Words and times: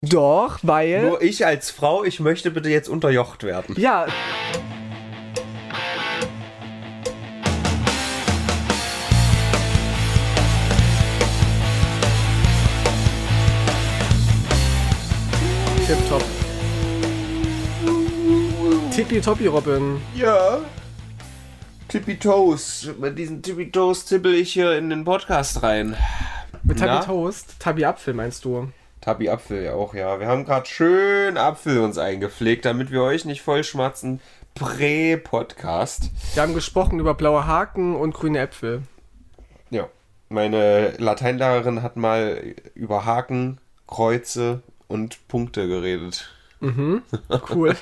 Doch, 0.00 0.60
weil. 0.62 1.02
Nur 1.02 1.22
ich 1.22 1.44
als 1.44 1.72
Frau, 1.72 2.04
ich 2.04 2.20
möchte 2.20 2.52
bitte 2.52 2.68
jetzt 2.68 2.88
unterjocht 2.88 3.42
werden. 3.42 3.74
Ja. 3.76 4.06
Tipptopp. 15.84 16.24
Tippitoppi, 18.94 19.46
Robin. 19.48 20.00
Ja. 20.14 20.60
Tippy 21.88 22.16
Toast. 22.16 22.96
Mit 23.00 23.18
diesen 23.18 23.42
Tippy 23.42 23.72
Toast 23.72 24.08
tippel 24.08 24.34
ich 24.34 24.52
hier 24.52 24.78
in 24.78 24.90
den 24.90 25.04
Podcast 25.04 25.60
rein. 25.64 25.96
Mit? 26.62 26.78
Tabi 26.78 27.04
Toast. 27.04 27.56
Tabi 27.58 27.84
Apfel 27.84 28.14
meinst 28.14 28.44
du? 28.44 28.70
Tabi 29.08 29.30
Apfel 29.30 29.62
ja 29.64 29.72
auch, 29.72 29.94
ja. 29.94 30.20
Wir 30.20 30.26
haben 30.26 30.44
gerade 30.44 30.66
schön 30.66 31.38
Apfel 31.38 31.78
uns 31.78 31.96
eingepflegt, 31.96 32.66
damit 32.66 32.90
wir 32.90 33.00
euch 33.00 33.24
nicht 33.24 33.40
vollschmatzen. 33.40 34.20
Prä-Podcast. 34.54 36.10
Wir 36.34 36.42
haben 36.42 36.52
gesprochen 36.52 37.00
über 37.00 37.14
blaue 37.14 37.46
Haken 37.46 37.96
und 37.96 38.12
grüne 38.12 38.40
Äpfel. 38.40 38.82
Ja. 39.70 39.88
Meine 40.28 40.90
Lateinlehrerin 40.98 41.82
hat 41.82 41.96
mal 41.96 42.54
über 42.74 43.06
Haken, 43.06 43.62
Kreuze 43.86 44.60
und 44.88 45.26
Punkte 45.26 45.66
geredet. 45.68 46.28
Cool. 46.60 47.74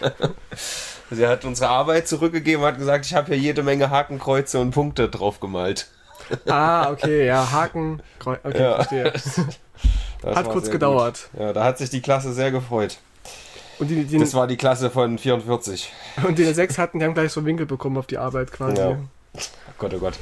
Sie 1.10 1.26
hat 1.26 1.44
unsere 1.44 1.70
Arbeit 1.70 2.06
zurückgegeben 2.06 2.62
und 2.62 2.68
hat 2.68 2.78
gesagt, 2.78 3.04
ich 3.04 3.14
habe 3.14 3.26
hier 3.34 3.38
jede 3.38 3.64
Menge 3.64 3.90
Haken, 3.90 4.20
Kreuze 4.20 4.60
und 4.60 4.70
Punkte 4.70 5.08
drauf 5.08 5.40
gemalt. 5.40 5.88
ah, 6.48 6.88
okay, 6.92 7.26
ja, 7.26 7.50
Haken. 7.50 8.00
Kreu 8.20 8.36
okay, 8.44 8.62
Ja. 8.62 8.74
verstehe. 8.76 9.12
Das 10.22 10.36
Hat 10.36 10.48
kurz 10.50 10.70
gedauert. 10.70 11.28
Gut. 11.32 11.40
Ja, 11.40 11.52
da 11.52 11.64
hat 11.64 11.78
sich 11.78 11.90
die 11.90 12.00
Klasse 12.00 12.32
sehr 12.32 12.50
gefreut. 12.50 12.98
Und 13.78 13.88
die, 13.88 14.04
die, 14.04 14.18
Das 14.18 14.32
war 14.34 14.46
die 14.46 14.56
Klasse 14.56 14.90
von 14.90 15.18
44. 15.18 15.92
und 16.26 16.38
die 16.38 16.44
der 16.44 16.54
sechs 16.54 16.78
hatten, 16.78 16.98
die 16.98 17.04
haben 17.04 17.14
gleich 17.14 17.30
so 17.32 17.44
Winkel 17.44 17.66
bekommen 17.66 17.98
auf 17.98 18.06
die 18.06 18.16
Arbeit 18.18 18.50
quasi. 18.50 18.80
Ja. 18.80 18.98
Oh 19.34 19.72
Gott, 19.78 19.92
oh 19.94 19.98
Gott. 19.98 20.14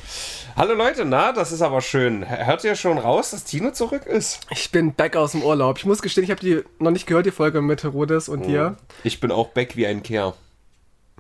Hallo 0.57 0.75
Leute, 0.75 1.05
na, 1.05 1.31
das 1.33 1.53
ist 1.53 1.63
aber 1.63 1.81
schön. 1.81 2.29
Hört 2.29 2.65
ihr 2.65 2.75
schon 2.75 2.99
raus, 2.99 3.31
dass 3.31 3.45
Tino 3.45 3.71
zurück 3.71 4.07
ist? 4.07 4.41
Ich 4.51 4.73
bin 4.73 4.93
back 4.95 5.15
aus 5.15 5.33
dem 5.33 5.43
Urlaub. 5.43 5.79
Ich 5.79 5.85
muss 5.85 6.03
gestehen, 6.03 6.25
ich 6.25 6.31
habe 6.31 6.41
die 6.41 6.63
noch 6.81 6.91
nicht 6.91 7.07
gehört, 7.07 7.27
die 7.27 7.31
Folge 7.31 7.61
mit 7.63 7.85
Herodes 7.85 8.29
und 8.29 8.43
dir. 8.47 8.77
Ich 9.05 9.21
bin 9.21 9.31
auch 9.31 9.49
back 9.49 9.77
wie 9.77 9.87
ein 9.87 10.03
Kehr. 10.03 10.35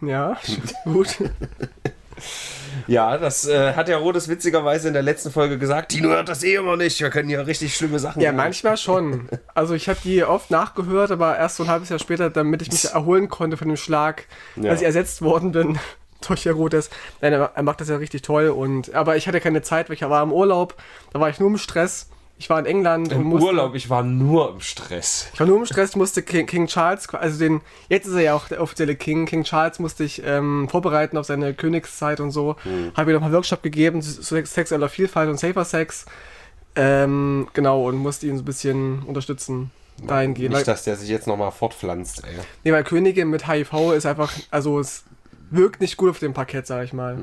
Ja, 0.03 0.37
gut. 0.85 1.17
Ja, 2.87 3.17
das 3.19 3.47
äh, 3.47 3.73
hat 3.75 3.89
ja 3.89 3.97
Rodes 3.97 4.29
witzigerweise 4.29 4.89
in 4.89 4.95
der 4.95 5.03
letzten 5.03 5.31
Folge 5.31 5.59
gesagt. 5.59 5.93
Tino 5.93 6.09
hört 6.11 6.29
das 6.29 6.43
eh 6.45 6.55
immer 6.57 6.77
nicht. 6.77 7.01
Wir 7.01 7.11
können 7.11 7.31
ja 7.31 7.41
richtig 7.43 7.75
schlimme 7.77 7.99
Sachen 7.99 8.21
Ja, 8.23 8.31
machen. 8.33 8.45
manchmal 8.45 8.77
schon. 8.77 9.29
Also 9.55 9.75
ich 9.75 9.89
habe 9.89 9.99
die 10.05 10.25
oft 10.25 10.51
nachgehört, 10.51 11.11
aber 11.11 11.37
erst 11.39 11.57
so 11.57 11.63
ein 11.65 11.69
halbes 11.69 11.89
Jahr 11.89 11.99
später, 11.99 12.29
damit 12.31 12.61
ich 12.63 12.71
mich 12.73 12.85
erholen 12.87 13.29
konnte 13.29 13.57
von 13.57 13.69
dem 13.69 13.77
Schlag, 13.77 14.27
Ja. 14.57 14.71
als 14.71 14.81
ich 14.81 14.87
ersetzt 14.87 15.23
worden 15.23 15.53
bin 15.53 15.79
durch 16.27 16.45
Herodes. 16.45 16.91
Nein, 17.21 17.33
er, 17.35 17.53
er 17.55 17.63
macht 17.63 17.81
das 17.81 17.89
ja 17.89 17.97
richtig 17.97 18.23
toll. 18.23 18.49
Und, 18.49 18.95
aber 18.95 19.17
ich 19.17 19.29
hatte 19.29 19.41
keine 19.41 19.63
Zeit, 19.63 19.89
weil 19.89 19.95
ich 19.97 20.03
war 20.03 20.23
im 20.23 20.33
Urlaub. 20.33 20.75
Da 21.13 21.21
war 21.21 21.29
ich 21.29 21.39
nur 21.41 21.49
im 21.51 21.59
Stress. 21.59 22.09
Ich 22.37 22.51
war 22.51 22.59
in 22.59 22.67
England 22.67 23.13
Im 23.13 23.23
musste, 23.23 23.47
Urlaub, 23.47 23.75
ich 23.75 23.89
war 23.89 24.03
nur 24.03 24.51
im 24.51 24.61
Stress. 24.61 25.29
Ich 25.33 25.39
war 25.41 25.47
nur 25.47 25.59
im 25.59 25.67
Stress, 25.67 25.95
musste 25.95 26.23
King, 26.23 26.47
King 26.47 26.67
Charles, 26.67 27.09
also 27.15 27.39
den, 27.39 27.61
jetzt 27.89 28.07
ist 28.07 28.15
er 28.15 28.23
ja 28.23 28.35
auch 28.35 28.49
der 28.49 28.61
offizielle 28.61 28.97
King, 28.97 29.25
King 29.25 29.45
Charles 29.45 29.79
musste 29.79 30.03
ich 30.03 30.21
ähm, 30.25 30.69
vorbereiten 30.69 31.17
auf 31.17 31.27
seine 31.27 31.55
Königszeit 31.55 32.19
und 32.21 32.33
so. 32.33 32.57
Habe 32.97 33.13
ihm 33.13 33.15
nochmal 33.15 33.33
Workshop 33.33 33.63
gegeben 33.63 34.03
zu 34.03 34.21
sexueller 34.23 34.89
Vielfalt 34.89 35.31
und 35.31 35.39
Safer 35.39 35.65
Sex. 35.65 36.07
Ähm, 36.77 37.47
genau, 37.53 37.87
und 37.87 37.97
musste 37.97 38.27
ihn 38.27 38.37
so 38.37 38.43
ein 38.43 38.47
bisschen 38.47 39.03
unterstützen. 39.05 39.71
Dahingehend. 40.05 40.51
Nicht, 40.51 40.67
Weil, 40.67 40.75
dass 40.75 40.83
der 40.83 40.97
sich 40.97 41.09
jetzt 41.09 41.29
nochmal 41.29 41.53
fortpflanzt, 41.53 42.25
ey. 42.25 42.35
nee, 42.65 42.73
weil 42.73 42.83
Königin 42.83 43.31
mit 43.31 43.47
HIV 43.49 43.93
ist 43.97 44.07
einfach, 44.07 44.33
also 44.51 44.81
es 44.81 45.05
wirkt 45.51 45.81
nicht 45.81 45.97
gut 45.97 46.11
auf 46.11 46.19
dem 46.19 46.35
Parkett, 46.35 46.67
sag 46.67 46.83
ich 46.85 46.93
mal. 46.93 47.17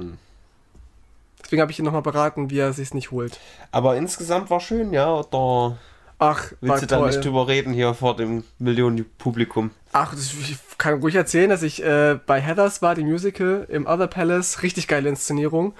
Deswegen 1.43 1.61
habe 1.61 1.71
ich 1.71 1.79
ihn 1.79 1.85
nochmal 1.85 2.01
beraten, 2.01 2.49
wie 2.49 2.59
er 2.59 2.73
sich's 2.73 2.93
nicht 2.93 3.11
holt. 3.11 3.39
Aber 3.71 3.95
insgesamt 3.95 4.49
war 4.49 4.59
schön, 4.59 4.93
ja. 4.93 5.23
Da 5.31 5.77
Ach, 6.19 6.51
war 6.51 6.57
willst 6.61 6.83
du 6.83 6.87
da 6.87 7.05
nicht 7.05 7.25
drüber 7.25 7.47
reden 7.47 7.73
hier 7.73 7.93
vor 7.93 8.15
dem 8.15 8.43
Millionen-Publikum. 8.59 9.71
Ach, 9.91 10.13
das, 10.13 10.33
ich 10.33 10.57
kann 10.77 10.99
ruhig 10.99 11.15
erzählen, 11.15 11.49
dass 11.49 11.63
ich 11.63 11.83
äh, 11.83 12.19
bei 12.25 12.39
Heathers 12.39 12.81
war, 12.81 12.95
die 12.95 13.03
Musical 13.03 13.65
im 13.69 13.87
Other 13.87 14.07
Palace, 14.07 14.61
richtig 14.61 14.87
geile 14.87 15.09
Inszenierung. 15.09 15.73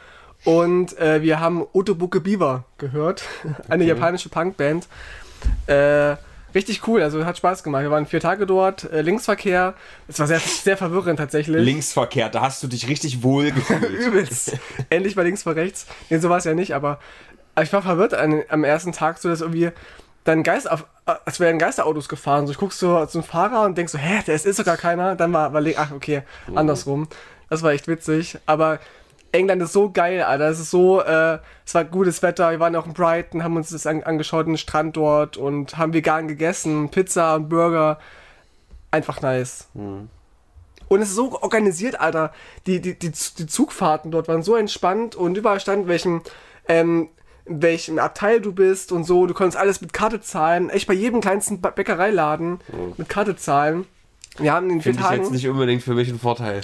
Und 0.44 0.98
äh, 0.98 1.22
wir 1.22 1.40
haben 1.40 1.66
Otobuke 1.74 2.20
Beaver 2.20 2.66
gehört, 2.78 3.24
eine 3.70 3.86
japanische 3.86 4.30
Punkband. 4.30 4.88
Äh, 5.68 6.16
richtig 6.54 6.88
cool, 6.88 7.02
also 7.02 7.26
hat 7.26 7.38
Spaß 7.38 7.64
gemacht. 7.64 7.84
Wir 7.84 7.92
waren 7.92 8.06
vier 8.06 8.20
Tage 8.20 8.46
dort, 8.46 8.92
äh, 8.92 9.02
Linksverkehr. 9.02 9.74
Es 10.08 10.20
war 10.20 10.28
sehr, 10.28 10.40
sehr 10.40 10.78
verwirrend 10.78 11.20
tatsächlich. 11.20 11.64
Linksverkehr, 11.64 12.30
da 12.30 12.42
hast 12.42 12.62
du 12.64 12.68
dich 12.68 12.88
richtig 12.88 13.24
wohl 13.24 13.52
gefühlt. 13.52 13.84
Übelst. 13.90 14.58
Endlich 14.90 15.16
mal 15.16 15.24
links 15.24 15.44
vor 15.44 15.56
rechts. 15.56 15.88
Nee, 16.10 16.18
so 16.18 16.30
war 16.30 16.38
es 16.38 16.46
ja 16.46 16.54
nicht, 16.54 16.74
aber 16.74 17.00
ich 17.62 17.72
war 17.74 17.82
verwirrt 17.82 18.14
an, 18.14 18.44
am 18.50 18.64
ersten 18.64 18.92
Tag, 18.92 19.18
so 19.18 19.30
dass 19.30 19.42
irgendwie 19.42 19.72
dann 20.24 20.44
Geist 20.44 20.70
auf, 20.70 20.86
als 21.06 21.40
wären 21.40 21.58
Geisterautos 21.58 22.08
gefahren. 22.08 22.46
So, 22.46 22.52
ich 22.52 22.58
guck 22.58 22.74
so 22.74 23.06
zum 23.06 23.24
Fahrer 23.24 23.66
und 23.66 23.78
denk 23.78 23.90
so, 23.90 23.98
hä, 23.98 24.22
der 24.26 24.36
ist, 24.36 24.46
ist 24.46 24.60
doch 24.60 24.66
gar 24.66 24.78
keiner. 24.78 25.16
Dann 25.16 25.34
war, 25.34 25.54
war 25.54 25.64
ach, 25.78 25.92
okay, 25.92 26.24
andersrum. 26.54 27.08
Das 27.50 27.64
war 27.64 27.72
echt 27.72 27.88
witzig. 27.88 28.38
Aber 28.46 28.80
England 29.32 29.62
ist 29.62 29.74
so 29.74 29.92
geil, 29.92 30.22
Alter. 30.22 30.50
Es 30.50 30.60
ist 30.60 30.72
so, 30.72 31.02
äh, 31.02 31.40
es 31.66 31.74
war 31.74 31.86
gutes 31.86 32.22
Wetter. 32.22 32.52
Wir 32.52 32.60
waren 32.60 32.76
auch 32.76 32.86
in 32.86 32.94
Brighton, 32.94 33.44
haben 33.44 33.56
uns 33.56 33.70
das 33.70 33.88
an, 33.88 34.04
angeschaut, 34.04 34.48
den 34.48 34.58
Strand 34.58 34.98
dort 34.98 35.38
und 35.38 35.78
haben 35.78 35.94
vegan 35.94 36.28
gegessen, 36.28 36.90
Pizza 36.90 37.36
und 37.36 37.50
Burger. 37.50 37.98
Einfach 38.92 39.22
nice. 39.22 39.70
Und 39.74 41.02
es 41.02 41.10
ist 41.10 41.16
so 41.16 41.42
organisiert, 41.42 42.00
Alter. 42.02 42.34
Die, 42.68 42.82
die, 42.82 43.00
die, 43.00 43.12
die 43.12 43.48
Zugfahrten 43.48 44.12
dort 44.12 44.28
waren 44.28 44.44
so 44.44 44.56
entspannt 44.58 45.16
und 45.16 45.38
überall 45.38 45.62
stand, 45.62 45.88
welchem, 45.88 46.22
ähm, 46.68 47.08
welchem 47.46 48.00
Abteil 48.00 48.42
du 48.42 48.52
bist 48.52 48.92
und 48.92 49.06
so. 49.06 49.28
Du 49.28 49.34
konntest 49.34 49.58
alles 49.58 49.80
mit 49.80 49.94
Karte 49.94 50.20
zahlen. 50.20 50.70
Echt 50.70 50.88
bei 50.88 50.94
jedem 50.94 51.22
kleinsten 51.22 51.62
Bäckereiladen 51.62 52.60
mit 52.98 53.08
Karte 53.08 53.38
zahlen. 53.38 53.86
Wir 54.38 54.52
haben 54.52 54.70
in 54.70 54.78
den 54.78 54.82
vier 54.82 54.94
Finde 54.94 55.04
ich 55.04 55.08
Tagen. 55.08 55.22
jetzt 55.24 55.32
nicht 55.32 55.48
unbedingt 55.48 55.84
für 55.84 55.94
mich 55.94 56.10
ein 56.10 56.20
Vorteil. 56.20 56.62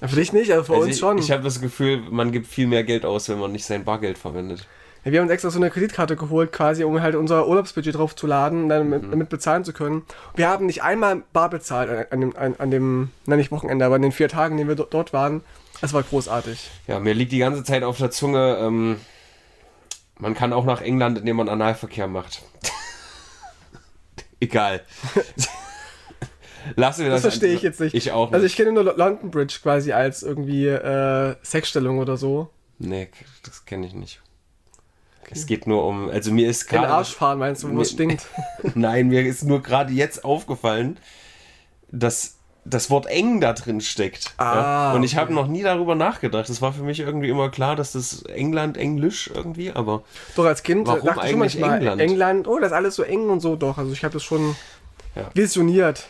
Ja, 0.00 0.08
für 0.08 0.16
dich 0.16 0.32
nicht, 0.32 0.52
aber 0.52 0.64
für 0.64 0.72
Also 0.74 0.84
uns 0.86 0.94
ich, 0.94 1.00
schon. 1.00 1.18
Ich 1.18 1.30
habe 1.30 1.42
das 1.42 1.60
Gefühl, 1.60 1.98
man 2.10 2.30
gibt 2.32 2.46
viel 2.46 2.66
mehr 2.66 2.84
Geld 2.84 3.04
aus, 3.04 3.28
wenn 3.28 3.38
man 3.38 3.52
nicht 3.52 3.64
sein 3.64 3.84
Bargeld 3.84 4.16
verwendet. 4.18 4.66
Ja, 5.04 5.12
wir 5.12 5.20
haben 5.20 5.26
uns 5.26 5.32
extra 5.32 5.50
so 5.50 5.58
eine 5.58 5.70
Kreditkarte 5.70 6.16
geholt, 6.16 6.52
quasi, 6.52 6.84
um 6.84 7.00
halt 7.00 7.14
unser 7.14 7.46
Urlaubsbudget 7.48 7.94
drauf 7.96 8.14
zu 8.16 8.26
laden 8.26 8.64
und 8.64 8.68
dann 8.68 8.84
Mhm. 8.84 8.90
mit, 8.90 9.12
damit 9.12 9.28
bezahlen 9.28 9.64
zu 9.64 9.72
können. 9.72 10.02
Wir 10.36 10.48
haben 10.48 10.66
nicht 10.66 10.82
einmal 10.82 11.22
bar 11.32 11.50
bezahlt 11.50 12.12
an, 12.12 12.20
dem, 12.20 12.36
an, 12.36 12.54
an 12.58 12.70
dem, 12.70 13.10
nein, 13.26 13.38
nicht 13.38 13.50
Wochenende, 13.50 13.84
aber 13.84 13.94
an 13.96 14.02
den 14.02 14.12
vier 14.12 14.28
Tagen, 14.28 14.54
in 14.54 14.58
denen 14.58 14.68
wir 14.68 14.76
do- 14.76 14.86
dort 14.90 15.12
waren. 15.12 15.42
Es 15.80 15.92
war 15.92 16.02
großartig. 16.02 16.70
Ja, 16.88 16.98
mir 17.00 17.14
liegt 17.14 17.30
die 17.32 17.38
ganze 17.38 17.62
Zeit 17.64 17.84
auf 17.84 17.98
der 17.98 18.10
Zunge, 18.10 18.58
ähm, 18.60 18.96
man 20.18 20.34
kann 20.34 20.52
auch 20.52 20.64
nach 20.64 20.80
England, 20.80 21.18
indem 21.18 21.36
man 21.36 21.48
Analverkehr 21.48 22.08
macht. 22.08 22.42
Egal. 24.40 24.82
Lassen 26.76 27.02
wir 27.04 27.10
das. 27.10 27.22
Das 27.22 27.34
verstehe 27.34 27.54
ich 27.54 27.62
jetzt 27.62 27.80
nicht. 27.80 27.94
Ich 27.94 28.12
auch 28.12 28.26
nicht. 28.26 28.34
Also 28.34 28.46
ich 28.46 28.56
kenne 28.56 28.72
nur 28.72 28.84
London 28.84 29.30
Bridge 29.30 29.58
quasi 29.62 29.92
als 29.92 30.22
irgendwie 30.22 30.66
äh, 30.66 31.34
Sexstellung 31.44 31.98
oder 31.98 32.16
so. 32.16 32.50
nee, 32.78 33.08
das 33.44 33.64
kenne 33.64 33.86
ich 33.86 33.94
nicht. 33.94 34.20
Es 35.30 35.44
geht 35.44 35.66
nur 35.66 35.84
um, 35.84 36.08
also 36.08 36.32
mir 36.32 36.48
ist 36.48 36.62
In 36.62 36.68
den 36.68 36.80
gerade. 36.82 36.94
Arsch 36.94 37.14
fahren 37.14 37.38
meinst 37.38 37.62
du, 37.62 37.68
wo 37.70 37.80
es 37.82 37.90
Nee. 37.90 37.94
stinkt. 37.94 38.26
Nein, 38.74 39.08
mir 39.08 39.26
ist 39.26 39.44
nur 39.44 39.62
gerade 39.62 39.92
jetzt 39.92 40.24
aufgefallen, 40.24 40.98
dass 41.90 42.36
das 42.64 42.88
Wort 42.90 43.06
eng 43.06 43.40
da 43.40 43.52
drin 43.52 43.80
steckt. 43.82 44.32
Ah, 44.38 44.54
ja? 44.54 44.92
Und 44.94 45.02
ich 45.02 45.12
okay. 45.12 45.20
habe 45.20 45.34
noch 45.34 45.46
nie 45.46 45.62
darüber 45.62 45.94
nachgedacht. 45.94 46.48
Es 46.48 46.60
war 46.62 46.72
für 46.72 46.82
mich 46.82 47.00
irgendwie 47.00 47.28
immer 47.28 47.50
klar, 47.50 47.76
dass 47.76 47.92
das 47.92 48.22
England 48.22 48.76
Englisch 48.78 49.30
irgendwie, 49.34 49.70
aber 49.70 50.02
Doch 50.34 50.44
als 50.46 50.62
Kind 50.62 50.86
Warum 50.86 51.04
dachte 51.04 51.20
ich 51.24 51.30
schon 51.32 51.42
eigentlich 51.42 51.58
manchmal, 51.60 51.78
England? 51.78 52.00
England, 52.00 52.48
oh, 52.48 52.58
das 52.58 52.68
ist 52.70 52.76
alles 52.76 52.94
so 52.94 53.02
eng 53.02 53.28
und 53.28 53.40
so. 53.40 53.56
Doch, 53.56 53.76
also 53.78 53.92
ich 53.92 54.04
habe 54.04 54.12
das 54.14 54.22
schon 54.24 54.54
Ja. 55.14 55.30
visioniert. 55.34 56.06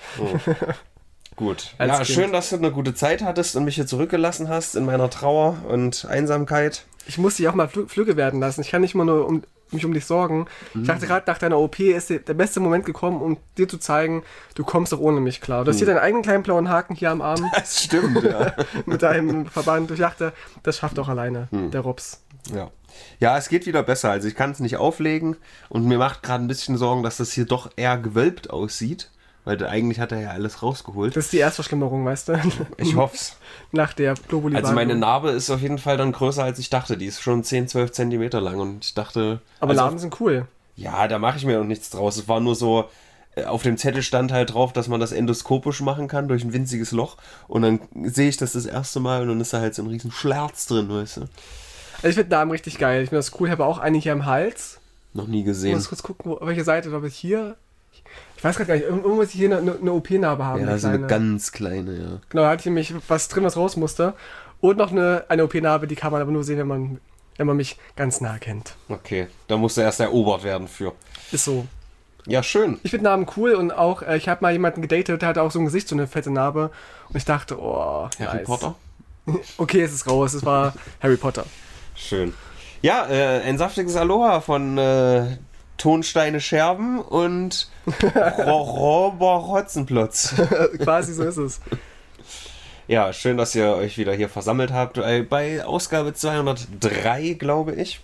gut. 1.37 1.75
Als 1.79 1.91
ja, 1.91 1.97
Kind. 1.97 2.09
schön, 2.09 2.33
dass 2.33 2.51
du 2.51 2.57
eine 2.57 2.71
gute 2.73 2.95
Zeit 2.95 3.23
hattest 3.23 3.57
und 3.57 3.65
mich 3.65 3.77
hier 3.77 3.87
zurückgelassen 3.87 4.49
hast 4.49 4.77
in 4.77 4.85
meiner 4.85 5.11
Trauer 5.11 5.57
und 5.69 6.07
Einsamkeit. 6.09 6.85
Ich 7.07 7.19
muss 7.19 7.37
dich 7.37 7.49
auch 7.49 7.55
mal 7.55 7.69
Flü 7.69 7.87
Flüge 7.89 8.17
werden 8.17 8.41
lassen. 8.41 8.61
Ich 8.61 8.71
kann 8.71 8.83
nicht 8.83 8.95
immer 8.95 9.05
nur 9.07 9.27
um, 9.27 9.43
mich 9.71 9.85
um 9.87 9.95
dich 9.95 10.05
sorgen. 10.05 10.47
Ich 10.75 10.87
dachte 10.87 11.05
Mhm. 11.05 11.09
gerade, 11.09 11.25
nach 11.31 11.39
deiner 11.39 11.59
OP 11.59 11.81
ist 11.81 12.11
der, 12.11 12.19
beste 12.35 12.61
Moment 12.61 12.85
gekommen, 12.85 13.23
um 13.23 13.39
dir 13.57 13.67
zu 13.69 13.79
zeigen, 13.79 14.23
du 14.55 14.65
kommst 14.65 14.93
doch 14.93 15.01
ohne 15.01 15.21
mich 15.21 15.41
klar. 15.41 15.65
Du 15.65 15.71
hast 15.71 15.77
Mhm. 15.77 15.79
hier 15.79 15.87
deinen 15.95 16.03
eigenen 16.03 16.23
kleinen 16.23 16.43
blauen 16.43 16.69
Haken 16.69 16.95
hier 16.95 17.11
am 17.11 17.23
Arm 17.23 17.51
Das 17.55 17.83
stimmt, 17.83 18.23
ja. 18.25 18.53
mit 18.87 19.03
deinem 19.03 19.47
Verband. 19.47 19.91
Ich 19.91 20.01
dachte, 20.01 20.33
das 20.65 20.77
schafft 20.79 20.99
auch 20.99 21.09
alleine, 21.09 21.49
Mhm. 21.51 21.71
der 21.71 21.81
Rops. 21.81 22.23
Ja. 22.55 22.71
Ja, 23.21 23.37
es 23.37 23.49
geht 23.49 23.67
wieder 23.67 23.83
besser. 23.83 24.11
Also 24.11 24.29
ich 24.29 24.35
kann 24.35 24.51
es 24.51 24.61
nicht 24.61 24.77
auflegen 24.77 25.37
und 25.69 25.85
mir 25.85 25.99
macht 25.99 26.23
gerade 26.23 26.45
ein 26.45 26.49
bisschen 26.49 26.77
Sorgen, 26.77 27.03
dass 27.03 27.19
das 27.19 27.33
hier 27.33 27.45
doch 27.45 27.71
eher 27.77 27.99
gewölbt 27.99 28.51
aussieht. 28.51 29.11
Weil 29.45 29.65
eigentlich 29.67 29.99
hat 29.99 30.13
er 30.13 30.21
ja 30.21 30.31
alles 30.33 30.63
rausgeholt. 30.63 31.17
Das 31.17 31.27
ist 31.27 31.33
die 31.33 31.39
Erstverschlimmerung, 31.39 32.05
weißt 32.05 32.29
du? 32.29 32.41
Ich 32.77 32.97
hoff's. 32.97 33.39
Nach 33.73 33.95
der 33.95 34.13
globuli 34.13 34.55
Also 34.55 34.75
meine 34.75 34.95
Narbe 34.95 35.31
ist 35.31 35.49
auf 35.49 35.63
jeden 35.63 35.79
Fall 35.79 35.97
dann 35.97 36.13
größer 36.13 36.45
als 36.45 36.59
ich 36.59 36.69
dachte. 36.69 36.99
Die 36.99 37.07
ist 37.07 37.23
schon 37.23 37.43
10, 37.43 37.69
12 37.69 37.93
Zentimeter 37.93 38.43
lang 38.43 38.61
und 38.61 38.85
ich 38.85 38.93
dachte. 38.93 39.41
Aber 39.59 39.71
also, 39.71 39.83
Narben 39.83 39.99
sind 39.99 40.21
cool. 40.21 40.47
Ja, 40.77 41.09
da 41.09 41.19
mache 41.19 41.39
ich 41.39 41.47
mir 41.47 41.57
noch 41.57 41.65
nichts 41.65 41.89
draus. 41.89 42.19
Es 42.19 42.29
war 42.29 42.41
nur 42.41 42.57
so, 42.57 42.91
äh, 43.37 43.45
auf 43.45 43.63
dem 43.63 43.79
Zettel 43.79 44.03
stand 44.03 44.33
halt 44.33 44.53
drauf, 44.53 44.75
dass 44.75 44.87
man 44.87 45.01
das 45.01 45.13
endoskopisch 45.13 45.81
machen 45.81 46.09
kann 46.09 46.29
durch 46.29 46.45
ein 46.45 46.53
winziges 46.53 46.93
Loch. 46.93 47.17
Und 47.47 47.63
dann 47.63 47.81
sehe 48.05 48.29
ich 48.29 48.37
das 48.37 48.53
das 48.53 48.67
erste 48.67 49.01
Mal 49.01 49.23
und 49.23 49.29
dann 49.29 49.41
ist 49.41 49.55
da 49.55 49.61
halt 49.61 49.75
so 49.75 49.83
ein 49.83 49.89
riesen 49.89 50.13
Schlerz 50.13 50.67
drin, 50.67 50.91
weißt 50.91 51.17
du. 51.19 51.21
Also 51.99 52.09
ich 52.09 52.15
finde 52.15 52.31
Namen 52.31 52.51
richtig 52.51 52.79
geil. 52.79 53.03
Ich 53.03 53.09
finde 53.11 53.19
das 53.19 53.39
cool. 53.39 53.49
Ich 53.49 53.53
habe 53.53 53.65
auch 53.65 53.79
eine 53.79 53.99
hier 53.99 54.13
am 54.13 54.27
Hals. 54.27 54.79
Noch 55.15 55.27
nie 55.27 55.41
Ich 55.41 55.47
gesehen. 55.47 55.75
muss 55.75 55.89
kurz 55.89 56.03
gucken, 56.03 56.31
wo, 56.31 56.39
welche 56.47 56.65
Seite, 56.65 56.89
glaube 56.91 57.09
ich, 57.09 57.17
hier. 57.17 57.57
Ich 58.37 58.45
weiß 58.45 58.57
grad 58.57 58.69
gar 58.69 58.75
nicht, 58.75 58.85
irgendwo 58.85 59.15
muss 59.15 59.29
ich 59.29 59.33
hier 59.35 59.57
eine, 59.57 59.73
eine 59.81 59.93
OP-Narbe 59.93 60.45
haben. 60.45 60.61
Ja, 60.61 60.69
eine 60.69 60.79
so 60.79 60.89
eine 60.89 61.07
ganz 61.07 61.51
kleine, 61.51 61.95
ja. 61.97 62.21
Genau, 62.29 62.43
da 62.43 62.51
hatte 62.51 62.61
ich 62.61 62.67
nämlich 62.67 62.95
was 63.09 63.29
drin, 63.29 63.43
was 63.43 63.57
raus 63.57 63.77
musste. 63.77 64.15
Und 64.61 64.77
noch 64.79 64.93
eine, 64.93 65.25
eine 65.29 65.45
OP-Narbe, 65.45 65.87
die 65.89 65.97
kann 65.97 66.13
man 66.13 66.23
aber 66.23 66.31
nur 66.31 66.45
sehen, 66.45 66.59
wenn 66.59 66.69
man, 66.69 67.01
wenn 67.37 67.47
man 67.47 67.57
mich 67.57 67.77
ganz 67.97 68.21
nah 68.21 68.39
kennt. 68.39 68.75
Okay, 68.89 69.27
da 69.49 69.57
musste 69.57 69.83
erst 69.83 69.99
erobert 70.01 70.45
werden 70.45 70.69
für. 70.69 70.93
Ist 71.33 71.45
so. 71.45 71.67
Ja, 72.27 72.43
schön. 72.43 72.79
Ich 72.83 72.91
finde 72.91 73.05
Namen 73.05 73.27
cool 73.37 73.55
und 73.55 73.73
auch, 73.73 74.03
äh, 74.03 74.17
ich 74.17 74.29
habe 74.29 74.43
mal 74.43 74.53
jemanden 74.53 74.83
gedatet, 74.83 75.23
der 75.23 75.29
hatte 75.29 75.43
auch 75.43 75.51
so 75.51 75.59
ein 75.59 75.65
Gesicht, 75.65 75.89
so 75.89 75.97
eine 75.97 76.07
fette 76.07 76.31
Narbe. 76.31 76.71
Und 77.09 77.17
ich 77.17 77.25
dachte, 77.25 77.59
oh, 77.61 78.09
Harry 78.21 78.37
nice. 78.39 78.47
Potter. 78.47 78.75
Okay, 79.59 79.83
es 79.83 79.93
ist 79.93 80.07
raus, 80.07 80.33
es 80.35 80.45
war 80.45 80.75
Harry 81.03 81.17
Potter. 81.17 81.45
Schön. 81.99 82.33
Ja, 82.81 83.09
äh, 83.09 83.43
ein 83.43 83.59
saftiges 83.59 83.97
Aloha 83.97 84.41
von 84.41 84.79
äh, 84.79 85.37
Tonsteine 85.79 86.41
Scherben 86.41 87.01
und 87.01 87.69
Robber 88.39 89.49
Hotzenplotz. 89.49 90.35
Quasi 90.79 91.13
so 91.13 91.25
ist 91.25 91.37
es. 91.37 91.61
Ja, 92.87 93.13
schön, 93.13 93.37
dass 93.37 93.55
ihr 93.55 93.75
euch 93.75 93.99
wieder 93.99 94.15
hier 94.15 94.29
versammelt 94.29 94.73
habt 94.73 94.97
äh, 94.97 95.23
bei 95.23 95.65
Ausgabe 95.65 96.15
203, 96.15 97.35
glaube 97.35 97.75
ich. 97.75 98.01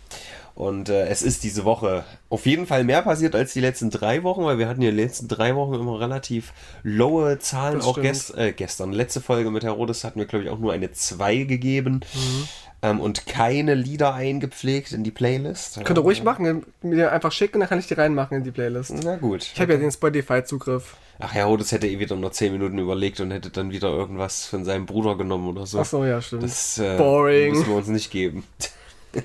Und 0.54 0.88
äh, 0.88 1.08
es 1.08 1.22
ist 1.22 1.42
diese 1.42 1.64
Woche 1.64 2.04
auf 2.30 2.46
jeden 2.46 2.66
Fall 2.66 2.84
mehr 2.84 3.02
passiert 3.02 3.34
als 3.34 3.54
die 3.54 3.60
letzten 3.60 3.90
drei 3.90 4.22
Wochen, 4.22 4.44
weil 4.44 4.58
wir 4.58 4.68
hatten 4.68 4.82
ja 4.82 4.90
die 4.90 4.96
letzten 4.96 5.26
drei 5.26 5.56
Wochen 5.56 5.74
immer 5.74 5.98
relativ 5.98 6.52
lowe 6.84 7.40
Zahlen. 7.40 7.78
Das 7.78 7.86
auch 7.86 8.00
gest 8.00 8.36
äh, 8.36 8.52
gestern, 8.52 8.92
letzte 8.92 9.20
Folge 9.20 9.50
mit 9.50 9.64
Herodes 9.64 10.04
hatten 10.04 10.20
wir, 10.20 10.26
glaube 10.26 10.44
ich, 10.44 10.50
auch 10.50 10.58
nur 10.58 10.72
eine 10.72 10.92
2 10.92 11.38
gegeben. 11.44 12.00
Mhm. 12.14 12.48
Ähm, 12.84 13.00
und 13.00 13.26
keine 13.26 13.74
Lieder 13.74 14.12
eingepflegt 14.12 14.92
in 14.92 15.04
die 15.04 15.10
Playlist. 15.10 15.82
Könnt 15.84 15.98
ihr 15.98 16.02
ruhig 16.02 16.22
machen, 16.22 16.66
mir 16.82 17.12
einfach 17.12 17.32
schicken, 17.32 17.60
dann 17.60 17.68
kann 17.70 17.78
ich 17.78 17.86
die 17.86 17.94
reinmachen 17.94 18.36
in 18.36 18.44
die 18.44 18.50
Playlist. 18.50 18.92
Na 19.02 19.16
gut. 19.16 19.50
Ich 19.54 19.58
habe 19.58 19.72
ja 19.72 19.78
den 19.78 19.90
Spotify-Zugriff. 19.90 20.94
Ach, 21.18 21.32
Herodes 21.32 21.72
hätte 21.72 21.86
eh 21.88 21.98
wieder 21.98 22.14
nur 22.14 22.30
10 22.30 22.52
Minuten 22.52 22.78
überlegt 22.78 23.20
und 23.20 23.30
hätte 23.30 23.48
dann 23.48 23.70
wieder 23.70 23.88
irgendwas 23.88 24.44
von 24.44 24.66
seinem 24.66 24.84
Bruder 24.84 25.16
genommen 25.16 25.48
oder 25.48 25.64
so. 25.64 25.80
Ach 25.80 25.86
so, 25.86 26.04
ja, 26.04 26.20
stimmt. 26.20 26.42
Das 26.42 26.76
äh, 26.76 26.98
Boring. 26.98 27.52
müssen 27.52 27.68
wir 27.68 27.76
uns 27.76 27.88
nicht 27.88 28.10
geben. 28.10 28.44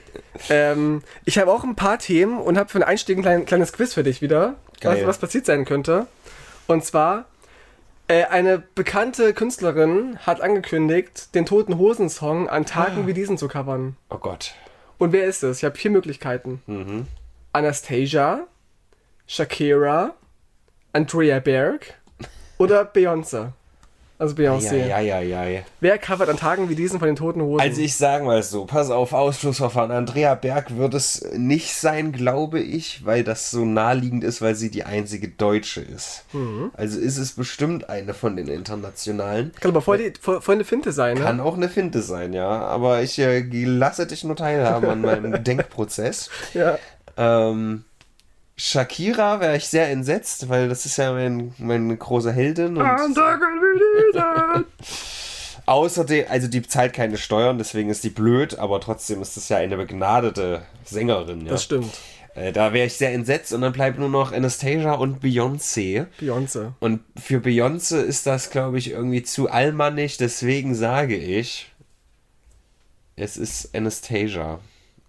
Ähm, 0.50 1.02
ich 1.26 1.40
habe 1.40 1.52
auch 1.52 1.64
ein 1.64 1.76
paar 1.76 1.98
Themen 1.98 2.38
und 2.38 2.60
habe 2.60 2.70
für 2.70 2.78
den 2.78 2.88
Einstieg 2.88 3.18
ein 3.18 3.24
klein, 3.24 3.46
kleines 3.46 3.74
Quiz 3.74 3.96
für 3.96 4.04
dich 4.04 4.22
wieder, 4.22 4.54
was, 4.84 5.04
was 5.04 5.18
passiert 5.18 5.48
sein 5.48 5.66
könnte. 5.66 6.06
Und 6.68 6.86
zwar, 6.86 7.26
eine 8.10 8.64
bekannte 8.74 9.36
Künstlerin 9.36 10.18
hat 10.20 10.42
angekündigt, 10.42 11.36
den 11.36 11.46
Toten 11.46 11.78
Hosen-Song 11.78 12.50
an 12.50 12.66
Tagen 12.66 13.06
wie 13.06 13.14
diesen 13.14 13.38
zu 13.38 13.48
covern. 13.48 13.98
Oh 14.10 14.18
Gott. 14.18 14.56
Und 14.98 15.12
wer 15.14 15.26
ist 15.26 15.44
es? 15.44 15.60
Ich 15.60 15.64
habe 15.64 15.78
vier 15.78 15.92
Möglichkeiten. 15.92 16.62
Mhm. 16.66 17.06
Anastasia, 17.54 18.48
Shakira, 19.28 20.16
Andrea 20.92 21.40
Berg 21.40 22.00
oder 22.58 22.82
Beyoncé. 22.82 23.52
Also 24.20 24.36
Beyoncé. 24.36 24.86
Ja, 24.86 25.00
ja, 25.00 25.22
ja, 25.22 25.46
ja. 25.46 25.62
Wer 25.80 25.98
covert 25.98 26.28
an 26.28 26.36
Tagen 26.36 26.68
wie 26.68 26.76
diesen 26.76 27.00
von 27.00 27.08
den 27.08 27.16
Toten 27.16 27.42
Hosen? 27.42 27.62
Also 27.62 27.80
ich 27.80 27.96
sagen 27.96 28.26
mal 28.26 28.44
so, 28.44 28.66
pass 28.66 28.92
auf, 28.92 29.14
Ausschlussverfahren. 29.14 29.92
Andrea 29.92 30.36
Berg 30.36 30.76
wird 30.76 30.94
es 30.94 31.26
nicht 31.38 31.74
sein, 31.74 32.12
glaube 32.12 32.60
ich, 32.60 33.06
weil 33.06 33.24
das 33.24 33.50
so 33.50 33.64
naheliegend 33.64 34.26
ist, 34.26 34.42
weil 34.42 34.56
sie 34.56 34.70
die 34.70 34.84
einzige 34.84 35.30
Deutsche 35.30 35.80
ist. 35.80 36.26
Mhm. 36.34 36.72
Also 36.76 37.00
ist 37.00 37.18
es 37.18 37.32
bestimmt 37.32 37.90
eine 37.90 38.14
von 38.14 38.36
den 38.36 38.50
internationalen. 38.50 39.54
Kann 39.58 39.72
aber 39.72 39.82
voll, 39.82 40.00
die, 40.00 40.14
voll, 40.20 40.42
voll 40.42 40.56
eine 40.56 40.66
Finte 40.66 40.92
sein, 40.92 41.18
ne? 41.18 41.24
Kann 41.24 41.40
auch 41.40 41.56
eine 41.56 41.70
Finte 41.70 42.02
sein, 42.02 42.34
ja. 42.34 42.50
Aber 42.50 43.02
ich 43.02 43.18
äh, 43.20 43.40
lasse 43.64 44.06
dich 44.06 44.26
nur 44.26 44.36
teilhaben 44.36 44.90
an 44.90 45.00
meinem 45.00 45.44
Denkprozess. 45.46 46.30
Ja. 46.54 46.78
Ähm, 47.16 47.86
Shakira 48.62 49.40
wäre 49.40 49.56
ich 49.56 49.70
sehr 49.70 49.90
entsetzt, 49.90 50.50
weil 50.50 50.68
das 50.68 50.86
ist 50.86 50.98
ja 50.98 51.14
mein, 51.14 51.54
meine 51.60 51.96
große 51.96 52.34
Heldin. 52.34 52.76
Und. 52.76 52.86
Außerdem, 55.66 56.26
also 56.28 56.50
die 56.50 56.62
zahlt 56.64 56.92
keine 56.92 57.18
Steuern, 57.18 57.58
deswegen 57.58 57.90
ist 57.90 58.04
die 58.04 58.10
blöd, 58.10 58.60
aber 58.60 58.82
trotzdem 58.82 59.22
ist 59.22 59.38
das 59.38 59.48
ja 59.48 59.58
eine 59.58 59.78
begnadete 59.78 60.64
Sängerin. 60.84 61.46
Ja? 61.46 61.52
Das 61.52 61.64
stimmt. 61.64 61.98
Äh, 62.36 62.52
da 62.52 62.74
wäre 62.74 62.88
ich 62.88 62.96
sehr 62.96 63.14
entsetzt 63.14 63.54
und 63.54 63.62
dann 63.62 63.72
bleibt 63.72 63.98
nur 63.98 64.10
noch 64.10 64.34
Anastasia 64.34 64.94
und 64.94 65.24
Beyoncé. 65.24 66.08
Beyoncé. 66.20 66.74
Und 66.82 67.00
für 67.16 67.38
Beyoncé 67.38 68.02
ist 68.02 68.28
das, 68.28 68.50
glaube 68.50 68.78
ich, 68.78 68.92
irgendwie 68.92 69.24
zu 69.24 69.50
allmannig, 69.50 70.18
deswegen 70.18 70.76
sage 70.76 71.16
ich, 71.16 71.72
es 73.16 73.38
ist 73.38 73.74
Anastasia. 73.74 74.60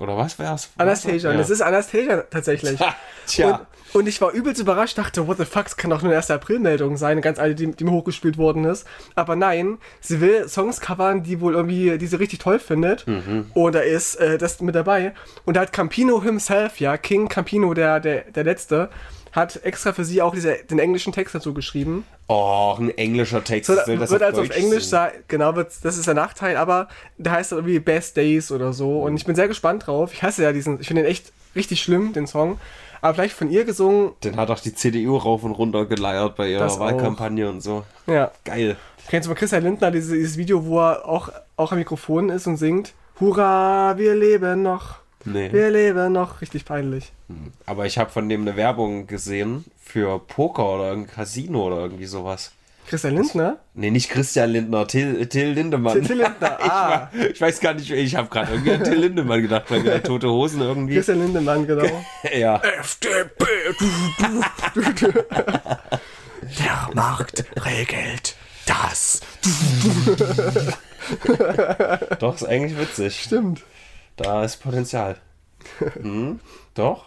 Oder 0.01 0.17
was 0.17 0.39
wär's? 0.39 0.71
Anastasia. 0.79 1.33
Ja. 1.33 1.39
Es 1.39 1.51
ist 1.51 1.61
Anastasia 1.61 2.25
tatsächlich. 2.31 2.81
Tja. 3.27 3.67
Und, 3.93 4.01
und 4.01 4.09
ich 4.09 4.21
war 4.21 4.33
übelst 4.33 4.61
überrascht, 4.61 4.97
dachte, 4.99 5.27
what 5.27 5.39
the 5.39 5.45
fuck, 5.45 5.67
es 5.67 5.77
kann 5.77 5.91
doch 5.91 6.03
nur 6.03 6.11
eine 6.11 6.17
1. 6.17 6.31
April-Meldung 6.31 6.97
sein, 6.97 7.13
eine 7.13 7.21
ganz 7.21 7.39
alte, 7.39 7.55
die, 7.55 7.73
die 7.73 7.85
mir 7.85 7.91
hochgespielt 7.91 8.39
worden 8.39 8.65
ist. 8.65 8.87
Aber 9.15 9.37
nein, 9.37 9.79
sie 10.01 10.21
will 10.21 10.49
Songs 10.49 10.81
covern, 10.81 11.23
die 11.23 11.41
wohl 11.41 11.55
irgendwie, 11.55 11.99
die 11.99 12.07
sie 12.07 12.19
richtig 12.19 12.39
toll 12.39 12.59
findet. 12.59 13.07
Mhm. 13.07 13.51
Und 13.53 13.75
da 13.75 13.81
ist 13.81 14.17
äh, 14.17 14.39
das 14.39 14.61
mit 14.61 14.75
dabei. 14.75 15.13
Und 15.45 15.57
da 15.57 15.61
hat 15.61 15.73
Campino 15.73 16.23
himself, 16.23 16.81
ja, 16.81 16.97
King 16.97 17.29
Campino, 17.29 17.75
der, 17.75 18.01
der, 18.01 18.23
der 18.23 18.45
Letzte, 18.45 18.91
hat 19.33 19.61
extra 19.65 19.93
für 19.93 20.05
sie 20.05 20.23
auch 20.23 20.35
diese, 20.35 20.55
den 20.71 20.79
englischen 20.79 21.13
Text 21.13 21.35
dazu 21.35 21.55
geschrieben. 21.55 22.05
Oh, 22.29 22.75
ein 22.79 22.91
englischer 22.97 23.43
Text. 23.45 23.69
So, 23.69 23.75
wird 23.87 24.01
also 24.01 24.17
auf 24.17 24.33
Deutsch 24.33 24.57
Englisch 24.57 24.85
sein? 24.85 25.13
genau, 25.29 25.55
wird, 25.57 25.73
das 25.83 25.97
ist 25.97 26.07
der 26.07 26.15
Nachteil, 26.15 26.57
aber 26.57 26.89
da 27.19 27.33
heißt 27.33 27.53
er 27.53 27.59
irgendwie 27.59 27.79
Best 27.79 28.17
Days 28.17 28.51
oder 28.53 28.73
so. 28.73 29.01
Und 29.03 29.17
ich 29.17 29.25
bin 29.25 29.35
sehr 29.37 29.49
gespannt 29.49 29.87
drauf. 29.87 30.13
Ich 30.13 30.23
hasse 30.23 30.43
ja 30.43 30.53
diesen, 30.53 30.81
ich 30.81 30.87
finde 30.89 31.03
den 31.03 31.11
echt 31.11 31.33
richtig 31.55 31.81
schlimm, 31.81 32.13
den 32.13 32.27
Song. 32.27 32.59
Aber 33.03 33.15
vielleicht 33.15 33.35
von 33.35 33.51
ihr 33.51 33.65
gesungen, 33.65 34.13
Den 34.23 34.37
hat 34.37 34.51
auch 34.51 34.61
die 34.61 34.75
CDU 34.75 35.17
rauf 35.17 35.43
und 35.43 35.53
runter 35.53 35.87
geleiert 35.87 36.37
bei 36.37 36.51
ihrer 36.51 36.65
Das 36.65 36.77
auch. 36.77 36.81
Wahlkampagne 36.81 37.49
und 37.49 37.63
so. 37.63 37.85
ja. 38.07 38.31
Geil. 38.45 38.77
Kennst 39.09 39.27
du 39.27 39.31
mal 39.31 39.37
Christian 39.37 39.63
Lindner, 39.65 39.91
dieses, 39.91 40.13
dieses 40.13 40.37
Video, 40.37 40.65
wo 40.67 40.79
er 40.81 41.09
auch, 41.09 41.31
auch 41.57 41.73
am 41.73 41.79
Mikrofon 41.79 42.29
ist 42.29 42.47
und 42.47 42.59
singt? 42.59 42.93
Hurra, 43.19 43.95
wir 43.97 44.15
leben 44.15 44.63
noch. 44.63 44.97
Nee. 45.25 45.53
Wir 45.53 45.71
leben 45.71 46.13
noch. 46.13 46.41
Richtig 46.41 46.65
peinlich. 46.65 47.13
Aber 47.67 47.87
ich 47.87 47.99
habe 47.99 48.11
von 48.11 48.29
dem 48.29 48.43
eine 48.43 48.57
Werbung 48.57 49.07
gesehen 49.07 49.65
für 49.83 50.19
Poker 50.19 50.75
oder 50.77 50.93
ein 50.93 51.07
Casino 51.07 51.67
oder 51.67 51.79
irgendwie 51.79 52.07
sowas. 52.07 52.53
Christian 52.87 53.15
Lindner? 53.15 53.59
Nee, 53.75 53.91
nicht 53.93 54.11
Christian 54.11 54.51
Lindner, 54.51 54.85
Till, 54.89 55.25
Till 55.27 55.51
Lindemann. 55.53 55.93
Till- 55.95 56.07
Till 56.09 56.17
Lindner, 56.19 56.59
ich, 56.65 56.71
ah. 56.71 56.91
war, 56.91 57.11
ich 57.31 57.41
weiß 57.41 57.61
gar 57.61 57.75
nicht, 57.75 57.89
ich 57.89 58.17
habe 58.17 58.29
gerade 58.29 58.51
irgendwie 58.53 58.73
an 58.73 58.83
Till 58.83 58.99
Lindemann 58.99 59.43
gedacht, 59.43 59.67
weil 59.71 59.85
wir 59.85 60.03
tote 60.03 60.29
Hosen 60.29 60.61
irgendwie. 60.61 60.95
Christian 60.95 61.21
Lindemann, 61.21 61.67
genau. 61.69 61.87
Ja. 62.37 62.57
FDP. 62.57 63.45
Der 66.59 66.91
Markt 66.95 67.45
regelt 67.65 68.35
das. 68.67 69.21
Doch, 72.19 72.35
ist 72.35 72.45
eigentlich 72.45 72.79
witzig. 72.79 73.21
Stimmt. 73.23 73.63
Da 74.23 74.45
ist 74.45 74.59
Potenzial. 74.59 75.17
Hm, 75.95 76.41
doch. 76.75 77.07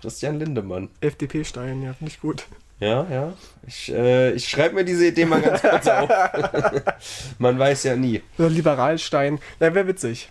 Christian 0.00 0.38
Lindemann. 0.38 0.90
FDP-Stein, 1.00 1.82
ja, 1.82 1.94
finde 1.94 2.10
ich 2.12 2.20
gut. 2.20 2.46
Ja, 2.80 3.06
ja. 3.10 3.32
Ich, 3.66 3.92
äh, 3.92 4.32
ich 4.32 4.48
schreibe 4.48 4.74
mir 4.74 4.84
diese 4.84 5.06
Idee 5.06 5.24
mal 5.24 5.40
ganz 5.40 5.62
kurz 5.62 5.86
auf. 5.86 6.10
Man 7.38 7.58
weiß 7.58 7.84
ja 7.84 7.96
nie. 7.96 8.22
Liberalstein. 8.36 9.38
Na, 9.60 9.74
wäre 9.74 9.86
witzig. 9.86 10.30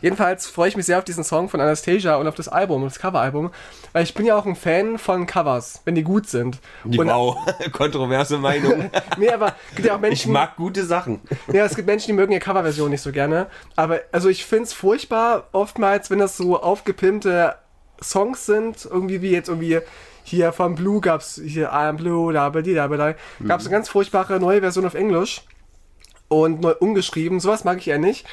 Jedenfalls 0.00 0.46
freue 0.46 0.68
ich 0.68 0.76
mich 0.76 0.86
sehr 0.86 0.98
auf 0.98 1.04
diesen 1.04 1.24
Song 1.24 1.48
von 1.48 1.60
Anastasia 1.60 2.16
und 2.16 2.26
auf 2.26 2.34
das 2.34 2.48
Album, 2.48 2.84
das 2.84 2.98
Coveralbum, 2.98 3.50
weil 3.92 4.02
ich 4.04 4.14
bin 4.14 4.24
ja 4.26 4.36
auch 4.36 4.46
ein 4.46 4.56
Fan 4.56 4.98
von 4.98 5.26
Covers, 5.26 5.82
wenn 5.84 5.94
die 5.94 6.02
gut 6.02 6.28
sind. 6.28 6.58
Die 6.84 6.98
Und- 6.98 7.08
wow, 7.08 7.36
kontroverse 7.72 8.38
Meinung. 8.38 8.90
Nee, 9.18 9.30
aber 9.30 9.54
es 9.70 9.76
gibt 9.76 9.86
ja 9.88 9.92
auch 9.94 9.98
Ich 9.98 10.02
Menschen, 10.02 10.32
mag 10.32 10.56
gute 10.56 10.84
Sachen. 10.84 11.20
ja, 11.52 11.64
es 11.64 11.74
gibt 11.76 11.86
Menschen, 11.86 12.08
die 12.08 12.12
mögen 12.12 12.32
ja 12.32 12.38
Coverversion 12.38 12.90
nicht 12.90 13.02
so 13.02 13.12
gerne. 13.12 13.46
Aber 13.76 14.00
also 14.12 14.28
ich 14.28 14.44
finde 14.44 14.64
es 14.64 14.72
furchtbar 14.72 15.48
oftmals, 15.52 16.10
wenn 16.10 16.18
das 16.18 16.36
so 16.36 16.60
aufgepimpte 16.60 17.54
Songs 18.02 18.46
sind, 18.46 18.84
irgendwie 18.84 19.22
wie 19.22 19.30
jetzt 19.30 19.48
irgendwie 19.48 19.80
hier 20.22 20.52
von 20.52 20.74
Blue 20.74 21.00
gab's 21.00 21.40
hier 21.44 21.72
I'm 21.72 21.96
Blue, 21.96 22.32
da 22.32 22.50
da 22.50 22.60
da 22.60 22.88
da 22.88 23.14
gab's 23.46 23.64
eine 23.64 23.72
ganz 23.72 23.88
furchtbare 23.88 24.40
neue 24.40 24.60
Version 24.60 24.84
auf 24.86 24.94
Englisch 24.94 25.42
und 26.28 26.60
neu 26.60 26.74
umgeschrieben. 26.78 27.40
Sowas 27.40 27.64
mag 27.64 27.78
ich 27.78 27.88
eher 27.88 27.98
nicht. 27.98 28.26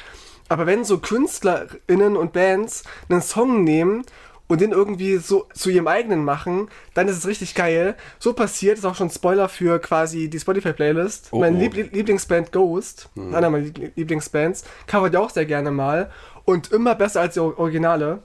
Aber 0.48 0.66
wenn 0.66 0.84
so 0.84 0.98
KünstlerInnen 0.98 2.16
und 2.16 2.32
Bands 2.32 2.84
einen 3.08 3.22
Song 3.22 3.64
nehmen 3.64 4.04
und 4.46 4.60
den 4.60 4.72
irgendwie 4.72 5.16
so 5.16 5.46
zu 5.54 5.70
ihrem 5.70 5.88
eigenen 5.88 6.22
machen, 6.24 6.68
dann 6.92 7.08
ist 7.08 7.16
es 7.16 7.26
richtig 7.26 7.54
geil. 7.54 7.96
So 8.18 8.34
passiert, 8.34 8.76
ist 8.76 8.84
auch 8.84 8.94
schon 8.94 9.08
Spoiler 9.10 9.48
für 9.48 9.78
quasi 9.78 10.28
die 10.28 10.38
Spotify-Playlist. 10.38 11.28
Oh, 11.30 11.40
Meine 11.40 11.56
oh. 11.56 11.60
Liebl 11.60 11.88
Lieblingsband 11.92 12.52
Ghost, 12.52 13.08
einer 13.16 13.48
meiner 13.48 13.64
Liebl- 13.66 13.92
Lieblingsbands, 13.96 14.64
covert 14.86 15.14
ja 15.14 15.20
auch 15.20 15.30
sehr 15.30 15.46
gerne 15.46 15.70
mal 15.70 16.10
und 16.44 16.72
immer 16.72 16.94
besser 16.94 17.22
als 17.22 17.34
die 17.34 17.40
Or- 17.40 17.58
Originale. 17.58 18.22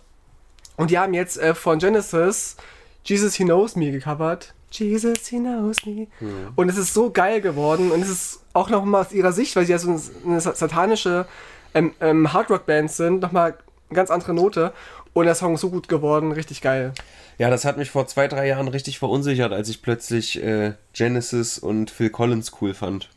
Und 0.76 0.92
die 0.92 1.00
haben 1.00 1.14
jetzt 1.14 1.38
äh, 1.38 1.56
von 1.56 1.80
Genesis 1.80 2.58
Jesus 3.06 3.36
He 3.36 3.46
Knows 3.46 3.78
Me 3.78 3.92
gecovert. 3.92 4.54
Jesus, 4.72 5.26
he 5.28 5.40
knows 5.40 5.78
me. 5.86 6.08
Und 6.56 6.70
es 6.70 6.78
ist 6.78 6.94
so 6.94 7.10
geil 7.10 7.42
geworden 7.42 7.92
und 7.92 8.02
es 8.04 8.10
ist 8.10 8.40
auch 8.54 8.70
noch 8.70 8.86
mal 8.86 9.02
aus 9.02 9.12
ihrer 9.14 9.32
Sicht, 9.32 9.56
weil 9.56 9.66
sie 9.66 9.72
ja 9.72 9.80
so 9.80 10.00
eine 10.26 10.40
satanische 10.42 11.26
ähm, 11.74 11.94
ähm, 12.02 12.34
Hardrock-Band 12.34 12.92
sind, 12.92 13.22
nochmal 13.22 13.56
eine 13.90 13.96
ganz 13.96 14.12
andere 14.12 14.34
Note. 14.34 14.74
Und 15.14 15.26
der 15.26 15.36
Song 15.36 15.56
ist 15.56 15.62
so 15.62 15.70
gut 15.70 15.88
geworden, 15.88 16.32
richtig 16.32 16.62
geil. 16.62 16.94
Ja, 17.38 17.50
das 17.50 17.66
hat 17.66 17.78
mich 17.78 17.90
vor 17.90 18.06
zwei, 18.08 18.28
drei 18.28 18.48
Jahren 18.48 18.68
richtig 18.68 19.00
verunsichert, 19.00 19.54
als 19.54 19.70
ich 19.70 19.82
plötzlich 19.82 20.42
äh, 20.44 20.74
Genesis 20.94 21.58
und 21.58 21.90
Phil 21.90 22.10
Collins 22.10 22.52
cool 22.62 22.74
fand. 22.74 23.10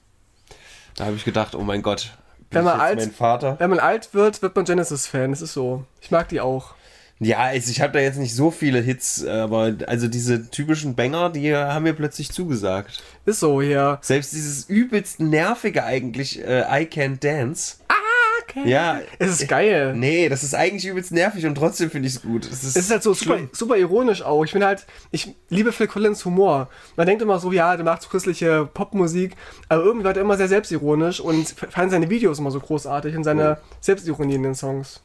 Da 0.97 1.07
habe 1.07 1.17
ich 1.17 1.25
gedacht, 1.25 1.55
oh 1.55 1.63
mein 1.63 1.83
Gott, 1.83 2.17
Wenn 2.51 2.65
man, 2.65 2.81
alt, 2.81 2.99
mein 2.99 3.13
Vater? 3.13 3.57
wenn 3.59 3.71
man 3.71 3.79
alt 3.79 4.15
wird, 4.15 4.43
wird 4.43 4.55
man 4.57 4.65
Genesis-Fan. 4.65 5.31
Das 5.31 5.43
ist 5.43 5.53
so. 5.55 5.85
Ich 6.01 6.11
mag 6.11 6.29
die 6.29 6.41
auch. 6.41 6.75
Ja, 7.19 7.39
also 7.39 7.71
ich 7.71 7.81
habe 7.81 7.93
da 7.93 8.01
jetzt 8.01 8.19
nicht 8.19 8.35
so 8.35 8.51
viele 8.51 8.81
Hits, 8.81 9.25
aber 9.25 9.75
also 9.87 10.09
diese 10.09 10.51
typischen 10.51 10.97
Banger, 10.97 11.31
die 11.31 11.55
haben 11.55 11.85
mir 11.85 11.93
plötzlich 11.93 12.33
zugesagt. 12.33 13.03
Ist 13.27 13.41
so 13.41 13.63
hier. 13.63 13.99
Selbst 14.03 14.33
dieses 14.33 14.65
übelst 14.69 15.21
nervige 15.21 15.85
eigentlich, 15.85 16.41
äh, 16.45 16.63
I 16.63 16.87
Can't 16.87 17.21
Dance. 17.21 17.77
Okay. 18.43 18.69
Ja, 18.69 19.01
Es 19.19 19.41
ist 19.41 19.49
geil. 19.49 19.95
nee, 19.95 20.29
das 20.29 20.43
ist 20.43 20.55
eigentlich 20.55 20.87
übelst 20.87 21.13
nervig 21.13 21.47
und 21.47 21.55
trotzdem 21.55 21.91
finde 21.91 22.09
ich 22.09 22.17
es 22.17 22.23
gut. 22.23 22.45
Es 22.45 22.65
ist, 22.65 22.77
Es 22.77 22.85
ist 22.85 22.91
halt 22.91 23.03
so 23.03 23.15
super, 23.15 23.39
super 23.53 23.77
ironisch 23.77 24.23
auch. 24.23 24.45
Ich 24.45 24.53
bin 24.53 24.65
halt, 24.65 24.87
ich 25.11 25.35
liebe 25.49 25.73
Phil 25.73 25.87
Collins 25.87 26.25
Humor. 26.25 26.69
Man 26.97 27.07
denkt 27.07 27.23
immer 27.23 27.39
so, 27.39 27.53
ja, 27.53 27.77
der 27.77 27.85
macht 27.85 28.03
so 28.03 28.09
christliche 28.09 28.69
Popmusik, 28.73 29.37
aber 29.69 29.83
irgendwie 29.85 30.05
war 30.05 30.15
er 30.15 30.21
immer 30.23 30.37
sehr 30.37 30.49
selbstironisch 30.49 31.21
und 31.21 31.49
fand 31.71 31.91
seine 31.91 32.11
Videos 32.11 32.39
immer 32.39 32.51
so 32.51 32.61
großartig 32.61 33.17
und 33.17 33.25
seine 33.25 33.59
Selbstironie 33.81 34.35
in 34.35 34.43
den 34.43 34.55
Songs. 34.55 35.03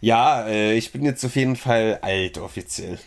Ja, 0.00 0.46
äh, 0.48 0.74
ich 0.74 0.92
bin 0.92 1.04
jetzt 1.04 1.24
auf 1.24 1.36
jeden 1.36 1.56
Fall 1.56 1.98
alt 2.02 2.38
offiziell. 2.38 2.98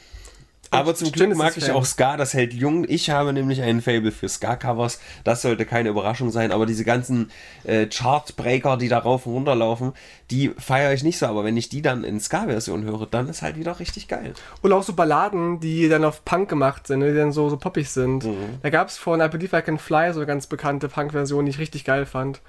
Aber 0.76 0.96
zum 0.96 1.12
Glück 1.12 1.36
mag 1.36 1.56
ich 1.58 1.66
Fan. 1.66 1.76
auch 1.76 1.86
Ska, 1.86 2.18
das 2.18 2.34
hält 2.34 2.54
jung. 2.54 2.86
Ich 2.88 3.10
habe 3.10 3.34
nämlich 3.34 3.62
einen 3.62 3.82
Fable 3.82 4.12
für 4.12 4.30
Ska-Covers. 4.30 5.00
Das 5.24 5.42
sollte 5.42 5.66
keine 5.66 5.90
Überraschung 5.90 6.32
sein. 6.32 6.52
Aber 6.52 6.66
diese 6.66 6.84
ganzen 6.86 7.32
äh, 7.64 7.88
Chartbreaker, 7.88 8.78
die 8.78 8.88
da 8.88 9.00
rauf 9.00 9.26
und 9.26 9.34
runter 9.34 9.56
laufen, 9.56 9.94
die 10.32 10.50
feiere 10.58 10.94
ich 10.94 11.04
nicht 11.04 11.18
so. 11.18 11.26
Aber 11.28 11.44
wenn 11.44 11.58
ich 11.58 11.70
die 11.70 11.82
dann 11.82 12.04
in 12.04 12.20
Ska-Version 12.20 12.84
höre, 12.84 13.06
dann 13.06 13.30
ist 13.30 13.42
halt 13.42 13.58
wieder 13.58 13.80
richtig 13.80 14.08
geil. 14.08 14.34
Und 14.62 14.72
auch 14.74 14.84
so 14.84 14.94
Balladen, 14.94 15.60
die 15.60 15.90
dann 15.90 16.04
auf 16.06 16.24
Punk 16.26 16.50
gemacht 16.50 16.88
sind, 16.88 17.02
die 17.02 17.14
dann 17.14 17.32
so, 17.32 17.50
so 17.50 17.58
poppig 17.58 17.90
sind. 17.90 18.26
Da 18.62 18.70
gab 18.70 18.88
es 18.90 18.98
von 18.98 19.22
I 19.22 19.28
Believe 19.28 19.58
I 19.58 19.62
Can 19.62 19.78
Fly 19.78 20.14
so 20.14 20.20
eine 20.20 20.28
ganz 20.28 20.48
bekannte 20.48 20.90
Punk-Version, 20.90 21.46
die 21.46 21.52
ich 21.52 21.60
richtig 21.60 21.84
geil 21.86 22.06
fand. 22.06 22.42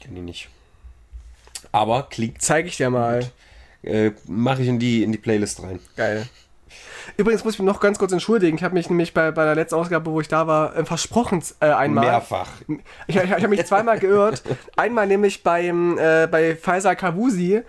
Kenn 0.00 0.14
die 0.14 0.20
nicht. 0.20 0.48
Aber 1.72 2.04
klingt, 2.10 2.40
Zeige 2.42 2.68
ich 2.68 2.76
dir 2.76 2.90
mal. 2.90 3.30
äh, 3.82 4.12
mache 4.26 4.62
ich 4.62 4.68
in 4.68 4.78
die, 4.78 5.02
in 5.02 5.12
die 5.12 5.18
Playlist 5.18 5.62
rein. 5.62 5.80
Geil. 5.96 6.26
Übrigens 7.16 7.44
muss 7.44 7.54
ich 7.54 7.60
mich 7.60 7.66
noch 7.66 7.80
ganz 7.80 7.98
kurz 7.98 8.12
entschuldigen. 8.12 8.56
Ich 8.56 8.64
habe 8.64 8.74
mich 8.74 8.90
nämlich 8.90 9.14
bei, 9.14 9.30
bei 9.30 9.44
der 9.44 9.54
letzten 9.54 9.76
Ausgabe, 9.76 10.10
wo 10.10 10.20
ich 10.20 10.28
da 10.28 10.46
war, 10.46 10.76
äh, 10.76 10.84
versprochen 10.84 11.42
äh, 11.60 11.66
einmal. 11.66 12.04
Mehrfach. 12.04 12.48
Ich, 13.06 13.16
ich, 13.16 13.16
ich 13.16 13.30
habe 13.30 13.48
mich 13.48 13.64
zweimal 13.64 13.98
geirrt. 13.98 14.42
Einmal 14.76 15.06
nämlich 15.06 15.42
beim, 15.42 15.98
äh, 15.98 16.28
bei 16.30 16.56
Faisal 16.56 16.96
Kabusi. 16.96 17.62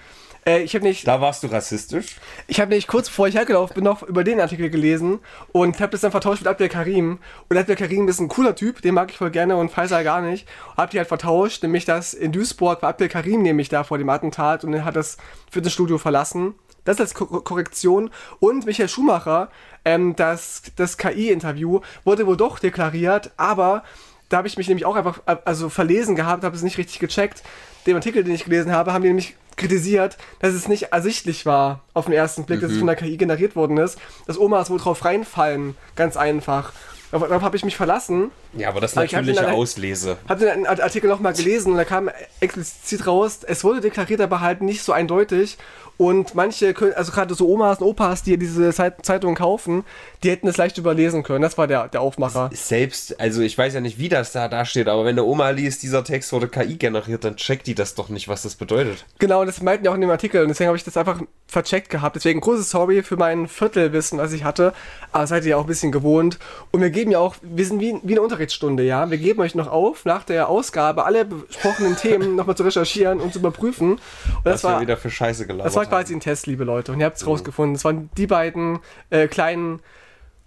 Äh, 0.48 0.64
ich 0.64 0.74
habe 0.76 0.86
nicht, 0.86 1.08
Da 1.08 1.20
warst 1.20 1.44
du 1.44 1.48
rassistisch. 1.48 2.16
ich 2.48 2.60
habe 2.60 2.70
nämlich 2.70 2.88
kurz 2.88 3.08
bevor 3.08 3.28
ich 3.28 3.36
hergelaufen 3.36 3.76
bin, 3.76 3.84
noch 3.84 4.02
über 4.04 4.24
den 4.24 4.40
Artikel 4.40 4.70
gelesen 4.70 5.20
und 5.52 5.80
habe 5.80 5.92
das 5.92 6.02
dann 6.02 6.12
vertauscht 6.12 6.42
mit 6.42 6.48
Abdel 6.48 6.70
Karim. 6.70 7.20
Und 7.50 7.58
Abdel 7.58 7.76
Karim 7.76 8.08
ist 8.08 8.20
ein 8.20 8.30
cooler 8.30 8.56
Typ, 8.56 8.82
den 8.82 8.94
mag 8.94 9.12
ich 9.12 9.18
voll 9.18 9.32
gerne 9.32 9.58
und 9.58 9.70
Faisal 9.70 10.04
gar 10.04 10.22
nicht. 10.22 10.48
Hab 10.78 10.90
die 10.92 10.98
halt 10.98 11.10
vertauscht, 11.10 11.64
nämlich 11.64 11.86
das 11.86 12.14
in 12.14 12.32
Duisburg 12.32 12.82
war 12.82 12.90
Abdel 12.90 13.10
Karim 13.10 13.42
nämlich 13.42 13.70
da 13.70 13.84
vor 13.84 13.98
dem 13.98 14.10
Attentat 14.10 14.64
und 14.64 14.74
er 14.74 14.86
hat 14.86 14.96
das 14.96 15.18
Fitnessstudio 15.52 15.98
verlassen. 15.98 16.56
Das 16.88 17.00
als 17.02 17.14
Ko 17.14 17.26
Korrektion. 17.26 18.10
Und 18.40 18.66
Michael 18.66 18.88
Schumacher, 18.90 19.50
ähm, 19.84 20.16
das, 20.16 20.64
das 20.78 20.98
KI-Interview 20.98 21.82
wurde 22.06 22.26
wohl 22.26 22.38
doch 22.38 22.60
deklariert, 22.60 23.32
aber 23.36 23.84
da 24.30 24.38
habe 24.38 24.48
ich 24.48 24.58
mich 24.58 24.68
nämlich 24.68 24.86
auch 24.86 24.96
einfach 24.96 25.20
äh, 25.26 25.36
also 25.46 25.70
verlesen 25.70 26.16
gehabt, 26.16 26.44
habe 26.44 26.56
es 26.56 26.64
nicht 26.64 26.78
richtig 26.78 27.00
gecheckt. 27.00 27.44
Den 27.86 27.96
Artikel, 27.96 28.24
den 28.24 28.34
ich 28.34 28.46
gelesen 28.46 28.72
habe, 28.72 28.94
haben 28.94 29.02
die 29.02 29.10
nämlich 29.10 29.36
kritisiert, 29.58 30.18
dass 30.40 30.54
es 30.54 30.68
nicht 30.68 30.92
ersichtlich 30.94 31.46
war 31.46 31.82
auf 31.94 32.06
den 32.06 32.14
ersten 32.14 32.46
Blick, 32.46 32.62
dass 32.62 32.72
es 32.72 32.78
von 32.78 32.88
der 32.88 32.96
KI 32.96 33.18
generiert 33.18 33.56
worden 33.56 33.78
ist. 33.78 33.98
Dass 34.28 34.40
Omas 34.40 34.70
wohl 34.70 34.80
drauf 34.80 35.04
reinfallen, 35.04 35.76
ganz 35.96 36.16
einfach. 36.16 36.72
Darauf, 37.12 37.42
habe 37.42 37.56
ich 37.56 37.64
mich 37.64 37.78
verlassen. 37.78 38.32
Ja, 38.54 38.68
aber 38.68 38.82
das 38.82 38.92
ist 38.92 38.98
natürliche 38.98 39.42
dann- 39.42 39.54
Auslese. 39.54 40.18
Habe 40.28 40.46
den 40.46 40.68
Artikel 40.68 41.08
nochmal 41.10 41.34
gelesen 41.34 41.72
und 41.72 41.78
da 41.78 41.86
kam 41.86 42.10
explizit 42.42 43.08
raus, 43.08 43.40
es 43.48 43.64
wurde 43.64 43.80
deklariert, 43.80 44.20
aber 44.20 44.42
halt 44.42 44.62
nicht 44.62 44.84
so 44.84 44.92
eindeutig. 44.92 45.58
Und 45.98 46.36
manche, 46.36 46.74
können, 46.74 46.94
also 46.94 47.12
gerade 47.12 47.34
so 47.34 47.48
Omas 47.50 47.80
und 47.80 47.88
Opas, 47.88 48.24
die 48.24 48.38
diese 48.38 48.72
Zeit- 48.72 49.06
Zeitungen 49.06 49.36
kaufen, 49.36 49.84
die 50.24 50.30
hätten 50.30 50.48
es 50.48 50.58
leicht 50.58 50.78
überlesen 50.78 51.24
können. 51.24 51.42
Das 51.42 51.58
war 51.58 51.68
der, 51.68 51.88
der 51.88 52.02
Aufmacher. 52.02 52.50
Selbst, 52.54 53.20
also 53.20 53.42
ich 53.42 53.58
weiß 53.58 53.74
ja 53.74 53.82
nicht, 53.82 53.98
wie 53.98 54.10
das 54.10 54.32
da, 54.32 54.48
da 54.48 54.66
steht, 54.66 54.88
aber 54.88 55.06
wenn 55.06 55.16
der 55.16 55.26
Oma 55.26 55.50
liest, 55.50 55.82
dieser 55.84 56.04
Text 56.04 56.32
wurde 56.34 56.48
KI 56.48 56.76
generiert, 56.76 57.24
dann 57.24 57.36
checkt 57.36 57.68
die 57.68 57.76
das 57.76 57.96
doch 57.96 58.10
nicht, 58.10 58.28
was 58.28 58.44
das 58.44 58.56
bedeutet. 58.56 59.06
Genau, 59.20 59.44
das 59.44 59.62
meinten 59.62 59.84
die 59.84 59.90
auch 59.90 59.96
in 59.96 60.02
dem 60.02 60.10
Artikel 60.10 60.42
und 60.42 60.50
deswegen 60.50 60.68
habe 60.68 60.78
ich 60.78 60.84
das 60.84 60.98
einfach 60.98 61.22
vercheckt 61.48 61.90
gehabt. 61.90 62.16
Deswegen 62.16 62.42
großes 62.42 62.70
Sorry 62.70 63.02
für 63.02 63.18
mein 63.18 63.48
Viertelwissen, 63.48 64.20
was 64.20 64.34
ich 64.34 64.44
hatte. 64.44 64.74
Aber 65.12 65.26
seid 65.26 65.44
ihr 65.46 65.52
ja 65.52 65.58
auch 65.58 65.62
ein 65.62 65.68
bisschen 65.68 65.92
gewohnt. 65.92 66.38
Und 66.72 66.82
wir 66.82 66.90
geben 66.90 67.12
ja 67.12 67.20
auch, 67.20 67.36
wir 67.42 67.66
sind 67.66 67.80
wie, 67.80 67.96
wie 68.04 68.14
eine 68.14 68.22
Unterrichtsstunde, 68.22 68.84
ja. 68.84 69.10
Wir 69.10 69.18
geben 69.18 69.42
euch 69.42 69.56
noch 69.56 69.72
auf, 69.72 70.06
nach 70.06 70.24
der 70.24 70.50
Ausgabe 70.50 71.06
alle 71.06 71.26
besprochenen 71.26 71.96
Themen 71.96 72.36
nochmal 72.36 72.56
zu 72.56 72.64
recherchieren 72.64 73.20
und 73.20 73.34
zu 73.34 73.40
überprüfen. 73.40 73.92
Und 73.94 74.02
das, 74.44 74.64
wir 74.64 74.72
war, 74.72 74.82
wieder 74.82 74.98
für 74.98 75.10
Scheiße 75.10 75.48
gelabert 75.48 75.66
das 75.88 75.92
war 75.92 76.00
quasi 76.00 76.14
ein 76.14 76.20
Test, 76.20 76.48
liebe 76.48 76.64
Leute. 76.64 76.92
Und 76.92 77.00
ihr 77.00 77.06
habt 77.06 77.18
es 77.18 77.26
rausgefunden. 77.28 77.74
Das 77.76 77.86
waren 77.86 78.10
die 78.18 78.28
beiden 78.28 78.80
äh, 79.10 79.28
kleinen 79.28 79.80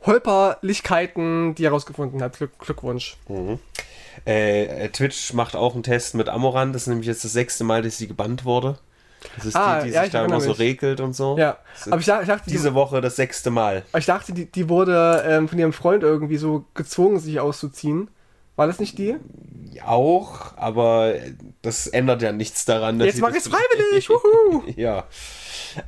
Holperlichkeiten, 0.07 1.55
die 1.55 1.65
ihr 1.65 1.71
rausgefunden 1.71 2.23
habt. 2.23 2.39
Glück, 2.39 2.59
Glückwunsch. 2.59 3.17
Äh, 4.25 4.89
Twitch 4.91 5.33
macht 5.33 5.57
auch 5.57 5.75
einen 5.75 5.83
Test 5.83 6.15
mit 6.15 6.29
Amorant. 6.29 6.75
Das 6.75 6.83
ist 6.83 6.89
nämlich 6.89 7.07
jetzt 7.07 7.25
das 7.25 7.33
sechste 7.33 7.65
Mal, 7.65 7.83
dass 7.83 7.99
sie 7.99 8.07
gebannt 8.09 8.45
wurde. 8.45 8.79
Das 9.37 9.45
ist 9.45 9.55
Ah, 9.57 9.81
die, 9.81 9.89
die 9.89 9.95
ja, 9.95 10.01
sich 10.01 10.07
ich 10.09 10.13
da 10.13 10.21
immer 10.25 10.35
erinnere 10.35 10.41
so 10.43 10.49
mich. 10.51 10.59
regelt 10.59 11.01
und 11.01 11.15
so. 11.15 11.37
Ja, 11.37 11.59
aber 11.91 12.01
ich, 12.01 12.07
dachte- 12.07 12.23
ich 12.23 12.29
dachte, 12.29 12.45
die, 12.47 12.53
diese 12.53 12.73
Woche 12.75 13.03
das 13.03 13.17
sechste 13.17 13.51
Mal. 13.51 13.83
ich 13.97 14.07
dachte, 14.07 14.33
die, 14.33 14.47
die 14.51 14.69
wurde 14.71 15.23
ähm, 15.27 15.47
von 15.47 15.59
ihrem 15.59 15.75
Freund 15.75 16.03
irgendwie 16.03 16.39
so 16.39 16.65
gezwungen, 16.75 17.19
sich 17.19 17.39
auszuziehen. 17.39 18.09
War 18.61 18.67
das 18.67 18.79
nicht 18.79 18.99
die? 18.99 19.17
Auch, 19.87 20.55
aber 20.59 21.15
das 21.63 21.87
ändert 21.87 22.21
ja 22.21 22.31
nichts 22.31 22.67
daran. 22.67 22.99
dass 22.99 23.07
Jetzt 23.07 23.15
sie 23.15 23.23
mach 23.23 23.33
das 23.33 23.47
ich's 23.47 23.49
freiwillig! 23.49 24.11
Ja. 24.77 25.07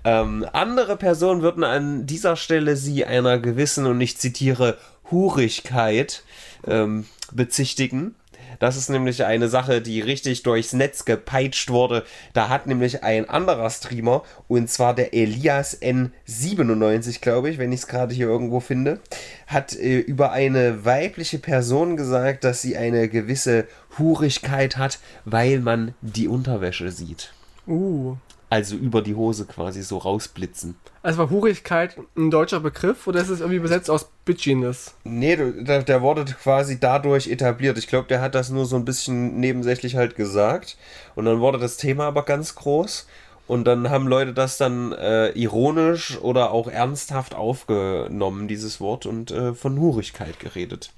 Ähm, 0.05 0.47
andere 0.55 0.97
Personen 0.97 1.43
würden 1.43 1.65
an 1.65 2.07
dieser 2.07 2.35
Stelle 2.35 2.77
sie 2.77 3.05
einer 3.05 3.39
gewissen, 3.39 3.85
und 3.85 4.01
ich 4.01 4.17
zitiere, 4.17 4.79
Hurigkeit 5.11 6.23
ähm, 6.67 7.05
bezichtigen. 7.31 8.15
Das 8.63 8.77
ist 8.77 8.91
nämlich 8.91 9.25
eine 9.25 9.49
Sache, 9.49 9.83
die 9.83 10.01
richtig 10.01 10.45
durchs 10.45 10.73
Netz 10.73 11.05
gepeitscht 11.05 11.71
wurde. 11.71 12.05
Da 12.33 12.49
hat 12.49 12.69
nämlich 12.69 13.03
ein 13.03 13.29
anderer 13.29 13.69
Streamer, 13.71 14.23
und 14.47 14.71
zwar 14.71 14.95
der 14.95 15.15
Elias 15.15 15.83
N97, 15.83 17.21
glaube 17.21 17.51
ich, 17.51 17.59
wenn 17.59 17.73
ich 17.73 17.81
es 17.81 17.87
gerade 17.89 18.15
hier 18.15 18.29
irgendwo 18.29 18.61
finde, 18.61 19.01
hat 19.49 19.75
äh, 19.75 19.99
über 19.99 20.31
eine 20.31 20.85
weibliche 20.85 21.41
Person 21.41 21.97
gesagt, 21.97 22.45
dass 22.45 22.63
sie 22.63 22.77
eine 22.77 23.09
gewisse 23.09 23.67
Hurigkeit 23.99 24.77
hat, 24.77 25.01
weil 25.25 25.59
man 25.59 25.97
die 26.01 26.29
Unterwäsche 26.29 26.93
sieht. 26.93 27.33
Uh. 27.67 28.17
Also 28.53 28.77
über 28.77 29.01
die 29.01 29.15
Hose 29.15 29.47
quasi 29.47 29.83
so 29.83 29.97
rausblitzen. 29.97 30.75
Also 31.03 31.17
war 31.17 31.31
Hurigkeit 31.31 31.97
ein 32.19 32.31
deutscher 32.31 32.61
Begriff 32.61 33.07
oder 33.07 33.23
ist 33.23 33.31
es 33.31 33.41
irgendwie 33.41 33.57
übersetzt 33.57 33.89
aus 33.89 34.11
Bitchiness? 34.27 34.95
Nee, 35.05 35.37
der, 35.37 35.83
der 35.83 36.03
wurde 36.03 36.27
quasi 36.27 36.79
dadurch 36.79 37.29
etabliert. 37.29 37.79
Ich 37.79 37.87
glaube, 37.87 38.09
der 38.09 38.21
hat 38.21 38.35
das 38.35 38.51
nur 38.51 38.67
so 38.67 38.77
ein 38.77 38.85
bisschen 38.85 39.41
nebensächlich 39.41 39.97
halt 39.97 40.17
gesagt. 40.17 40.77
Und 41.15 41.25
dann 41.25 41.41
wurde 41.41 41.57
das 41.57 41.79
Thema 41.79 42.05
aber 42.05 42.27
ganz 42.27 42.55
groß. 42.55 43.07
Und 43.47 43.65
dann 43.65 43.89
haben 43.89 44.07
Leute 44.07 44.35
das 44.35 44.59
dann 44.59 44.93
äh, 44.93 45.31
ironisch 45.31 46.19
oder 46.21 46.51
auch 46.51 46.69
ernsthaft 46.69 47.35
aufgenommen, 47.35 48.49
dieses 48.49 48.83
Wort, 48.83 49.07
und 49.07 49.31
äh, 49.31 49.55
von 49.55 49.81
Hurigkeit 49.81 50.39
geredet. 50.39 50.93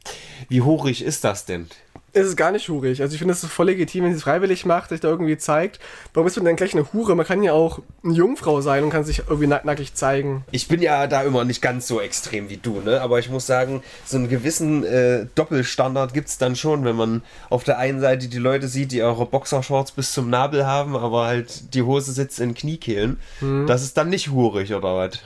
Wie 0.49 0.62
hurig 0.62 1.04
ist 1.04 1.23
das 1.23 1.44
denn? 1.44 1.68
Es 2.14 2.26
ist 2.26 2.37
gar 2.37 2.52
nicht 2.52 2.68
hurig. 2.68 3.02
Also 3.02 3.14
ich 3.14 3.18
finde 3.18 3.33
es 3.35 3.42
ist 3.42 3.52
voll 3.52 3.66
legitim, 3.66 4.04
wenn 4.04 4.12
sie 4.12 4.18
es 4.18 4.23
freiwillig 4.23 4.64
macht, 4.64 4.90
sich 4.90 5.00
da 5.00 5.09
irgendwie 5.09 5.37
zeigt. 5.37 5.80
Warum 6.12 6.28
ist 6.28 6.37
man 6.37 6.44
denn 6.44 6.54
gleich 6.54 6.73
eine 6.73 6.92
Hure? 6.92 7.16
Man 7.16 7.26
kann 7.26 7.42
ja 7.42 7.52
auch 7.52 7.80
eine 8.04 8.14
Jungfrau 8.14 8.61
sein 8.61 8.85
und 8.85 8.90
kann 8.90 9.04
sich 9.04 9.18
irgendwie 9.26 9.49
nack 9.49 9.64
nackig 9.64 9.94
zeigen. 9.94 10.44
Ich 10.52 10.68
bin 10.68 10.80
ja 10.80 11.06
da 11.09 11.23
immer 11.23 11.44
nicht 11.44 11.61
ganz 11.61 11.88
so 11.88 12.00
extrem 12.00 12.49
wie 12.49 12.56
du, 12.56 12.80
ne? 12.80 13.00
Aber 13.00 13.18
ich 13.18 13.30
muss 13.30 13.47
sagen, 13.47 13.83
so 14.04 14.16
einen 14.16 14.28
gewissen 14.28 14.85
äh, 14.85 15.26
Doppelstandard 15.35 16.14
gibt's 16.14 16.38
dann 16.38 16.54
schon, 16.54 16.85
wenn 16.85 16.97
man 16.97 17.23
auf 17.50 17.64
der 17.64 17.78
einen 17.78 18.00
Seite 18.00 18.28
die 18.28 18.38
Leute 18.38 18.68
sieht, 18.68 18.92
die 18.92 18.99
ihre 18.99 19.26
Boxershorts 19.26 19.92
bis 19.92 20.12
zum 20.12 20.30
Nabel 20.30 20.66
haben, 20.66 20.97
aber 20.97 21.26
halt 21.26 21.75
die 21.75 21.83
Hose 21.83 22.12
sitzt 22.12 22.38
in 22.38 22.54
Kniekehlen. 22.54 23.18
Das 23.66 23.83
ist 23.83 23.97
dann 23.97 24.09
nicht 24.09 24.30
hurig, 24.30 24.73
oder 24.73 24.97
was? 24.97 25.18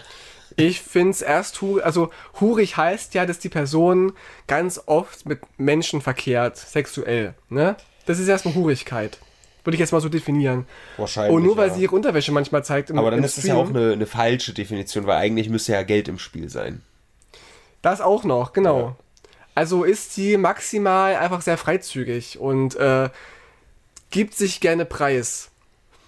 Ich 0.58 0.82
finde 0.82 1.10
es 1.10 1.22
erst 1.22 1.60
hurig, 1.60 1.84
also 1.84 2.10
hurig 2.40 2.76
heißt 2.76 3.14
ja, 3.14 3.26
dass 3.26 3.38
die 3.38 3.48
Person 3.48 4.12
ganz 4.48 4.80
oft 4.86 5.24
mit 5.24 5.40
Menschen 5.56 6.00
verkehrt, 6.00 6.56
sexuell, 6.56 7.34
ne? 7.48 7.76
Das 8.06 8.18
ist 8.18 8.26
erstmal 8.26 8.54
Hurigkeit. 8.54 9.18
Würde 9.62 9.76
ich 9.76 9.80
jetzt 9.80 9.92
mal 9.92 10.00
so 10.00 10.08
definieren. 10.08 10.66
Wahrscheinlich. 10.96 11.32
Und 11.32 11.42
nur 11.44 11.56
weil 11.56 11.68
ja. 11.68 11.74
sie 11.74 11.82
ihre 11.82 11.94
Unterwäsche 11.94 12.32
manchmal 12.32 12.64
zeigt 12.64 12.90
im 12.90 12.98
Aber 12.98 13.10
dann 13.10 13.20
im 13.20 13.24
ist 13.24 13.36
das 13.36 13.44
ja 13.44 13.54
Stream. 13.54 13.66
auch 13.66 13.70
eine, 13.70 13.92
eine 13.92 14.06
falsche 14.06 14.52
Definition, 14.52 15.06
weil 15.06 15.18
eigentlich 15.18 15.48
müsste 15.48 15.72
ja 15.72 15.82
Geld 15.82 16.08
im 16.08 16.18
Spiel 16.18 16.48
sein. 16.48 16.82
Das 17.82 18.00
auch 18.00 18.24
noch, 18.24 18.52
genau. 18.52 18.96
Also 19.54 19.84
ist 19.84 20.14
sie 20.14 20.36
maximal 20.38 21.16
einfach 21.16 21.42
sehr 21.42 21.58
freizügig 21.58 22.38
und 22.38 22.76
äh, 22.76 23.10
gibt 24.10 24.34
sich 24.34 24.60
gerne 24.60 24.84
Preis. 24.84 25.50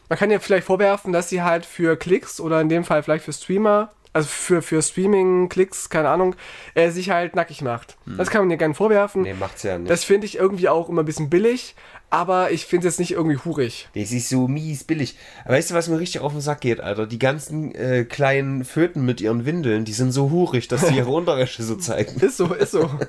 Man 0.09 0.19
kann 0.19 0.30
ihr 0.30 0.40
vielleicht 0.40 0.66
vorwerfen, 0.66 1.12
dass 1.12 1.28
sie 1.28 1.42
halt 1.42 1.66
für 1.66 1.97
Klicks 1.97 2.40
oder 2.40 2.61
in 2.61 2.69
dem 2.69 2.85
Fall 2.85 3.02
vielleicht 3.02 3.25
für 3.25 3.33
Streamer, 3.33 3.92
also 4.12 4.29
für, 4.29 4.61
für 4.62 4.83
Streaming-Klicks, 4.83 5.88
keine 5.88 6.09
Ahnung, 6.09 6.35
äh, 6.75 6.90
sich 6.90 7.11
halt 7.11 7.37
nackig 7.37 7.62
macht. 7.62 7.97
Das 8.07 8.31
kann 8.31 8.43
man 8.43 8.50
ihr 8.50 8.57
gerne 8.57 8.75
vorwerfen. 8.75 9.23
Nee, 9.23 9.35
macht's 9.35 9.62
ja 9.62 9.79
nicht. 9.79 9.90
Das 9.90 10.05
finde 10.05 10.26
ich 10.26 10.37
irgendwie 10.37 10.69
auch 10.69 10.88
immer 10.88 11.02
ein 11.02 11.07
bisschen 11.07 11.31
billig, 11.31 11.76
aber 12.11 12.50
ich 12.50 12.67
finde 12.67 12.88
es 12.88 12.95
jetzt 12.95 12.99
nicht 13.00 13.12
irgendwie 13.12 13.38
hurig. 13.45 13.88
Das 13.95 14.11
ist 14.11 14.29
so 14.29 14.49
mies 14.49 14.83
billig. 14.85 15.17
Aber 15.45 15.55
weißt 15.55 15.71
du, 15.71 15.75
was 15.75 15.88
mir 15.88 16.00
richtig 16.00 16.21
auf 16.23 16.33
den 16.33 16.40
Sack 16.40 16.61
geht, 16.62 16.81
Alter? 16.81 17.07
Die 17.07 17.19
ganzen 17.21 17.73
äh, 17.75 18.05
kleinen 18.05 18.64
Föten 18.64 19.05
mit 19.05 19.21
ihren 19.21 19.47
Windeln, 19.47 19.85
die 19.85 19.93
sind 19.93 20.11
so 20.11 20.31
hurig, 20.31 20.67
dass 20.69 20.87
sie 20.88 20.97
ihre 20.97 21.11
Unterwäsche 21.12 21.62
so 21.62 21.76
zeigen. 21.76 22.19
Ist 22.21 22.37
so, 22.38 22.52
ist 22.52 22.73
so. 22.73 22.90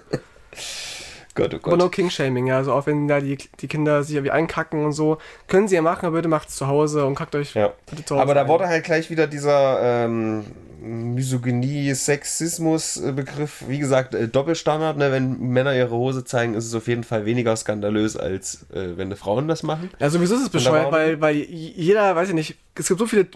Gott, 1.33 1.53
oh 1.53 1.57
Aber 1.63 1.77
no 1.77 1.83
Gott. 1.85 1.93
King-Shaming, 1.93 2.47
ja. 2.47 2.57
Also 2.57 2.73
auch 2.73 2.85
wenn 2.87 3.07
da 3.07 3.21
die, 3.21 3.37
die 3.61 3.67
Kinder 3.67 4.03
sich 4.03 4.15
irgendwie 4.15 4.31
einkacken 4.31 4.83
und 4.83 4.91
so, 4.91 5.17
können 5.47 5.67
sie 5.69 5.75
ja 5.75 5.81
machen, 5.81 6.05
aber 6.05 6.17
bitte 6.17 6.27
macht's 6.27 6.55
zu 6.57 6.67
Hause 6.67 7.05
und 7.05 7.15
kackt 7.15 7.33
euch 7.35 7.55
Ja. 7.55 7.71
bitte 7.89 8.03
zu 8.03 8.15
Hause 8.15 8.21
Aber 8.23 8.33
da 8.33 8.41
ein. 8.41 8.47
wurde 8.49 8.67
halt 8.67 8.83
gleich 8.83 9.09
wieder 9.09 9.27
dieser 9.27 10.05
ähm, 10.05 10.43
Misogynie, 10.81 11.93
Sexismus-Begriff, 11.93 13.63
wie 13.67 13.77
gesagt, 13.79 14.15
äh, 14.15 14.27
Doppelstandard. 14.27 14.97
Ne? 14.97 15.11
Wenn 15.11 15.39
Männer 15.39 15.75
ihre 15.75 15.91
Hose 15.91 16.23
zeigen, 16.25 16.53
ist 16.55 16.65
es 16.65 16.73
auf 16.73 16.87
jeden 16.87 17.03
Fall 17.03 17.25
weniger 17.25 17.55
skandalös, 17.55 18.17
als 18.17 18.65
äh, 18.73 18.97
wenn 18.97 19.09
die 19.09 19.15
Frauen 19.15 19.47
das 19.47 19.63
machen. 19.63 19.89
Ja, 19.99 20.09
sowieso 20.09 20.35
ist 20.35 20.41
es 20.43 20.49
bescheuert, 20.49 20.91
weil, 20.91 21.21
weil 21.21 21.35
jeder, 21.35 22.15
weiß 22.15 22.29
ich 22.29 22.35
nicht, 22.35 22.55
es 22.75 22.87
gibt 22.87 22.99
so 22.99 23.05
viele 23.05 23.27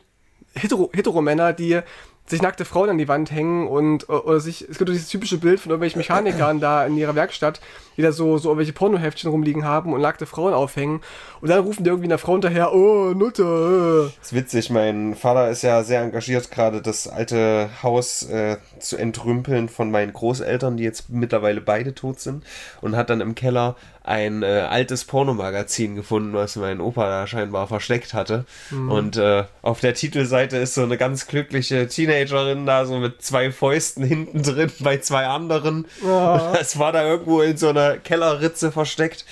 Hetero- 0.55 0.89
Hetero-Männer, 0.95 1.53
die 1.53 1.79
sich 2.27 2.41
nackte 2.41 2.65
Frauen 2.65 2.89
an 2.89 2.97
die 2.97 3.07
Wand 3.07 3.31
hängen 3.31 3.67
und 3.67 4.09
oder 4.09 4.39
sich, 4.39 4.67
es 4.67 4.77
gibt 4.77 4.89
dieses 4.89 5.09
typische 5.09 5.37
Bild 5.37 5.59
von 5.59 5.69
irgendwelchen 5.69 5.99
Mechanikern 5.99 6.59
da 6.59 6.85
in 6.85 6.97
ihrer 6.97 7.15
Werkstatt, 7.15 7.61
die 7.97 8.01
da 8.01 8.11
so, 8.11 8.37
so 8.37 8.49
irgendwelche 8.49 8.73
Pornoheftchen 8.73 9.29
rumliegen 9.29 9.63
haben 9.63 9.93
und 9.93 10.01
nackte 10.01 10.25
Frauen 10.25 10.53
aufhängen 10.53 11.01
und 11.41 11.49
dann 11.49 11.59
rufen 11.59 11.83
die 11.83 11.89
irgendwie 11.89 12.07
einer 12.07 12.17
Frau 12.17 12.33
hinterher, 12.33 12.73
oh, 12.73 13.13
Nutte, 13.13 14.11
Das 14.17 14.31
ist 14.31 14.35
witzig, 14.35 14.69
mein 14.71 15.15
Vater 15.15 15.49
ist 15.49 15.61
ja 15.61 15.83
sehr 15.83 16.01
engagiert, 16.01 16.49
gerade 16.49 16.81
das 16.81 17.07
alte 17.07 17.69
Haus 17.83 18.23
äh, 18.23 18.57
zu 18.79 18.97
entrümpeln 18.97 19.69
von 19.69 19.91
meinen 19.91 20.13
Großeltern, 20.13 20.77
die 20.77 20.83
jetzt 20.83 21.09
mittlerweile 21.09 21.61
beide 21.61 21.93
tot 21.93 22.19
sind. 22.19 22.43
Und 22.81 22.95
hat 22.95 23.09
dann 23.09 23.21
im 23.21 23.35
Keller 23.35 23.75
ein 24.03 24.43
äh, 24.43 24.45
altes 24.45 25.05
Pornomagazin 25.05 25.95
gefunden, 25.95 26.33
was 26.33 26.55
mein 26.55 26.79
Opa 26.79 27.09
da 27.09 27.27
scheinbar 27.27 27.67
versteckt 27.67 28.13
hatte. 28.13 28.45
Und 28.89 29.17
äh, 29.17 29.45
auf 29.61 29.79
der 29.79 29.95
Titelseite 29.95 30.57
ist 30.57 30.75
so 30.75 30.83
eine 30.83 30.97
ganz 30.97 31.27
glückliche 31.27 31.87
Teenagerin 32.15 32.65
da, 32.65 32.85
so 32.85 32.97
mit 32.97 33.21
zwei 33.21 33.51
Fäusten 33.51 34.03
hinten 34.03 34.43
drin 34.43 34.71
bei 34.79 34.97
zwei 34.97 35.25
anderen. 35.27 35.85
Und 36.01 36.09
das 36.53 36.79
war 36.79 36.91
da 36.91 37.03
irgendwo 37.03 37.41
in 37.41 37.57
so 37.57 37.69
einer 37.69 37.97
Kellerritze 37.97 38.71
versteckt. 38.71 39.25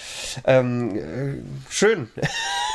Ähm, 0.46 0.96
äh, 0.96 1.72
schön. 1.72 2.10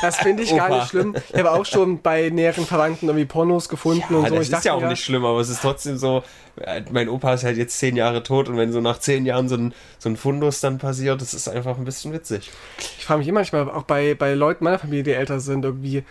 das 0.01 0.17
finde 0.17 0.43
ich 0.43 0.49
gar 0.55 0.69
nicht 0.69 0.89
schlimm. 0.89 1.15
Ich 1.31 1.37
habe 1.39 1.51
auch 1.51 1.65
schon 1.65 2.01
bei 2.01 2.29
näheren 2.29 2.65
Verwandten 2.65 3.07
irgendwie 3.07 3.25
Pornos 3.25 3.69
gefunden 3.69 4.15
und 4.15 4.23
Ja, 4.23 4.29
so. 4.29 4.35
das 4.35 4.43
ich 4.43 4.47
ist 4.49 4.53
dachte 4.53 4.67
ja 4.67 4.73
auch 4.73 4.87
nicht 4.87 5.03
schlimm, 5.03 5.25
aber 5.25 5.39
es 5.39 5.49
ist 5.49 5.61
trotzdem 5.61 5.97
so, 5.97 6.23
äh, 6.61 6.81
mein 6.91 7.09
Opa 7.09 7.33
ist 7.33 7.43
halt 7.43 7.57
jetzt 7.57 7.77
zehn 7.77 7.95
Jahre 7.95 8.23
tot 8.23 8.49
und 8.49 8.57
wenn 8.57 8.71
so 8.71 8.81
nach 8.81 8.99
zehn 8.99 9.25
Jahren 9.25 9.47
so 9.47 9.55
ein, 9.55 9.73
so 9.97 10.09
ein 10.09 10.17
Fundus 10.17 10.59
dann 10.59 10.77
passiert, 10.77 11.21
das 11.21 11.33
ist 11.33 11.47
einfach 11.47 11.77
ein 11.77 11.85
bisschen 11.85 12.13
witzig. 12.13 12.49
Ich 12.97 13.05
frage 13.05 13.19
mich 13.19 13.27
immer 13.27 13.39
manchmal, 13.39 13.69
auch 13.69 13.83
bei, 13.83 14.15
bei 14.15 14.33
Leuten 14.33 14.63
meiner 14.63 14.79
Familie, 14.79 15.03
die 15.03 15.11
älter 15.13 15.39
sind, 15.39 15.65
irgendwie, 15.65 16.03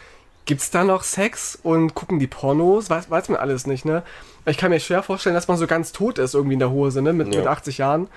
gibt's 0.49 0.71
da 0.71 0.83
noch 0.83 1.05
Sex 1.05 1.57
und 1.62 1.95
gucken 1.95 2.19
die 2.19 2.26
Pornos? 2.26 2.90
Weiß, 2.90 3.09
weiß 3.11 3.28
man 3.28 3.38
alles 3.38 3.67
nicht, 3.69 3.85
ne? 3.85 4.02
Ich 4.47 4.57
kann 4.57 4.71
mir 4.71 4.81
schwer 4.81 5.05
vorstellen, 5.05 5.35
dass 5.37 5.47
man 5.47 5.59
so 5.59 5.67
ganz 5.69 5.93
tot 5.93 6.19
ist 6.19 6.35
irgendwie 6.35 6.55
in 6.55 6.59
der 6.59 6.71
Hose, 6.71 7.00
ne? 7.02 7.12
Mit, 7.12 7.33
Ja. 7.33 7.40
mit 7.40 7.49
80 7.49 7.78
Jahren. 7.78 8.09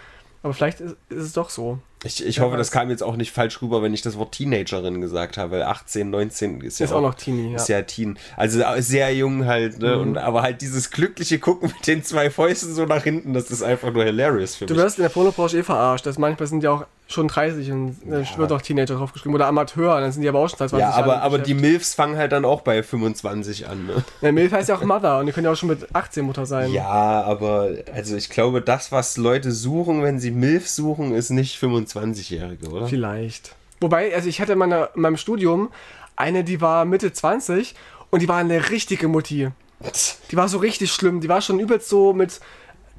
Aber 0.43 0.55
vielleicht 0.55 0.79
ist, 0.81 0.95
ist 1.09 1.23
es 1.23 1.33
doch 1.33 1.51
so. 1.51 1.77
Ich, 2.03 2.25
ich 2.25 2.37
Ja, 2.37 2.43
hoffe, 2.43 2.57
das 2.57 2.69
weiß. 2.69 2.71
kam 2.71 2.89
jetzt 2.89 3.03
auch 3.03 3.15
nicht 3.15 3.31
falsch 3.31 3.61
rüber, 3.61 3.83
wenn 3.83 3.93
ich 3.93 4.01
das 4.01 4.17
Wort 4.17 4.31
Teenagerin 4.31 4.99
gesagt 5.01 5.37
habe, 5.37 5.51
weil 5.51 5.61
18, 5.63 6.09
19 6.09 6.61
ist 6.61 6.79
ja 6.79 6.85
Ist 6.87 6.93
auch 6.93 7.01
noch 7.01 7.13
Teenie, 7.13 7.53
Ist 7.53 7.69
ja. 7.69 7.77
ja 7.77 7.83
Teen. 7.83 8.17
Also 8.37 8.59
sehr 8.79 9.13
jung 9.13 9.45
halt, 9.45 9.77
ne? 9.79 9.95
Mhm. 9.97 10.01
Und, 10.01 10.17
aber 10.17 10.41
halt 10.41 10.61
dieses 10.61 10.89
glückliche 10.89 11.37
Gucken 11.37 11.71
mit 11.77 11.85
den 11.85 12.03
zwei 12.03 12.31
Fäusten 12.31 12.73
so 12.73 12.85
nach 12.85 13.03
hinten, 13.03 13.33
das 13.35 13.51
ist 13.51 13.61
einfach 13.61 13.93
nur 13.93 14.03
hilarious 14.03 14.55
für 14.55 14.65
Du 14.65 14.73
mich. 14.73 14.81
wirst 14.81 14.97
in 14.97 15.03
der 15.03 15.09
Pornobranche 15.09 15.59
eh 15.59 15.63
verarscht. 15.63 16.07
Das 16.07 16.17
manchmal 16.17 16.47
sind 16.47 16.63
ja 16.63 16.71
auch 16.71 16.85
schon 17.11 17.27
30 17.27 17.71
und 17.71 17.97
äh, 18.09 18.25
wird 18.37 18.51
auch 18.51 18.61
Teenager 18.61 18.95
draufgeschrieben. 18.95 19.35
Oder 19.35 19.47
Amateur, 19.47 19.99
dann 19.99 20.11
sind 20.11 20.21
die 20.21 20.29
aber 20.29 20.39
auch 20.39 20.47
schon 20.49 20.59
seit 20.59 20.69
20 20.69 20.79
Ja, 20.79 20.91
aber, 20.91 21.21
aber 21.21 21.39
die. 21.39 21.53
Milfs 21.53 21.93
fangen 21.93 22.17
halt 22.17 22.31
dann 22.31 22.45
auch 22.45 22.61
bei 22.61 22.81
25 22.81 23.67
an, 23.67 23.85
ne? 23.85 24.03
Ja, 24.21 24.31
Milf 24.31 24.51
heißt 24.51 24.69
ja 24.69 24.75
auch 24.75 24.83
Mother 24.83 25.19
und 25.19 25.27
die 25.27 25.31
können 25.31 25.45
ja 25.45 25.51
auch 25.51 25.55
schon 25.55 25.69
mit 25.69 25.93
18 25.93 26.25
Mutter 26.25 26.45
sein. 26.45 26.71
Ja, 26.71 27.21
aber 27.23 27.69
also 27.93 28.15
ich 28.15 28.29
glaube, 28.29 28.61
das, 28.61 28.91
was 28.91 29.17
Leute 29.17 29.51
suchen, 29.51 30.03
wenn 30.03 30.19
sie 30.19 30.31
Milf 30.31 30.67
suchen, 30.67 31.13
ist 31.13 31.29
nicht 31.29 31.61
25-Jährige, 31.61 32.69
oder? 32.69 32.87
Vielleicht. 32.87 33.55
Wobei, 33.79 34.13
also 34.13 34.29
ich 34.29 34.41
hatte 34.41 34.53
in, 34.53 34.59
meiner, 34.59 34.89
in 34.95 35.01
meinem 35.01 35.17
Studium 35.17 35.69
eine, 36.15 36.43
die 36.43 36.61
war 36.61 36.85
Mitte 36.85 37.11
20 37.11 37.75
und 38.09 38.21
die 38.21 38.27
war 38.27 38.37
eine 38.37 38.69
richtige 38.69 39.07
Mutti. 39.07 39.49
Die 40.31 40.37
war 40.37 40.47
so 40.47 40.59
richtig 40.59 40.91
schlimm. 40.91 41.21
Die 41.21 41.29
war 41.29 41.41
schon 41.41 41.59
übelst 41.59 41.89
so 41.89 42.13
mit. 42.13 42.39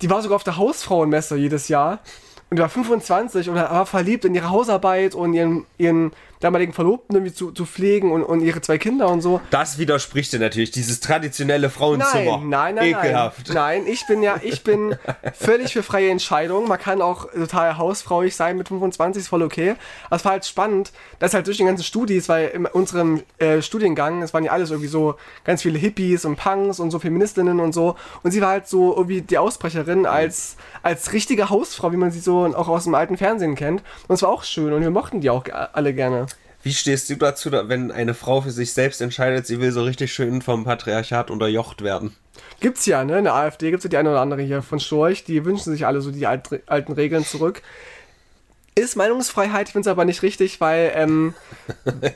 Die 0.01 0.11
war 0.11 0.21
sogar 0.21 0.35
auf 0.35 0.43
der 0.43 0.57
Hausfrauenmesse 0.57 1.37
jedes 1.37 1.69
Jahr. 1.69 2.01
Und 2.53 2.57
die 2.57 2.61
war 2.61 2.69
25 2.69 3.49
und 3.49 3.55
war 3.55 3.87
verliebt 3.87 4.27
in 4.27 4.35
ihre 4.35 4.51
Hausarbeit 4.51 5.15
und 5.15 5.33
ihren, 5.33 5.65
ihren 5.79 6.13
damaligen 6.43 6.73
Verlobten 6.73 7.17
irgendwie 7.17 7.33
zu, 7.33 7.53
zu 7.53 7.65
pflegen 7.65 8.13
und, 8.13 8.23
und 8.23 8.41
ihre 8.41 8.61
zwei 8.61 8.79
Kinder 8.79 9.09
und 9.09 9.21
so. 9.21 9.41
Das 9.51 9.79
widerspricht 9.79 10.33
dir 10.33 10.41
natürlich, 10.41 10.71
dieses 10.71 11.01
traditionelle 11.01 11.71
Frauenzimmer. 11.71 12.39
Nein, 12.39 12.49
nein, 12.49 12.75
nein, 12.75 12.89
Ekelhaft. 12.89 13.49
nein. 13.49 13.55
Nein, 13.55 13.87
ich 13.87 14.07
bin 14.07 14.23
ja, 14.23 14.41
ich 14.43 14.65
bin 14.65 14.97
völlig 15.35 15.73
für 15.73 15.83
freie 15.83 16.11
Entscheidung. 16.11 16.69
Man 16.69 16.79
kann 16.79 17.01
auch 17.01 17.31
total 17.31 17.79
hausfrauig 17.79 18.35
sein 18.35 18.59
mit 18.59 18.69
25, 18.69 19.23
ist 19.23 19.29
voll 19.29 19.43
okay. 19.43 19.77
Aber 20.07 20.17
es 20.17 20.25
war 20.25 20.33
halt 20.33 20.45
spannend, 20.45 20.93
dass 21.21 21.33
halt 21.33 21.47
durch 21.47 21.59
die 21.59 21.65
ganzen 21.65 21.85
Studis, 21.85 22.29
weil 22.29 22.49
in 22.49 22.67
unserem 22.67 23.23
äh, 23.39 23.63
Studiengang, 23.63 24.23
es 24.23 24.35
waren 24.35 24.45
ja 24.45 24.53
alles 24.53 24.71
irgendwie 24.71 24.89
so 24.89 25.15
ganz 25.45 25.63
viele 25.63 25.79
Hippies 25.79 26.25
und 26.25 26.37
Punks 26.37 26.81
und 26.81 26.91
so 26.91 26.99
Feministinnen 26.99 27.61
und 27.61 27.73
so. 27.73 27.95
Und 28.23 28.33
sie 28.33 28.41
war 28.41 28.49
halt 28.49 28.67
so 28.67 28.97
irgendwie 28.97 29.23
die 29.23 29.39
Ausbrecherin 29.39 30.07
als, 30.07 30.57
als 30.83 31.13
richtige 31.13 31.51
Hausfrau, 31.51 31.93
wie 31.93 31.97
man 31.97 32.11
sie 32.11 32.21
so 32.21 32.45
auch 32.47 32.69
aus 32.69 32.85
dem 32.85 32.95
alten 32.95 33.17
Fernsehen 33.17 33.55
kennt. 33.55 33.83
Und 34.09 34.15
es 34.15 34.23
war 34.23 34.31
auch 34.31 34.43
schön 34.43 34.73
und 34.73 34.83
wir 34.83 34.91
mochten 34.91 35.21
die 35.21 35.31
auch 35.31 35.45
alle 35.73 35.95
gerne. 35.95 36.27
Wie 36.63 36.73
stehst 36.73 37.11
du 37.11 37.17
dazu, 37.17 37.51
da- 37.51 37.69
wenn 37.69 37.91
eine 37.91 38.15
Frau 38.15 38.41
für 38.41 38.51
sich 38.53 38.73
selbst 38.73 39.01
entscheidet, 39.01 39.47
sie 39.47 39.61
will 39.61 39.73
so 39.73 39.83
richtig 39.83 40.13
schön 40.13 40.43
vom 40.43 40.65
Patriarchat 40.65 41.31
unterjocht 41.31 41.83
werden? 41.83 42.15
Gibt's 42.61 42.87
ja, 42.87 43.05
ne? 43.05 43.19
In 43.19 43.25
der 43.25 43.35
AfD 43.35 43.71
gibt's 43.71 43.85
ja 43.85 43.91
die 43.91 43.97
eine 43.97 44.11
oder 44.11 44.21
andere 44.21 44.43
hier 44.43 44.63
von 44.63 44.79
Storch, 44.79 45.25
die 45.25 45.45
wünschen 45.45 45.73
sich 45.73 45.87
alle 45.87 46.01
so 46.01 46.11
die 46.13 46.27
alt, 46.27 46.49
alten 46.67 46.93
Regeln 46.93 47.25
zurück. 47.25 47.63
Ist 48.75 48.97
Meinungsfreiheit, 48.97 49.69
ich 49.69 49.73
finde 49.73 49.89
es 49.89 49.91
aber 49.91 50.07
nicht 50.07 50.23
richtig, 50.23 50.61
weil, 50.61 50.93
ähm, 50.95 51.35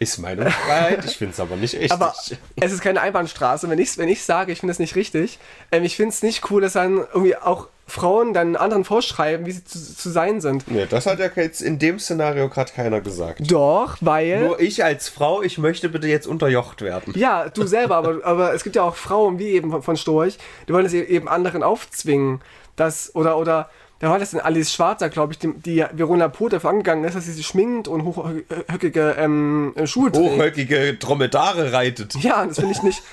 ist 0.00 0.18
Meinungsfreiheit, 0.18 1.04
ich 1.04 1.16
finde 1.16 1.32
es 1.32 1.40
aber 1.40 1.54
nicht 1.54 1.74
echt. 1.74 1.92
aber 1.92 2.12
es 2.60 2.72
ist 2.72 2.80
keine 2.80 3.00
Einbahnstraße. 3.00 3.70
Wenn 3.70 3.78
ich, 3.78 3.96
wenn 3.96 4.08
ich 4.08 4.24
sage, 4.24 4.50
ich 4.50 4.58
finde 4.60 4.72
es 4.72 4.80
nicht 4.80 4.96
richtig, 4.96 5.38
ähm, 5.70 5.84
ich 5.84 5.94
finde 5.96 6.10
es 6.10 6.22
nicht 6.24 6.50
cool, 6.50 6.60
dass 6.60 6.72
dann 6.72 6.96
irgendwie 6.96 7.36
auch 7.36 7.68
Frauen 7.86 8.34
dann 8.34 8.56
anderen 8.56 8.84
vorschreiben, 8.84 9.46
wie 9.46 9.52
sie 9.52 9.64
zu, 9.64 9.78
zu 9.78 10.10
sein 10.10 10.40
sind. 10.40 10.68
nee, 10.68 10.86
das 10.90 11.06
hat 11.06 11.20
ja 11.20 11.30
jetzt 11.36 11.60
in 11.62 11.78
dem 11.78 12.00
Szenario 12.00 12.48
gerade 12.48 12.72
keiner 12.72 13.00
gesagt. 13.00 13.48
Doch, 13.48 13.96
weil. 14.00 14.40
Nur 14.40 14.58
ich 14.60 14.82
als 14.82 15.08
Frau, 15.08 15.40
ich 15.40 15.56
möchte 15.56 15.88
bitte 15.88 16.08
jetzt 16.08 16.26
unterjocht 16.26 16.82
werden. 16.82 17.14
Ja, 17.16 17.48
du 17.48 17.64
selber, 17.64 17.94
aber, 17.94 18.24
aber 18.24 18.52
es 18.54 18.64
gibt 18.64 18.74
ja 18.74 18.82
auch 18.82 18.96
Frauen, 18.96 19.38
wie 19.38 19.50
eben 19.50 19.70
von, 19.70 19.82
von 19.84 19.96
Storch, 19.96 20.36
die 20.68 20.72
wollen 20.72 20.86
es 20.86 20.94
e- 20.94 21.02
eben 21.04 21.28
anderen 21.28 21.62
aufzwingen. 21.62 22.40
Das, 22.74 23.14
oder, 23.14 23.38
oder, 23.38 23.70
da 23.98 24.10
war 24.10 24.18
das 24.18 24.30
denn 24.30 24.40
Alice 24.40 24.72
Schwarzer, 24.72 25.08
glaube 25.08 25.32
ich, 25.32 25.38
die, 25.38 25.52
die 25.54 25.84
Verona 25.92 26.28
Poth 26.28 26.52
dafür 26.52 26.70
angegangen 26.70 27.04
ist, 27.04 27.16
dass 27.16 27.24
sie 27.24 27.32
sich 27.32 27.46
schminkt 27.46 27.88
und 27.88 28.04
hochhöckige 28.04 29.16
ähm, 29.18 29.74
Schuhe 29.84 30.12
trägt. 30.12 30.24
Hochhöckige 30.24 30.94
Dromedare 30.94 31.72
reitet. 31.72 32.14
Ja, 32.16 32.44
das 32.44 32.56
finde 32.58 32.72
ich 32.72 32.82
nicht. 32.82 33.02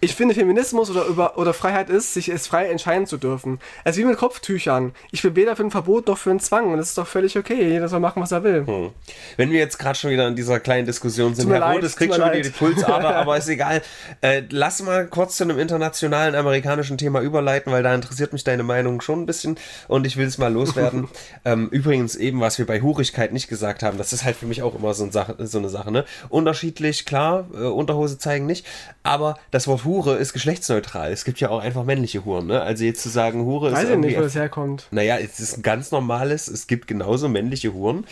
Ich 0.00 0.14
finde, 0.14 0.34
Feminismus 0.34 0.90
oder, 0.90 1.06
über, 1.06 1.38
oder 1.38 1.54
Freiheit 1.54 1.88
ist, 1.88 2.12
sich 2.12 2.28
es 2.28 2.46
frei 2.46 2.68
entscheiden 2.68 3.06
zu 3.06 3.16
dürfen. 3.16 3.58
Also 3.82 3.98
wie 4.00 4.04
mit 4.04 4.18
Kopftüchern. 4.18 4.92
Ich 5.10 5.22
bin 5.22 5.34
weder 5.34 5.56
für 5.56 5.64
ein 5.64 5.70
Verbot 5.70 6.06
noch 6.06 6.18
für 6.18 6.30
einen 6.30 6.38
Zwang 6.38 6.70
und 6.70 6.76
das 6.76 6.90
ist 6.90 6.98
doch 6.98 7.06
völlig 7.06 7.36
okay. 7.38 7.70
Jeder 7.70 7.88
soll 7.88 8.00
machen, 8.00 8.22
was 8.22 8.30
er 8.30 8.44
will. 8.44 8.66
Hm. 8.66 8.90
Wenn 9.38 9.50
wir 9.50 9.58
jetzt 9.58 9.78
gerade 9.78 9.98
schon 9.98 10.10
wieder 10.10 10.28
in 10.28 10.36
dieser 10.36 10.60
kleinen 10.60 10.86
Diskussion 10.86 11.34
sind, 11.34 11.50
Herr 11.50 11.60
leid, 11.60 11.82
das 11.82 11.96
kriegt 11.96 12.14
schon 12.14 12.24
wieder 12.24 12.40
die. 12.40 12.50
Pulsader, 12.50 13.16
aber 13.16 13.38
ist 13.38 13.48
egal. 13.48 13.82
Äh, 14.20 14.42
lass 14.50 14.82
mal 14.82 15.06
kurz 15.06 15.38
zu 15.38 15.44
einem 15.44 15.58
internationalen 15.58 16.34
amerikanischen 16.34 16.98
Thema 16.98 17.20
überleiten, 17.22 17.72
weil 17.72 17.82
da 17.82 17.94
interessiert 17.94 18.32
mich 18.32 18.44
deine 18.44 18.62
Meinung 18.62 19.00
schon 19.00 19.22
ein 19.22 19.26
bisschen 19.26 19.56
und 19.88 20.06
ich 20.06 20.16
will 20.16 20.26
es 20.26 20.38
mal 20.38 20.52
loswerden. 20.52 21.08
ähm, 21.44 21.68
übrigens 21.70 22.16
eben, 22.16 22.40
was 22.40 22.58
wir 22.58 22.66
bei 22.66 22.80
Hurigkeit 22.80 23.32
nicht 23.32 23.48
gesagt 23.48 23.82
haben, 23.82 23.98
das 23.98 24.12
ist 24.12 24.24
halt 24.24 24.36
für 24.36 24.46
mich 24.46 24.62
auch 24.62 24.74
immer 24.74 24.94
so, 24.94 25.04
ein 25.04 25.12
Sache, 25.12 25.36
so 25.46 25.58
eine 25.58 25.68
Sache. 25.68 25.90
Ne? 25.90 26.04
Unterschiedlich, 26.28 27.04
klar, 27.04 27.46
äh, 27.54 27.64
Unterhose 27.64 28.18
zeigen 28.18 28.46
nicht, 28.46 28.66
aber 29.02 29.38
das 29.50 29.66
Wort 29.68 29.84
Hure 29.84 30.16
ist 30.16 30.32
geschlechtsneutral. 30.32 31.12
Es 31.12 31.24
gibt 31.24 31.40
ja 31.40 31.50
auch 31.50 31.60
einfach 31.60 31.84
männliche 31.84 32.24
Huren. 32.24 32.46
Ne? 32.46 32.60
Also 32.60 32.84
jetzt 32.84 33.02
zu 33.02 33.08
sagen, 33.08 33.44
Hure 33.44 33.68
ist 33.68 33.74
Weiß 33.74 33.90
ich 33.90 33.96
nicht, 33.96 34.16
wo 34.16 34.22
das 34.22 34.34
herkommt. 34.34 34.88
naja, 34.90 35.18
es 35.18 35.40
ist 35.40 35.58
ein 35.58 35.62
ganz 35.62 35.90
normales, 35.90 36.48
es 36.48 36.66
gibt 36.66 36.86
genauso 36.86 37.28
männliche 37.28 37.72
Huren. 37.72 38.06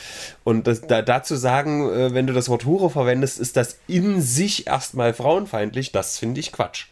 Und 0.45 0.67
das, 0.67 0.83
da, 0.83 1.03
dazu 1.03 1.37
sagen, 1.37 1.91
äh, 1.91 2.15
wenn 2.15 2.27
du 2.27 2.33
das 2.33 2.49
Wort 2.49 2.65
Hure 2.65 2.91
verwendest, 2.91 3.39
ist 3.39 3.57
das 3.57 3.79
in 3.87 4.21
sich 4.21 4.67
erstmal 4.67 5.15
frauenfeindlich, 5.15 5.93
das 5.93 6.19
finde 6.19 6.41
ich 6.41 6.53
Quatsch. 6.53 6.87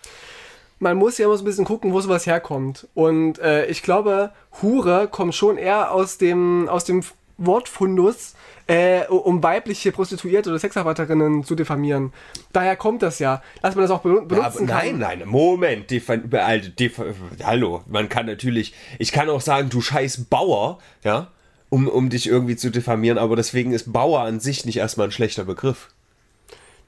Man 0.82 0.96
muss 0.96 1.16
ja 1.16 1.26
immer 1.26 1.36
so 1.36 1.42
ein 1.44 1.46
bisschen 1.46 1.64
gucken, 1.64 1.92
wo 1.92 2.00
sowas 2.00 2.26
herkommt. 2.26 2.88
Und 2.94 3.38
äh, 3.38 3.66
ich 3.66 3.82
glaube, 3.82 4.32
Hure 4.60 5.06
kommt 5.08 5.34
schon 5.34 5.56
eher 5.56 5.92
aus 5.92 6.18
dem, 6.18 6.68
aus 6.68 6.84
dem 6.84 7.02
Wortfundus, 7.38 8.34
äh, 8.66 9.06
um 9.06 9.42
weibliche 9.42 9.92
Prostituierte 9.92 10.50
oder 10.50 10.58
Sexarbeiterinnen 10.58 11.44
zu 11.44 11.54
diffamieren. 11.54 12.12
Daher 12.52 12.76
kommt 12.76 13.02
das 13.02 13.18
ja, 13.18 13.42
dass 13.62 13.74
man 13.74 13.82
das 13.82 13.90
auch 13.90 14.00
benutzen 14.02 14.36
ja, 14.36 14.42
aber 14.42 14.60
Nein, 14.60 14.98
nein, 14.98 15.22
Moment. 15.26 15.90
Defa- 15.90 16.34
also, 16.36 16.70
defa- 16.70 17.14
hallo, 17.44 17.82
man 17.86 18.08
kann 18.08 18.26
natürlich, 18.26 18.74
ich 18.98 19.12
kann 19.12 19.30
auch 19.30 19.40
sagen, 19.40 19.68
du 19.70 19.80
scheiß 19.80 20.24
Bauer, 20.24 20.78
ja, 21.04 21.28
um, 21.70 21.88
um 21.88 22.10
dich 22.10 22.28
irgendwie 22.28 22.56
zu 22.56 22.70
diffamieren, 22.70 23.18
aber 23.18 23.36
deswegen 23.36 23.72
ist 23.72 23.92
Bauer 23.92 24.20
an 24.20 24.40
sich 24.40 24.64
nicht 24.66 24.76
erstmal 24.78 25.08
ein 25.08 25.12
schlechter 25.12 25.44
Begriff. 25.44 25.88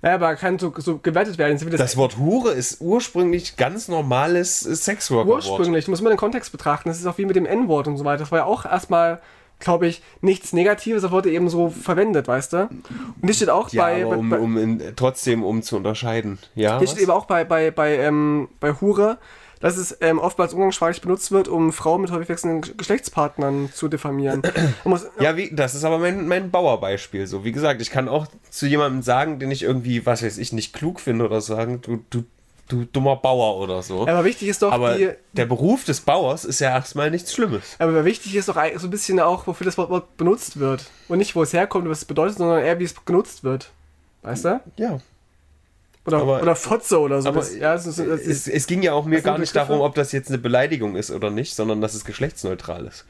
Naja, 0.05 0.17
aber 0.17 0.37
kann 0.37 0.59
so, 0.59 0.71
so 0.77 0.99
gewertet 0.99 1.39
werden. 1.39 1.59
Das, 1.59 1.79
Das 1.79 1.97
Wort 1.97 2.19
Hure 2.19 2.53
ist 2.53 2.83
ursprünglich 2.83 3.57
ganz 3.57 3.89
normales 3.89 4.61
Sexworker-Wort. 4.61 5.49
ursprünglich, 5.49 5.89
muss 5.89 6.03
man 6.03 6.13
den 6.13 6.19
Kontext 6.19 6.53
betrachten. 6.53 6.91
Das 6.91 6.99
ist 6.99 7.07
auch 7.07 7.17
wie 7.17 7.25
mit 7.25 7.37
dem 7.37 7.47
N-Wort 7.47 7.89
und 7.89 7.97
so 7.97 8.05
weiter. 8.05 8.19
Das 8.19 8.31
war 8.31 8.41
ja 8.41 8.45
auch 8.45 8.67
erstmal, 8.67 9.23
glaube 9.61 9.87
ich, 9.87 10.03
nichts 10.21 10.53
Negatives, 10.53 11.01
das 11.01 11.11
wurde 11.11 11.31
eben 11.31 11.49
so 11.49 11.71
verwendet, 11.71 12.29
weißt 12.29 12.53
du? 12.53 12.59
Und 12.65 13.25
hier 13.25 13.33
steht 13.33 13.49
auch 13.49 13.71
Ja, 13.71 13.85
bei, 13.85 14.05
aber 14.05 14.19
um, 14.19 14.29
bei, 14.29 14.39
um 14.39 14.59
in, 14.59 14.83
trotzdem 14.95 15.43
um 15.43 15.63
zu 15.63 15.75
unterscheiden. 15.75 16.39
Ja, 16.55 16.79
was? 16.83 16.91
steht 16.91 17.05
eben 17.05 17.11
auch 17.11 17.25
bei, 17.25 17.45
bei, 17.45 17.71
bei, 17.71 17.97
ähm, 17.97 18.49
bei 18.61 18.75
Hure, 18.75 19.17
dass 19.65 19.79
es 19.79 19.97
ähm, 20.03 20.19
oftmals 20.19 20.53
umgangssprachlich 20.53 21.01
benutzt 21.01 21.33
wird, 21.33 21.49
um 21.49 21.73
Frauen 21.73 22.03
mit 22.03 22.11
häufig 22.11 22.29
wechselnden 22.29 22.77
Geschlechtspartnern 22.77 23.71
zu 23.73 23.89
diffamieren. 23.89 24.43
Muss, 24.85 25.07
Ja, 25.19 25.39
wie, 25.39 25.55
das 25.55 25.75
ist 25.75 25.85
aber 25.85 25.99
mein, 25.99 26.29
mein 26.29 26.51
Bauerbeispiel. 26.51 27.27
So, 27.27 27.47
wie 27.47 27.53
gesagt, 27.53 27.81
ich 27.81 27.91
kann 27.91 28.07
auch 28.07 28.27
zu 28.51 28.67
jemandem 28.67 29.01
sagen, 29.01 29.39
den 29.39 29.51
ich 29.51 29.63
irgendwie, 29.63 30.05
was 30.05 30.23
weiß 30.23 30.37
ich, 30.37 30.53
nicht 30.53 30.75
klug 30.75 31.01
finde 31.01 31.25
oder 31.25 31.41
sagen, 31.41 31.81
du, 31.81 32.05
du, 32.11 32.25
du 32.69 32.85
dummer 32.85 33.17
Bauer 33.17 33.57
oder 33.57 33.83
so. 33.83 34.07
aber 34.07 34.27
wichtig 34.27 34.49
ist 34.49 34.61
doch, 34.61 34.71
aber 34.71 34.99
die, 34.99 35.13
der 35.33 35.47
Beruf 35.47 35.85
des 35.85 36.03
Bauers 36.03 36.45
ist 36.45 36.61
ja 36.61 36.69
erstmal 36.69 37.11
nichts 37.11 37.33
Schlimmes. 37.33 37.77
aber 37.79 38.05
wichtig 38.05 38.37
ist 38.37 38.51
doch 38.51 38.57
so 38.77 38.87
ein 38.87 38.91
bisschen 38.91 39.19
auch, 39.19 39.47
wofür 39.47 39.65
das 39.65 39.79
Wort, 39.79 40.19
benutzt 40.19 40.59
wird. 40.59 40.85
Und 41.09 41.17
nicht, 41.17 41.35
wo 41.37 41.43
es 41.43 41.55
herkommt 41.55 41.89
was 41.89 42.01
es 42.01 42.05
bedeutet, 42.05 42.37
sondern 42.37 42.63
eher, 42.63 42.79
wie 42.81 42.85
es 42.85 43.03
genutzt 43.07 43.45
wird. 43.45 43.71
Weißt 44.21 44.45
du? 44.45 44.61
Ja. 44.77 45.01
Oder, 46.07 46.19
Aber- 46.19 46.43
oder 46.43 46.55
Fotze 46.57 47.01
oder 47.01 47.23
so. 47.23 47.31
Das- 47.31 47.57
ja, 47.57 47.75
es 47.75 47.87
ist, 47.87 47.99
es 47.99 48.21
Es, 48.21 48.27
ist, 48.27 48.49
es 48.49 48.67
ging 48.67 48.83
ja 48.83 48.93
auch 48.93 49.07
mir 49.07 49.23
gar 49.23 49.39
nicht 49.39 49.57
darum, 49.57 49.81
ob 49.81 49.95
das 49.95 50.13
jetzt 50.13 50.29
eine 50.29 50.39
Beleidigung 50.39 50.97
ist 50.97 51.11
oder 51.11 51.31
nicht, 51.31 51.55
sondern 51.55 51.81
dass 51.81 51.95
es 51.95 52.05
geschlechtsneutral 52.05 52.87
ist. 52.87 53.05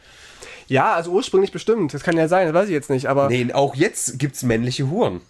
ja, 0.69 0.93
also 0.95 1.11
ursprünglich 1.11 1.51
bestimmt. 1.53 1.93
Das 1.93 2.03
kann 2.05 2.17
ja 2.17 2.29
sein, 2.29 2.47
das 2.47 2.55
weiß 2.55 2.69
ich 2.69 2.73
jetzt 2.75 2.91
nicht. 2.91 3.07
Aber 3.07 3.29
Nee, 3.29 3.53
auch 3.53 3.75
jetzt 3.75 4.19
gibt 4.19 4.37
es 4.37 4.43
männliche 4.45 4.89
Huren. 4.91 5.21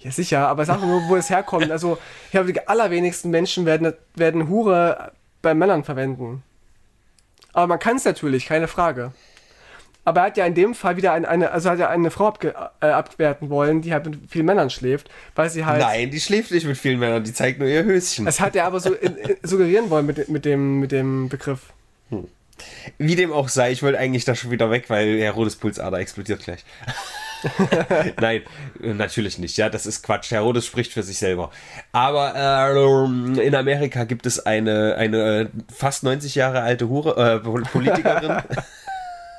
ja, 0.00 0.10
sicher. 0.10 0.48
Aber 0.48 0.64
sag 0.64 0.82
nur, 0.82 1.02
wo 1.08 1.16
es 1.16 1.30
herkommt. 1.30 1.70
Also, 1.70 1.96
ich 2.26 2.30
glaube, 2.32 2.52
die 2.52 2.66
allerwenigsten 2.68 3.30
Menschen 3.30 3.66
werden, 3.66 3.92
werden 4.16 4.48
Hure 4.48 5.12
bei 5.42 5.54
Männern 5.54 5.84
verwenden. 5.84 6.42
Aber 7.52 7.68
man 7.68 7.78
kann 7.78 7.96
es 7.96 8.04
natürlich, 8.04 8.46
keine 8.46 8.68
Frage. 8.68 9.12
Aber 10.06 10.20
er 10.20 10.26
hat 10.28 10.36
ja 10.36 10.46
in 10.46 10.54
dem 10.54 10.74
Fall 10.76 10.96
wieder 10.96 11.12
eine, 11.12 11.28
eine 11.28 11.50
also 11.50 11.68
hat 11.68 11.80
ja 11.80 11.90
eine 11.90 12.12
Frau 12.12 12.28
abge, 12.28 12.54
äh, 12.80 12.86
abwerten 12.86 13.50
wollen, 13.50 13.82
die 13.82 13.92
halt 13.92 14.06
mit 14.06 14.20
vielen 14.30 14.46
Männern 14.46 14.70
schläft, 14.70 15.10
weil 15.34 15.50
sie 15.50 15.64
halt. 15.66 15.80
Nein, 15.80 16.12
die 16.12 16.20
schläft 16.20 16.52
nicht 16.52 16.64
mit 16.64 16.78
vielen 16.78 17.00
Männern, 17.00 17.24
die 17.24 17.32
zeigt 17.32 17.58
nur 17.58 17.66
ihr 17.66 17.82
Höschen. 17.82 18.24
Das 18.24 18.38
hat 18.38 18.54
er 18.54 18.66
aber 18.66 18.78
so 18.78 18.94
in, 18.94 19.16
in, 19.16 19.36
suggerieren 19.42 19.90
wollen 19.90 20.06
mit, 20.06 20.28
mit, 20.28 20.44
dem, 20.44 20.78
mit 20.78 20.92
dem 20.92 21.28
Begriff. 21.28 21.72
Wie 22.98 23.16
dem 23.16 23.32
auch 23.32 23.48
sei, 23.48 23.72
ich 23.72 23.82
wollte 23.82 23.98
eigentlich 23.98 24.24
da 24.24 24.36
schon 24.36 24.52
wieder 24.52 24.70
weg, 24.70 24.88
weil 24.88 25.18
Herr 25.18 25.32
Rodes 25.32 25.56
Pulsader 25.56 25.98
explodiert 25.98 26.44
gleich. 26.44 26.64
Nein, 28.20 28.42
äh, 28.80 28.94
natürlich 28.94 29.38
nicht. 29.38 29.56
Ja, 29.58 29.68
das 29.68 29.86
ist 29.86 30.02
Quatsch. 30.04 30.30
Herr 30.30 30.42
Rodes 30.42 30.66
spricht 30.66 30.92
für 30.92 31.02
sich 31.02 31.18
selber. 31.18 31.50
Aber 31.90 32.32
äh, 33.36 33.44
in 33.44 33.54
Amerika 33.56 34.04
gibt 34.04 34.24
es 34.24 34.46
eine, 34.46 34.94
eine 34.96 35.40
äh, 35.40 35.48
fast 35.74 36.04
90 36.04 36.36
Jahre 36.36 36.60
alte 36.62 36.88
Hure, 36.88 37.16
äh, 37.16 37.38
Pol- 37.40 37.62
Politikerin. 37.64 38.42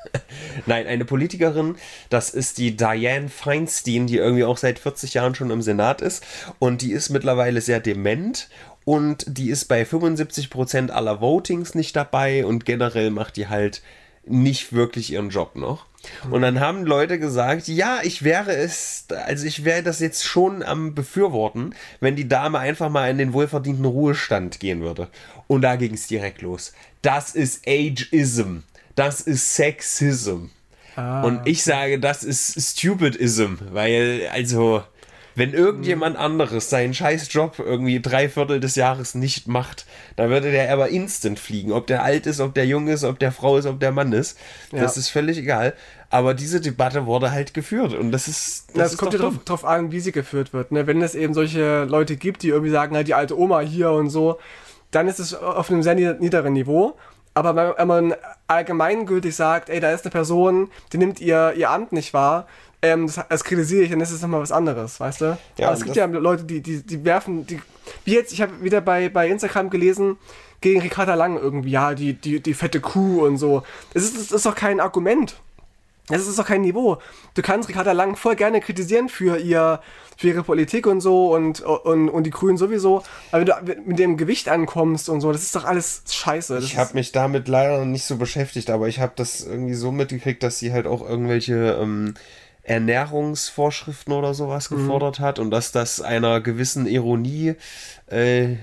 Nein, 0.66 0.88
eine 0.88 1.06
Politikerin, 1.06 1.76
das 2.10 2.30
ist 2.30 2.58
die 2.58 2.76
Diane 2.76 3.30
Feinstein, 3.30 4.08
die 4.08 4.18
irgendwie 4.18 4.44
auch 4.44 4.58
seit 4.58 4.80
40 4.80 5.16
Jahren 5.16 5.36
schon 5.36 5.52
im 5.52 5.62
Senat 5.62 6.02
ist. 6.02 6.24
Und 6.60 6.82
die 6.82 6.92
ist 6.92 7.10
mittlerweile 7.10 7.62
sehr 7.62 7.80
dement 7.80 8.50
und 8.86 9.26
die 9.28 9.50
ist 9.50 9.66
bei 9.66 9.84
75% 9.84 10.92
aller 10.92 11.20
Votings 11.20 11.76
nicht 11.76 11.96
dabei 11.96 12.46
und 12.46 12.66
generell 12.66 13.12
macht 13.12 13.36
die 13.36 13.48
halt 13.48 13.82
nicht 14.26 14.74
wirklich 14.74 15.12
ihren 15.12 15.30
Job 15.30 15.56
noch. 15.56 15.86
Und 16.30 16.42
dann 16.42 16.60
haben 16.60 16.86
Leute 16.86 17.20
gesagt, 17.20 17.68
ja, 17.68 18.00
ich 18.04 18.24
wäre 18.24 18.56
es, 18.56 19.06
also 19.26 19.46
ich 19.46 19.66
wäre 19.66 19.84
das 19.84 20.00
jetzt 20.00 20.24
schon 20.24 20.64
am 20.64 20.96
befürworten, 20.96 21.76
wenn 22.00 22.16
die 22.16 22.28
Dame 22.28 22.60
einfach 22.60 22.90
mal 22.90 23.10
in 23.10 23.18
den 23.18 23.34
wohlverdienten 23.34 23.86
Ruhestand 23.86 24.60
gehen 24.60 24.82
würde. 24.82 25.10
Und 25.48 25.62
da 25.62 25.76
ging 25.76 25.94
es 25.94 26.08
direkt 26.08 26.42
los. 26.42 26.74
Das 27.02 27.36
ist 27.36 27.68
Ageism. 27.68 28.60
Das 28.98 29.22
ist 29.22 29.56
Sexism. 29.56 30.48
Und 30.98 31.42
ich 31.46 31.64
sage, 31.64 32.00
das 32.00 32.24
ist 32.24 32.60
Stupidism, 32.72 33.54
weil, 33.72 34.28
also, 34.34 34.82
wenn 35.36 35.54
irgendjemand 35.54 36.18
anderes 36.18 36.72
seinen 36.72 36.96
scheiß 36.96 37.32
Job 37.32 37.60
irgendwie 37.60 38.02
drei 38.02 38.28
Viertel 38.28 38.60
des 38.60 38.74
Jahres 38.76 39.14
nicht 39.14 39.48
macht, 39.48 39.86
dann 40.16 40.32
würde 40.32 40.52
der 40.52 40.74
aber 40.74 40.90
instant 40.90 41.38
fliegen. 41.38 41.72
Ob 41.72 41.86
der 41.86 42.02
alt 42.02 42.26
ist, 42.26 42.40
ob 42.40 42.56
der 42.56 42.66
jung 42.66 42.88
ist, 42.88 43.04
ob 43.04 43.20
der 43.20 43.32
Frau 43.32 43.58
ist, 43.58 43.68
ob 43.68 43.80
der 43.80 43.92
Mann 43.92 44.12
ist. 44.12 44.40
Das 44.72 44.96
Ja. 44.96 45.00
ist 45.02 45.10
völlig 45.10 45.38
egal. 45.38 45.76
Aber 46.10 46.34
diese 46.34 46.60
Debatte 46.62 47.06
wurde 47.06 47.30
halt 47.30 47.54
geführt 47.54 47.94
und 47.94 48.12
das 48.12 48.28
ist. 48.28 48.66
Das, 48.74 48.94
ist 48.94 48.98
kommt 48.98 49.14
ja 49.14 49.20
drauf, 49.20 49.36
drauf 49.46 49.64
an, 49.66 49.92
wie 49.92 50.00
sie 50.00 50.12
geführt 50.12 50.54
wird. 50.54 50.72
Ne? 50.72 50.88
Wenn 50.88 51.04
es 51.04 51.14
eben 51.14 51.36
solche 51.36 51.84
Leute 51.84 52.16
gibt, 52.16 52.42
die 52.42 52.48
irgendwie 52.50 52.72
sagen, 52.72 52.96
halt 52.96 53.08
die 53.08 53.14
alte 53.14 53.38
Oma 53.38 53.60
hier 53.60 53.92
und 53.92 54.10
so, 54.10 54.40
dann 54.90 55.08
ist 55.08 55.20
es 55.20 55.36
auf 55.36 55.70
einem 55.70 55.84
sehr 55.84 55.94
nied- 55.94 56.20
niederen 56.22 56.54
Niveau. 56.54 56.98
Aber 57.38 57.76
wenn, 57.78 57.88
man 57.88 58.16
allgemeingültig 58.48 59.36
sagt, 59.36 59.70
ey, 59.70 59.80
da 59.80 59.92
ist 59.92 60.06
eine 60.06 60.12
Person, 60.12 60.72
die 60.92 60.98
nimmt 60.98 61.20
ihr, 61.20 61.54
ihr 61.56 61.70
Amt 61.70 61.92
nicht 61.92 62.14
wahr, 62.14 62.48
ähm, 62.82 63.06
das, 63.06 63.20
das 63.30 63.44
kritisiere 63.44 63.84
ich, 63.84 63.92
dann 63.92 64.02
ist 64.02 64.12
es 64.12 64.22
nochmal 64.22 64.42
was 64.42 64.52
anderes, 64.52 65.00
weißt 65.00 65.22
du? 65.22 65.38
Ja, 65.58 65.68
Aber 65.68 65.78
es 65.78 65.84
gibt 65.84 65.96
ja 65.96 66.06
Leute, 66.06 66.46
die, 66.46 66.62
die, 66.62 66.82
die 66.82 67.06
werfen, 67.06 67.46
die, 67.46 67.62
wie 68.06 68.14
jetzt, 68.16 68.34
ich 68.34 68.42
habe 68.42 68.64
wieder 68.64 68.82
bei, 68.82 69.10
bei 69.10 69.28
Instagram 69.28 69.70
gelesen, 69.70 70.18
gegen 70.62 70.82
Ricarda 70.82 71.14
Lang 71.14 71.38
irgendwie, 71.38 71.70
ja, 71.70 71.94
die, 71.94 72.14
die, 72.14 72.40
die 72.40 72.54
fette 72.56 72.80
Kuh 72.80 73.24
und 73.24 73.38
so. 73.38 73.62
Das 73.94 74.04
ist, 74.04 74.18
das 74.18 74.32
ist 74.32 74.46
doch 74.46 74.56
kein 74.56 74.80
Argument. 74.80 75.40
Das 76.10 76.26
ist 76.26 76.40
doch 76.40 76.46
kein 76.46 76.62
Niveau. 76.62 77.00
Du 77.34 77.42
kannst 77.42 77.68
Ricarda 77.68 77.92
Lang 77.92 78.16
voll 78.16 78.36
gerne 78.38 78.62
kritisieren 78.62 79.10
für, 79.10 79.38
ihr, 79.38 79.82
für 80.16 80.28
ihre 80.30 80.44
Politik 80.44 80.88
und 80.88 81.02
so 81.02 81.34
und, 81.36 81.60
und, 81.62 82.10
und 82.10 82.24
die 82.24 82.30
Grünen 82.30 82.58
sowieso. 82.58 83.04
Aber 83.32 83.46
wenn 83.46 83.76
du 83.76 83.82
mit 83.90 84.00
dem 84.00 84.16
Gewicht 84.16 84.48
ankommst 84.48 85.10
und 85.10 85.20
so, 85.20 85.32
das 85.34 85.44
ist 85.44 85.56
doch 85.56 85.66
alles 85.66 86.04
scheiße. 86.10 86.56
Das 86.56 86.64
Ich 86.64 86.78
habe 86.78 86.94
mich 86.94 87.12
damit 87.12 87.50
leider 87.50 87.80
noch 87.80 87.86
nicht 87.86 88.06
so 88.06 88.16
beschäftigt, 88.16 88.70
aber 88.70 88.88
ich 88.88 89.00
habe 89.02 89.12
das 89.18 89.42
irgendwie 89.42 89.74
so 89.74 89.92
mitgekriegt, 89.92 90.42
dass 90.44 90.60
sie 90.60 90.72
halt 90.72 90.88
auch 90.88 91.02
irgendwelche 91.08 91.78
ähm, 91.82 92.14
Ernährungsvorschriften 92.64 94.14
oder 94.14 94.34
sowas 94.34 94.70
Mhm. 94.72 94.78
gefordert 94.78 95.20
hat 95.20 95.40
und 95.40 95.52
dass 95.52 95.72
das 95.72 96.02
einer 96.02 96.42
gewissen 96.42 96.86
Ironie 96.88 97.56
äh, 98.10 98.56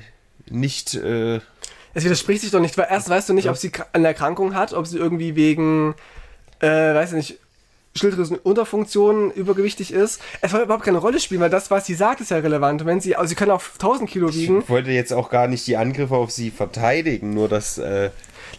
nicht. 0.51 0.95
Äh, 0.95 1.41
es 1.97 2.05
widerspricht 2.05 2.43
sich 2.43 2.51
doch 2.51 2.61
nicht, 2.61 2.77
weil 2.77 2.89
erst 2.91 3.09
weißt 3.09 3.29
du 3.29 3.35
nicht, 3.35 3.49
ob 3.49 3.57
sie 3.57 3.71
eine 3.93 4.09
Erkrankung 4.09 4.55
hat, 4.55 4.73
ob 4.73 4.87
sie 4.87 4.99
irgendwie 4.99 5.37
wegen, 5.37 5.95
äh, 6.65 6.95
weiß 6.95 7.11
ich 7.11 7.17
nicht, 7.17 7.39
Schilddrüsenunterfunktion 7.97 9.31
übergewichtig 9.31 9.93
ist. 9.93 10.21
Es 10.41 10.51
soll 10.51 10.63
überhaupt 10.63 10.85
keine 10.85 10.99
Rolle 10.99 11.21
spielen, 11.21 11.41
weil 11.41 11.51
das, 11.51 11.71
was 11.71 11.87
sie 11.87 11.95
sagt, 11.95 12.21
ist 12.21 12.31
ja 12.31 12.39
relevant. 12.39 12.81
Und 12.81 12.87
wenn 12.89 13.01
sie, 13.01 13.15
also 13.15 13.29
sie 13.29 13.35
können 13.37 13.53
auch 13.53 13.63
1000 13.75 14.11
Kilo 14.11 14.35
wiegen. 14.35 14.61
ich 14.61 14.69
wollte 14.69 14.91
jetzt 14.91 15.13
auch 15.13 15.31
gar 15.31 15.47
nicht 15.47 15.67
die 15.67 15.77
Angriffe 15.77 16.17
auf 16.17 16.31
sie 16.31 16.51
verteidigen, 16.51 17.31
nur 17.31 17.49
dass, 17.49 17.79
äh, 17.79 18.11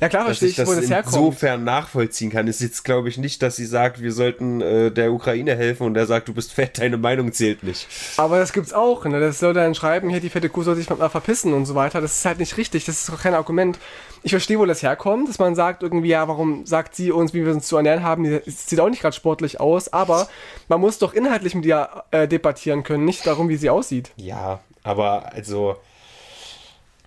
Ja 0.02 0.10
klar, 0.10 0.28
dass 0.28 0.40
verstehe 0.40 0.50
ich 0.64 0.68
wo 0.68 0.74
das 0.74 0.82
das 0.82 0.90
herkommt. 0.90 1.16
insofern 1.16 1.64
nachvollziehen 1.64 2.30
kann. 2.32 2.48
Es 2.48 2.58
ist 2.58 2.62
jetzt, 2.62 2.84
glaube 2.84 3.10
ich, 3.10 3.18
nicht, 3.18 3.42
dass 3.42 3.56
sie 3.56 3.66
sagt, 3.66 4.02
wir 4.02 4.12
sollten 4.12 4.62
äh, 4.62 4.92
der 4.92 5.12
Ukraine 5.12 5.56
helfen 5.56 5.86
und 5.88 5.94
der 5.94 6.06
sagt, 6.06 6.28
du 6.28 6.34
bist 6.34 6.54
fett, 6.54 6.80
deine 6.80 6.98
Meinung 6.98 7.32
zählt 7.34 7.64
nicht. 7.64 7.88
Aber 8.18 8.40
das 8.40 8.54
gibt's 8.54 8.74
auch, 8.74 9.06
ne? 9.06 9.20
Das 9.20 9.40
soll 9.40 9.54
dann 9.54 9.76
schreiben, 9.76 10.10
hier 10.10 10.20
die 10.20 10.30
fette 10.30 10.50
Kuh 10.50 10.64
soll 10.64 10.76
sich 10.76 10.90
mal 10.90 11.10
verpissen 11.10 11.54
und 11.54 11.66
so 11.66 11.76
weiter. 11.76 12.02
Das 12.02 12.18
ist 12.18 12.26
halt 12.26 12.40
nicht 12.40 12.58
richtig, 12.58 12.86
das 12.86 13.00
ist 13.00 13.10
doch 13.10 13.22
kein 13.22 13.34
Argument. 13.34 13.80
Ich 14.24 14.32
verstehe, 14.32 14.58
wo 14.58 14.66
das 14.66 14.82
herkommt, 14.82 15.30
dass 15.30 15.40
man 15.40 15.56
sagt 15.56 15.84
irgendwie, 15.84 16.10
ja, 16.10 16.28
warum 16.28 16.66
sagt 16.66 16.96
sie 16.96 17.12
uns, 17.12 17.34
wie 17.34 17.46
wir 17.46 17.54
uns 17.54 17.68
zu 17.68 17.78
ernähren 17.78 18.04
haben? 18.04 18.24
Die 18.24 18.42
sieht 18.50 18.80
auch 18.80 18.90
nicht 18.90 19.02
gerade 19.02 19.16
sportlich 19.16 19.60
aus, 19.60 19.94
aber 19.94 20.28
man 20.68 20.82
muss 20.82 20.98
doch 20.98 21.14
inhaltlich 21.14 21.54
mit 21.54 21.66
ihr 21.66 21.90
äh, 22.12 22.28
debattieren 22.28 22.84
können, 22.84 23.06
nicht 23.06 23.26
darum, 23.28 23.50
wie 23.50 23.58
sie 23.58 23.70
aussieht. 23.70 24.12
Ja, 24.18 24.62
aber 24.84 25.32
also. 25.34 25.78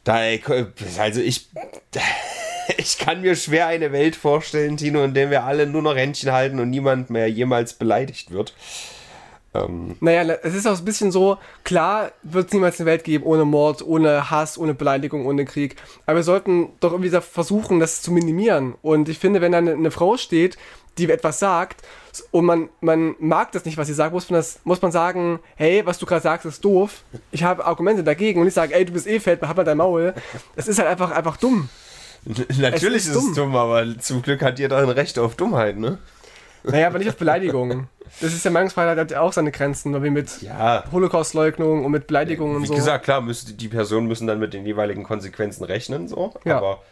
Da, 0.05 0.18
also 0.98 1.20
ich. 1.20 1.48
Ich 2.76 2.98
kann 2.98 3.22
mir 3.22 3.35
schwer 3.35 3.66
eine 3.66 3.92
Welt 3.92 4.16
vorstellen, 4.16 4.76
Tino, 4.76 5.02
in 5.04 5.14
der 5.14 5.31
wir 5.31 5.44
alle 5.44 5.66
nur 5.66 5.83
noch 5.83 5.96
Händchen 5.96 6.33
halten 6.33 6.61
und 6.61 6.70
niemand 6.70 7.11
mehr 7.11 7.28
jemals 7.28 7.74
beleidigt 7.74 8.31
wird. 8.31 8.54
Ähm, 9.54 9.96
Naja, 10.00 10.37
es 10.42 10.54
ist 10.54 10.66
auch 10.66 10.78
ein 10.78 10.85
bisschen 10.85 11.11
so, 11.11 11.38
klar 11.64 12.12
wird 12.22 12.48
es 12.48 12.52
niemals 12.52 12.78
eine 12.78 12.87
Welt 12.87 13.04
geben 13.04 13.24
ohne 13.24 13.44
Mord, 13.44 13.83
ohne 13.83 14.31
Hass, 14.31 14.59
ohne 14.59 14.74
Beleidigung, 14.74 15.26
ohne 15.26 15.44
Krieg. 15.44 15.76
Aber 16.07 16.16
wir 16.16 16.22
sollten 16.22 16.68
doch 16.81 16.92
irgendwie 16.92 17.11
versuchen, 17.20 17.81
das 17.81 18.02
zu 18.02 18.12
minimieren. 18.12 18.74
Und 18.83 19.09
ich 19.09 19.18
finde, 19.18 19.40
wenn 19.40 19.52
da 19.52 19.59
eine, 19.59 19.72
eine 19.72 19.90
Frau 19.90 20.16
steht, 20.16 20.59
die 20.98 21.11
etwas 21.11 21.38
sagt, 21.38 21.83
und 22.33 22.44
man, 22.44 22.68
man 22.81 23.14
mag 23.20 23.52
das 23.52 23.64
nicht, 23.64 23.78
was 23.78 23.87
sie 23.87 23.94
sagt, 23.94 24.12
muss 24.12 24.28
man, 24.28 24.40
das, 24.40 24.59
muss 24.64 24.83
man 24.83 24.90
sagen, 24.90 25.38
hey, 25.54 25.87
was 25.87 25.98
du 25.98 26.07
gerade 26.07 26.22
sagst, 26.22 26.44
ist 26.44 26.64
doof. 26.64 27.02
Ich 27.31 27.44
habe 27.44 27.64
Argumente 27.64 28.02
dagegen 28.02 28.40
und 28.40 28.48
ich 28.48 28.54
sage, 28.54 28.74
ey, 28.74 28.85
du 28.85 28.92
bist 28.92 29.07
eh 29.07 29.20
fett, 29.20 29.40
hab 29.42 29.57
mal 29.57 29.64
dein 29.64 29.78
Maul. 29.78 30.12
Das 30.57 30.66
ist 30.66 30.78
halt 30.78 30.88
einfach, 30.88 31.12
einfach 31.12 31.37
dumm. 31.37 31.68
Natürlich 32.59 32.97
ist, 32.97 33.09
ist 33.09 33.14
dumm. 33.14 33.29
es 33.31 33.35
dumm, 33.35 33.57
aber 33.57 33.99
zum 33.99 34.23
Glück 34.23 34.43
hat 34.43 34.59
jeder 34.59 34.79
ein 34.79 34.88
Recht 34.91 35.19
auf 35.19 35.35
Dummheit, 35.35 35.79
ne? 35.79 35.99
Naja, 36.64 36.88
aber 36.88 36.99
nicht 36.99 37.09
auf 37.09 37.17
Beleidigungen. 37.17 37.88
Das 38.21 38.33
ist 38.33 38.45
ja 38.45 38.51
Meinungsfreiheit 38.51 38.99
hat 38.99 39.11
ja 39.11 39.21
auch 39.21 39.33
seine 39.33 39.53
Grenzen, 39.53 40.03
wie 40.03 40.11
mit 40.11 40.43
ja. 40.43 40.85
Holocaust-Leugnung 40.91 41.85
und 41.85 41.93
mit 41.93 42.07
Beleidigungen 42.07 42.57
und 42.57 42.67
so. 42.67 42.73
Wie 42.73 42.77
gesagt, 42.77 43.05
klar, 43.05 43.21
müsste, 43.21 43.53
die 43.53 43.69
Personen 43.69 44.09
müssen 44.09 44.27
dann 44.27 44.38
mit 44.38 44.53
den 44.53 44.67
jeweiligen 44.67 45.05
Konsequenzen 45.05 45.64
rechnen, 45.64 46.09
so. 46.09 46.35
Ja. 46.45 46.59
Aber, 46.59 46.83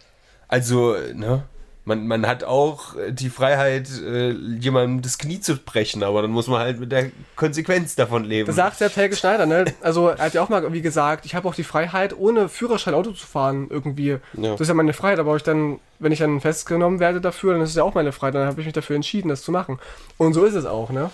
also, 0.49 0.97
ne? 1.15 1.43
Man, 1.87 2.07
man 2.09 2.27
hat 2.27 2.43
auch 2.45 2.97
äh, 2.97 3.13
die 3.13 3.31
Freiheit, 3.31 3.89
äh, 4.05 4.33
jemandem 4.33 5.03
das 5.03 5.19
Knie 5.19 5.41
zu 5.41 5.57
brechen, 5.57 6.03
aber 6.03 6.21
dann 6.21 6.33
muss 6.33 6.49
man 6.49 6.59
halt 6.59 6.81
mit 6.81 6.91
der 6.91 7.11
Konsequenz 7.37 7.95
davon 7.95 8.25
leben. 8.25 8.49
Das 8.49 8.57
sagt 8.57 8.81
ja 8.81 8.89
Helge 8.89 9.15
Schneider, 9.15 9.47
ne? 9.47 9.67
Also 9.81 10.09
er 10.09 10.19
hat 10.19 10.35
ja 10.35 10.43
auch 10.43 10.49
mal 10.49 10.73
wie 10.73 10.83
gesagt, 10.83 11.25
ich 11.25 11.37
habe 11.37 11.49
auch 11.49 11.55
die 11.55 11.63
Freiheit, 11.63 12.19
ohne 12.19 12.49
Führerschein 12.49 12.93
Auto 12.93 13.13
zu 13.13 13.25
fahren, 13.25 13.69
irgendwie. 13.71 14.19
Ja. 14.35 14.53
Das 14.53 14.63
ist 14.63 14.69
ja 14.69 14.75
meine 14.75 14.93
Freiheit, 14.93 15.21
aber 15.21 15.37
ich 15.37 15.45
dann, 15.45 15.79
wenn 16.01 16.11
ich 16.11 16.19
dann 16.19 16.41
festgenommen 16.41 16.99
werde 16.99 17.21
dafür, 17.21 17.53
dann 17.53 17.63
ist 17.63 17.71
es 17.71 17.77
ja 17.77 17.85
auch 17.85 17.95
meine 17.95 18.11
Freiheit, 18.11 18.35
dann 18.35 18.49
habe 18.49 18.61
ich 18.61 18.67
mich 18.67 18.75
dafür 18.75 18.97
entschieden, 18.97 19.29
das 19.29 19.43
zu 19.43 19.53
machen. 19.53 19.79
Und 20.19 20.35
so 20.35 20.45
ist 20.45 20.55
es 20.55 20.67
auch, 20.67 20.91
ne? 20.91 21.11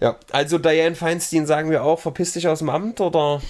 Ja, 0.00 0.16
also 0.32 0.58
Diane 0.58 0.96
Feinstein 0.96 1.46
sagen 1.46 1.70
wir 1.70 1.82
auch, 1.82 1.98
verpiss 1.98 2.34
dich 2.34 2.46
aus 2.46 2.58
dem 2.58 2.68
Amt 2.68 3.00
oder 3.00 3.40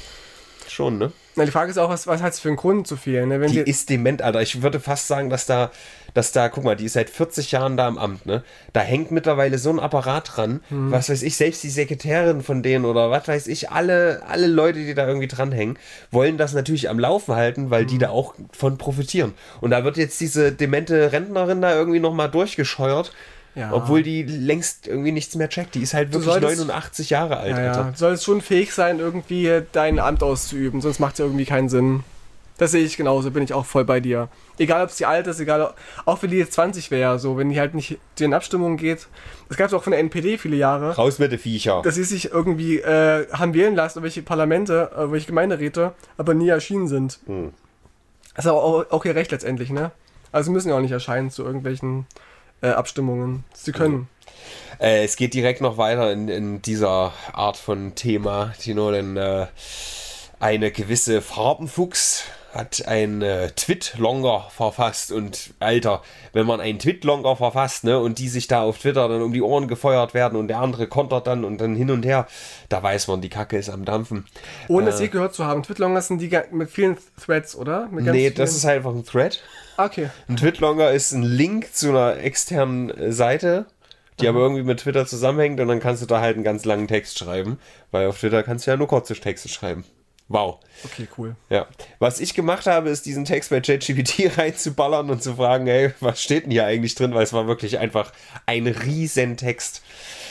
schon, 0.68 0.98
ne? 0.98 1.12
Na, 1.36 1.44
die 1.44 1.52
Frage 1.52 1.70
ist 1.70 1.78
auch, 1.78 1.90
was, 1.90 2.06
was 2.06 2.22
hat 2.22 2.32
es 2.32 2.40
für 2.40 2.48
einen 2.48 2.56
Grund 2.56 2.86
zu 2.86 2.96
fehlen? 2.96 3.28
Ne? 3.28 3.40
Wenn 3.40 3.52
die 3.52 3.60
ist 3.60 3.88
dement, 3.88 4.20
Alter. 4.20 4.42
Ich 4.42 4.62
würde 4.62 4.80
fast 4.80 5.06
sagen, 5.06 5.30
dass 5.30 5.46
da, 5.46 5.70
dass 6.14 6.32
da, 6.32 6.48
guck 6.48 6.64
mal, 6.64 6.76
die 6.76 6.86
ist 6.86 6.94
seit 6.94 7.10
40 7.10 7.52
Jahren 7.52 7.76
da 7.76 7.88
im 7.88 7.98
Amt, 7.98 8.26
ne? 8.26 8.42
Da 8.72 8.80
hängt 8.80 9.10
mittlerweile 9.10 9.58
so 9.58 9.70
ein 9.70 9.80
Apparat 9.80 10.36
dran, 10.36 10.60
hm. 10.68 10.90
was 10.90 11.08
weiß 11.08 11.22
ich, 11.22 11.36
selbst 11.36 11.62
die 11.62 11.70
Sekretärin 11.70 12.42
von 12.42 12.62
denen 12.62 12.84
oder 12.84 13.10
was 13.10 13.28
weiß 13.28 13.46
ich, 13.46 13.70
alle, 13.70 14.22
alle 14.28 14.46
Leute, 14.46 14.78
die 14.80 14.94
da 14.94 15.06
irgendwie 15.06 15.28
dranhängen, 15.28 15.78
wollen 16.10 16.38
das 16.38 16.52
natürlich 16.52 16.88
am 16.88 16.98
Laufen 16.98 17.34
halten, 17.34 17.70
weil 17.70 17.82
hm. 17.82 17.88
die 17.88 17.98
da 17.98 18.10
auch 18.10 18.34
von 18.52 18.78
profitieren. 18.78 19.34
Und 19.60 19.70
da 19.70 19.84
wird 19.84 19.96
jetzt 19.96 20.20
diese 20.20 20.52
demente 20.52 21.12
Rentnerin 21.12 21.60
da 21.60 21.74
irgendwie 21.74 22.00
nochmal 22.00 22.30
durchgescheuert 22.30 23.12
ja. 23.54 23.72
Obwohl 23.72 24.02
die 24.02 24.22
längst 24.22 24.86
irgendwie 24.86 25.12
nichts 25.12 25.34
mehr 25.34 25.48
checkt. 25.48 25.74
Die 25.74 25.82
ist 25.82 25.94
halt 25.94 26.12
wirklich 26.12 26.32
solltest, 26.32 26.58
89 26.58 27.10
Jahre 27.10 27.38
alt. 27.38 27.56
Ja, 27.56 27.64
ja. 27.64 27.82
Du 27.90 27.96
solltest 27.96 28.24
schon 28.24 28.40
fähig 28.40 28.72
sein, 28.72 29.00
irgendwie 29.00 29.62
dein 29.72 29.98
Amt 29.98 30.22
auszuüben, 30.22 30.80
sonst 30.80 31.00
macht 31.00 31.14
es 31.14 31.18
ja 31.18 31.24
irgendwie 31.24 31.44
keinen 31.44 31.68
Sinn. 31.68 32.04
Das 32.60 32.72
sehe 32.72 32.84
ich 32.84 32.98
genauso, 32.98 33.30
bin 33.30 33.42
ich 33.42 33.54
auch 33.54 33.64
voll 33.64 33.86
bei 33.86 34.00
dir. 34.00 34.28
Egal, 34.58 34.84
ob 34.84 34.90
sie 34.90 35.06
alt 35.06 35.26
ist, 35.26 35.40
egal, 35.40 35.72
auch 36.04 36.22
wenn 36.22 36.30
die 36.30 36.36
jetzt 36.36 36.52
20 36.52 36.90
wäre, 36.90 37.18
so, 37.18 37.38
wenn 37.38 37.48
die 37.48 37.58
halt 37.58 37.74
nicht 37.74 37.98
zu 38.16 38.24
den 38.24 38.34
Abstimmungen 38.34 38.76
geht. 38.76 39.08
Es 39.48 39.56
gab 39.56 39.68
es 39.68 39.72
auch 39.72 39.82
von 39.82 39.92
der 39.92 40.00
NPD 40.00 40.36
viele 40.36 40.56
Jahre. 40.56 40.94
Raus 40.94 41.18
mit 41.18 41.32
den 41.32 41.38
Viecher. 41.38 41.80
Dass 41.80 41.94
sie 41.94 42.04
sich 42.04 42.32
irgendwie 42.32 42.80
äh, 42.80 43.26
haben 43.32 43.54
wählen 43.54 43.74
lassen, 43.74 44.02
welche 44.02 44.20
Parlamente, 44.20 44.90
äh, 44.94 45.10
welche 45.10 45.28
Gemeinderäte, 45.28 45.94
aber 46.18 46.34
nie 46.34 46.50
erschienen 46.50 46.86
sind. 46.86 47.20
Hm. 47.24 47.54
Das 48.34 48.44
ist 48.44 48.50
auch, 48.50 48.90
auch 48.90 49.04
ihr 49.06 49.14
Recht 49.14 49.30
letztendlich, 49.30 49.70
ne? 49.70 49.90
Also 50.30 50.50
müssen 50.50 50.68
ja 50.68 50.76
auch 50.76 50.82
nicht 50.82 50.92
erscheinen 50.92 51.30
zu 51.30 51.42
irgendwelchen 51.42 52.06
äh, 52.60 52.68
Abstimmungen. 52.68 53.44
Sie 53.54 53.72
können. 53.72 54.06
Äh, 54.78 55.04
es 55.04 55.16
geht 55.16 55.32
direkt 55.32 55.62
noch 55.62 55.78
weiter 55.78 56.12
in, 56.12 56.28
in 56.28 56.60
dieser 56.60 57.14
Art 57.32 57.56
von 57.56 57.94
Thema, 57.94 58.52
Tino, 58.60 58.90
denn 58.90 59.16
äh, 59.16 59.46
eine 60.40 60.70
gewisse 60.70 61.22
Farbenfuchs 61.22 62.24
hat 62.52 62.86
ein 62.86 63.22
äh, 63.22 63.50
Twit-Longer 63.50 64.48
verfasst 64.50 65.12
und 65.12 65.54
Alter, 65.60 66.02
wenn 66.32 66.46
man 66.46 66.60
einen 66.60 66.78
Twit-Longer 66.78 67.36
verfasst, 67.36 67.84
ne, 67.84 67.98
und 67.98 68.18
die 68.18 68.28
sich 68.28 68.48
da 68.48 68.62
auf 68.62 68.78
Twitter 68.78 69.08
dann 69.08 69.22
um 69.22 69.32
die 69.32 69.42
Ohren 69.42 69.68
gefeuert 69.68 70.14
werden 70.14 70.36
und 70.38 70.48
der 70.48 70.58
andere 70.58 70.88
kontert 70.88 71.26
dann 71.26 71.44
und 71.44 71.60
dann 71.60 71.76
hin 71.76 71.90
und 71.90 72.04
her, 72.04 72.26
da 72.68 72.82
weiß 72.82 73.08
man, 73.08 73.20
die 73.20 73.28
Kacke 73.28 73.56
ist 73.56 73.70
am 73.70 73.84
Dampfen. 73.84 74.26
Ohne 74.68 74.86
äh, 74.86 74.92
es 74.92 75.00
je 75.00 75.08
gehört 75.08 75.34
zu 75.34 75.44
haben. 75.44 75.62
Twit-Longer 75.62 76.02
sind 76.02 76.20
die 76.20 76.36
mit 76.50 76.70
vielen 76.70 76.96
Threads, 77.24 77.54
oder? 77.54 77.88
Mit 77.90 78.04
nee, 78.06 78.30
das 78.30 78.56
ist 78.56 78.64
halt 78.64 78.78
einfach 78.78 78.94
ein 78.94 79.04
Thread. 79.04 79.40
Okay. 79.76 80.10
Ein 80.28 80.36
Twit-Longer 80.36 80.90
ist 80.90 81.12
ein 81.12 81.22
Link 81.22 81.72
zu 81.72 81.90
einer 81.90 82.18
externen 82.18 82.90
äh, 82.90 83.12
Seite, 83.12 83.66
die 84.20 84.28
aber 84.28 84.40
irgendwie 84.40 84.64
mit 84.64 84.80
Twitter 84.80 85.06
zusammenhängt 85.06 85.60
und 85.60 85.68
dann 85.68 85.80
kannst 85.80 86.02
du 86.02 86.06
da 86.06 86.20
halt 86.20 86.34
einen 86.34 86.44
ganz 86.44 86.64
langen 86.64 86.88
Text 86.88 87.18
schreiben, 87.18 87.58
weil 87.90 88.06
auf 88.06 88.18
Twitter 88.18 88.42
kannst 88.42 88.66
du 88.66 88.72
ja 88.72 88.76
nur 88.76 88.88
kurze 88.88 89.14
Texte 89.14 89.48
schreiben. 89.48 89.84
Wow. 90.30 90.60
Okay, 90.84 91.08
cool. 91.18 91.34
Ja. 91.48 91.66
Was 91.98 92.20
ich 92.20 92.34
gemacht 92.34 92.66
habe, 92.66 92.88
ist 92.88 93.04
diesen 93.04 93.24
Text 93.24 93.50
bei 93.50 93.60
ChatGPT 93.60 94.30
reinzuballern 94.38 95.10
und 95.10 95.24
zu 95.24 95.34
fragen, 95.34 95.66
hey, 95.66 95.92
was 95.98 96.22
steht 96.22 96.44
denn 96.44 96.52
hier 96.52 96.66
eigentlich 96.66 96.94
drin? 96.94 97.12
Weil 97.14 97.24
es 97.24 97.32
war 97.32 97.48
wirklich 97.48 97.78
einfach 97.80 98.12
ein 98.46 98.68
riesen 98.68 99.36
Text. 99.36 99.82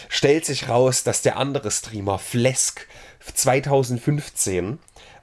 Stellt 0.08 0.46
sich 0.46 0.70
raus, 0.70 1.04
dass 1.04 1.22
der 1.22 1.36
andere 1.36 1.70
Streamer, 1.70 2.18
Flesk, 2.18 2.88
2015, 3.34 4.80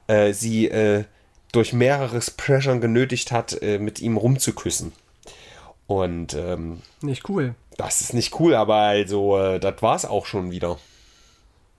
äh, 0.09 0.35
sie 0.35 0.69
äh, 0.69 1.05
durch 1.53 1.73
mehreres 1.73 2.31
Pressure 2.31 2.79
genötigt 2.79 3.33
hat, 3.33 3.61
äh, 3.63 3.79
mit 3.79 4.01
ihm 4.01 4.19
rumzuküssen. 4.19 4.93
Und 5.87 6.35
ähm, 6.35 6.83
nicht 7.01 7.27
cool. 7.31 7.55
Das 7.79 8.03
ist 8.03 8.13
nicht 8.13 8.39
cool, 8.41 8.55
aber 8.55 8.77
also, 8.77 9.39
äh, 9.39 9.59
das 9.59 9.81
war 9.81 9.97
es 9.97 10.05
auch 10.05 10.27
schon 10.27 10.51
wieder. 10.51 10.79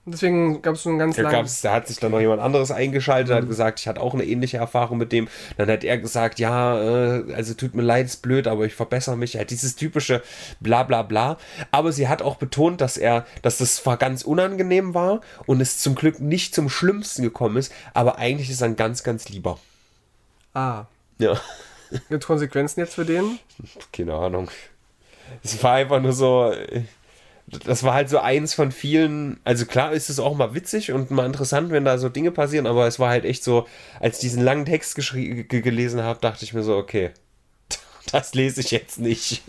Deswegen 0.09 0.61
gab 0.61 0.75
es 0.75 0.83
so 0.83 0.89
einen 0.89 0.99
ganz 0.99 1.17
da, 1.17 1.23
da 1.23 1.73
hat 1.73 1.87
sich 1.87 1.97
dann 1.97 2.11
noch 2.11 2.21
jemand 2.21 2.41
anderes 2.41 2.71
eingeschaltet, 2.71 3.29
mhm. 3.29 3.41
hat 3.41 3.47
gesagt, 3.49 3.81
ich 3.81 3.89
hatte 3.89 3.99
auch 3.99 4.13
eine 4.13 4.23
ähnliche 4.23 4.55
Erfahrung 4.55 4.97
mit 4.97 5.11
dem. 5.11 5.27
Dann 5.57 5.69
hat 5.69 5.83
er 5.83 5.97
gesagt, 5.97 6.39
ja, 6.39 6.79
äh, 6.79 7.33
also 7.33 7.53
tut 7.53 7.75
mir 7.75 7.81
leid, 7.81 8.05
ist 8.05 8.21
blöd, 8.21 8.47
aber 8.47 8.65
ich 8.65 8.73
verbessere 8.73 9.17
mich. 9.17 9.35
Halt 9.35 9.51
dieses 9.51 9.75
typische 9.75 10.23
bla 10.61 10.83
bla 10.83 11.01
bla. 11.01 11.37
Aber 11.71 11.91
sie 11.91 12.07
hat 12.07 12.21
auch 12.21 12.37
betont, 12.37 12.79
dass 12.79 12.95
er, 12.95 13.25
dass 13.41 13.57
das 13.57 13.75
zwar 13.75 13.97
ganz 13.97 14.21
unangenehm 14.21 14.93
war 14.93 15.19
und 15.45 15.59
es 15.59 15.79
zum 15.79 15.93
Glück 15.93 16.21
nicht 16.21 16.55
zum 16.55 16.69
Schlimmsten 16.69 17.21
gekommen 17.21 17.57
ist, 17.57 17.73
aber 17.93 18.17
eigentlich 18.17 18.49
ist 18.49 18.61
er 18.61 18.67
ein 18.67 18.77
ganz, 18.77 19.03
ganz 19.03 19.27
lieber. 19.27 19.59
Ah. 20.53 20.85
Ja. 21.19 21.37
Gibt 22.09 22.25
Konsequenzen 22.25 22.79
jetzt 22.79 22.95
für 22.95 23.05
den? 23.05 23.39
Keine 23.91 24.13
Ahnung. 24.13 24.49
Es 25.43 25.61
war 25.61 25.73
einfach 25.73 26.01
nur 26.01 26.13
so, 26.13 26.53
das 27.47 27.83
war 27.83 27.93
halt 27.93 28.09
so 28.09 28.19
eins 28.19 28.53
von 28.53 28.71
vielen. 28.71 29.39
Also 29.45 29.65
klar 29.65 29.93
ist 29.93 30.09
es 30.09 30.19
auch 30.19 30.35
mal 30.35 30.53
witzig 30.53 30.91
und 30.91 31.11
mal 31.11 31.25
interessant, 31.25 31.71
wenn 31.71 31.85
da 31.85 31.97
so 31.97 32.09
Dinge 32.09 32.31
passieren, 32.31 32.67
aber 32.67 32.87
es 32.87 32.99
war 32.99 33.09
halt 33.09 33.23
echt 33.23 33.43
so, 33.43 33.67
als 33.99 34.17
ich 34.17 34.21
diesen 34.21 34.43
langen 34.43 34.65
Text 34.65 34.95
gelesen 34.95 36.03
habe, 36.03 36.19
dachte 36.19 36.43
ich 36.43 36.53
mir 36.53 36.63
so, 36.63 36.75
okay, 36.75 37.11
das 38.11 38.33
lese 38.33 38.59
ich 38.59 38.71
jetzt 38.71 38.99
nicht. 38.99 39.43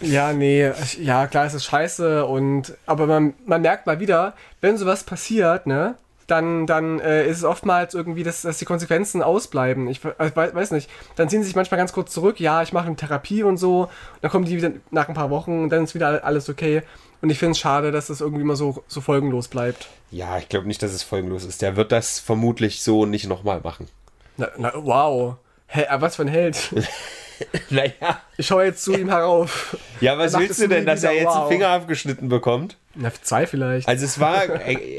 Ja, 0.00 0.32
nee, 0.32 0.70
ja, 1.00 1.26
klar 1.26 1.46
ist 1.46 1.54
es 1.54 1.64
scheiße 1.64 2.24
und 2.24 2.76
aber 2.86 3.06
man, 3.06 3.34
man 3.46 3.62
merkt 3.62 3.86
mal 3.86 3.98
wieder, 3.98 4.34
wenn 4.60 4.76
sowas 4.76 5.02
passiert, 5.02 5.66
ne, 5.66 5.96
dann, 6.28 6.66
dann 6.66 7.00
äh, 7.00 7.26
ist 7.26 7.38
es 7.38 7.44
oftmals 7.44 7.94
irgendwie, 7.94 8.22
dass, 8.22 8.42
dass 8.42 8.58
die 8.58 8.66
Konsequenzen 8.66 9.22
ausbleiben. 9.22 9.88
Ich 9.88 10.04
äh, 10.04 10.30
weiß 10.36 10.72
nicht. 10.72 10.90
Dann 11.16 11.28
ziehen 11.28 11.40
sie 11.40 11.46
sich 11.46 11.56
manchmal 11.56 11.78
ganz 11.78 11.92
kurz 11.92 12.12
zurück, 12.12 12.38
ja, 12.38 12.62
ich 12.62 12.72
mache 12.74 12.86
eine 12.86 12.96
Therapie 12.96 13.42
und 13.42 13.56
so. 13.56 13.88
Dann 14.20 14.30
kommen 14.30 14.44
die 14.44 14.56
wieder 14.56 14.70
nach 14.90 15.08
ein 15.08 15.14
paar 15.14 15.30
Wochen 15.30 15.62
und 15.62 15.70
dann 15.70 15.84
ist 15.84 15.94
wieder 15.94 16.22
alles 16.24 16.50
okay. 16.50 16.82
Und 17.20 17.30
ich 17.30 17.38
finde 17.38 17.52
es 17.52 17.58
schade, 17.58 17.90
dass 17.90 18.06
das 18.06 18.20
irgendwie 18.20 18.44
mal 18.44 18.56
so, 18.56 18.82
so 18.86 19.00
folgenlos 19.00 19.48
bleibt. 19.48 19.88
Ja, 20.10 20.38
ich 20.38 20.48
glaube 20.48 20.66
nicht, 20.66 20.82
dass 20.82 20.92
es 20.92 21.02
folgenlos 21.02 21.44
ist. 21.44 21.62
Der 21.62 21.76
wird 21.76 21.92
das 21.92 22.20
vermutlich 22.20 22.82
so 22.82 23.06
nicht 23.06 23.26
nochmal 23.26 23.60
machen. 23.62 23.88
Na, 24.36 24.48
na, 24.56 24.72
wow. 24.74 25.36
Hä, 25.66 25.82
äh, 25.82 26.00
was 26.00 26.16
für 26.16 26.22
ein 26.22 26.28
Held. 26.28 26.74
naja. 27.70 28.22
Ich 28.36 28.46
schaue 28.46 28.64
jetzt 28.64 28.84
zu 28.84 28.96
ihm 28.96 29.08
herauf. 29.08 29.76
Ja, 30.00 30.16
was 30.16 30.38
willst 30.38 30.60
du 30.60 30.68
denn, 30.68 30.86
dass 30.86 31.02
er 31.02 31.12
jetzt 31.12 31.26
wow. 31.26 31.36
einen 31.36 31.48
Finger 31.48 31.68
abgeschnitten 31.68 32.28
bekommt? 32.28 32.76
Na, 32.94 33.12
zwei 33.22 33.46
vielleicht. 33.46 33.88
Also 33.88 34.04
es 34.04 34.20
war, 34.20 34.44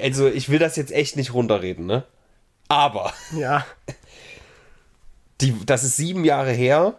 also 0.01 0.27
ich 0.27 0.49
will 0.49 0.59
das 0.59 0.75
jetzt 0.75 0.91
echt 0.91 1.15
nicht 1.15 1.33
runterreden, 1.33 1.85
ne? 1.85 2.03
Aber. 2.67 3.13
Ja. 3.35 3.65
Die, 5.41 5.55
das 5.65 5.83
ist 5.83 5.95
sieben 5.95 6.25
Jahre 6.25 6.51
her 6.51 6.95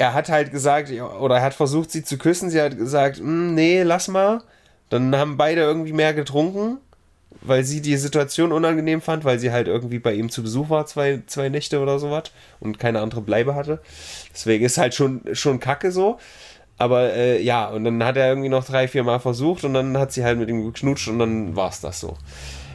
er 0.00 0.14
hat 0.14 0.30
halt 0.30 0.50
gesagt, 0.50 0.90
oder 0.90 1.36
er 1.36 1.42
hat 1.42 1.52
versucht, 1.52 1.90
sie 1.90 2.02
zu 2.02 2.16
küssen. 2.16 2.48
Sie 2.48 2.58
hat 2.58 2.78
gesagt, 2.78 3.18
hm, 3.18 3.54
nee, 3.54 3.82
lass 3.82 4.08
mal. 4.08 4.40
Dann 4.88 5.14
haben 5.14 5.36
beide 5.36 5.60
irgendwie 5.60 5.92
mehr 5.92 6.14
getrunken, 6.14 6.78
weil 7.42 7.64
sie 7.64 7.82
die 7.82 7.98
Situation 7.98 8.50
unangenehm 8.50 9.02
fand, 9.02 9.24
weil 9.26 9.38
sie 9.38 9.52
halt 9.52 9.68
irgendwie 9.68 9.98
bei 9.98 10.14
ihm 10.14 10.30
zu 10.30 10.42
Besuch 10.42 10.70
war, 10.70 10.86
zwei, 10.86 11.22
zwei 11.26 11.50
Nächte 11.50 11.80
oder 11.80 11.98
sowas 11.98 12.24
und 12.60 12.78
keine 12.78 13.00
andere 13.00 13.20
Bleibe 13.20 13.54
hatte. 13.54 13.80
Deswegen 14.32 14.64
ist 14.64 14.78
halt 14.78 14.94
schon, 14.94 15.20
schon 15.34 15.60
kacke 15.60 15.92
so. 15.92 16.18
Aber 16.78 17.12
äh, 17.12 17.42
ja, 17.42 17.68
und 17.68 17.84
dann 17.84 18.02
hat 18.02 18.16
er 18.16 18.30
irgendwie 18.30 18.48
noch 18.48 18.64
drei, 18.64 18.88
vier 18.88 19.04
Mal 19.04 19.20
versucht 19.20 19.64
und 19.64 19.74
dann 19.74 19.98
hat 19.98 20.12
sie 20.12 20.24
halt 20.24 20.38
mit 20.38 20.48
ihm 20.48 20.64
geknutscht 20.64 21.08
und 21.08 21.18
dann 21.18 21.56
war 21.56 21.68
es 21.68 21.82
das 21.82 22.00
so. 22.00 22.16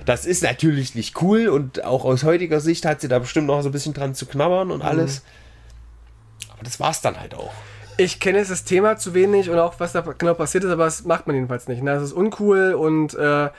Das 0.06 0.28
ist 0.28 0.44
natürlich 0.44 0.94
nicht 0.94 1.20
cool 1.24 1.48
und 1.48 1.84
auch 1.86 2.06
aus 2.06 2.24
heutiger 2.24 2.60
Sicht 2.60 2.86
hat 2.86 3.02
sie 3.02 3.08
da 3.08 3.18
bestimmt 3.18 3.48
noch 3.48 3.64
so 3.64 3.70
ein 3.70 3.72
bisschen 3.72 3.96
dran 3.96 4.14
zu 4.14 4.28
knabbern 4.28 4.70
und 4.70 4.84
mhm. 4.84 4.86
alles. 4.86 5.24
Mhm. 5.24 5.45
Aber 6.56 6.64
das 6.64 6.80
war's 6.80 7.02
dann 7.02 7.20
halt 7.20 7.36
auch. 7.36 7.52
Ich 7.98 8.20
kenne 8.20 8.40
jetzt 8.40 8.52
das 8.52 8.64
Thema 8.64 8.98
zu 8.98 9.14
wenig 9.14 9.50
und 9.50 9.60
auch 9.60 9.80
was 9.80 9.94
da 9.94 10.02
genau 10.02 10.34
passiert 10.34 10.64
ist, 10.64 10.72
aber 10.72 10.86
das 10.86 11.06
macht 11.06 11.28
man 11.28 11.36
jedenfalls 11.36 11.68
nicht. 11.68 11.84
Ne? 11.84 11.94
Das 11.94 12.04
ist 12.04 12.14
uncool 12.14 12.74
und 12.74 13.14
äh, 13.14 13.50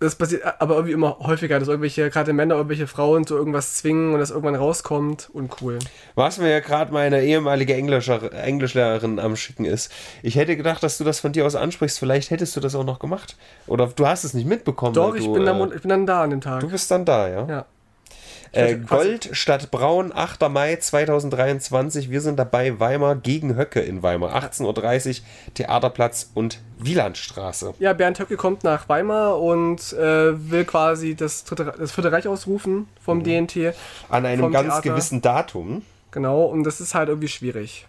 das 0.00 0.14
passiert 0.14 0.42
aber 0.60 0.76
irgendwie 0.76 0.94
immer 0.94 1.18
häufiger, 1.20 1.58
dass 1.58 1.68
irgendwelche, 1.68 2.08
gerade 2.08 2.32
Männer, 2.32 2.54
irgendwelche 2.54 2.86
Frauen 2.86 3.26
zu 3.26 3.36
irgendwas 3.36 3.76
zwingen 3.76 4.14
und 4.14 4.18
das 4.18 4.30
irgendwann 4.30 4.54
rauskommt. 4.54 5.28
Uncool. 5.32 5.78
Was 6.14 6.38
mir 6.38 6.48
ja 6.48 6.60
gerade 6.60 6.90
meine 6.90 7.22
ehemalige 7.22 7.74
Englischer, 7.74 8.32
Englischlehrerin 8.32 9.18
am 9.18 9.36
Schicken 9.36 9.66
ist. 9.66 9.92
Ich 10.22 10.36
hätte 10.36 10.56
gedacht, 10.56 10.82
dass 10.82 10.96
du 10.96 11.04
das 11.04 11.20
von 11.20 11.32
dir 11.32 11.44
aus 11.44 11.54
ansprichst. 11.54 11.98
Vielleicht 11.98 12.30
hättest 12.30 12.56
du 12.56 12.60
das 12.60 12.74
auch 12.74 12.84
noch 12.84 12.98
gemacht. 12.98 13.36
Oder 13.66 13.88
du 13.88 14.06
hast 14.06 14.24
es 14.24 14.32
nicht 14.32 14.46
mitbekommen. 14.46 14.94
Doch, 14.94 15.12
weil 15.12 15.18
ich, 15.18 15.26
du, 15.26 15.34
bin 15.34 15.42
äh, 15.42 15.46
dann, 15.46 15.72
ich 15.72 15.82
bin 15.82 15.90
dann 15.90 16.06
da 16.06 16.22
an 16.22 16.30
dem 16.30 16.40
Tag. 16.40 16.60
Du 16.60 16.70
bist 16.70 16.90
dann 16.90 17.04
da, 17.04 17.28
ja? 17.28 17.46
ja. 17.46 17.66
Äh, 18.52 18.76
Gold 18.76 19.28
statt 19.32 19.70
Braun, 19.70 20.12
8. 20.12 20.48
Mai 20.50 20.74
2023. 20.76 22.10
Wir 22.10 22.20
sind 22.20 22.36
dabei, 22.38 22.80
Weimar 22.80 23.14
gegen 23.16 23.56
Höcke 23.56 23.80
in 23.80 24.02
Weimar. 24.02 24.34
18.30 24.34 25.08
Uhr, 25.20 25.24
Theaterplatz 25.54 26.30
und 26.34 26.60
Wielandstraße. 26.78 27.74
Ja, 27.78 27.92
Bernd 27.92 28.18
Höcke 28.18 28.36
kommt 28.36 28.64
nach 28.64 28.88
Weimar 28.88 29.38
und 29.40 29.92
äh, 29.92 30.50
will 30.50 30.64
quasi 30.64 31.14
das, 31.14 31.44
dritte, 31.44 31.72
das 31.78 31.92
Vierte 31.92 32.10
Reich 32.10 32.26
ausrufen 32.26 32.88
vom 33.04 33.18
Mhm. 33.18 33.24
DNT. 33.24 33.74
An 34.08 34.26
einem 34.26 34.50
ganz 34.50 34.68
Theater. 34.68 34.82
gewissen 34.90 35.22
Datum. 35.22 35.82
Genau, 36.10 36.44
und 36.44 36.64
das 36.64 36.80
ist 36.80 36.94
halt 36.94 37.08
irgendwie 37.08 37.28
schwierig. 37.28 37.86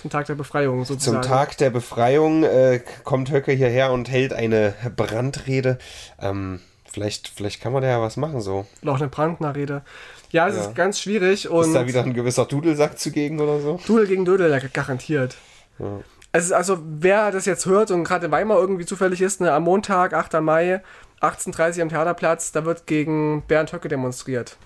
Zum 0.00 0.10
Tag 0.10 0.26
der 0.26 0.34
Befreiung 0.34 0.84
Zum 0.84 0.96
sozusagen. 0.98 1.22
Tag 1.22 1.56
der 1.58 1.70
Befreiung 1.70 2.42
äh, 2.42 2.80
kommt 3.04 3.30
Höcke 3.30 3.52
hierher 3.52 3.92
und 3.92 4.10
hält 4.10 4.32
eine 4.32 4.74
Brandrede. 4.96 5.78
Ähm, 6.20 6.60
vielleicht, 6.94 7.28
vielleicht 7.28 7.60
kann 7.60 7.72
man 7.72 7.82
da 7.82 7.88
ja 7.88 8.00
was 8.00 8.16
machen 8.16 8.40
so. 8.40 8.66
Auch 8.86 8.96
eine 9.00 9.08
Brandner-Rede. 9.08 9.82
Ja, 10.30 10.48
es 10.48 10.56
Ja. 10.56 10.62
ist 10.62 10.74
ganz 10.74 10.98
schwierig 11.00 11.48
und 11.50 11.66
Ist 11.66 11.74
da 11.74 11.86
wieder 11.86 12.02
ein 12.02 12.14
gewisser 12.14 12.46
Dudelsack 12.46 12.98
zugegen 12.98 13.38
oder 13.40 13.60
so? 13.60 13.78
Dudel 13.86 14.06
gegen 14.06 14.24
Dödel, 14.24 14.50
ja, 14.50 14.58
garantiert. 14.72 15.36
Ja. 15.78 16.00
Es 16.32 16.46
ist 16.46 16.52
also, 16.52 16.78
wer 16.82 17.30
das 17.30 17.44
jetzt 17.46 17.66
hört 17.66 17.90
und 17.90 18.04
gerade 18.04 18.26
in 18.26 18.32
Weimar 18.32 18.58
irgendwie 18.58 18.86
zufällig 18.86 19.20
ist, 19.20 19.40
ne, 19.40 19.52
am 19.52 19.64
Montag, 19.64 20.14
8. 20.14 20.40
Mai, 20.40 20.82
18.30 21.20 21.76
Uhr 21.76 21.82
am 21.82 21.88
Theaterplatz, 21.90 22.50
da 22.52 22.64
wird 22.64 22.86
gegen 22.86 23.42
Bernd 23.46 23.72
Höcke 23.72 23.88
demonstriert. 23.88 24.56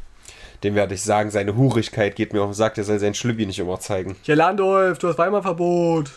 Dem 0.64 0.74
werde 0.74 0.94
ich 0.94 1.02
sagen, 1.02 1.30
seine 1.30 1.56
Hurigkeit 1.56 2.16
geht 2.16 2.32
mir 2.32 2.40
auf 2.42 2.50
den 2.50 2.54
Sack, 2.54 2.74
der 2.74 2.84
soll 2.84 2.98
sein 2.98 3.14
Schlüppi 3.14 3.44
nicht 3.46 3.58
immer 3.58 3.78
zeigen. 3.80 4.16
Hier, 4.22 4.34
Landolf, 4.36 4.98
du 4.98 5.08
hast 5.08 5.18
Weimar-Verbot. 5.18 6.10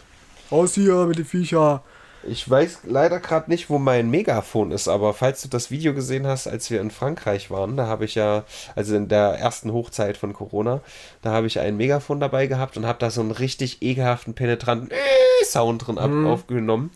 Raus 0.52 0.74
hier 0.74 1.06
mit 1.06 1.18
den 1.18 1.26
Viecher. 1.26 1.84
Ich 2.24 2.48
weiß 2.48 2.82
leider 2.84 3.20
gerade 3.20 3.50
nicht, 3.50 3.70
wo 3.70 3.80
mein 3.80 4.12
Megafon 4.12 4.72
ist, 4.72 4.88
aber 4.88 5.14
falls 5.14 5.42
du 5.42 5.48
das 5.48 5.72
Video 5.72 5.94
gesehen 5.94 6.28
hast, 6.28 6.48
als 6.48 6.70
wir 6.70 6.80
in 6.80 6.92
Frankreich 6.92 7.50
waren, 7.50 7.78
da 7.78 7.88
habe 7.88 8.06
ich 8.06 8.16
ja, 8.16 8.44
also 8.76 8.96
in 8.96 9.08
der 9.08 9.40
ersten 9.40 9.74
Hochzeit 9.74 10.18
von 10.18 10.34
Corona, 10.34 10.82
da 11.24 11.32
habe 11.32 11.48
ich 11.48 11.60
ein 11.60 11.78
Megafon 11.78 12.20
dabei 12.20 12.46
gehabt 12.46 12.78
und 12.78 12.86
habe 12.86 13.00
da 13.00 13.10
so 13.10 13.22
einen 13.22 13.32
richtig 13.32 13.82
ekelhaften, 13.82 14.36
penetranten 14.36 14.92
äh, 14.92 15.46
Sound 15.46 15.88
drin 15.88 15.98
ab, 15.98 16.12
aufgenommen. 16.26 16.92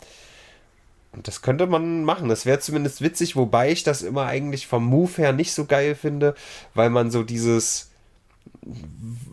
Und 1.12 1.26
das 1.26 1.42
könnte 1.42 1.66
man 1.66 2.04
machen. 2.04 2.28
Das 2.28 2.46
wäre 2.46 2.60
zumindest 2.60 3.00
witzig, 3.00 3.36
wobei 3.36 3.72
ich 3.72 3.82
das 3.82 4.02
immer 4.02 4.26
eigentlich 4.26 4.66
vom 4.66 4.84
Move 4.84 5.12
her 5.16 5.32
nicht 5.32 5.52
so 5.52 5.64
geil 5.64 5.94
finde, 5.94 6.34
weil 6.74 6.90
man 6.90 7.10
so 7.10 7.22
dieses. 7.22 7.90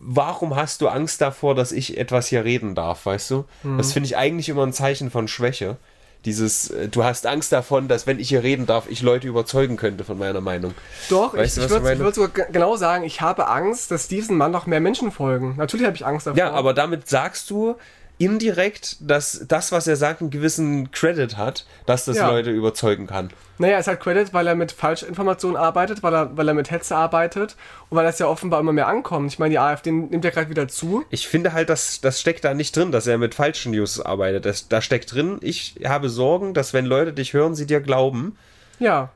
Warum 0.01 0.55
hast 0.55 0.81
du 0.81 0.87
Angst 0.89 1.21
davor, 1.21 1.55
dass 1.55 1.71
ich 1.71 1.97
etwas 1.97 2.27
hier 2.27 2.43
reden 2.43 2.75
darf, 2.75 3.05
weißt 3.05 3.31
du? 3.31 3.45
Das 3.77 3.93
finde 3.93 4.07
ich 4.07 4.17
eigentlich 4.17 4.49
immer 4.49 4.63
ein 4.65 4.73
Zeichen 4.73 5.09
von 5.09 5.27
Schwäche. 5.27 5.77
Dieses, 6.25 6.69
äh, 6.69 6.87
du 6.87 7.03
hast 7.03 7.25
Angst 7.25 7.51
davon, 7.51 7.89
dass 7.89 8.07
wenn 8.07 8.17
ich 8.19 8.29
hier 8.29 8.43
reden 8.43 8.65
darf, 8.65 8.85
ich 8.89 9.01
Leute 9.01 9.27
überzeugen 9.27 9.75
könnte 9.75 10.05
von 10.05 10.17
meiner 10.17 10.39
Meinung. 10.39 10.73
Doch, 11.09 11.35
Weißt 11.35 11.57
ich, 11.57 11.65
ich 11.65 11.69
würde 11.69 11.99
würd 11.99 12.15
sogar 12.15 12.29
ge- 12.29 12.45
genau 12.51 12.77
sagen, 12.77 13.03
ich 13.03 13.19
habe 13.19 13.47
Angst, 13.49 13.91
dass 13.91 14.07
diesem 14.07 14.37
Mann 14.37 14.51
noch 14.51 14.65
mehr 14.65 14.79
Menschen 14.79 15.11
folgen. 15.11 15.55
Natürlich 15.57 15.85
habe 15.85 15.97
ich 15.97 16.05
Angst 16.05 16.27
davor. 16.27 16.37
Ja, 16.37 16.51
aber 16.51 16.73
damit 16.73 17.09
sagst 17.09 17.49
du 17.49 17.75
indirekt, 18.19 18.97
dass 19.01 19.43
das, 19.47 19.71
was 19.71 19.87
er 19.87 19.95
sagt, 19.95 20.21
einen 20.21 20.29
gewissen 20.29 20.91
Credit 20.91 21.35
hat, 21.35 21.65
dass 21.85 22.05
das 22.05 22.17
Ja. 22.17 22.29
Leute 22.29 22.51
überzeugen 22.51 23.07
kann. 23.07 23.29
Naja, 23.57 23.77
es 23.79 23.87
hat 23.87 23.99
Credit, 23.99 24.33
weil 24.33 24.47
er 24.47 24.55
mit 24.55 24.71
Falschinformationen 24.71 25.57
arbeitet, 25.57 26.03
weil 26.03 26.13
er, 26.13 26.37
weil 26.37 26.47
er 26.47 26.53
mit 26.53 26.71
Hetze 26.71 26.95
arbeitet 26.95 27.55
und 27.89 27.97
weil 27.97 28.05
das 28.05 28.19
ja 28.19 28.27
offenbar 28.27 28.59
immer 28.59 28.71
mehr 28.73 28.87
ankommt. 28.87 29.31
Ich 29.31 29.39
meine, 29.39 29.51
die 29.51 29.59
AfD 29.59 29.91
nimmt 29.91 30.23
ja 30.23 30.31
gerade 30.31 30.49
wieder 30.49 30.67
zu. 30.67 31.03
Ich 31.09 31.27
finde 31.27 31.53
halt, 31.53 31.69
dass 31.69 32.01
das 32.01 32.19
steckt 32.21 32.43
da 32.45 32.53
nicht 32.53 32.75
drin, 32.75 32.91
dass 32.91 33.07
er 33.07 33.17
mit 33.17 33.35
falschen 33.35 33.71
News 33.71 33.99
arbeitet. 33.99 34.45
Das, 34.45 34.67
da 34.69 34.81
steckt 34.81 35.13
drin, 35.13 35.37
ich 35.41 35.75
habe 35.85 36.09
Sorgen, 36.09 36.53
dass 36.53 36.73
wenn 36.73 36.85
Leute 36.85 37.13
dich 37.13 37.33
hören, 37.33 37.55
sie 37.55 37.65
dir 37.65 37.81
glauben. 37.81 38.37
Ja, 38.79 39.09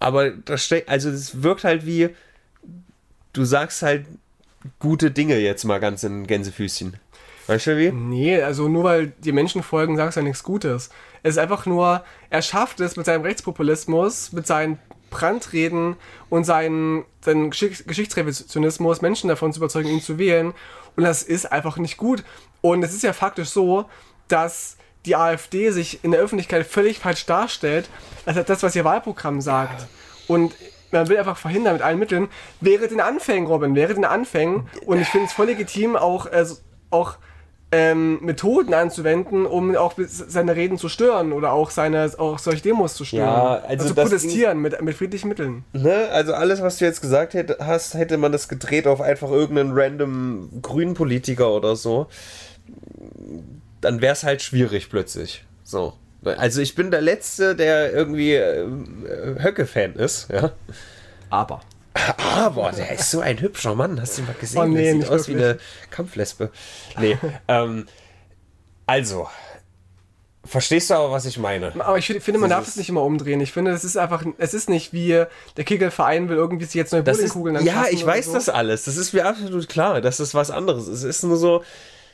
Aber 0.00 0.30
das 0.30 0.64
steckt, 0.64 0.88
also 0.88 1.08
es 1.10 1.42
wirkt 1.42 1.64
halt 1.64 1.86
wie, 1.86 2.10
du 3.32 3.44
sagst 3.44 3.82
halt 3.82 4.06
gute 4.78 5.10
Dinge 5.10 5.38
jetzt 5.38 5.64
mal 5.64 5.78
ganz 5.78 6.02
in 6.04 6.26
Gänsefüßchen. 6.26 6.96
Weißt 7.46 7.66
du 7.66 7.76
wie? 7.76 7.90
nee, 7.92 8.40
also 8.40 8.68
nur 8.68 8.84
weil 8.84 9.08
die 9.18 9.32
Menschen 9.32 9.62
folgen, 9.62 9.96
sagst 9.96 10.16
du 10.16 10.20
ja 10.20 10.24
nichts 10.24 10.42
Gutes. 10.42 10.90
Es 11.22 11.32
ist 11.32 11.38
einfach 11.38 11.66
nur, 11.66 12.04
er 12.30 12.42
schafft 12.42 12.80
es 12.80 12.96
mit 12.96 13.06
seinem 13.06 13.22
Rechtspopulismus, 13.22 14.32
mit 14.32 14.46
seinen 14.46 14.78
Brandreden 15.10 15.96
und 16.30 16.44
seinen, 16.44 17.04
seinen 17.20 17.50
Geschichts 17.50 17.84
Geschichtsrevisionismus, 17.86 19.00
Menschen 19.02 19.28
davon 19.28 19.52
zu 19.52 19.60
überzeugen, 19.60 19.88
ihn 19.88 20.00
zu 20.00 20.18
wählen. 20.18 20.52
Und 20.96 21.04
das 21.04 21.22
ist 21.22 21.50
einfach 21.52 21.76
nicht 21.76 21.96
gut. 21.96 22.24
Und 22.60 22.82
es 22.82 22.92
ist 22.94 23.02
ja 23.02 23.12
faktisch 23.12 23.48
so, 23.50 23.84
dass 24.28 24.76
die 25.06 25.16
AfD 25.16 25.70
sich 25.70 26.02
in 26.02 26.10
der 26.12 26.20
Öffentlichkeit 26.20 26.66
völlig 26.66 26.98
falsch 26.98 27.26
darstellt, 27.26 27.88
als 28.26 28.42
das, 28.46 28.62
was 28.62 28.74
ihr 28.74 28.84
Wahlprogramm 28.84 29.40
sagt. 29.40 29.86
Und 30.28 30.54
man 30.92 31.08
will 31.08 31.18
einfach 31.18 31.36
verhindern 31.36 31.74
mit 31.74 31.82
allen 31.82 31.98
Mitteln, 31.98 32.28
wäre 32.60 32.88
den 32.88 33.00
Anfängen, 33.00 33.46
Robin, 33.46 33.74
wäre 33.74 33.94
den 33.94 34.04
Anfängen. 34.04 34.68
Und 34.86 35.00
ich 35.00 35.08
finde 35.08 35.26
es 35.26 35.32
voll 35.32 35.46
legitim, 35.46 35.94
auch, 35.96 36.26
äh, 36.32 36.44
so- 36.44 36.56
auch 36.90 37.16
ähm, 37.76 38.20
Methoden 38.20 38.72
anzuwenden, 38.72 39.46
um 39.46 39.74
auch 39.74 39.94
seine 40.06 40.54
Reden 40.54 40.78
zu 40.78 40.88
stören 40.88 41.32
oder 41.32 41.52
auch 41.52 41.70
seine 41.70 42.08
auch 42.18 42.38
solche 42.38 42.62
Demos 42.62 42.94
zu 42.94 43.04
stören. 43.04 43.26
Ja, 43.26 43.62
also 43.66 43.88
zu 43.88 43.94
das 43.94 44.04
protestieren 44.04 44.60
mit, 44.60 44.80
mit 44.80 44.96
friedlichen 44.96 45.28
Mitteln. 45.28 45.64
Ne? 45.72 46.08
Also 46.12 46.34
alles, 46.34 46.62
was 46.62 46.78
du 46.78 46.84
jetzt 46.84 47.00
gesagt 47.00 47.34
hätt, 47.34 47.56
hast, 47.58 47.94
hätte 47.94 48.16
man 48.16 48.30
das 48.30 48.48
gedreht 48.48 48.86
auf 48.86 49.00
einfach 49.00 49.28
irgendeinen 49.28 49.72
random 49.72 50.50
grünen 50.62 50.94
Politiker 50.94 51.50
oder 51.50 51.74
so, 51.74 52.06
dann 53.80 54.00
wäre 54.00 54.12
es 54.12 54.22
halt 54.22 54.40
schwierig 54.40 54.88
plötzlich. 54.88 55.44
So. 55.64 55.94
Also 56.22 56.60
ich 56.60 56.76
bin 56.76 56.92
der 56.92 57.02
Letzte, 57.02 57.56
der 57.56 57.92
irgendwie 57.92 58.34
äh, 58.34 58.66
Höcke-Fan 59.42 59.94
ist, 59.94 60.28
ja. 60.30 60.52
Aber. 61.28 61.60
Aber 62.18 62.72
der 62.72 62.92
ist 62.92 63.10
so 63.10 63.20
ein 63.20 63.40
hübscher 63.40 63.74
Mann, 63.74 64.00
hast 64.00 64.16
du 64.18 64.22
ihn 64.22 64.26
mal 64.26 64.34
gesehen? 64.34 64.60
Oh 64.60 64.64
nee, 64.66 64.82
der 64.82 64.92
sieht 64.94 65.08
aus 65.10 65.28
wie 65.28 65.34
wirklich. 65.34 65.50
eine 65.50 65.90
Kampflesbe. 65.90 66.50
Nee, 66.98 67.16
ähm, 67.48 67.86
also, 68.86 69.28
verstehst 70.44 70.90
du 70.90 70.94
aber, 70.94 71.10
was 71.12 71.24
ich 71.24 71.38
meine? 71.38 71.72
Aber 71.78 71.96
ich 71.96 72.06
finde, 72.06 72.38
man 72.40 72.50
darf 72.50 72.60
Dieses- 72.62 72.74
es 72.74 72.78
nicht 72.78 72.88
immer 72.88 73.02
umdrehen. 73.02 73.40
Ich 73.40 73.52
finde, 73.52 73.70
es 73.70 73.84
ist 73.84 73.96
einfach, 73.96 74.24
es 74.38 74.54
ist 74.54 74.68
nicht 74.68 74.92
wie 74.92 75.24
der 75.56 75.64
Kegelverein 75.64 76.28
will 76.28 76.36
irgendwie 76.36 76.64
sich 76.64 76.74
jetzt 76.74 76.92
neue 76.92 77.02
Das 77.04 77.18
ist, 77.18 77.34
Bowlingkugeln 77.34 77.64
ja, 77.64 77.72
anschaffen 77.74 77.94
ich 77.96 78.04
weiß 78.06 78.26
so. 78.26 78.32
das 78.34 78.48
alles. 78.48 78.84
Das 78.84 78.96
ist 78.96 79.12
mir 79.12 79.24
absolut 79.26 79.68
klar, 79.68 80.00
dass 80.00 80.16
das 80.18 80.34
was 80.34 80.50
anderes 80.50 80.88
ist. 80.88 80.98
Es 81.04 81.16
ist 81.18 81.22
nur 81.22 81.36
so, 81.36 81.62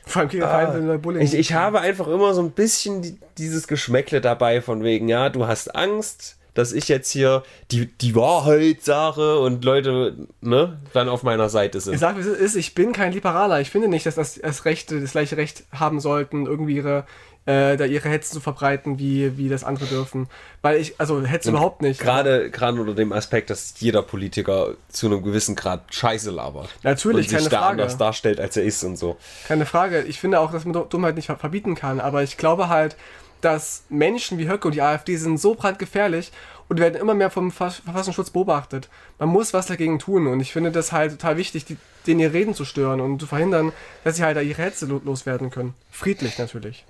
Vor 0.06 0.20
allem 0.20 0.28
Kegelverein 0.28 0.74
will 0.74 0.82
neue 0.82 0.98
Bowling. 0.98 1.22
Ah. 1.22 1.24
ich, 1.24 1.34
ich 1.34 1.52
habe 1.54 1.80
einfach 1.80 2.06
immer 2.06 2.34
so 2.34 2.42
ein 2.42 2.50
bisschen 2.52 3.02
die, 3.02 3.18
dieses 3.38 3.66
Geschmäckle 3.66 4.20
dabei 4.20 4.60
von 4.60 4.84
wegen, 4.84 5.08
ja, 5.08 5.30
du 5.30 5.46
hast 5.46 5.74
Angst, 5.74 6.36
dass 6.54 6.72
ich 6.72 6.88
jetzt 6.88 7.10
hier 7.10 7.42
die, 7.70 7.86
die 7.86 8.14
Wahrheit 8.14 8.82
sage 8.82 9.38
und 9.38 9.64
Leute, 9.64 10.16
ne, 10.40 10.78
dann 10.92 11.08
auf 11.08 11.22
meiner 11.22 11.48
Seite 11.48 11.80
sind. 11.80 11.94
Ich 11.94 12.00
sage, 12.00 12.16
wie 12.18 12.28
es 12.28 12.38
ist, 12.38 12.56
ich 12.56 12.74
bin 12.74 12.92
kein 12.92 13.12
Liberaler. 13.12 13.60
Ich 13.60 13.70
finde 13.70 13.88
nicht, 13.88 14.06
dass 14.06 14.14
das, 14.16 14.34
das 14.42 14.64
Rechte 14.64 15.00
das 15.00 15.12
gleiche 15.12 15.36
Recht 15.36 15.64
haben 15.72 16.00
sollten, 16.00 16.46
irgendwie 16.46 16.76
ihre, 16.76 17.04
äh, 17.46 17.76
da 17.76 17.84
ihre 17.86 18.08
Hetze 18.08 18.32
zu 18.34 18.40
verbreiten, 18.40 18.98
wie, 18.98 19.38
wie 19.38 19.48
das 19.48 19.64
andere 19.64 19.86
dürfen. 19.86 20.28
Weil 20.62 20.78
ich, 20.78 20.94
also 20.98 21.22
Hetze 21.22 21.48
überhaupt 21.50 21.80
nicht. 21.80 22.00
Gerade, 22.00 22.50
gerade 22.50 22.78
unter 22.80 22.94
dem 22.94 23.12
Aspekt, 23.12 23.48
dass 23.48 23.74
jeder 23.78 24.02
Politiker 24.02 24.74
zu 24.90 25.06
einem 25.06 25.22
gewissen 25.22 25.56
Grad 25.56 25.82
Scheiße 25.94 26.30
labert. 26.30 26.68
Natürlich, 26.82 27.26
und 27.26 27.30
sich 27.30 27.38
keine 27.38 27.48
da 27.48 27.58
Frage. 27.60 27.70
anders 27.82 27.96
darstellt, 27.96 28.40
als 28.40 28.56
er 28.58 28.64
ist 28.64 28.84
und 28.84 28.96
so. 28.96 29.16
Keine 29.48 29.64
Frage. 29.64 30.02
Ich 30.02 30.20
finde 30.20 30.38
auch, 30.40 30.52
dass 30.52 30.66
man 30.66 30.88
Dummheit 30.90 31.14
nicht 31.16 31.26
ver- 31.26 31.38
verbieten 31.38 31.74
kann. 31.74 31.98
Aber 31.98 32.22
ich 32.22 32.36
glaube 32.36 32.68
halt, 32.68 32.96
dass 33.40 33.84
Menschen 33.88 34.38
wie 34.38 34.48
Höcke 34.48 34.68
und 34.68 34.74
die 34.74 34.82
AfD 34.82 35.16
sind 35.16 35.38
so 35.38 35.54
brandgefährlich 35.54 36.32
und 36.68 36.78
werden 36.78 37.00
immer 37.00 37.14
mehr 37.14 37.30
vom 37.30 37.50
Verfass- 37.50 37.82
Verfassungsschutz 37.82 38.30
beobachtet. 38.30 38.88
Man 39.18 39.28
muss 39.28 39.52
was 39.52 39.66
dagegen 39.66 39.98
tun. 39.98 40.26
Und 40.26 40.40
ich 40.40 40.52
finde 40.52 40.70
das 40.70 40.92
halt 40.92 41.12
total 41.12 41.36
wichtig, 41.36 41.64
die, 41.64 41.76
denen 42.06 42.20
ihr 42.20 42.32
Reden 42.32 42.54
zu 42.54 42.64
stören 42.64 43.00
und 43.00 43.18
zu 43.20 43.26
verhindern, 43.26 43.72
dass 44.04 44.16
sie 44.16 44.22
halt 44.24 44.36
da 44.36 44.40
ihre 44.40 44.62
Hetze 44.62 44.86
lo- 44.86 45.02
loswerden 45.04 45.50
können. 45.50 45.74
Friedlich 45.90 46.38
natürlich. 46.38 46.84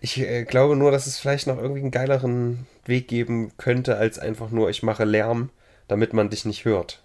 Ich 0.00 0.18
äh, 0.18 0.44
glaube 0.44 0.76
nur, 0.76 0.90
dass 0.90 1.06
es 1.06 1.18
vielleicht 1.18 1.46
noch 1.46 1.58
irgendwie 1.58 1.80
einen 1.80 1.90
geileren 1.90 2.66
Weg 2.84 3.08
geben 3.08 3.52
könnte, 3.58 3.96
als 3.96 4.18
einfach 4.18 4.50
nur, 4.50 4.70
ich 4.70 4.82
mache 4.82 5.04
Lärm, 5.04 5.50
damit 5.88 6.12
man 6.12 6.30
dich 6.30 6.44
nicht 6.44 6.64
hört. 6.64 7.02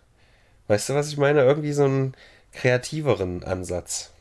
Weißt 0.67 0.89
du, 0.89 0.95
was 0.95 1.09
ich 1.09 1.17
meine? 1.17 1.41
Irgendwie 1.43 1.73
so 1.73 1.83
einen 1.85 2.13
kreativeren 2.51 3.43
Ansatz. 3.43 4.11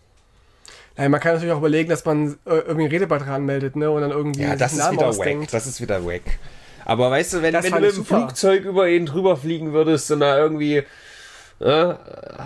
Naja, 0.96 1.08
man 1.08 1.20
kann 1.20 1.32
natürlich 1.34 1.52
auch 1.54 1.58
überlegen, 1.58 1.88
dass 1.88 2.04
man 2.04 2.32
äh, 2.44 2.50
irgendwie 2.50 2.82
einen 2.82 2.90
Redebeitrag 2.90 3.28
anmeldet, 3.28 3.76
ne? 3.76 3.90
Und 3.90 4.02
dann 4.02 4.10
irgendwie 4.10 4.42
Ja, 4.42 4.56
das 4.56 4.72
einen 4.72 4.80
ist 4.80 4.84
Namen 4.86 4.98
wieder 4.98 5.06
ausdenkt. 5.08 5.42
wack. 5.44 5.50
Das 5.52 5.66
ist 5.66 5.80
wieder 5.80 6.04
wack. 6.04 6.22
Aber 6.84 7.10
weißt 7.10 7.34
du, 7.34 7.42
wenn, 7.42 7.54
wenn 7.54 7.62
du 7.72 7.80
mit 7.80 7.96
dem. 7.96 8.04
Flugzeug 8.04 8.64
über 8.64 8.88
ihn 8.88 9.06
drüber 9.06 9.36
fliegen 9.36 9.72
würdest 9.72 10.10
und 10.10 10.20
da 10.20 10.36
irgendwie 10.38 10.82
äh, 11.60 11.94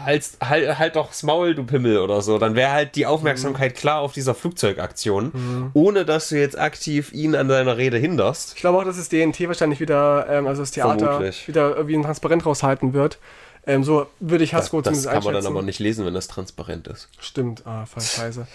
halt, 0.04 0.24
halt, 0.42 0.78
halt 0.78 0.96
doch 0.96 1.08
das 1.08 1.22
Maul, 1.22 1.54
du 1.54 1.64
Pimmel 1.64 1.98
oder 1.98 2.20
so. 2.20 2.38
Dann 2.38 2.54
wäre 2.56 2.72
halt 2.72 2.96
die 2.96 3.06
Aufmerksamkeit 3.06 3.76
klar 3.76 4.00
auf 4.00 4.12
dieser 4.12 4.34
Flugzeugaktion, 4.34 5.30
Mhm. 5.32 5.70
ohne 5.72 6.04
dass 6.04 6.28
du 6.30 6.38
jetzt 6.38 6.58
aktiv 6.58 7.12
ihn 7.12 7.34
an 7.36 7.48
seiner 7.48 7.76
Rede 7.76 7.96
hinderst. 7.96 8.54
Ich 8.56 8.60
glaube 8.60 8.78
auch, 8.78 8.84
dass 8.84 8.96
das 8.96 9.08
DNT 9.08 9.46
wahrscheinlich 9.46 9.78
wieder, 9.80 10.26
ähm, 10.28 10.46
also 10.48 10.62
das 10.62 10.72
Theater, 10.72 11.06
Vermutlich. 11.06 11.46
wieder 11.48 11.76
irgendwie 11.76 11.96
ein 11.96 12.02
Transparent 12.02 12.44
raushalten 12.44 12.92
wird. 12.92 13.18
Ähm, 13.66 13.82
so 13.82 14.06
würde 14.20 14.44
ich 14.44 14.50
Das, 14.50 14.64
Hasko 14.64 14.82
das 14.82 14.84
zumindest 14.92 15.06
kann 15.06 15.14
man 15.14 15.24
dann 15.24 15.36
einschätzen. 15.36 15.56
aber 15.56 15.62
nicht 15.64 15.78
lesen, 15.78 16.04
wenn 16.04 16.12
das 16.14 16.28
transparent 16.28 16.86
ist. 16.88 17.08
Stimmt, 17.18 17.62
ah, 17.66 17.86
voll 17.86 18.02
scheiße. 18.02 18.46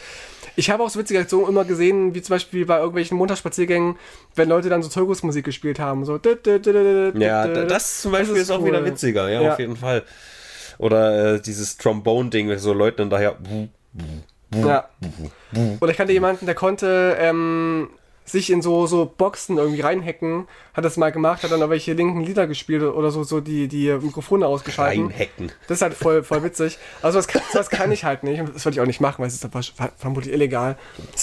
Ich 0.55 0.69
habe 0.69 0.83
auch 0.83 0.89
so 0.89 0.99
witzige 0.99 1.19
Aktionen 1.19 1.47
immer 1.47 1.65
gesehen, 1.65 2.13
wie 2.13 2.21
zum 2.21 2.35
Beispiel 2.35 2.65
bei 2.65 2.77
irgendwelchen 2.77 3.17
Montagsspaziergängen, 3.17 3.95
wenn 4.35 4.49
Leute 4.49 4.69
dann 4.69 4.83
so 4.83 4.89
Zirkusmusik 4.89 5.45
gespielt 5.45 5.79
haben. 5.79 6.05
So. 6.05 6.19
Ja, 6.19 7.47
da- 7.47 7.65
das 7.65 8.01
zum 8.01 8.11
Beispiel 8.11 8.37
ist, 8.37 8.51
auch 8.51 8.59
cool. 8.59 8.67
wieder 8.67 8.85
witziger, 8.85 9.29
ja, 9.29 9.41
Ja. 9.41 9.53
auf 9.53 9.59
jeden 9.59 9.77
Fall. 9.77 10.03
Oder 10.77 11.35
äh, 11.35 11.41
dieses 11.41 11.77
Trombone-Ding, 11.77 12.57
so 12.57 12.73
Leuten 12.73 12.97
dann 12.97 13.09
daher. 13.09 13.37
Ja. 14.55 14.89
Oder 15.81 15.91
ich 15.91 15.97
kannte 15.97 16.13
jemanden, 16.13 16.45
der 16.45 16.55
konnte 16.55 17.17
ähm, 17.19 17.89
sich 18.31 18.49
in 18.49 18.61
so, 18.61 18.87
so 18.87 19.05
Boxen 19.05 19.57
irgendwie 19.57 19.81
reinhacken, 19.81 20.47
hat 20.73 20.85
das 20.85 20.97
mal 20.97 21.11
gemacht, 21.11 21.43
hat 21.43 21.51
dann 21.51 21.61
aber 21.61 21.71
welche 21.71 21.93
linken 21.93 22.21
Lieder 22.21 22.47
gespielt 22.47 22.83
oder 22.83 23.11
so, 23.11 23.23
so 23.23 23.39
die, 23.39 23.67
die 23.67 23.91
Mikrofone 23.91 24.45
ausgeschalten. 24.45 25.07
Reinhacken. 25.07 25.51
Das 25.67 25.77
ist 25.77 25.81
halt 25.81 25.93
voll, 25.93 26.23
voll 26.23 26.43
witzig. 26.43 26.77
Also 27.01 27.17
das 27.17 27.27
kann, 27.27 27.41
das 27.53 27.69
kann 27.69 27.91
ich 27.91 28.03
halt 28.03 28.23
nicht 28.23 28.39
und 28.39 28.55
das 28.55 28.65
würde 28.65 28.75
ich 28.75 28.81
auch 28.81 28.85
nicht 28.85 29.01
machen, 29.01 29.19
weil 29.19 29.27
es 29.27 29.35
ist 29.35 29.73
vermutlich 29.97 30.33
illegal. 30.33 30.77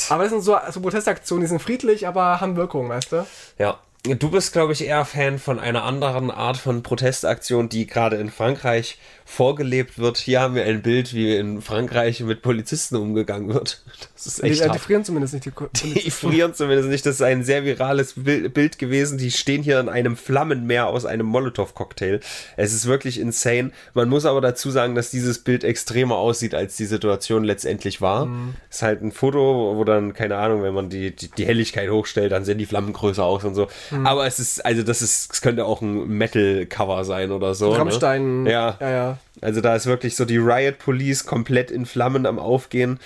Aber 0.08 0.22
das 0.22 0.32
sind 0.32 0.42
so, 0.42 0.56
so 0.70 0.80
Protestaktionen, 0.80 1.42
die 1.42 1.48
sind 1.48 1.62
friedlich, 1.62 2.06
aber 2.06 2.40
haben 2.40 2.56
Wirkung, 2.56 2.88
weißt 2.88 3.12
du? 3.12 3.26
Ja. 3.58 3.78
Du 4.02 4.30
bist, 4.30 4.52
glaube 4.52 4.72
ich, 4.72 4.84
eher 4.84 5.04
Fan 5.04 5.40
von 5.40 5.58
einer 5.58 5.82
anderen 5.82 6.30
Art 6.30 6.58
von 6.58 6.84
Protestaktion, 6.84 7.68
die 7.68 7.88
gerade 7.88 8.14
in 8.16 8.30
Frankreich 8.30 8.98
vorgelebt 9.28 9.98
wird. 9.98 10.18
Hier 10.18 10.40
haben 10.40 10.54
wir 10.54 10.64
ein 10.64 10.82
Bild, 10.82 11.12
wie 11.12 11.36
in 11.36 11.60
Frankreich 11.60 12.20
mit 12.20 12.42
Polizisten 12.42 12.94
umgegangen 12.94 13.52
wird. 13.52 13.82
Das 14.14 14.26
ist 14.26 14.38
Die, 14.42 14.46
echt 14.50 14.64
die 14.64 14.68
hart. 14.68 14.78
frieren 14.78 15.04
zumindest 15.04 15.34
nicht 15.34 15.46
die, 15.46 15.94
Die 15.94 16.10
frieren 16.10 16.54
zumindest 16.54 16.88
nicht. 16.88 17.04
Das 17.04 17.16
ist 17.16 17.22
ein 17.22 17.42
sehr 17.42 17.64
virales 17.64 18.14
Bild 18.16 18.78
gewesen. 18.78 19.18
Die 19.18 19.32
stehen 19.32 19.64
hier 19.64 19.80
in 19.80 19.88
einem 19.88 20.16
Flammenmeer 20.16 20.86
aus 20.86 21.04
einem 21.04 21.26
Molotow-Cocktail. 21.26 22.20
Es 22.56 22.72
ist 22.72 22.86
wirklich 22.86 23.18
insane. 23.18 23.72
Man 23.94 24.08
muss 24.08 24.24
aber 24.26 24.40
dazu 24.40 24.70
sagen, 24.70 24.94
dass 24.94 25.10
dieses 25.10 25.40
Bild 25.40 25.64
extremer 25.64 26.14
aussieht, 26.16 26.54
als 26.54 26.76
die 26.76 26.86
Situation 26.86 27.42
letztendlich 27.42 28.00
war. 28.00 28.28
Ist 28.70 28.82
halt 28.82 29.02
ein 29.02 29.10
Foto, 29.10 29.74
wo 29.76 29.82
dann, 29.82 30.14
keine 30.14 30.36
Ahnung, 30.36 30.62
wenn 30.62 30.72
man 30.72 30.88
die, 30.88 31.14
die, 31.14 31.28
die 31.32 31.44
Helligkeit 31.44 31.90
hochstellt, 31.90 32.30
dann 32.30 32.44
sehen 32.44 32.58
die 32.58 32.66
Flammen 32.66 32.92
größer 32.92 33.24
aus 33.24 33.42
und 33.42 33.56
so. 33.56 33.66
Aber 34.04 34.24
es 34.26 34.38
ist, 34.38 34.64
also 34.64 34.84
das 34.84 35.02
ist, 35.02 35.32
es 35.32 35.42
könnte 35.42 35.64
auch 35.66 35.82
ein 35.82 36.06
Metal-Cover 36.06 37.04
sein 37.04 37.32
oder 37.32 37.54
so. 37.56 37.72
Rammstein. 37.72 38.44
Ne? 38.44 38.52
Ja. 38.52 38.76
Ja, 38.80 38.90
ja. 38.90 39.15
Also 39.40 39.60
da 39.60 39.74
ist 39.76 39.86
wirklich 39.86 40.16
so 40.16 40.24
die 40.24 40.38
Riot 40.38 40.78
Police 40.78 41.24
komplett 41.26 41.70
in 41.70 41.86
Flammen 41.86 42.26
am 42.26 42.38
Aufgehen. 42.38 42.98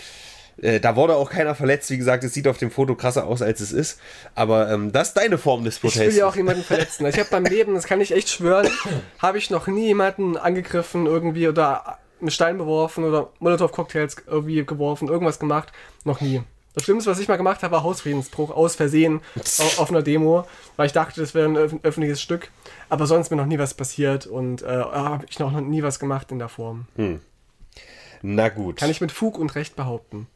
Äh, 0.63 0.81
da 0.81 0.95
wurde 0.97 1.15
auch 1.17 1.31
keiner 1.31 1.55
verletzt. 1.55 1.91
Wie 1.91 1.97
gesagt, 1.97 2.23
es 2.25 2.35
sieht 2.35 2.47
auf 2.47 2.59
dem 2.59 2.71
Foto 2.71 2.95
krasser 2.95 3.27
aus, 3.27 3.43
als 3.43 3.61
es 3.61 3.73
ist. 3.73 3.99
Aber 4.35 4.71
ähm, 4.71 4.93
das 4.93 5.09
ist 5.09 5.15
deine 5.17 5.39
Form 5.39 5.65
des 5.65 5.77
Ich 5.77 5.81
Protests. 5.81 6.07
will 6.07 6.17
ja 6.17 6.27
auch 6.27 6.37
jemanden 6.37 6.63
verletzen. 6.63 7.07
Ich 7.07 7.19
habe 7.19 7.29
beim 7.31 7.45
Leben, 7.45 7.75
das 7.75 7.85
kann 7.85 8.01
ich 8.01 8.13
echt 8.13 8.29
schwören, 8.29 8.69
habe 9.19 9.39
ich 9.39 9.51
noch 9.51 9.67
nie 9.67 9.87
jemanden 9.87 10.37
angegriffen 10.37 11.07
irgendwie 11.07 11.49
oder 11.49 11.99
einen 12.21 12.31
Stein 12.31 12.59
beworfen 12.59 13.05
oder 13.05 13.31
Molotow-Cocktails 13.39 14.17
irgendwie 14.27 14.65
geworfen, 14.65 15.09
irgendwas 15.09 15.39
gemacht. 15.39 15.73
Noch 16.05 16.21
nie. 16.21 16.43
Das 16.75 16.85
Schlimmste, 16.85 17.11
was 17.11 17.19
ich 17.19 17.27
mal 17.27 17.37
gemacht 17.37 17.63
habe, 17.63 17.73
war 17.73 17.83
Hausfriedensbruch 17.83 18.51
aus 18.51 18.77
Versehen 18.77 19.21
auf, 19.79 19.91
einer 19.91 20.03
Demo, 20.03 20.47
weil 20.77 20.87
ich 20.87 20.93
dachte, 20.93 21.21
das 21.21 21.35
wäre 21.35 21.49
ein 21.49 21.57
öf 21.57 21.75
öffentliches 21.83 22.23
Stück. 22.23 22.51
Aber 22.89 23.07
sonst 23.07 23.27
ist 23.27 23.31
mir 23.31 23.37
noch 23.37 23.47
nie 23.47 23.59
was 23.59 23.75
passiert 23.75 24.27
und 24.27 24.63
äh, 24.63 24.67
habe 24.67 25.27
ich 25.29 25.39
noch 25.41 25.51
nie 25.61 25.83
was 25.83 25.99
gemacht 25.99 26.31
in 26.31 26.39
der 26.39 26.49
Form. 26.49 26.87
Na 28.23 28.49
gut. 28.51 28.77
Kann 28.77 28.91
ich 28.91 29.01
mit 29.01 29.11
Fug 29.11 29.37
und 29.39 29.55
Recht 29.57 29.75
behaupten. 29.75 30.29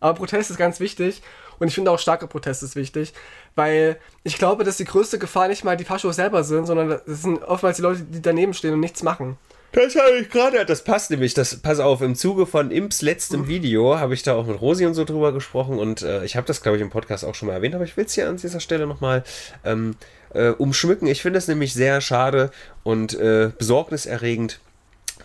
Aber 0.00 0.14
Protest 0.14 0.50
ist 0.50 0.56
ganz 0.56 0.80
wichtig 0.80 1.22
und 1.58 1.68
ich 1.68 1.74
finde 1.74 1.90
auch 1.90 1.98
starker 1.98 2.26
Protest 2.26 2.62
ist 2.62 2.76
wichtig, 2.76 3.12
weil 3.54 3.98
ich 4.22 4.38
glaube, 4.38 4.64
dass 4.64 4.76
die 4.76 4.84
größte 4.84 5.18
Gefahr 5.18 5.48
nicht 5.48 5.64
mal 5.64 5.76
die 5.76 5.84
Faschos 5.84 6.16
selber 6.16 6.44
sind, 6.44 6.66
sondern 6.66 6.88
das 6.88 7.22
sind 7.22 7.42
oftmals 7.42 7.76
die 7.76 7.82
Leute, 7.82 8.02
die 8.02 8.22
daneben 8.22 8.54
stehen 8.54 8.74
und 8.74 8.80
nichts 8.80 9.02
machen. 9.02 9.38
Das 9.74 9.96
habe 9.96 10.18
ich 10.20 10.30
gerade, 10.30 10.64
das 10.64 10.84
passt 10.84 11.10
nämlich, 11.10 11.34
das, 11.34 11.56
pass 11.56 11.80
auf, 11.80 12.00
im 12.00 12.14
Zuge 12.14 12.46
von 12.46 12.70
Imps 12.70 13.02
letztem 13.02 13.48
Video 13.48 13.98
habe 13.98 14.14
ich 14.14 14.22
da 14.22 14.36
auch 14.36 14.46
mit 14.46 14.60
Rosi 14.60 14.86
und 14.86 14.94
so 14.94 15.04
drüber 15.04 15.32
gesprochen 15.32 15.80
und 15.80 16.02
äh, 16.02 16.24
ich 16.24 16.36
habe 16.36 16.46
das, 16.46 16.62
glaube 16.62 16.76
ich, 16.76 16.82
im 16.82 16.90
Podcast 16.90 17.24
auch 17.24 17.34
schon 17.34 17.48
mal 17.48 17.54
erwähnt, 17.54 17.74
aber 17.74 17.82
ich 17.82 17.96
will 17.96 18.04
es 18.04 18.14
hier 18.14 18.28
an 18.28 18.36
dieser 18.36 18.60
Stelle 18.60 18.86
nochmal 18.86 19.24
ähm, 19.64 19.96
äh, 20.32 20.50
umschmücken. 20.50 21.08
Ich 21.08 21.22
finde 21.22 21.40
es 21.40 21.48
nämlich 21.48 21.74
sehr 21.74 22.00
schade 22.00 22.52
und 22.84 23.14
äh, 23.14 23.50
besorgniserregend, 23.58 24.60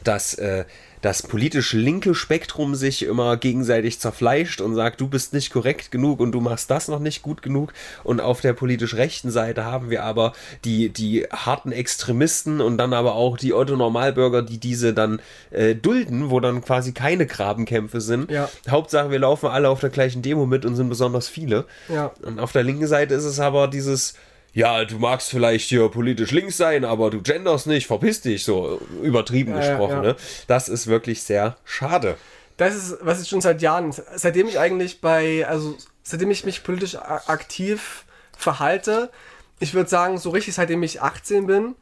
dass 0.03 0.33
äh, 0.33 0.65
das 1.01 1.23
politisch 1.23 1.73
linke 1.73 2.13
Spektrum 2.13 2.75
sich 2.75 3.03
immer 3.03 3.37
gegenseitig 3.37 3.99
zerfleischt 3.99 4.61
und 4.61 4.75
sagt, 4.75 4.99
du 4.99 5.07
bist 5.07 5.33
nicht 5.33 5.51
korrekt 5.51 5.91
genug 5.91 6.19
und 6.19 6.31
du 6.31 6.41
machst 6.41 6.69
das 6.69 6.87
noch 6.87 6.99
nicht 6.99 7.21
gut 7.21 7.41
genug. 7.41 7.73
Und 8.03 8.19
auf 8.19 8.41
der 8.41 8.53
politisch 8.53 8.95
rechten 8.95 9.31
Seite 9.31 9.65
haben 9.65 9.89
wir 9.89 10.03
aber 10.03 10.33
die, 10.65 10.89
die 10.89 11.25
harten 11.31 11.71
Extremisten 11.71 12.59
und 12.61 12.77
dann 12.77 12.93
aber 12.93 13.15
auch 13.15 13.37
die 13.37 13.53
Otto-Normalbürger, 13.53 14.41
die 14.41 14.57
diese 14.57 14.93
dann 14.93 15.21
äh, 15.51 15.75
dulden, 15.75 16.29
wo 16.29 16.39
dann 16.39 16.61
quasi 16.61 16.91
keine 16.91 17.25
Grabenkämpfe 17.25 18.01
sind. 18.01 18.29
Ja. 18.29 18.49
Hauptsache, 18.69 19.11
wir 19.11 19.19
laufen 19.19 19.47
alle 19.47 19.69
auf 19.69 19.79
der 19.79 19.89
gleichen 19.89 20.21
Demo 20.21 20.45
mit 20.45 20.65
und 20.65 20.75
sind 20.75 20.89
besonders 20.89 21.29
viele. 21.29 21.65
Ja. 21.87 22.11
Und 22.23 22.39
auf 22.39 22.51
der 22.51 22.63
linken 22.63 22.87
Seite 22.87 23.13
ist 23.13 23.25
es 23.25 23.39
aber 23.39 23.67
dieses, 23.67 24.15
ja, 24.53 24.83
du 24.85 24.97
magst 24.97 25.29
vielleicht 25.29 25.69
hier 25.69 25.87
politisch 25.89 26.31
links 26.31 26.57
sein, 26.57 26.85
aber 26.85 27.09
du 27.09 27.21
genders 27.21 27.65
nicht, 27.65 27.87
verpiss 27.87 28.21
dich, 28.21 28.43
so 28.43 28.81
übertrieben 29.03 29.53
Ja, 29.53 29.61
ja, 29.61 29.69
gesprochen. 29.69 29.95
ja. 29.97 30.01
Ne? 30.01 30.15
Das 30.47 30.69
ist 30.69 30.87
wirklich 30.87 31.23
sehr 31.23 31.57
schade. 31.63 32.17
Das 32.57 32.75
ist, 32.75 32.97
was 33.01 33.21
ich 33.21 33.29
schon 33.29 33.41
seit 33.41 33.61
Jahren, 33.61 33.93
seitdem 34.15 34.47
ich 34.47 34.59
eigentlich 34.59 35.01
bei, 35.01 35.47
also 35.47 35.77
seitdem 36.03 36.31
ich 36.31 36.45
mich 36.45 36.63
politisch 36.63 36.95
aktiv 36.95 38.05
verhalte, 38.35 39.11
ich 39.59 39.73
würde 39.73 39.89
sagen, 39.89 40.17
so 40.17 40.29
richtig 40.29 40.55
seitdem 40.55 40.83
ich 40.83 41.01
18 41.01 41.47
bin, 41.47 41.75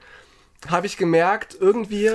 habe 0.69 0.87
ich 0.87 0.97
gemerkt, 0.97 1.57
irgendwie 1.59 2.11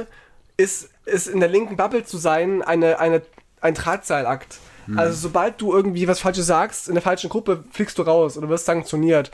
ist 0.56 0.90
es 1.06 1.26
in 1.26 1.40
der 1.40 1.48
linken 1.48 1.76
Bubble 1.76 2.04
zu 2.04 2.18
sein 2.18 2.62
eine, 2.62 2.98
eine, 2.98 3.22
ein 3.60 3.74
Drahtseilakt. 3.74 4.58
Also 4.96 5.14
sobald 5.14 5.60
du 5.60 5.72
irgendwie 5.72 6.08
was 6.08 6.18
Falsches 6.18 6.46
sagst, 6.46 6.88
in 6.88 6.94
der 6.94 7.02
falschen 7.02 7.30
Gruppe 7.30 7.62
fliegst 7.70 7.96
du 7.98 8.02
raus 8.02 8.36
oder 8.36 8.48
wirst 8.48 8.66
sanktioniert. 8.66 9.30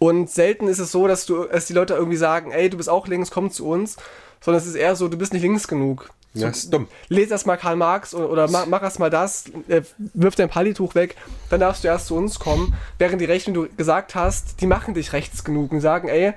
Und 0.00 0.30
selten 0.30 0.66
ist 0.66 0.78
es 0.80 0.90
so, 0.90 1.06
dass 1.06 1.26
du, 1.26 1.44
dass 1.44 1.66
die 1.66 1.74
Leute 1.74 1.94
irgendwie 1.94 2.16
sagen, 2.16 2.50
ey, 2.50 2.68
du 2.70 2.76
bist 2.78 2.88
auch 2.88 3.06
links, 3.06 3.30
komm 3.30 3.50
zu 3.52 3.68
uns. 3.68 3.96
Sondern 4.40 4.60
es 4.62 4.66
ist 4.66 4.74
eher 4.74 4.96
so, 4.96 5.06
du 5.08 5.18
bist 5.18 5.32
nicht 5.34 5.42
links 5.42 5.68
genug. 5.68 6.10
So, 6.32 6.46
Das 6.46 6.56
ist 6.58 6.72
dumm. 6.72 6.88
Lese 7.08 7.32
erst 7.32 7.46
mal 7.46 7.56
Karl 7.58 7.76
Marx 7.76 8.14
oder, 8.14 8.30
oder 8.30 8.48
mach, 8.50 8.64
mach 8.66 8.82
erst 8.82 8.98
mal 8.98 9.10
das, 9.10 9.44
äh, 9.68 9.82
wirf 10.14 10.34
dein 10.36 10.48
Palituch 10.48 10.94
weg, 10.94 11.16
dann 11.50 11.60
darfst 11.60 11.84
du 11.84 11.88
erst 11.88 12.06
zu 12.06 12.14
uns 12.16 12.38
kommen. 12.38 12.74
Während 12.98 13.20
die 13.20 13.26
Rechten, 13.26 13.52
die 13.52 13.60
du 13.60 13.68
gesagt 13.76 14.14
hast, 14.14 14.60
die 14.62 14.66
machen 14.66 14.94
dich 14.94 15.12
rechts 15.12 15.44
genug 15.44 15.72
und 15.72 15.80
sagen, 15.82 16.08
ey, 16.08 16.32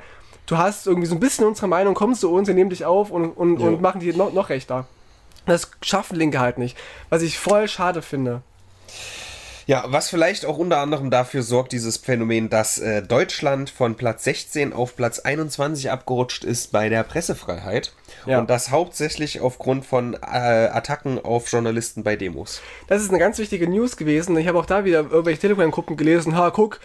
du 0.48 0.58
hast 0.58 0.86
irgendwie 0.88 1.08
so 1.08 1.16
ein 1.16 1.22
bisschen 1.22 1.46
unsere 1.46 1.68
Meinung, 1.68 1.94
kommst 1.94 2.20
zu 2.22 2.30
uns, 2.34 2.48
wir 2.50 2.56
nehmen 2.56 2.72
dich 2.72 2.84
auf 2.86 3.10
und, 3.12 3.30
und, 3.32 3.60
Ja. 3.62 3.68
und 3.68 3.82
machen 3.82 4.02
die 4.02 4.12
noch, 4.12 4.34
noch 4.34 4.50
rechter. 4.50 4.86
Das 5.46 5.72
schaffen 5.82 6.18
Linke 6.18 6.40
halt 6.42 6.58
nicht. 6.58 6.78
Was 7.10 7.22
ich 7.22 7.40
voll 7.40 7.68
schade 7.70 8.02
finde. 8.02 8.42
Ja, 9.66 9.86
was 9.88 10.10
vielleicht 10.10 10.46
auch 10.46 10.58
unter 10.58 10.80
anderem 10.80 11.10
dafür 11.10 11.42
sorgt, 11.42 11.72
dieses 11.72 11.98
Phänomen, 11.98 12.50
dass 12.50 12.78
äh, 12.80 13.02
Deutschland 13.02 13.70
von 13.70 13.96
Platz 13.96 14.26
16 14.26 14.74
auf 14.74 14.96
Platz 14.96 15.20
21 15.20 15.90
abgerutscht 15.90 16.44
ist 16.44 16.72
bei 16.72 16.90
der 16.90 17.04
Pressefreiheit. 17.04 17.94
Ja. 18.26 18.40
Und 18.40 18.50
das 18.50 18.72
hauptsächlich 18.72 19.42
aufgrund 19.42 19.86
von 19.86 20.14
äh, 20.16 20.18
Attacken 20.18 21.24
auf 21.24 21.52
Journalisten 21.52 22.04
bei 22.04 22.16
Demos. 22.16 22.62
Das 22.88 23.02
ist 23.02 23.10
eine 23.10 23.20
ganz 23.20 23.38
wichtige 23.38 23.68
News 23.70 23.98
gewesen. 23.98 24.38
Ich 24.38 24.48
habe 24.48 24.60
auch 24.60 24.66
da 24.66 24.86
wieder 24.86 25.00
irgendwelche 25.00 25.42
Telegram-Gruppen 25.42 25.98
gelesen. 25.98 26.38
Ha, 26.38 26.52
guck, 26.52 26.80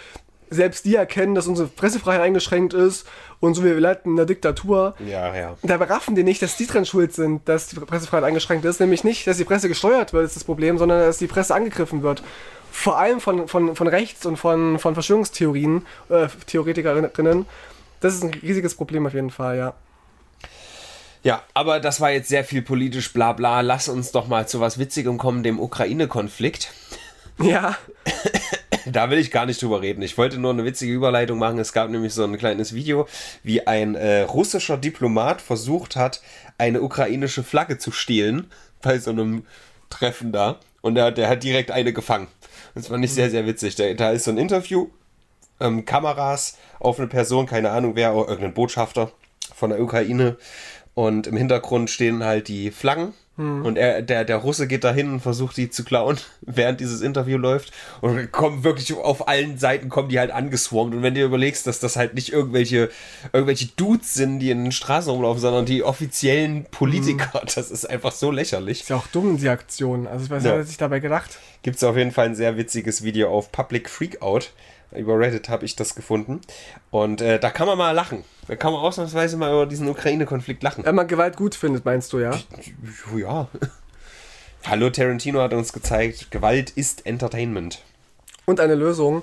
selbst 0.50 0.84
die 0.84 0.94
erkennen, 0.94 1.34
dass 1.34 1.46
unsere 1.46 1.68
Pressefreiheit 1.68 2.22
eingeschränkt 2.22 2.74
ist 2.74 3.06
und 3.40 3.54
so, 3.54 3.64
wir 3.64 3.78
leiten 3.78 4.12
in 4.12 4.16
der 4.16 4.26
Diktatur. 4.26 4.94
Ja, 5.06 5.34
ja. 5.34 5.56
Da 5.62 5.76
beraffen 5.76 6.14
die 6.14 6.24
nicht, 6.24 6.42
dass 6.42 6.56
die 6.56 6.66
dran 6.66 6.86
schuld 6.86 7.12
sind, 7.12 7.48
dass 7.48 7.68
die 7.68 7.76
Pressefreiheit 7.76 8.24
eingeschränkt 8.24 8.64
ist. 8.64 8.80
Nämlich 8.80 9.04
nicht, 9.04 9.26
dass 9.26 9.36
die 9.36 9.44
Presse 9.44 9.68
gesteuert 9.68 10.12
wird, 10.12 10.24
ist 10.24 10.36
das 10.36 10.44
Problem, 10.44 10.78
sondern 10.78 11.00
dass 11.00 11.18
die 11.18 11.26
Presse 11.26 11.54
angegriffen 11.54 12.02
wird. 12.02 12.22
Vor 12.70 12.98
allem 12.98 13.20
von, 13.20 13.48
von, 13.48 13.74
von 13.74 13.88
rechts 13.88 14.26
und 14.26 14.36
von, 14.36 14.78
von 14.78 14.94
Verschwörungstheorien, 14.94 15.86
äh, 16.08 16.28
Theoretikerinnen. 16.46 17.46
Das 18.00 18.14
ist 18.14 18.22
ein 18.22 18.32
riesiges 18.34 18.74
Problem 18.74 19.06
auf 19.06 19.14
jeden 19.14 19.30
Fall, 19.30 19.56
ja. 19.56 19.74
Ja, 21.24 21.42
aber 21.52 21.80
das 21.80 22.00
war 22.00 22.12
jetzt 22.12 22.28
sehr 22.28 22.44
viel 22.44 22.62
politisch 22.62 23.12
Blabla. 23.12 23.60
Lass 23.62 23.88
uns 23.88 24.12
doch 24.12 24.28
mal 24.28 24.46
zu 24.46 24.60
was 24.60 24.78
Witzigem 24.78 25.18
kommen, 25.18 25.42
dem 25.42 25.58
Ukraine-Konflikt. 25.58 26.72
Ja, 27.40 27.76
Da 28.92 29.10
will 29.10 29.18
ich 29.18 29.30
gar 29.30 29.46
nicht 29.46 29.60
drüber 29.60 29.82
reden. 29.82 30.02
Ich 30.02 30.16
wollte 30.18 30.38
nur 30.38 30.52
eine 30.52 30.64
witzige 30.64 30.92
Überleitung 30.92 31.38
machen. 31.38 31.58
Es 31.58 31.72
gab 31.72 31.90
nämlich 31.90 32.14
so 32.14 32.24
ein 32.24 32.38
kleines 32.38 32.74
Video, 32.74 33.06
wie 33.42 33.66
ein 33.66 33.94
äh, 33.94 34.22
russischer 34.22 34.76
Diplomat 34.76 35.40
versucht 35.40 35.96
hat, 35.96 36.22
eine 36.56 36.80
ukrainische 36.82 37.42
Flagge 37.42 37.78
zu 37.78 37.92
stehlen 37.92 38.50
bei 38.82 38.98
so 38.98 39.10
einem 39.10 39.44
Treffen 39.90 40.32
da. 40.32 40.60
Und 40.80 40.94
der, 40.94 41.10
der 41.10 41.28
hat 41.28 41.42
direkt 41.42 41.70
eine 41.70 41.92
gefangen. 41.92 42.28
Das 42.78 42.86
fand 42.86 43.04
ich 43.04 43.12
sehr, 43.12 43.28
sehr 43.28 43.44
witzig. 43.44 43.74
Da, 43.74 43.92
da 43.94 44.12
ist 44.12 44.22
so 44.22 44.30
ein 44.30 44.38
Interview, 44.38 44.86
ähm, 45.58 45.84
Kameras 45.84 46.56
auf 46.78 47.00
eine 47.00 47.08
Person, 47.08 47.44
keine 47.44 47.70
Ahnung 47.70 47.96
wer, 47.96 48.12
irgendein 48.12 48.54
Botschafter 48.54 49.10
von 49.52 49.70
der 49.70 49.82
Ukraine. 49.82 50.36
Und 50.94 51.26
im 51.26 51.36
Hintergrund 51.36 51.90
stehen 51.90 52.22
halt 52.22 52.46
die 52.46 52.70
Flaggen. 52.70 53.14
Und 53.38 53.78
er, 53.78 54.02
der, 54.02 54.24
der 54.24 54.36
Russe 54.38 54.66
geht 54.66 54.82
dahin 54.82 55.12
und 55.12 55.20
versucht 55.20 55.56
die 55.56 55.70
zu 55.70 55.84
klauen, 55.84 56.18
während 56.40 56.80
dieses 56.80 57.02
Interview 57.02 57.38
läuft. 57.38 57.72
Und 58.00 58.32
kommen 58.32 58.64
wirklich 58.64 58.92
auf 58.96 59.28
allen 59.28 59.58
Seiten 59.58 59.88
kommen 59.88 60.08
die 60.08 60.18
halt 60.18 60.32
angeswarmt. 60.32 60.92
Und 60.92 61.02
wenn 61.04 61.14
du 61.14 61.22
überlegst, 61.22 61.66
dass 61.68 61.78
das 61.78 61.94
halt 61.94 62.14
nicht 62.14 62.32
irgendwelche, 62.32 62.90
irgendwelche 63.32 63.68
Dudes 63.76 64.14
sind, 64.14 64.40
die 64.40 64.50
in 64.50 64.64
den 64.64 64.72
Straßen 64.72 65.12
rumlaufen, 65.12 65.40
sondern 65.40 65.66
die 65.66 65.84
offiziellen 65.84 66.64
Politiker, 66.72 67.42
das 67.54 67.70
ist 67.70 67.88
einfach 67.88 68.10
so 68.12 68.32
lächerlich. 68.32 68.80
Ist 68.80 68.88
ja 68.90 68.96
auch 68.96 69.06
dumm, 69.06 69.38
die 69.38 69.48
Aktion. 69.48 70.08
Also 70.08 70.24
ich 70.24 70.30
weiß 70.30 70.42
nicht, 70.42 70.50
Ja. 70.50 70.56
was 70.56 70.62
hat 70.62 70.68
sich 70.68 70.76
dabei 70.78 70.98
gedacht. 70.98 71.38
Gibt 71.62 71.76
es 71.76 71.84
auf 71.84 71.96
jeden 71.96 72.10
Fall 72.10 72.26
ein 72.26 72.34
sehr 72.34 72.56
witziges 72.56 73.04
Video 73.04 73.30
auf 73.30 73.52
Public 73.52 73.88
Freakout. 73.88 74.50
Über 74.92 75.18
Reddit 75.18 75.48
habe 75.48 75.64
ich 75.64 75.76
das 75.76 75.94
gefunden. 75.94 76.40
Und 76.90 77.20
äh, 77.20 77.38
da 77.38 77.50
kann 77.50 77.66
man 77.66 77.76
mal 77.76 77.92
lachen. 77.92 78.24
Da 78.46 78.56
kann 78.56 78.72
man 78.72 78.80
ausnahmsweise 78.80 79.36
mal 79.36 79.52
über 79.52 79.66
diesen 79.66 79.88
Ukraine-Konflikt 79.88 80.62
lachen. 80.62 80.84
Wenn 80.84 80.94
man 80.94 81.06
Gewalt 81.06 81.36
gut 81.36 81.54
findet, 81.54 81.84
meinst 81.84 82.12
du, 82.12 82.20
ja? 82.20 82.38
Ja. 83.16 83.48
Hallo 84.64 84.90
Tarantino 84.90 85.40
hat 85.40 85.52
uns 85.52 85.72
gezeigt, 85.72 86.30
Gewalt 86.30 86.70
ist 86.70 87.06
Entertainment. 87.06 87.82
Und 88.46 88.60
eine 88.60 88.74
Lösung. 88.74 89.22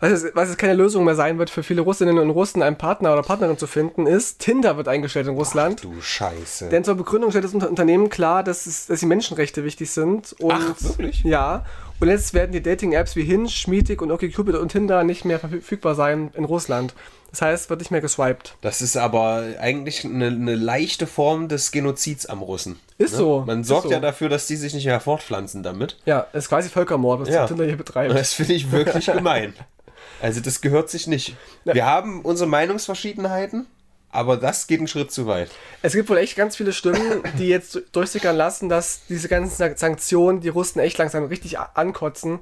Was 0.00 0.10
jetzt, 0.22 0.34
was 0.34 0.48
jetzt 0.48 0.58
keine 0.58 0.74
Lösung 0.74 1.04
mehr 1.04 1.14
sein 1.14 1.38
wird 1.38 1.50
für 1.50 1.62
viele 1.62 1.82
Russinnen 1.82 2.18
und 2.18 2.30
Russen, 2.30 2.62
einen 2.62 2.76
Partner 2.76 3.12
oder 3.12 3.22
Partnerin 3.22 3.58
zu 3.58 3.66
finden, 3.66 4.06
ist, 4.06 4.38
Tinder 4.38 4.76
wird 4.78 4.88
eingestellt 4.88 5.26
in 5.26 5.34
Russland. 5.34 5.84
Du 5.84 6.00
Scheiße. 6.00 6.70
Denn 6.70 6.84
zur 6.84 6.94
Begründung 6.94 7.30
stellt 7.30 7.44
das 7.44 7.52
Unter- 7.54 7.68
Unternehmen 7.68 8.08
klar, 8.08 8.42
dass, 8.42 8.66
es, 8.66 8.86
dass 8.86 9.00
die 9.00 9.06
Menschenrechte 9.06 9.62
wichtig 9.64 9.90
sind. 9.90 10.34
Und, 10.40 10.52
Ach, 10.54 10.74
wirklich? 10.82 11.22
Ja. 11.24 11.64
Und 12.00 12.08
jetzt 12.08 12.32
werden 12.32 12.52
die 12.52 12.62
Dating-Apps 12.62 13.14
wie 13.14 13.24
Hinge, 13.24 13.50
Meetic 13.66 14.00
und 14.00 14.10
OkCupid 14.10 14.54
und 14.54 14.70
Tinder 14.72 15.04
nicht 15.04 15.26
mehr 15.26 15.38
verfügbar 15.38 15.94
sein 15.94 16.30
in 16.34 16.44
Russland. 16.46 16.94
Das 17.30 17.42
heißt, 17.42 17.68
wird 17.70 17.80
nicht 17.80 17.90
mehr 17.90 18.00
geswiped. 18.00 18.54
Das 18.62 18.80
ist 18.80 18.96
aber 18.96 19.44
eigentlich 19.60 20.04
eine, 20.04 20.28
eine 20.28 20.54
leichte 20.56 21.06
Form 21.06 21.48
des 21.48 21.70
Genozids 21.72 22.24
am 22.26 22.40
Russen. 22.40 22.80
Ist 22.96 23.14
so, 23.14 23.44
Man 23.46 23.64
sorgt 23.64 23.84
so. 23.88 23.92
ja 23.92 24.00
dafür, 24.00 24.28
dass 24.30 24.46
die 24.46 24.56
sich 24.56 24.72
nicht 24.74 24.86
mehr 24.86 24.98
fortpflanzen 24.98 25.62
damit. 25.62 25.96
Ja, 26.06 26.26
ist 26.32 26.48
quasi 26.48 26.70
Völkermord, 26.70 27.20
was 27.20 27.28
Ja. 27.28 27.46
Tinder 27.46 27.66
hier 27.66 27.76
betreibt. 27.76 28.14
Das 28.14 28.32
finde 28.32 28.54
ich 28.54 28.72
wirklich 28.72 29.06
gemein. 29.12 29.52
Also 30.22 30.40
das 30.40 30.60
gehört 30.60 30.90
sich 30.90 31.06
nicht. 31.06 31.36
Wir 31.64 31.86
haben 31.86 32.20
unsere 32.22 32.48
Meinungsverschiedenheiten, 32.48 33.66
aber 34.10 34.36
das 34.36 34.66
geht 34.66 34.78
einen 34.78 34.88
Schritt 34.88 35.12
zu 35.12 35.26
weit. 35.26 35.50
Es 35.82 35.94
gibt 35.94 36.08
wohl 36.10 36.18
echt 36.18 36.36
ganz 36.36 36.56
viele 36.56 36.72
Stimmen, 36.72 37.22
die 37.38 37.48
jetzt 37.48 37.80
durchsickern 37.92 38.36
lassen, 38.36 38.68
dass 38.68 39.00
diese 39.08 39.28
ganzen 39.28 39.56
San- 39.56 39.76
Sanktionen 39.76 40.40
die 40.40 40.48
Russen 40.48 40.80
echt 40.80 40.98
langsam 40.98 41.24
richtig 41.24 41.58
ankotzen. 41.58 42.40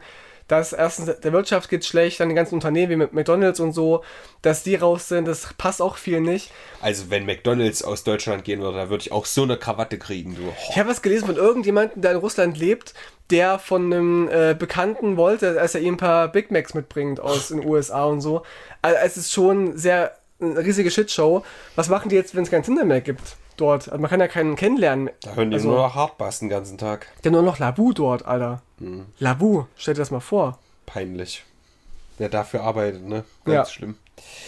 Dass 0.49 0.73
erstens 0.73 1.21
der 1.21 1.33
Wirtschaft 1.33 1.69
geht 1.69 1.85
schlecht, 1.85 2.21
dann 2.21 2.31
die 2.31 2.35
ganzen 2.35 2.55
Unternehmen 2.55 2.91
wie 2.91 2.97
mit 2.97 3.13
McDonalds 3.13 3.61
und 3.61 3.73
so, 3.73 4.03
dass 4.43 4.63
die 4.63 4.75
raus 4.77 5.09
sind, 5.09 5.29
das 5.29 5.55
passt 5.59 5.81
auch 5.81 5.97
viel 5.97 6.21
nicht. 6.21 6.51
Also 6.81 7.11
wenn 7.11 7.27
McDonalds 7.27 7.83
aus 7.85 8.03
Deutschland 8.03 8.45
gehen 8.45 8.61
würde, 8.61 8.79
da 8.79 8.91
würde 8.91 9.03
ich 9.03 9.13
auch 9.13 9.27
so 9.27 9.43
eine 9.43 9.59
Krawatte 9.59 9.99
kriegen, 9.99 10.35
du. 10.35 10.53
Ich 10.71 10.79
habe 10.79 10.89
was 10.89 11.03
gelesen 11.03 11.27
von 11.27 11.37
irgendjemandem, 11.37 12.03
der 12.03 12.13
in 12.13 12.17
Russland 12.17 12.59
lebt, 12.59 12.95
der 13.31 13.59
von 13.59 13.93
einem 13.93 14.29
äh, 14.29 14.57
Bekannten 14.59 15.17
wollte, 15.17 15.55
dass 15.55 15.75
er 15.75 15.83
ihm 15.83 15.95
ein 15.95 15.99
paar 15.99 16.29
Big 16.29 16.51
Macs 16.51 16.75
mitbringt 16.75 17.21
aus 17.21 17.49
den 17.49 17.65
USA 17.65 18.05
und 18.07 18.23
so. 18.23 18.43
Also 18.81 18.99
es 19.05 19.17
ist 19.19 19.33
schon 19.33 19.77
sehr 19.77 20.17
eine 20.41 20.59
riesige 20.59 20.91
Shitshow. 20.91 21.45
Was 21.77 21.89
machen 21.89 22.09
die 22.09 22.17
jetzt, 22.17 22.35
wenn 22.35 22.45
es 22.45 22.51
kein 22.51 22.63
Tinder 22.63 22.85
mehr 22.85 23.01
gibt 23.01 23.37
dort? 23.61 23.89
Also 23.89 24.01
man 24.01 24.11
kann 24.11 24.21
ja 24.21 24.29
keinen 24.29 24.57
kennenlernen. 24.57 25.11
Da 25.23 25.35
hören 25.35 25.51
die 25.51 25.57
also, 25.57 25.69
nur 25.69 25.79
noch 25.83 25.95
Hardbass 25.95 26.39
den 26.41 26.49
ganzen 26.49 26.79
Tag. 26.79 27.07
Der 27.25 27.31
nur 27.31 27.43
noch 27.43 27.59
Labu 27.59 27.93
dort, 27.93 28.27
Alter. 28.27 28.63
Mhm. 28.79 29.07
Labu, 29.19 29.65
stell 29.77 29.95
dir 29.95 30.01
das 30.01 30.11
mal 30.11 30.21
vor. 30.21 30.59
Peinlich. 30.87 31.45
Wer 32.19 32.29
dafür 32.29 32.63
arbeitet, 32.63 33.05
ne? 33.05 33.25
Ganz 33.45 33.55
Ja. 33.55 33.65
schlimm. 33.67 33.97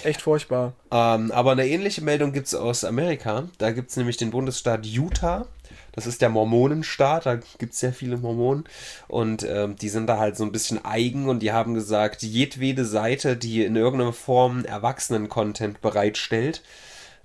Echt 0.02 0.22
furchtbar. 0.22 0.72
Ähm, 0.90 1.30
aber 1.30 1.52
eine 1.52 1.66
ähnliche 1.66 2.02
Meldung 2.02 2.32
gibt 2.32 2.48
es 2.48 2.54
aus 2.54 2.84
Amerika. 2.84 3.44
Da 3.58 3.70
gibt 3.70 3.90
es 3.90 3.96
nämlich 3.96 4.16
den 4.16 4.30
Bundesstaat 4.30 4.84
Utah. 4.84 5.46
Das 5.92 6.06
ist 6.06 6.22
der 6.22 6.28
Mormonenstaat, 6.28 7.26
da 7.26 7.36
gibt 7.58 7.72
es 7.74 7.80
sehr 7.80 7.92
viele 7.92 8.16
Mormonen. 8.16 8.64
Und 9.08 9.44
ähm, 9.48 9.76
die 9.76 9.88
sind 9.88 10.06
da 10.06 10.18
halt 10.18 10.36
so 10.36 10.44
ein 10.44 10.52
bisschen 10.52 10.84
eigen 10.84 11.28
und 11.28 11.40
die 11.40 11.52
haben 11.52 11.74
gesagt, 11.74 12.22
jedwede 12.22 12.84
Seite, 12.84 13.36
die 13.36 13.64
in 13.64 13.76
irgendeiner 13.76 14.12
Form 14.12 14.64
Erwachsenen-Content 14.64 15.80
bereitstellt, 15.80 16.62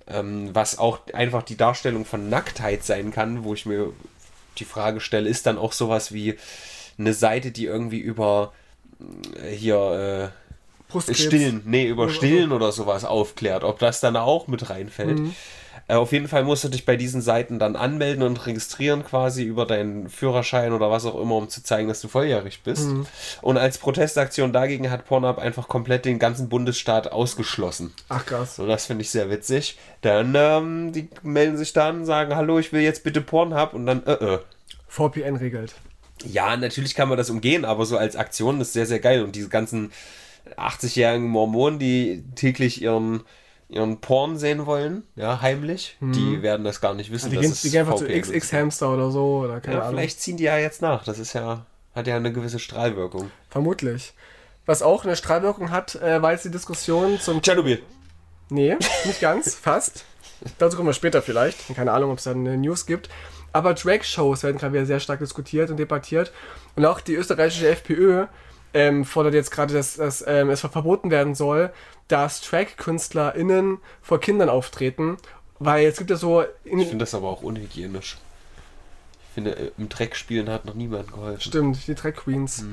ähm, 0.08 0.54
was 0.54 0.78
auch 0.78 1.00
einfach 1.12 1.42
die 1.42 1.56
Darstellung 1.56 2.04
von 2.04 2.28
Nacktheit 2.28 2.84
sein 2.84 3.10
kann, 3.10 3.44
wo 3.44 3.54
ich 3.54 3.66
mir 3.66 3.92
die 4.58 4.64
Frage 4.64 5.00
stelle, 5.00 5.28
ist 5.28 5.46
dann 5.46 5.58
auch 5.58 5.72
sowas 5.72 6.12
wie 6.12 6.36
eine 6.98 7.12
Seite, 7.12 7.50
die 7.50 7.66
irgendwie 7.66 7.98
über 7.98 8.52
äh, 9.42 9.50
hier 9.50 10.32
äh, 10.32 10.46
Brustkrebs. 10.88 11.20
Stillen, 11.20 11.62
nee, 11.64 11.86
über 11.86 12.04
Oder 12.04 12.12
so. 12.12 12.16
Stillen 12.18 12.52
oder 12.52 12.72
sowas 12.72 13.04
aufklärt, 13.04 13.64
ob 13.64 13.78
das 13.78 14.00
dann 14.00 14.16
auch 14.16 14.46
mit 14.46 14.70
reinfällt. 14.70 15.18
Mhm. 15.18 15.34
Äh, 15.88 15.94
auf 15.94 16.12
jeden 16.12 16.28
Fall 16.28 16.44
musst 16.44 16.64
du 16.64 16.68
dich 16.68 16.84
bei 16.84 16.96
diesen 16.96 17.20
Seiten 17.20 17.58
dann 17.58 17.76
anmelden 17.76 18.22
und 18.22 18.46
registrieren 18.46 19.04
quasi 19.04 19.44
über 19.44 19.66
deinen 19.66 20.08
Führerschein 20.08 20.72
oder 20.72 20.90
was 20.90 21.04
auch 21.04 21.20
immer, 21.20 21.36
um 21.36 21.48
zu 21.48 21.62
zeigen, 21.62 21.88
dass 21.88 22.00
du 22.00 22.08
volljährig 22.08 22.62
bist. 22.62 22.88
Mhm. 22.88 23.06
Und 23.42 23.56
als 23.56 23.78
Protestaktion 23.78 24.52
dagegen 24.52 24.90
hat 24.90 25.06
Pornhub 25.06 25.38
einfach 25.38 25.68
komplett 25.68 26.04
den 26.04 26.18
ganzen 26.18 26.48
Bundesstaat 26.48 27.12
ausgeschlossen. 27.12 27.94
Ach 28.08 28.26
krass. 28.26 28.56
So, 28.56 28.66
das 28.66 28.86
finde 28.86 29.02
ich 29.02 29.10
sehr 29.10 29.30
witzig. 29.30 29.78
Dann, 30.00 30.34
ähm, 30.36 30.92
die 30.92 31.08
melden 31.22 31.56
sich 31.56 31.72
dann, 31.72 32.04
sagen, 32.04 32.34
hallo, 32.34 32.58
ich 32.58 32.72
will 32.72 32.82
jetzt 32.82 33.04
bitte 33.04 33.20
Pornhub 33.20 33.74
und 33.74 33.86
dann, 33.86 34.04
äh, 34.06 34.12
äh. 34.12 34.38
VPN 34.88 35.36
regelt. 35.36 35.74
Ja, 36.24 36.56
natürlich 36.56 36.94
kann 36.94 37.08
man 37.08 37.18
das 37.18 37.30
umgehen, 37.30 37.64
aber 37.64 37.84
so 37.84 37.98
als 37.98 38.16
Aktion 38.16 38.60
ist 38.60 38.72
sehr, 38.72 38.86
sehr 38.86 39.00
geil. 39.00 39.22
Und 39.22 39.36
diese 39.36 39.48
ganzen 39.48 39.92
80-jährigen 40.56 41.28
Mormonen, 41.28 41.78
die 41.78 42.24
täglich 42.34 42.82
ihren, 42.82 43.22
ihren 43.68 44.00
Porn 44.00 44.36
sehen 44.38 44.66
wollen, 44.66 45.02
ja, 45.16 45.40
heimlich, 45.40 45.96
die 46.00 46.40
werden 46.42 46.64
das 46.64 46.80
gar 46.80 46.94
nicht 46.94 47.10
wissen. 47.10 47.30
Die 47.30 47.36
dass 47.36 47.44
gehen, 47.44 47.54
die 47.64 47.70
gehen 47.70 47.80
einfach 47.80 47.96
zu 47.96 48.04
VPN 48.04 48.20
ist. 48.20 48.32
XX-Hamster 48.32 48.94
oder 48.94 49.10
so, 49.10 49.38
oder 49.44 49.60
keine 49.60 49.78
Ja, 49.78 49.82
Ahnung. 49.82 49.94
vielleicht 49.96 50.20
ziehen 50.20 50.36
die 50.36 50.44
ja 50.44 50.56
jetzt 50.58 50.82
nach. 50.82 51.04
Das 51.04 51.18
ist 51.18 51.32
ja, 51.32 51.66
hat 51.94 52.06
ja 52.06 52.16
eine 52.16 52.32
gewisse 52.32 52.58
Strahlwirkung. 52.60 53.30
Vermutlich. 53.50 54.14
Was 54.66 54.82
auch 54.82 55.04
eine 55.04 55.16
Strahlwirkung 55.16 55.70
hat, 55.70 55.96
äh, 55.96 56.22
war 56.22 56.32
jetzt 56.32 56.44
die 56.44 56.50
Diskussion 56.50 57.18
zum. 57.20 57.42
Tschernobyl. 57.42 57.82
Nee, 58.50 58.76
nicht 59.04 59.20
ganz, 59.20 59.54
fast. 59.60 60.04
Dazu 60.58 60.76
kommen 60.76 60.88
wir 60.88 60.92
später 60.94 61.22
vielleicht. 61.22 61.74
Keine 61.74 61.92
Ahnung, 61.92 62.10
ob 62.12 62.18
es 62.18 62.24
da 62.24 62.32
eine 62.32 62.56
News 62.56 62.86
gibt. 62.86 63.08
Aber 63.52 63.74
Drag-Shows 63.74 64.42
werden 64.42 64.58
gerade 64.58 64.74
wieder 64.74 64.86
sehr 64.86 65.00
stark 65.00 65.18
diskutiert 65.20 65.70
und 65.70 65.78
debattiert. 65.78 66.30
Und 66.76 66.84
auch 66.84 67.00
die 67.00 67.14
österreichische 67.14 67.68
FPÖ 67.68 68.26
ähm, 68.76 69.06
fordert 69.06 69.32
jetzt 69.32 69.50
gerade, 69.50 69.72
dass, 69.72 69.96
dass 69.96 70.22
ähm, 70.26 70.50
es 70.50 70.60
verboten 70.60 71.10
werden 71.10 71.34
soll, 71.34 71.72
dass 72.08 72.42
Drag-KünstlerInnen 72.42 73.78
vor 74.02 74.20
Kindern 74.20 74.50
auftreten. 74.50 75.16
Weil 75.58 75.86
es 75.86 75.96
gibt 75.96 76.10
ja 76.10 76.16
so. 76.16 76.44
Ich 76.64 76.70
finde 76.70 76.98
das 76.98 77.14
aber 77.14 77.28
auch 77.28 77.42
unhygienisch. 77.42 78.18
Ich 79.28 79.34
finde, 79.34 79.56
äh, 79.56 79.70
im 79.78 79.88
Dreck 79.88 80.14
spielen 80.14 80.50
hat 80.50 80.66
noch 80.66 80.74
niemand 80.74 81.12
geholfen. 81.12 81.40
Stimmt, 81.40 81.86
die 81.86 81.94
Drag 81.94 82.12
Queens. 82.12 82.64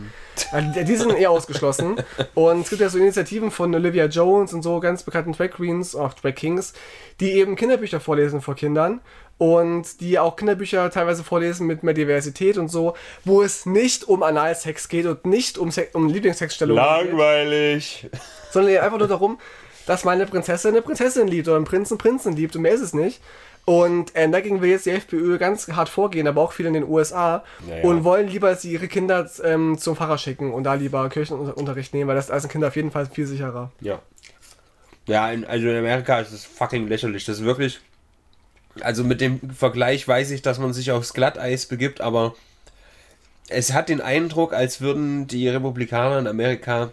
Also, 0.51 0.83
die, 0.83 0.95
sind 0.95 1.13
eher 1.13 1.31
ausgeschlossen. 1.31 1.95
Und 2.35 2.61
es 2.61 2.69
gibt 2.69 2.81
ja 2.81 2.89
so 2.89 2.97
Initiativen 2.97 3.51
von 3.51 3.73
Olivia 3.73 4.05
Jones 4.05 4.53
und 4.53 4.61
so 4.61 4.81
ganz 4.81 5.03
bekannten 5.03 5.31
Drag 5.31 5.51
Queens, 5.51 5.95
auch 5.95 6.13
Drag 6.13 6.35
Kings, 6.35 6.73
die 7.21 7.31
eben 7.31 7.55
Kinderbücher 7.55 8.01
vorlesen 8.01 8.41
vor 8.41 8.55
Kindern. 8.55 8.99
Und 9.37 9.99
die 9.99 10.19
auch 10.19 10.35
Kinderbücher 10.35 10.89
teilweise 10.91 11.23
vorlesen 11.23 11.67
mit 11.67 11.83
mehr 11.83 11.93
Diversität 11.93 12.57
und 12.57 12.69
so, 12.69 12.95
wo 13.25 13.41
es 13.41 13.65
nicht 13.65 14.07
um 14.07 14.23
Analsex 14.23 14.87
geht 14.87 15.05
und 15.05 15.25
nicht 15.25 15.57
um, 15.57 15.71
Se 15.71 15.87
um 15.93 16.07
Lieblingssexstellungen 16.07 16.81
geht, 16.83 17.07
Langweilig. 17.11 18.09
sondern 18.51 18.77
einfach 18.77 18.99
nur 18.99 19.07
darum, 19.07 19.39
dass 19.85 20.05
meine 20.05 20.25
Prinzessin 20.25 20.71
eine 20.71 20.81
Prinzessin 20.81 21.27
liebt 21.27 21.47
oder 21.47 21.57
ein 21.57 21.65
Prinz 21.65 21.91
einen 21.91 21.97
Prinzen 21.97 22.35
liebt 22.35 22.55
und 22.55 22.61
mehr 22.61 22.73
ist 22.73 22.81
es 22.81 22.93
nicht. 22.93 23.21
Und 23.65 24.13
äh, 24.15 24.29
dagegen 24.29 24.61
will 24.61 24.69
jetzt 24.69 24.85
die 24.85 24.91
FPÖ 24.91 25.37
ganz 25.37 25.67
hart 25.69 25.87
vorgehen, 25.89 26.27
aber 26.27 26.41
auch 26.41 26.51
viele 26.51 26.67
in 26.67 26.73
den 26.73 26.83
USA 26.87 27.43
Naja. 27.67 27.83
und 27.83 28.03
wollen 28.03 28.27
lieber, 28.27 28.49
dass 28.49 28.61
sie 28.61 28.71
ihre 28.73 28.87
Kinder 28.89 29.29
ähm, 29.43 29.77
zum 29.77 29.95
Pfarrer 29.95 30.17
schicken 30.17 30.53
und 30.53 30.63
da 30.65 30.73
lieber 30.73 31.07
Kirchenunterricht 31.09 31.93
nehmen, 31.93 32.07
weil 32.09 32.15
das 32.15 32.29
als 32.29 32.43
ein 32.43 32.49
Kind 32.49 32.63
auf 32.65 32.75
jeden 32.75 32.91
Fall 32.91 33.05
viel 33.07 33.25
sicherer. 33.25 33.71
Ja. 33.81 33.99
Ja, 35.07 35.29
in, 35.31 35.43
also 35.45 35.67
in 35.67 35.77
Amerika 35.77 36.19
ist 36.19 36.31
es 36.31 36.45
fucking 36.45 36.87
lächerlich. 36.87 37.25
Das 37.25 37.39
ist 37.39 37.45
wirklich. 37.45 37.81
Also 38.81 39.03
mit 39.03 39.21
dem 39.21 39.51
Vergleich 39.51 40.07
weiß 40.07 40.31
ich, 40.31 40.41
dass 40.41 40.59
man 40.59 40.73
sich 40.73 40.91
aufs 40.91 41.13
Glatteis 41.13 41.67
begibt, 41.67 42.01
aber 42.01 42.35
es 43.49 43.73
hat 43.73 43.89
den 43.89 44.01
Eindruck, 44.01 44.53
als 44.53 44.81
würden 44.81 45.27
die 45.27 45.47
Republikaner 45.47 46.19
in 46.19 46.27
Amerika 46.27 46.91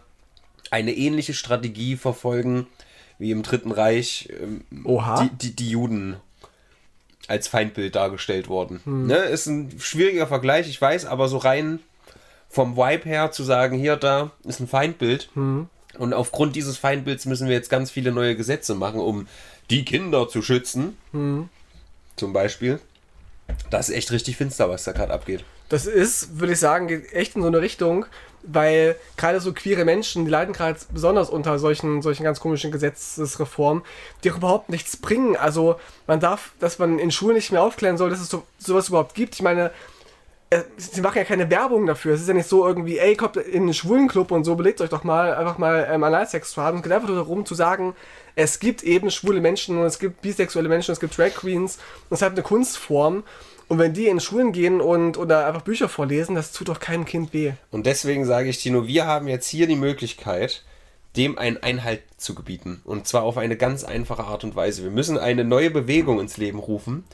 eine 0.70 0.92
ähnliche 0.92 1.34
Strategie 1.34 1.96
verfolgen 1.96 2.66
wie 3.18 3.30
im 3.30 3.42
Dritten 3.42 3.70
Reich 3.72 4.28
ähm, 4.40 4.64
die, 5.22 5.30
die, 5.36 5.56
die 5.56 5.70
Juden 5.70 6.16
als 7.28 7.48
Feindbild 7.48 7.94
dargestellt 7.94 8.48
wurden. 8.48 8.80
Ne? 9.06 9.16
Ist 9.16 9.46
ein 9.46 9.70
schwieriger 9.78 10.26
Vergleich, 10.26 10.68
ich 10.68 10.80
weiß, 10.80 11.06
aber 11.06 11.28
so 11.28 11.38
rein 11.38 11.78
vom 12.48 12.76
Vibe 12.76 13.04
her 13.08 13.30
zu 13.30 13.44
sagen, 13.44 13.78
hier, 13.78 13.96
da 13.96 14.32
ist 14.44 14.58
ein 14.60 14.66
Feindbild. 14.66 15.30
Und 15.98 16.14
aufgrund 16.14 16.56
dieses 16.56 16.78
Feindbilds 16.78 17.26
müssen 17.26 17.46
wir 17.46 17.54
jetzt 17.54 17.70
ganz 17.70 17.90
viele 17.90 18.10
neue 18.10 18.36
Gesetze 18.36 18.74
machen, 18.74 19.00
um 19.00 19.28
die 19.70 19.84
Kinder 19.84 20.28
zu 20.28 20.42
schützen. 20.42 20.96
Zum 22.20 22.34
Beispiel. 22.34 22.78
Das 23.70 23.88
ist 23.88 23.96
echt 23.96 24.12
richtig 24.12 24.36
finster, 24.36 24.68
was 24.68 24.84
da 24.84 24.92
gerade 24.92 25.10
abgeht. 25.10 25.42
Das 25.70 25.86
ist, 25.86 26.38
würde 26.38 26.52
ich 26.52 26.60
sagen, 26.60 26.86
geht 26.86 27.10
echt 27.14 27.34
in 27.34 27.40
so 27.40 27.48
eine 27.48 27.62
Richtung, 27.62 28.04
weil 28.42 28.94
gerade 29.16 29.40
so 29.40 29.54
queere 29.54 29.86
Menschen, 29.86 30.26
die 30.26 30.30
leiden 30.30 30.52
gerade 30.52 30.78
besonders 30.92 31.30
unter 31.30 31.58
solchen, 31.58 32.02
solchen 32.02 32.24
ganz 32.24 32.38
komischen 32.38 32.72
Gesetzesreformen, 32.72 33.82
die 34.22 34.32
auch 34.32 34.36
überhaupt 34.36 34.68
nichts 34.68 34.98
bringen. 34.98 35.34
Also 35.34 35.80
man 36.06 36.20
darf, 36.20 36.52
dass 36.60 36.78
man 36.78 36.98
in 36.98 37.10
Schulen 37.10 37.36
nicht 37.36 37.52
mehr 37.52 37.62
aufklären 37.62 37.96
soll, 37.96 38.10
dass 38.10 38.20
es 38.20 38.28
so, 38.28 38.42
sowas 38.58 38.90
überhaupt 38.90 39.14
gibt. 39.14 39.34
Ich 39.34 39.42
meine, 39.42 39.70
sie 40.76 41.00
machen 41.00 41.18
ja 41.18 41.24
keine 41.24 41.48
Werbung 41.48 41.86
dafür. 41.86 42.14
Es 42.14 42.22
ist 42.22 42.28
ja 42.28 42.34
nicht 42.34 42.48
so 42.48 42.66
irgendwie, 42.66 42.98
ey, 42.98 43.14
kommt 43.14 43.36
in 43.36 43.62
einen 43.62 43.74
schwulen 43.74 44.08
Club 44.08 44.32
und 44.32 44.44
so, 44.44 44.56
belegt 44.56 44.80
euch 44.80 44.90
doch 44.90 45.04
mal, 45.04 45.34
einfach 45.34 45.58
mal 45.58 45.88
ähm, 45.90 46.02
Analsex 46.02 46.52
zu 46.52 46.62
haben. 46.62 46.78
Es 46.78 46.82
geht 46.82 46.92
einfach 46.92 47.08
darum 47.08 47.46
zu 47.46 47.54
sagen, 47.54 47.94
es 48.34 48.58
gibt 48.58 48.82
eben 48.82 49.10
schwule 49.10 49.40
Menschen 49.40 49.78
und 49.78 49.84
es 49.84 50.00
gibt 50.00 50.22
bisexuelle 50.22 50.68
Menschen, 50.68 50.92
es 50.92 51.00
gibt 51.00 51.16
Drag 51.16 51.34
Queens. 51.34 51.76
Und 51.76 51.82
es 52.10 52.18
ist 52.18 52.22
halt 52.22 52.32
eine 52.32 52.42
Kunstform. 52.42 53.22
Und 53.68 53.78
wenn 53.78 53.92
die 53.92 54.08
in 54.08 54.18
Schulen 54.18 54.50
gehen 54.50 54.80
und 54.80 55.16
oder 55.16 55.46
einfach 55.46 55.62
Bücher 55.62 55.88
vorlesen, 55.88 56.34
das 56.34 56.50
tut 56.50 56.68
doch 56.68 56.80
keinem 56.80 57.04
Kind 57.04 57.32
weh. 57.32 57.52
Und 57.70 57.86
deswegen 57.86 58.24
sage 58.24 58.48
ich 58.48 58.60
Tino, 58.60 58.88
wir 58.88 59.06
haben 59.06 59.28
jetzt 59.28 59.46
hier 59.46 59.68
die 59.68 59.76
Möglichkeit, 59.76 60.64
dem 61.16 61.38
einen 61.38 61.58
Einhalt 61.58 62.02
zu 62.16 62.34
gebieten. 62.34 62.80
Und 62.84 63.06
zwar 63.06 63.22
auf 63.22 63.36
eine 63.36 63.56
ganz 63.56 63.84
einfache 63.84 64.24
Art 64.24 64.42
und 64.42 64.56
Weise. 64.56 64.82
Wir 64.82 64.90
müssen 64.90 65.16
eine 65.16 65.44
neue 65.44 65.70
Bewegung 65.70 66.18
ins 66.18 66.36
Leben 66.36 66.58
rufen, 66.58 67.04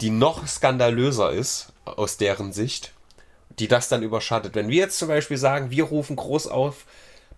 die 0.00 0.10
noch 0.10 0.46
skandalöser 0.46 1.32
ist 1.32 1.73
aus 1.84 2.16
deren 2.16 2.52
Sicht, 2.52 2.92
die 3.58 3.68
das 3.68 3.88
dann 3.88 4.02
überschattet. 4.02 4.54
Wenn 4.54 4.68
wir 4.68 4.78
jetzt 4.78 4.98
zum 4.98 5.08
Beispiel 5.08 5.36
sagen, 5.36 5.70
wir 5.70 5.84
rufen 5.84 6.16
groß 6.16 6.46
auf, 6.46 6.86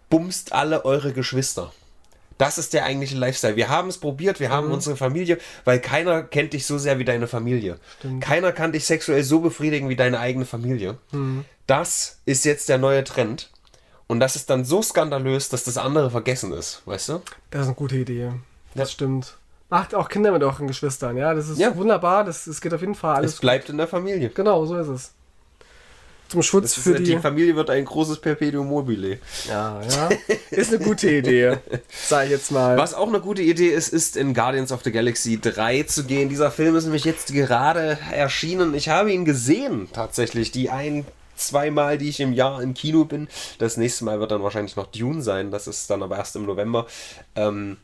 bumst 0.09 0.53
alle 0.53 0.85
eure 0.85 1.13
Geschwister. 1.13 1.73
Das 2.39 2.59
ist 2.59 2.75
der 2.75 2.85
eigentliche 2.85 3.17
Lifestyle. 3.17 3.57
Wir 3.57 3.71
haben 3.71 3.89
es 3.89 3.99
probiert, 3.99 4.41
wir 4.41 4.51
haben 4.51 4.67
mhm. 4.67 4.75
unsere 4.75 4.97
Familie, 4.97 5.39
weil 5.65 5.81
keiner 5.81 6.23
kennt 6.23 6.53
dich 6.53 6.67
so 6.67 6.77
sehr 6.77 6.99
wie 6.99 7.05
deine 7.05 7.29
Familie. 7.29 7.79
Stimmt. 7.99 8.23
Keiner 8.23 8.53
kann 8.53 8.73
dich 8.73 8.85
sexuell 8.85 9.23
so 9.23 9.41
befriedigen 9.41 9.89
wie 9.89 9.97
deine 9.97 10.21
eigene 10.21 10.45
Familie. 10.45 10.99
Mhm. 11.13 11.45
Das 11.67 12.19
ist 12.27 12.45
jetzt 12.45 12.69
der 12.69 12.79
neue 12.79 13.05
Trend. 13.05 13.51
Und 14.07 14.21
das 14.21 14.37
ist 14.37 14.51
dann 14.51 14.65
so 14.65 14.83
skandalös, 14.83 15.49
dass 15.49 15.65
das 15.65 15.79
andere 15.79 16.11
vergessen 16.11 16.53
ist, 16.53 16.83
weißt 16.85 17.09
du? 17.09 17.23
Das 17.51 17.63
ist 17.63 17.67
eine 17.69 17.75
gute 17.75 17.97
Idee. 17.97 18.33
Das 18.75 18.91
ja. 18.91 18.95
stimmt. 18.95 19.37
Macht 19.69 19.95
auch 19.95 20.09
Kinder 20.09 20.31
mit 20.31 20.43
euren 20.43 20.69
Geschwistern, 20.69 21.17
ja. 21.17 21.35
Das 21.35 21.49
ist 21.49 21.59
ja. 21.59 21.75
wunderbar, 21.77 22.25
das, 22.25 22.45
das 22.45 22.61
geht 22.61 22.73
auf 22.73 22.81
jeden 22.81 22.95
Fall 22.95 23.17
alles. 23.17 23.35
Es 23.35 23.41
bleibt 23.41 23.69
in 23.69 23.79
der 23.79 23.89
Familie. 23.89 24.31
Genau, 24.31 24.65
so 24.65 24.77
ist 24.77 24.89
es. 24.89 25.13
Zum 26.29 26.43
Schutz 26.43 26.75
für 26.75 26.95
die... 26.97 27.05
die 27.05 27.19
Familie 27.19 27.55
wird 27.55 27.71
ein 27.71 27.85
großes 27.85 28.19
Perpetuum 28.19 28.69
mobile. 28.69 29.19
Ja, 29.49 29.81
ja. 29.89 30.09
Ist 30.51 30.75
eine 30.75 30.85
gute 30.85 31.09
Idee, 31.09 31.59
sag 31.89 32.25
ich 32.25 32.33
jetzt 32.33 32.51
mal. 32.51 32.77
Was 32.77 32.95
auch 32.95 33.07
eine 33.07 33.21
gute 33.21 33.43
Idee 33.43 33.69
ist, 33.69 33.93
ist 33.93 34.17
in 34.17 34.35
Guardians 34.35 34.73
of 34.73 34.83
the 34.83 34.91
Galaxy 34.91 35.41
3 35.41 35.85
zu 35.85 36.05
gehen. 36.05 36.29
Dieser 36.29 36.51
Film 36.51 36.75
ist 36.75 36.85
nämlich 36.85 37.05
jetzt 37.05 37.33
gerade 37.33 37.99
erschienen. 38.13 38.75
Ich 38.75 38.89
habe 38.89 39.13
ihn 39.13 39.25
gesehen, 39.25 39.89
tatsächlich. 39.93 40.51
Die 40.51 40.69
ein, 40.69 41.07
zweimal, 41.37 41.97
die 41.97 42.09
ich 42.09 42.19
im 42.19 42.33
Jahr 42.33 42.61
im 42.61 42.75
Kino 42.75 43.05
bin. 43.05 43.29
Das 43.59 43.77
nächste 43.77 44.05
Mal 44.05 44.19
wird 44.19 44.33
dann 44.33 44.43
wahrscheinlich 44.43 44.75
noch 44.75 44.87
Dune 44.87 45.23
sein. 45.23 45.53
Das 45.53 45.69
ist 45.69 45.89
dann 45.91 46.03
aber 46.03 46.17
erst 46.17 46.35
im 46.35 46.47
November. 46.47 46.87
Ähm, 47.37 47.77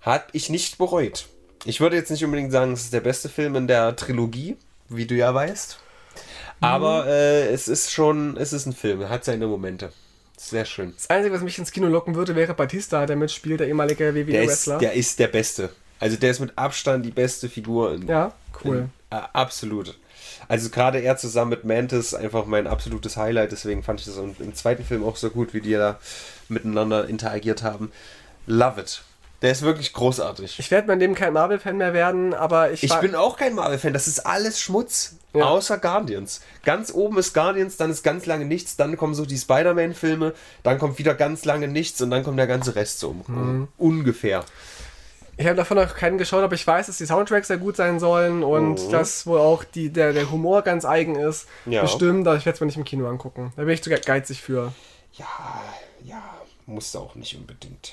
hat 0.00 0.28
ich 0.32 0.50
nicht 0.50 0.78
bereut. 0.78 1.26
Ich 1.64 1.80
würde 1.80 1.96
jetzt 1.96 2.10
nicht 2.10 2.24
unbedingt 2.24 2.52
sagen, 2.52 2.72
es 2.72 2.84
ist 2.84 2.92
der 2.92 3.00
beste 3.00 3.28
Film 3.28 3.56
in 3.56 3.66
der 3.66 3.96
Trilogie, 3.96 4.56
wie 4.88 5.06
du 5.06 5.14
ja 5.14 5.34
weißt. 5.34 5.78
Aber 6.60 7.04
mhm. 7.04 7.08
äh, 7.08 7.46
es 7.48 7.68
ist 7.68 7.92
schon, 7.92 8.36
es 8.36 8.52
ist 8.52 8.66
ein 8.66 8.72
Film, 8.72 9.00
er 9.02 9.10
hat 9.10 9.24
seine 9.24 9.46
Momente. 9.46 9.92
Sehr 10.36 10.64
schön. 10.64 10.92
Das 10.94 11.10
Einzige, 11.10 11.34
was 11.34 11.42
mich 11.42 11.58
ins 11.58 11.72
Kino 11.72 11.88
locken 11.88 12.14
würde, 12.14 12.36
wäre 12.36 12.54
Batista, 12.54 13.06
der 13.06 13.16
mitspielt, 13.16 13.60
der 13.60 13.66
ehemalige 13.66 14.14
WWE-Wrestler. 14.14 14.78
Der, 14.78 14.90
der 14.90 14.98
ist 14.98 15.18
der 15.18 15.26
Beste. 15.28 15.70
Also 15.98 16.16
der 16.16 16.30
ist 16.30 16.38
mit 16.38 16.56
Abstand 16.56 17.04
die 17.04 17.10
beste 17.10 17.48
Figur. 17.48 17.92
In, 17.92 18.06
ja, 18.06 18.32
cool. 18.64 18.88
In, 19.10 19.18
äh, 19.18 19.22
absolut. 19.32 19.98
Also 20.46 20.70
gerade 20.70 21.00
er 21.00 21.16
zusammen 21.16 21.50
mit 21.50 21.64
Mantis 21.64 22.14
einfach 22.14 22.46
mein 22.46 22.68
absolutes 22.68 23.16
Highlight. 23.16 23.50
Deswegen 23.50 23.82
fand 23.82 24.00
ich 24.00 24.06
das 24.06 24.16
im 24.16 24.54
zweiten 24.54 24.84
Film 24.84 25.04
auch 25.04 25.16
so 25.16 25.30
gut, 25.30 25.54
wie 25.54 25.60
die 25.60 25.72
da 25.72 25.98
miteinander 26.48 27.08
interagiert 27.08 27.64
haben. 27.64 27.90
Love 28.46 28.80
it. 28.80 29.02
Der 29.40 29.52
ist 29.52 29.62
wirklich 29.62 29.92
großartig. 29.92 30.58
Ich 30.58 30.70
werde 30.70 30.88
mein 30.88 30.98
Leben 30.98 31.14
kein 31.14 31.32
Marvel-Fan 31.32 31.76
mehr 31.76 31.92
werden, 31.92 32.34
aber 32.34 32.72
ich. 32.72 32.82
Ich 32.82 32.94
bin 32.96 33.14
auch 33.14 33.36
kein 33.36 33.54
Marvel-Fan. 33.54 33.92
Das 33.92 34.08
ist 34.08 34.20
alles 34.20 34.60
Schmutz. 34.60 35.14
Ja. 35.34 35.44
Außer 35.44 35.78
Guardians. 35.78 36.40
Ganz 36.64 36.92
oben 36.92 37.18
ist 37.18 37.34
Guardians, 37.34 37.76
dann 37.76 37.90
ist 37.90 38.02
ganz 38.02 38.24
lange 38.26 38.46
nichts, 38.46 38.76
dann 38.76 38.96
kommen 38.96 39.14
so 39.14 39.26
die 39.26 39.36
Spider-Man-Filme, 39.36 40.32
dann 40.62 40.78
kommt 40.78 40.98
wieder 40.98 41.14
ganz 41.14 41.44
lange 41.44 41.68
nichts 41.68 42.00
und 42.00 42.10
dann 42.10 42.24
kommt 42.24 42.38
der 42.38 42.46
ganze 42.46 42.74
Rest 42.74 43.00
so 43.00 43.12
mhm. 43.12 43.68
ungefähr. 43.76 44.44
Ich 45.36 45.46
habe 45.46 45.54
davon 45.54 45.76
noch 45.76 45.94
keinen 45.94 46.18
geschaut, 46.18 46.42
aber 46.42 46.54
ich 46.54 46.66
weiß, 46.66 46.86
dass 46.86 46.96
die 46.96 47.06
Soundtracks 47.06 47.46
sehr 47.46 47.58
gut 47.58 47.76
sein 47.76 48.00
sollen 48.00 48.42
und 48.42 48.86
mhm. 48.86 48.90
dass 48.90 49.24
wohl 49.26 49.38
auch 49.38 49.62
die, 49.62 49.90
der, 49.90 50.12
der 50.12 50.30
Humor 50.32 50.62
ganz 50.62 50.84
eigen 50.84 51.14
ist. 51.14 51.46
Ja. 51.66 51.82
Bestimmt, 51.82 52.26
aber 52.26 52.36
ich 52.36 52.46
werde 52.46 52.56
es 52.56 52.60
mir 52.60 52.66
nicht 52.66 52.78
im 52.78 52.84
Kino 52.84 53.06
angucken. 53.06 53.52
Da 53.54 53.62
bin 53.62 53.72
ich 53.72 53.82
zu 53.82 53.90
geizig 53.90 54.42
für. 54.42 54.72
Ja, 55.12 55.26
ja, 56.02 56.22
musste 56.66 56.98
auch 56.98 57.14
nicht 57.14 57.36
unbedingt. 57.36 57.92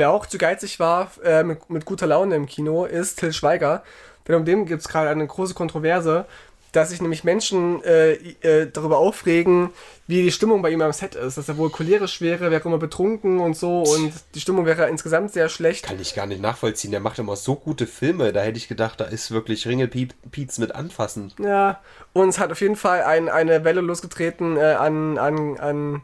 Wer 0.00 0.12
auch 0.12 0.24
zu 0.24 0.38
geizig 0.38 0.80
war 0.80 1.10
äh, 1.22 1.42
mit, 1.42 1.68
mit, 1.68 1.84
guter 1.84 2.06
Laune 2.06 2.34
im 2.34 2.46
Kino, 2.46 2.86
ist 2.86 3.18
Till 3.18 3.34
Schweiger. 3.34 3.82
Denn 4.26 4.34
um 4.34 4.46
den 4.46 4.64
gibt 4.64 4.80
es 4.80 4.88
gerade 4.88 5.10
eine 5.10 5.26
große 5.26 5.52
Kontroverse, 5.52 6.24
dass 6.72 6.88
sich 6.88 7.02
nämlich 7.02 7.22
Menschen 7.22 7.84
äh, 7.84 8.12
äh, 8.12 8.70
darüber 8.72 8.96
aufregen, 8.96 9.68
wie 10.06 10.22
die 10.22 10.32
Stimmung 10.32 10.62
bei 10.62 10.70
ihm 10.70 10.80
am 10.80 10.94
Set 10.94 11.16
ist. 11.16 11.36
Dass 11.36 11.50
er 11.50 11.58
wohl 11.58 11.68
cholerisch 11.68 12.22
wäre, 12.22 12.50
wäre 12.50 12.66
immer 12.66 12.78
betrunken 12.78 13.40
und 13.40 13.58
so 13.58 13.82
und 13.82 14.14
die 14.34 14.40
Stimmung 14.40 14.64
wäre 14.64 14.88
insgesamt 14.88 15.34
sehr 15.34 15.50
schlecht. 15.50 15.84
Kann 15.84 16.00
ich 16.00 16.14
gar 16.14 16.24
nicht 16.24 16.40
nachvollziehen. 16.40 16.92
Der 16.92 17.00
macht 17.00 17.18
immer 17.18 17.36
so 17.36 17.54
gute 17.54 17.86
Filme. 17.86 18.32
Da 18.32 18.40
hätte 18.40 18.56
ich 18.56 18.68
gedacht, 18.68 19.00
da 19.00 19.04
ist 19.04 19.32
wirklich 19.32 19.66
Ringelpiez 19.66 20.56
mit 20.56 20.74
anfassen. 20.74 21.30
Ja, 21.38 21.82
und 22.14 22.30
es 22.30 22.38
hat 22.38 22.50
auf 22.50 22.62
jeden 22.62 22.76
Fall 22.76 23.02
ein, 23.02 23.28
eine 23.28 23.64
Welle 23.64 23.82
losgetreten 23.82 24.56
äh, 24.56 24.62
an, 24.78 25.18
an, 25.18 25.58
an, 25.58 26.02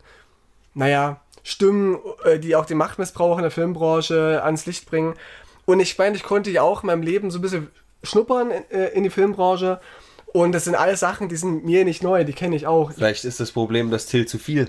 naja, 0.75 1.23
Stimmen, 1.47 1.99
äh, 2.25 2.41
die 2.41 2.57
auch 2.57 2.67
den 2.67 2.77
Machtmissbrauch 2.77 3.37
in 3.37 3.43
der 3.43 3.53
Filmbranche 3.53 4.43
ans 4.43 4.67
Licht 4.67 4.91
bringen. 4.91 5.15
Und 5.65 5.79
ich 5.79 5.97
meine, 5.97 6.17
ich 6.17 6.25
konnte 6.25 6.51
ja 6.51 6.63
auch 6.63 6.83
in 6.83 6.89
meinem 6.89 7.03
Leben 7.03 7.31
so 7.31 7.39
ein 7.39 7.43
bisschen 7.43 7.71
schnuppern 8.03 8.51
in, 8.51 8.71
äh, 8.73 8.89
in 8.89 9.05
die 9.05 9.11
Filmbranche. 9.11 9.81
Und 10.33 10.51
das 10.51 10.65
sind 10.65 10.75
alles 10.75 10.99
Sachen, 10.99 11.29
die 11.29 11.37
sind 11.37 11.65
mir 11.65 11.85
nicht 11.85 12.03
neu, 12.03 12.25
die 12.25 12.33
kenne 12.33 12.57
ich 12.57 12.67
auch. 12.67 12.91
Vielleicht 12.91 13.25
ist 13.25 13.39
das 13.39 13.53
Problem, 13.53 13.93
dass 13.93 14.07
Till 14.07 14.27
zu 14.27 14.39
viel 14.39 14.69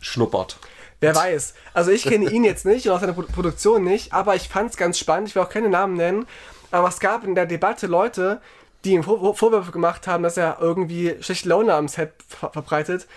schnuppert. 0.00 0.58
Wer 1.00 1.16
weiß. 1.16 1.54
Also 1.74 1.90
ich 1.90 2.04
kenne 2.04 2.30
ihn 2.30 2.44
jetzt 2.44 2.64
nicht 2.64 2.86
und 2.86 2.94
auch 2.94 3.00
seine 3.00 3.14
Produktion 3.14 3.82
nicht, 3.82 4.12
aber 4.12 4.36
ich 4.36 4.48
fand 4.48 4.70
es 4.70 4.76
ganz 4.76 5.00
spannend. 5.00 5.28
Ich 5.28 5.34
will 5.34 5.42
auch 5.42 5.48
keine 5.48 5.68
Namen 5.68 5.96
nennen. 5.96 6.26
Aber 6.70 6.86
es 6.86 7.00
gab 7.00 7.24
in 7.24 7.34
der 7.34 7.46
Debatte 7.46 7.88
Leute, 7.88 8.40
die 8.84 8.92
ihm 8.92 9.02
Vor 9.02 9.34
Vorwürfe 9.34 9.72
gemacht 9.72 10.06
haben, 10.06 10.22
dass 10.22 10.36
er 10.36 10.58
irgendwie 10.60 11.16
schlechte 11.20 11.48
Laune 11.48 11.74
am 11.74 11.88
Set 11.88 12.12
ver 12.28 12.50
verbreitet, 12.50 13.08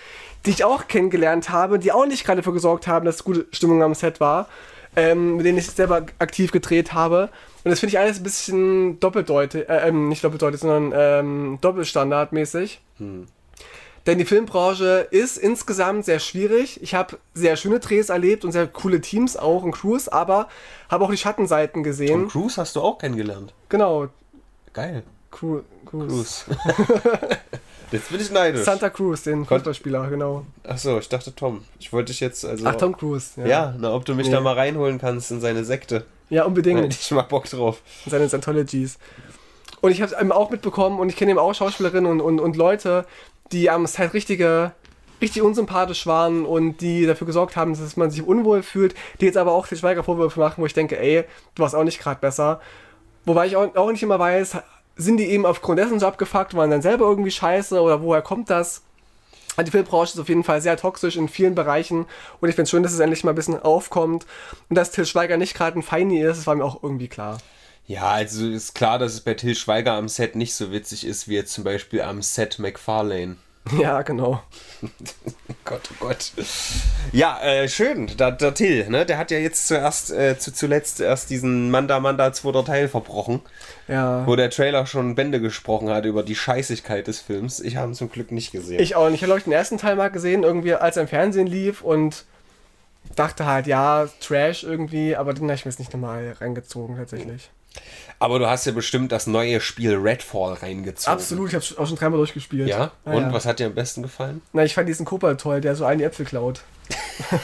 die 0.45 0.51
ich 0.51 0.63
auch 0.63 0.87
kennengelernt 0.87 1.49
habe, 1.49 1.79
die 1.79 1.91
auch 1.91 2.05
nicht 2.05 2.25
gerade 2.25 2.41
dafür 2.41 2.53
gesorgt 2.53 2.87
haben, 2.87 3.05
dass 3.05 3.23
gute 3.23 3.47
Stimmung 3.51 3.81
am 3.81 3.95
Set 3.95 4.19
war, 4.19 4.47
ähm, 4.95 5.37
mit 5.37 5.45
denen 5.45 5.57
ich 5.57 5.69
selber 5.69 6.05
aktiv 6.19 6.51
gedreht 6.51 6.93
habe. 6.93 7.29
Und 7.63 7.71
das 7.71 7.79
finde 7.79 7.91
ich 7.91 7.99
alles 7.99 8.17
ein 8.17 8.23
bisschen 8.23 8.99
doppeldeutig, 8.99 9.67
äh, 9.67 9.87
ähm, 9.87 10.09
nicht 10.09 10.23
doppeldeutig, 10.23 10.59
sondern 10.59 10.93
ähm, 10.95 11.57
doppelstandardmäßig. 11.61 12.81
Hm. 12.97 13.27
Denn 14.05 14.19
die 14.19 14.25
Filmbranche 14.25 15.07
ist 15.09 15.37
insgesamt 15.37 16.05
sehr 16.05 16.19
schwierig. 16.19 16.81
Ich 16.83 16.93
habe 16.93 17.17
sehr 17.33 17.55
schöne 17.55 17.79
Drehs 17.79 18.09
erlebt 18.09 18.45
und 18.45 18.51
sehr 18.51 18.67
coole 18.67 19.01
Teams 19.01 19.35
auch 19.35 19.63
und 19.63 19.71
Crews, 19.71 20.07
aber 20.07 20.47
habe 20.89 21.05
auch 21.05 21.09
die 21.09 21.17
Schattenseiten 21.17 21.81
gesehen. 21.81 22.23
Und 22.23 22.31
Crews 22.31 22.59
hast 22.59 22.75
du 22.75 22.81
auch 22.81 22.99
kennengelernt. 22.99 23.53
Genau. 23.69 24.09
Geil. 24.73 25.01
Cru 25.31 25.61
Cruz. 25.87 26.45
jetzt 27.91 28.09
bin 28.09 28.21
ich 28.21 28.31
neidisch. 28.31 28.63
Santa 28.63 28.89
Cruz, 28.89 29.23
den 29.23 29.45
Fußballspieler, 29.45 30.09
genau. 30.09 30.45
Achso, 30.63 30.99
ich 30.99 31.09
dachte 31.09 31.33
Tom. 31.35 31.63
Ich 31.79 31.91
wollte 31.93 32.11
dich 32.11 32.19
jetzt 32.19 32.45
also. 32.45 32.65
Ach, 32.65 32.75
Tom 32.75 32.95
Cruise. 32.95 33.31
Ja, 33.37 33.47
ja 33.47 33.75
na, 33.77 33.93
ob 33.93 34.05
du 34.05 34.15
mich 34.15 34.27
nee. 34.27 34.33
da 34.33 34.41
mal 34.41 34.53
reinholen 34.53 34.99
kannst 34.99 35.31
in 35.31 35.41
seine 35.41 35.63
Sekte. 35.63 36.05
Ja, 36.29 36.45
unbedingt. 36.45 36.79
Da 36.79 36.87
ich 36.87 37.11
mal 37.11 37.21
Bock 37.23 37.45
drauf. 37.49 37.81
In 38.05 38.11
seine 38.11 38.27
Scientologies. 38.27 38.97
Und 39.81 39.91
ich 39.91 40.01
habe 40.01 40.11
es 40.11 40.19
eben 40.19 40.31
auch 40.31 40.49
mitbekommen 40.49 40.99
und 40.99 41.09
ich 41.09 41.15
kenne 41.15 41.31
eben 41.31 41.39
auch 41.39 41.53
Schauspielerinnen 41.53 42.09
und, 42.09 42.21
und, 42.21 42.39
und 42.39 42.55
Leute, 42.55 43.05
die 43.51 43.69
am 43.69 43.85
Set 43.85 44.13
richtige 44.13 44.71
richtig 45.21 45.41
unsympathisch 45.41 46.07
waren 46.07 46.45
und 46.45 46.81
die 46.81 47.05
dafür 47.05 47.27
gesorgt 47.27 47.55
haben, 47.55 47.73
dass 47.73 47.97
man 47.97 48.11
sich 48.11 48.23
unwohl 48.23 48.63
fühlt, 48.63 48.95
die 49.19 49.25
jetzt 49.25 49.37
aber 49.37 49.53
auch 49.53 49.67
die 49.67 49.75
Schweiger 49.75 50.03
Vorwürfe 50.03 50.39
machen, 50.39 50.61
wo 50.61 50.65
ich 50.65 50.73
denke, 50.73 50.99
ey, 50.99 51.23
du 51.55 51.63
warst 51.63 51.75
auch 51.75 51.83
nicht 51.83 51.99
gerade 51.99 52.19
besser. 52.19 52.59
Wobei 53.25 53.47
ich 53.47 53.55
auch, 53.55 53.75
auch 53.75 53.91
nicht 53.91 54.03
immer 54.03 54.19
weiß, 54.19 54.57
sind 54.95 55.17
die 55.17 55.25
eben 55.25 55.45
aufgrund 55.45 55.79
dessen 55.79 55.99
so 55.99 56.07
abgefuckt, 56.07 56.53
waren 56.53 56.71
dann 56.71 56.81
selber 56.81 57.05
irgendwie 57.05 57.31
scheiße 57.31 57.79
oder 57.81 58.01
woher 58.01 58.21
kommt 58.21 58.49
das? 58.49 58.81
Die 59.57 59.71
Filmbranche 59.71 60.13
ist 60.13 60.19
auf 60.19 60.27
jeden 60.27 60.43
Fall 60.43 60.61
sehr 60.61 60.75
toxisch 60.75 61.15
in 61.15 61.29
vielen 61.29 61.55
Bereichen 61.55 62.05
und 62.41 62.49
ich 62.49 62.55
finde 62.55 62.63
es 62.63 62.69
schön, 62.71 62.83
dass 62.83 62.91
es 62.91 62.99
endlich 62.99 63.23
mal 63.23 63.31
ein 63.31 63.35
bisschen 63.35 63.61
aufkommt 63.61 64.25
und 64.69 64.75
dass 64.75 64.91
Till 64.91 65.05
Schweiger 65.05 65.37
nicht 65.37 65.53
gerade 65.55 65.79
ein 65.79 65.83
Feini 65.83 66.21
ist, 66.21 66.39
das 66.39 66.47
war 66.47 66.55
mir 66.55 66.65
auch 66.65 66.83
irgendwie 66.83 67.07
klar. 67.07 67.37
Ja, 67.87 68.09
also 68.09 68.49
ist 68.49 68.75
klar, 68.75 68.99
dass 68.99 69.13
es 69.13 69.21
bei 69.21 69.33
Till 69.35 69.55
Schweiger 69.55 69.93
am 69.93 70.09
Set 70.09 70.35
nicht 70.35 70.55
so 70.55 70.71
witzig 70.71 71.05
ist 71.05 71.27
wie 71.27 71.35
jetzt 71.35 71.53
zum 71.53 71.63
Beispiel 71.63 72.01
am 72.01 72.21
Set 72.21 72.59
McFarlane. 72.59 73.37
Ja, 73.79 74.03
genau. 74.03 74.43
Gott, 75.65 75.89
oh 75.91 75.95
Gott. 75.99 76.31
Ja, 77.11 77.41
äh, 77.41 77.67
schön. 77.67 78.05
Der, 78.17 78.31
der 78.31 78.53
Till, 78.53 78.87
ne? 78.87 79.03
Der 79.05 79.17
hat 79.17 79.31
ja 79.31 79.39
jetzt 79.39 79.67
zuerst, 79.67 80.11
äh, 80.11 80.37
zu, 80.37 80.53
zuletzt 80.53 81.01
erst 81.01 81.31
diesen 81.31 81.71
Manda 81.71 81.99
Manda 81.99 82.31
zweiter 82.33 82.63
Teil 82.63 82.87
verbrochen. 82.87 83.41
Ja. 83.87 84.25
Wo 84.27 84.35
der 84.35 84.51
Trailer 84.51 84.85
schon 84.85 85.15
Bände 85.15 85.41
gesprochen 85.41 85.89
hat 85.89 86.05
über 86.05 86.21
die 86.21 86.35
Scheißigkeit 86.35 87.07
des 87.07 87.19
Films. 87.19 87.59
Ich 87.59 87.77
habe 87.77 87.91
ihn 87.91 87.95
zum 87.95 88.11
Glück 88.11 88.31
nicht 88.31 88.51
gesehen. 88.51 88.79
Ich 88.79 88.95
auch 88.95 89.09
nicht. 89.09 89.15
Ich 89.15 89.21
habe, 89.23 89.29
glaube 89.29 89.39
ich, 89.39 89.45
den 89.45 89.53
ersten 89.53 89.79
Teil 89.79 89.95
mal 89.95 90.09
gesehen, 90.09 90.43
irgendwie, 90.43 90.75
als 90.75 90.97
er 90.97 91.03
im 91.03 91.09
Fernsehen 91.09 91.47
lief 91.47 91.81
und 91.81 92.25
dachte 93.15 93.47
halt, 93.47 93.65
ja, 93.65 94.07
Trash 94.21 94.63
irgendwie, 94.63 95.15
aber 95.15 95.33
den 95.33 95.43
habe 95.45 95.55
ich 95.55 95.65
mir 95.65 95.71
jetzt 95.71 95.79
nicht 95.79 95.93
nochmal 95.93 96.35
reingezogen, 96.39 96.95
tatsächlich. 96.95 97.49
Aber 98.19 98.39
du 98.39 98.47
hast 98.47 98.65
ja 98.65 98.71
bestimmt 98.71 99.11
das 99.11 99.27
neue 99.27 99.59
Spiel 99.61 99.95
Redfall 99.95 100.53
reingezogen. 100.53 101.13
Absolut, 101.13 101.49
ich 101.49 101.55
habe 101.55 101.65
auch 101.81 101.87
schon 101.87 101.97
dreimal 101.97 102.17
durchgespielt. 102.17 102.67
Ja? 102.69 102.91
Ah, 103.03 103.11
Und 103.11 103.23
ja. 103.23 103.33
was 103.33 103.45
hat 103.45 103.59
dir 103.59 103.67
am 103.67 103.75
besten 103.75 104.01
gefallen? 104.03 104.41
Na, 104.53 104.63
ich 104.63 104.73
fand 104.73 104.87
diesen 104.87 105.05
Kobold 105.05 105.39
toll, 105.41 105.61
der 105.61 105.75
so 105.75 105.85
einen 105.85 106.01
Äpfel 106.01 106.25
klaut. 106.25 106.61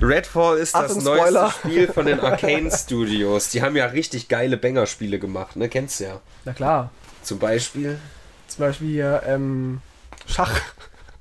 Redfall 0.00 0.58
ist 0.58 0.74
das 0.74 0.90
Achtung, 0.92 1.04
neueste. 1.04 1.50
Spiel 1.58 1.92
von 1.92 2.06
den 2.06 2.18
Arcane 2.24 2.70
Studios. 2.70 3.50
Die 3.50 3.62
haben 3.62 3.76
ja 3.76 3.86
richtig 3.86 4.28
geile 4.28 4.56
Banger-Spiele 4.56 5.18
gemacht, 5.18 5.56
ne? 5.56 5.68
Kennst 5.68 6.00
du 6.00 6.04
ja. 6.04 6.20
Na 6.44 6.52
klar. 6.52 6.90
Zum 7.22 7.38
Beispiel. 7.38 7.98
Zum 8.48 8.60
Beispiel 8.60 8.88
hier, 8.88 9.22
ähm, 9.26 9.80
Schach. 10.26 10.60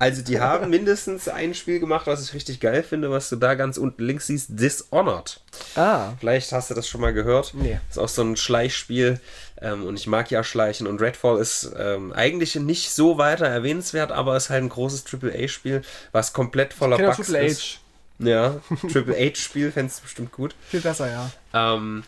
Also 0.02 0.24
die 0.24 0.40
haben 0.40 0.72
mindestens 0.72 1.28
ein 1.28 1.54
Spiel 1.54 1.80
gemacht, 1.80 2.08
was 2.08 2.24
ich 2.24 2.34
richtig 2.34 2.60
geil 2.60 2.82
finde, 2.82 3.12
was 3.12 3.30
du 3.30 3.36
da 3.36 3.54
ganz 3.54 3.78
unten 3.78 4.04
links 4.04 4.26
siehst, 4.26 4.48
Dishonored. 4.50 5.40
Ah. 5.76 6.14
Vielleicht 6.20 6.52
hast 6.54 6.72
du 6.72 6.74
das 6.74 6.88
schon 6.88 7.02
mal 7.02 7.14
gehört. 7.14 7.54
Nee. 7.54 7.80
Ist 7.88 8.00
auch 8.00 8.10
so 8.10 8.24
ein 8.24 8.36
Schleichspiel 8.36 9.22
ähm, 9.62 9.86
und 9.86 10.00
ich 10.00 10.08
mag 10.08 10.32
ja 10.32 10.44
Schleichen 10.44 10.88
und 10.88 11.02
Redfall 11.02 11.40
ist 11.40 11.72
ähm, 11.78 12.14
eigentlich 12.14 12.56
nicht 12.56 12.90
so 12.90 13.20
weiter 13.20 13.46
erwähnenswert, 13.46 14.12
aber 14.12 14.36
ist 14.36 14.50
halt 14.50 14.64
ein 14.64 14.70
großes 14.70 15.04
Triple-A-Spiel, 15.04 15.84
was 16.12 16.34
komplett 16.34 16.74
voller 16.74 16.98
Bugs 16.98 17.18
Triple 17.18 17.46
ist. 17.46 17.62
H. 17.62 18.28
Ja, 18.28 18.60
Triple 18.92 19.16
H-Spiel 19.16 19.72
fändest 19.72 20.00
du 20.00 20.04
bestimmt 20.06 20.32
gut. 20.32 20.56
Viel 20.68 20.82
besser, 20.82 21.12
ja. 21.12 21.30
Ähm, 21.54 22.02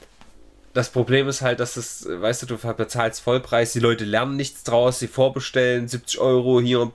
das 0.74 0.90
Problem 0.90 1.28
ist 1.28 1.44
halt, 1.44 1.60
dass 1.60 1.78
es, 1.78 2.08
weißt 2.10 2.42
du, 2.42 2.46
du 2.48 2.58
bezahlst 2.58 3.22
Vollpreis, 3.22 3.72
die 3.72 3.80
Leute 3.80 4.04
lernen 4.04 4.36
nichts 4.36 4.64
draus, 4.64 4.98
sie 4.98 5.08
vorbestellen, 5.08 5.88
70 5.88 6.20
Euro 6.20 6.60
hier 6.60 6.92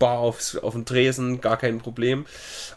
bar 0.00 0.18
aufs, 0.18 0.56
auf 0.56 0.72
dem 0.72 0.84
Tresen, 0.84 1.40
gar 1.40 1.56
kein 1.56 1.78
Problem. 1.78 2.26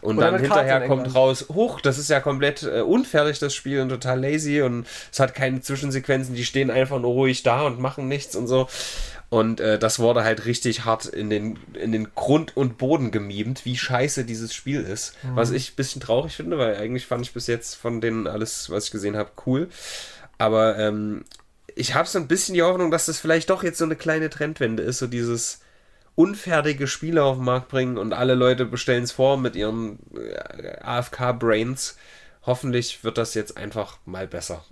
Und 0.00 0.18
Oder 0.18 0.30
dann 0.30 0.40
hinterher 0.40 0.86
kommt 0.86 1.06
irgendwann. 1.06 1.22
raus, 1.22 1.46
hoch, 1.52 1.80
das 1.80 1.98
ist 1.98 2.08
ja 2.10 2.20
komplett 2.20 2.62
äh, 2.62 2.82
unfertig, 2.82 3.40
das 3.40 3.52
Spiel, 3.52 3.80
und 3.80 3.88
total 3.88 4.20
lazy 4.20 4.62
und 4.62 4.86
es 5.10 5.18
hat 5.18 5.34
keine 5.34 5.60
Zwischensequenzen, 5.60 6.36
die 6.36 6.44
stehen 6.44 6.70
einfach 6.70 7.00
nur 7.00 7.10
ruhig 7.10 7.42
da 7.42 7.62
und 7.62 7.80
machen 7.80 8.06
nichts 8.06 8.36
und 8.36 8.46
so. 8.46 8.68
Und 9.30 9.58
äh, 9.58 9.80
das 9.80 9.98
wurde 9.98 10.22
halt 10.22 10.44
richtig 10.44 10.84
hart 10.84 11.06
in 11.06 11.28
den, 11.28 11.58
in 11.72 11.90
den 11.90 12.14
Grund 12.14 12.56
und 12.56 12.78
Boden 12.78 13.10
gemimt, 13.10 13.64
wie 13.64 13.76
scheiße 13.76 14.24
dieses 14.24 14.54
Spiel 14.54 14.82
ist. 14.82 15.16
Was 15.34 15.50
ich 15.50 15.72
ein 15.72 15.76
bisschen 15.76 16.00
traurig 16.00 16.36
finde, 16.36 16.56
weil 16.56 16.76
eigentlich 16.76 17.06
fand 17.06 17.26
ich 17.26 17.32
bis 17.32 17.48
jetzt 17.48 17.74
von 17.74 18.00
denen 18.00 18.28
alles, 18.28 18.70
was 18.70 18.84
ich 18.84 18.90
gesehen 18.92 19.16
habe, 19.16 19.30
cool. 19.44 19.68
Aber 20.38 20.78
ähm, 20.78 21.24
ich 21.74 21.94
habe 21.94 22.06
so 22.08 22.18
ein 22.18 22.28
bisschen 22.28 22.54
die 22.54 22.62
Hoffnung, 22.62 22.92
dass 22.92 23.06
das 23.06 23.18
vielleicht 23.18 23.50
doch 23.50 23.64
jetzt 23.64 23.78
so 23.78 23.84
eine 23.84 23.96
kleine 23.96 24.30
Trendwende 24.30 24.84
ist, 24.84 24.98
so 24.98 25.06
dieses 25.08 25.63
unfertige 26.16 26.86
Spiele 26.86 27.22
auf 27.24 27.36
den 27.36 27.44
Markt 27.44 27.68
bringen 27.68 27.98
und 27.98 28.12
alle 28.12 28.34
Leute 28.34 28.64
bestellen 28.66 29.02
es 29.04 29.12
vor 29.12 29.36
mit 29.36 29.56
ihren 29.56 29.98
äh, 30.16 30.76
AFK-Brains. 30.82 31.96
Hoffentlich 32.46 33.02
wird 33.04 33.18
das 33.18 33.34
jetzt 33.34 33.56
einfach 33.56 33.98
mal 34.04 34.26
besser. 34.26 34.64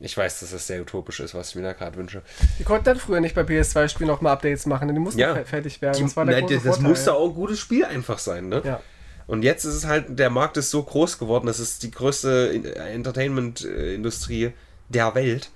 Ich 0.00 0.16
weiß, 0.16 0.38
dass 0.40 0.52
das 0.52 0.68
sehr 0.68 0.80
utopisch 0.80 1.18
ist, 1.18 1.34
was 1.34 1.48
ich 1.50 1.54
mir 1.56 1.62
da 1.62 1.72
gerade 1.72 1.96
wünsche. 1.96 2.22
Die 2.60 2.62
konnten 2.62 2.84
dann 2.84 2.98
früher 2.98 3.20
nicht 3.20 3.34
bei 3.34 3.42
PS2-Spielen 3.42 4.06
noch 4.08 4.20
mal 4.20 4.30
Updates 4.32 4.66
machen, 4.66 4.86
denn 4.86 4.94
die 4.94 5.00
mussten 5.00 5.18
Ja. 5.18 5.34
fe- 5.34 5.44
fertig 5.44 5.82
werden. 5.82 5.96
Die, 5.96 6.02
das 6.04 6.16
war 6.16 6.24
der 6.24 6.36
nein, 6.36 6.42
große 6.44 6.54
das 6.54 6.64
Vorteil. 6.76 6.82
musste 6.90 7.14
auch 7.14 7.28
ein 7.30 7.34
gutes 7.34 7.58
Spiel 7.58 7.84
einfach 7.84 8.18
sein, 8.20 8.48
ne? 8.48 8.62
Ja. 8.64 8.80
Und 9.26 9.42
jetzt 9.42 9.64
ist 9.64 9.74
es 9.74 9.86
halt, 9.86 10.16
der 10.18 10.30
Markt 10.30 10.56
ist 10.56 10.70
so 10.70 10.82
groß 10.84 11.18
geworden, 11.18 11.46
das 11.48 11.58
ist 11.58 11.82
die 11.82 11.90
größte 11.90 12.50
In- 12.54 12.64
Entertainment-Industrie 12.64 14.52
der 14.88 15.14
Welt. 15.14 15.50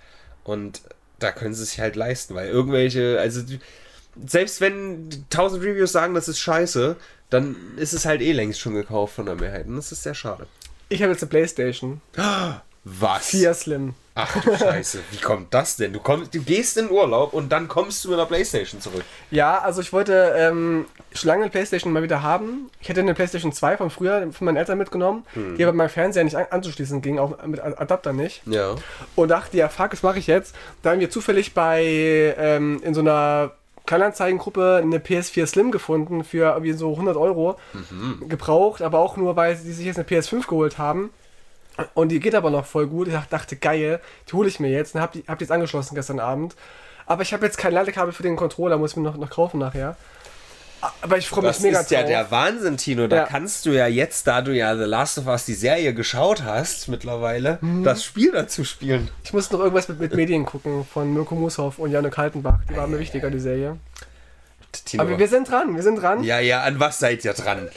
Und 0.44 0.82
da 1.18 1.30
können 1.30 1.54
sie 1.54 1.64
sich 1.64 1.78
halt 1.78 1.94
leisten, 1.96 2.34
weil 2.34 2.48
irgendwelche, 2.48 3.18
also 3.20 3.42
die- 3.42 3.60
selbst 4.26 4.60
wenn 4.60 5.08
1000 5.30 5.62
Reviews 5.62 5.92
sagen, 5.92 6.14
das 6.14 6.28
ist 6.28 6.38
scheiße, 6.38 6.96
dann 7.30 7.56
ist 7.76 7.92
es 7.94 8.04
halt 8.04 8.20
eh 8.20 8.32
längst 8.32 8.60
schon 8.60 8.74
gekauft 8.74 9.14
von 9.14 9.26
der 9.26 9.36
Mehrheit. 9.36 9.66
Und 9.66 9.76
das 9.76 9.92
ist 9.92 10.02
sehr 10.02 10.14
schade. 10.14 10.46
Ich 10.88 11.02
habe 11.02 11.12
jetzt 11.12 11.22
eine 11.22 11.30
Playstation. 11.30 12.00
Was? 12.84 13.26
4 13.28 13.54
Slim. 13.54 13.94
Ach 14.14 14.42
du 14.42 14.54
Scheiße, 14.54 14.98
wie 15.10 15.16
kommt 15.16 15.54
das 15.54 15.76
denn? 15.76 15.94
Du, 15.94 16.00
kommst, 16.00 16.34
du 16.34 16.40
gehst 16.42 16.76
in 16.76 16.90
Urlaub 16.90 17.32
und 17.32 17.50
dann 17.50 17.66
kommst 17.66 18.04
du 18.04 18.10
mit 18.10 18.18
der 18.18 18.26
Playstation 18.26 18.78
zurück. 18.78 19.04
Ja, 19.30 19.60
also 19.60 19.80
ich 19.80 19.90
wollte 19.94 20.34
ähm, 20.36 20.84
schon 21.14 21.28
lange 21.28 21.44
eine 21.44 21.50
Playstation 21.50 21.94
mal 21.94 22.02
wieder 22.02 22.22
haben. 22.22 22.68
Ich 22.80 22.90
hätte 22.90 23.00
eine 23.00 23.14
Playstation 23.14 23.52
2 23.52 23.78
von 23.78 23.88
früher 23.88 24.30
von 24.32 24.44
meinen 24.44 24.56
Eltern 24.58 24.76
mitgenommen, 24.76 25.24
Hm. 25.32 25.56
die 25.56 25.64
aber 25.64 25.72
meinem 25.72 25.88
Fernseher 25.88 26.24
nicht 26.24 26.36
an 26.36 26.44
anzuschließen 26.50 27.00
ging, 27.00 27.18
auch 27.18 27.42
mit 27.46 27.60
Adapter 27.60 28.12
nicht. 28.12 28.42
Ja. 28.46 28.74
Und 29.14 29.28
dachte, 29.28 29.56
ja, 29.56 29.70
fuck, 29.70 29.92
was 29.92 30.02
mache 30.02 30.18
ich 30.18 30.26
jetzt? 30.26 30.54
Da 30.82 30.90
haben 30.90 31.00
wir 31.00 31.08
zufällig 31.08 31.54
bei 31.54 32.34
ähm, 32.36 32.82
in 32.84 32.92
so 32.92 33.00
einer 33.00 33.52
Kleinanzeigengruppe 33.86 34.80
eine 34.82 34.98
PS4 34.98 35.46
Slim 35.46 35.70
gefunden 35.70 36.24
für 36.24 36.50
irgendwie 36.52 36.72
so 36.72 36.92
100 36.92 37.16
Euro 37.16 37.56
Mhm. 37.72 38.28
gebraucht, 38.28 38.82
aber 38.82 38.98
auch 38.98 39.16
nur, 39.16 39.36
weil 39.36 39.56
sie 39.56 39.72
sich 39.72 39.86
jetzt 39.86 39.96
eine 39.98 40.06
PS5 40.06 40.46
geholt 40.46 40.78
haben. 40.78 41.10
Und 41.94 42.10
die 42.10 42.20
geht 42.20 42.34
aber 42.34 42.50
noch 42.50 42.66
voll 42.66 42.86
gut. 42.86 43.08
Ich 43.08 43.14
dachte, 43.30 43.56
geil, 43.56 44.00
die 44.28 44.32
hole 44.34 44.48
ich 44.48 44.60
mir 44.60 44.70
jetzt. 44.70 44.94
Und 44.94 45.00
hab 45.00 45.12
die, 45.12 45.24
hab 45.26 45.38
die 45.38 45.44
jetzt 45.44 45.52
angeschlossen 45.52 45.94
gestern 45.94 46.20
Abend. 46.20 46.54
Aber 47.06 47.22
ich 47.22 47.32
habe 47.32 47.44
jetzt 47.46 47.56
kein 47.58 47.72
Ladekabel 47.72 48.12
für 48.12 48.22
den 48.22 48.36
Controller, 48.36 48.76
muss 48.78 48.92
ich 48.92 48.96
mir 48.98 49.02
noch, 49.04 49.16
noch 49.16 49.30
kaufen 49.30 49.58
nachher. 49.58 49.96
Aber 51.00 51.16
ich 51.16 51.28
freue 51.28 51.42
mich 51.44 51.50
Das 51.52 51.60
mega 51.60 51.80
ist 51.80 51.90
ja 51.90 52.00
drauf. 52.00 52.08
der 52.08 52.30
Wahnsinn, 52.30 52.76
Tino. 52.76 53.06
Da 53.06 53.16
Ja. 53.16 53.24
kannst 53.26 53.66
du 53.66 53.70
ja 53.70 53.86
jetzt, 53.86 54.26
da 54.26 54.42
du 54.42 54.52
ja 54.52 54.76
The 54.76 54.82
Last 54.84 55.16
of 55.18 55.26
Us 55.26 55.44
die 55.44 55.54
Serie 55.54 55.94
geschaut 55.94 56.42
hast 56.42 56.88
mittlerweile, 56.88 57.58
Mhm. 57.60 57.84
das 57.84 58.04
Spiel 58.04 58.32
dazu 58.32 58.64
spielen. 58.64 59.08
Ich 59.24 59.32
muss 59.32 59.50
noch 59.52 59.60
irgendwas 59.60 59.88
mit, 59.88 60.00
mit 60.00 60.14
Medien 60.14 60.44
gucken 60.44 60.84
von 60.84 61.12
Mirko 61.14 61.34
Mushoff 61.36 61.78
und 61.78 61.90
Janne 61.92 62.10
Kaltenbach. 62.10 62.60
Die 62.68 62.76
war 62.76 62.86
mir 62.88 62.98
wichtiger, 62.98 63.30
die 63.30 63.38
Serie. 63.40 63.76
Tino. 64.84 65.02
Aber 65.02 65.18
wir 65.18 65.28
sind 65.28 65.50
dran, 65.50 65.76
wir 65.76 65.82
sind 65.82 65.96
dran. 66.02 66.24
ja, 66.24 66.40
ja, 66.40 66.62
an 66.62 66.80
was 66.80 66.98
seid 66.98 67.24
ihr 67.24 67.34
dran? 67.34 67.68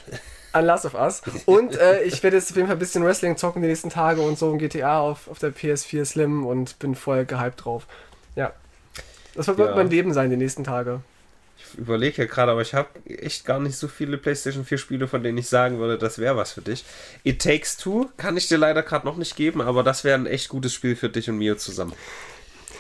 an 0.54 0.66
Last 0.66 0.86
of 0.86 0.94
Us. 0.94 1.22
Und 1.46 1.78
äh, 1.78 2.04
ich 2.04 2.24
werde 2.24 2.38
jetzt 2.38 2.50
auf 2.50 2.56
jeden 2.56 2.68
Fall 2.70 2.78
ein 2.78 2.80
bisschen 2.80 3.04
Wrestling 3.04 3.36
zocken 3.36 3.62
die 3.62 3.68
nächsten 3.68 3.90
Tage 3.90 4.22
und 4.22 4.40
so 4.40 4.50
ein 4.54 4.58
GTA 4.58 5.00
auf, 5.02 5.28
auf 5.30 5.38
der 5.38 5.54
PS4 5.54 6.06
Slim 6.06 6.46
und 6.46 6.80
bin 6.80 6.96
voll 6.96 7.26
gehypt 7.26 7.66
drauf. 7.66 7.86
Ja. 8.38 8.54
Das 9.36 9.48
wird 9.48 9.60
Ja. 9.60 9.76
mein 9.76 9.90
Leben 9.90 10.14
sein 10.14 10.30
die 10.30 10.38
nächsten 10.38 10.64
Tage. 10.64 11.02
Ich 11.58 11.78
überlege 11.80 12.24
ja 12.24 12.28
gerade, 12.28 12.52
aber 12.52 12.62
ich 12.62 12.74
habe 12.74 12.90
echt 13.06 13.46
gar 13.46 13.60
nicht 13.60 13.78
so 13.78 13.88
viele 13.88 14.18
PlayStation 14.18 14.66
4 14.66 14.78
Spiele, 14.78 15.08
von 15.08 15.24
denen 15.24 15.38
ich 15.38 15.48
sagen 15.48 15.80
würde, 15.80 15.98
das 15.98 16.20
wäre 16.20 16.36
was 16.38 16.52
für 16.52 16.62
dich. 16.62 16.84
It 17.24 17.42
Takes 17.42 17.78
Two 17.78 18.10
kann 18.18 18.38
ich 18.38 18.48
dir 18.48 18.58
leider 18.58 18.84
gerade 18.84 19.06
noch 19.06 19.18
nicht 19.18 19.36
geben, 19.36 19.62
aber 19.62 19.84
das 19.84 20.04
wäre 20.04 20.18
ein 20.18 20.26
echt 20.26 20.50
gutes 20.50 20.74
Spiel 20.74 20.96
für 20.96 21.10
dich 21.10 21.30
und 21.30 21.38
Mio 21.38 21.56
zusammen. 21.56 21.94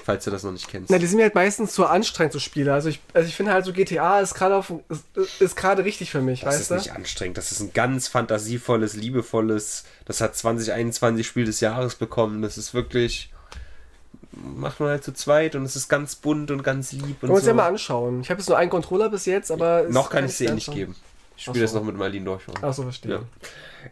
Falls 0.03 0.23
du 0.23 0.29
das 0.29 0.43
noch 0.43 0.51
nicht 0.51 0.67
kennst. 0.67 0.91
Na, 0.91 0.99
die 0.99 1.07
sind 1.07 1.17
mir 1.17 1.23
halt 1.23 1.33
meistens 1.33 1.73
zu 1.73 1.83
anstrengend 1.87 2.31
zu 2.33 2.39
spielen. 2.39 2.69
Also 2.69 2.89
ich, 2.89 2.99
also 3.15 3.27
ich 3.27 3.35
finde 3.35 3.53
halt 3.53 3.65
so 3.65 3.73
GTA 3.73 4.19
ist 4.19 4.35
gerade 4.35 4.55
auf 4.55 4.71
ist, 4.87 5.41
ist 5.41 5.55
gerade 5.55 5.83
richtig 5.83 6.11
für 6.11 6.21
mich, 6.21 6.41
Das 6.41 6.49
weißt 6.53 6.61
ist 6.61 6.69
du? 6.69 6.75
nicht 6.75 6.91
anstrengend. 6.91 7.39
Das 7.39 7.51
ist 7.51 7.59
ein 7.59 7.73
ganz 7.73 8.07
fantasievolles, 8.07 8.93
liebevolles. 8.95 9.85
Das 10.05 10.21
hat 10.21 10.35
2021 10.35 11.25
Spiel 11.25 11.45
des 11.45 11.59
Jahres 11.59 11.95
bekommen. 11.95 12.43
Das 12.43 12.55
ist 12.59 12.75
wirklich. 12.75 13.31
Macht 14.35 14.79
man 14.79 14.89
halt 14.89 15.03
zu 15.03 15.13
zweit 15.13 15.55
und 15.55 15.63
es 15.63 15.75
ist 15.75 15.87
ganz 15.87 16.15
bunt 16.15 16.51
und 16.51 16.61
ganz 16.63 16.91
lieb 16.91 17.03
und 17.03 17.19
Können 17.21 17.31
wir 17.31 17.35
uns 17.35 17.43
so. 17.45 17.49
ja 17.49 17.53
mal 17.53 17.67
anschauen. 17.67 18.21
Ich 18.21 18.29
habe 18.29 18.39
jetzt 18.39 18.49
nur 18.49 18.57
einen 18.57 18.69
Controller 18.69 19.09
bis 19.09 19.25
jetzt, 19.25 19.51
aber. 19.51 19.85
es 19.85 19.93
noch 19.93 20.09
kann 20.09 20.21
kann 20.21 20.29
ich 20.29 20.35
sie 20.35 20.45
eh 20.45 20.51
nicht 20.51 20.71
geben. 20.71 20.95
Ich 21.37 21.43
spiele 21.43 21.61
das 21.61 21.73
noch 21.73 21.83
mit 21.83 21.95
Marlene 21.97 22.25
durch. 22.25 22.43
Ach 22.61 22.73
so, 22.73 22.83
verstehe. 22.83 23.11
Ja. 23.15 23.19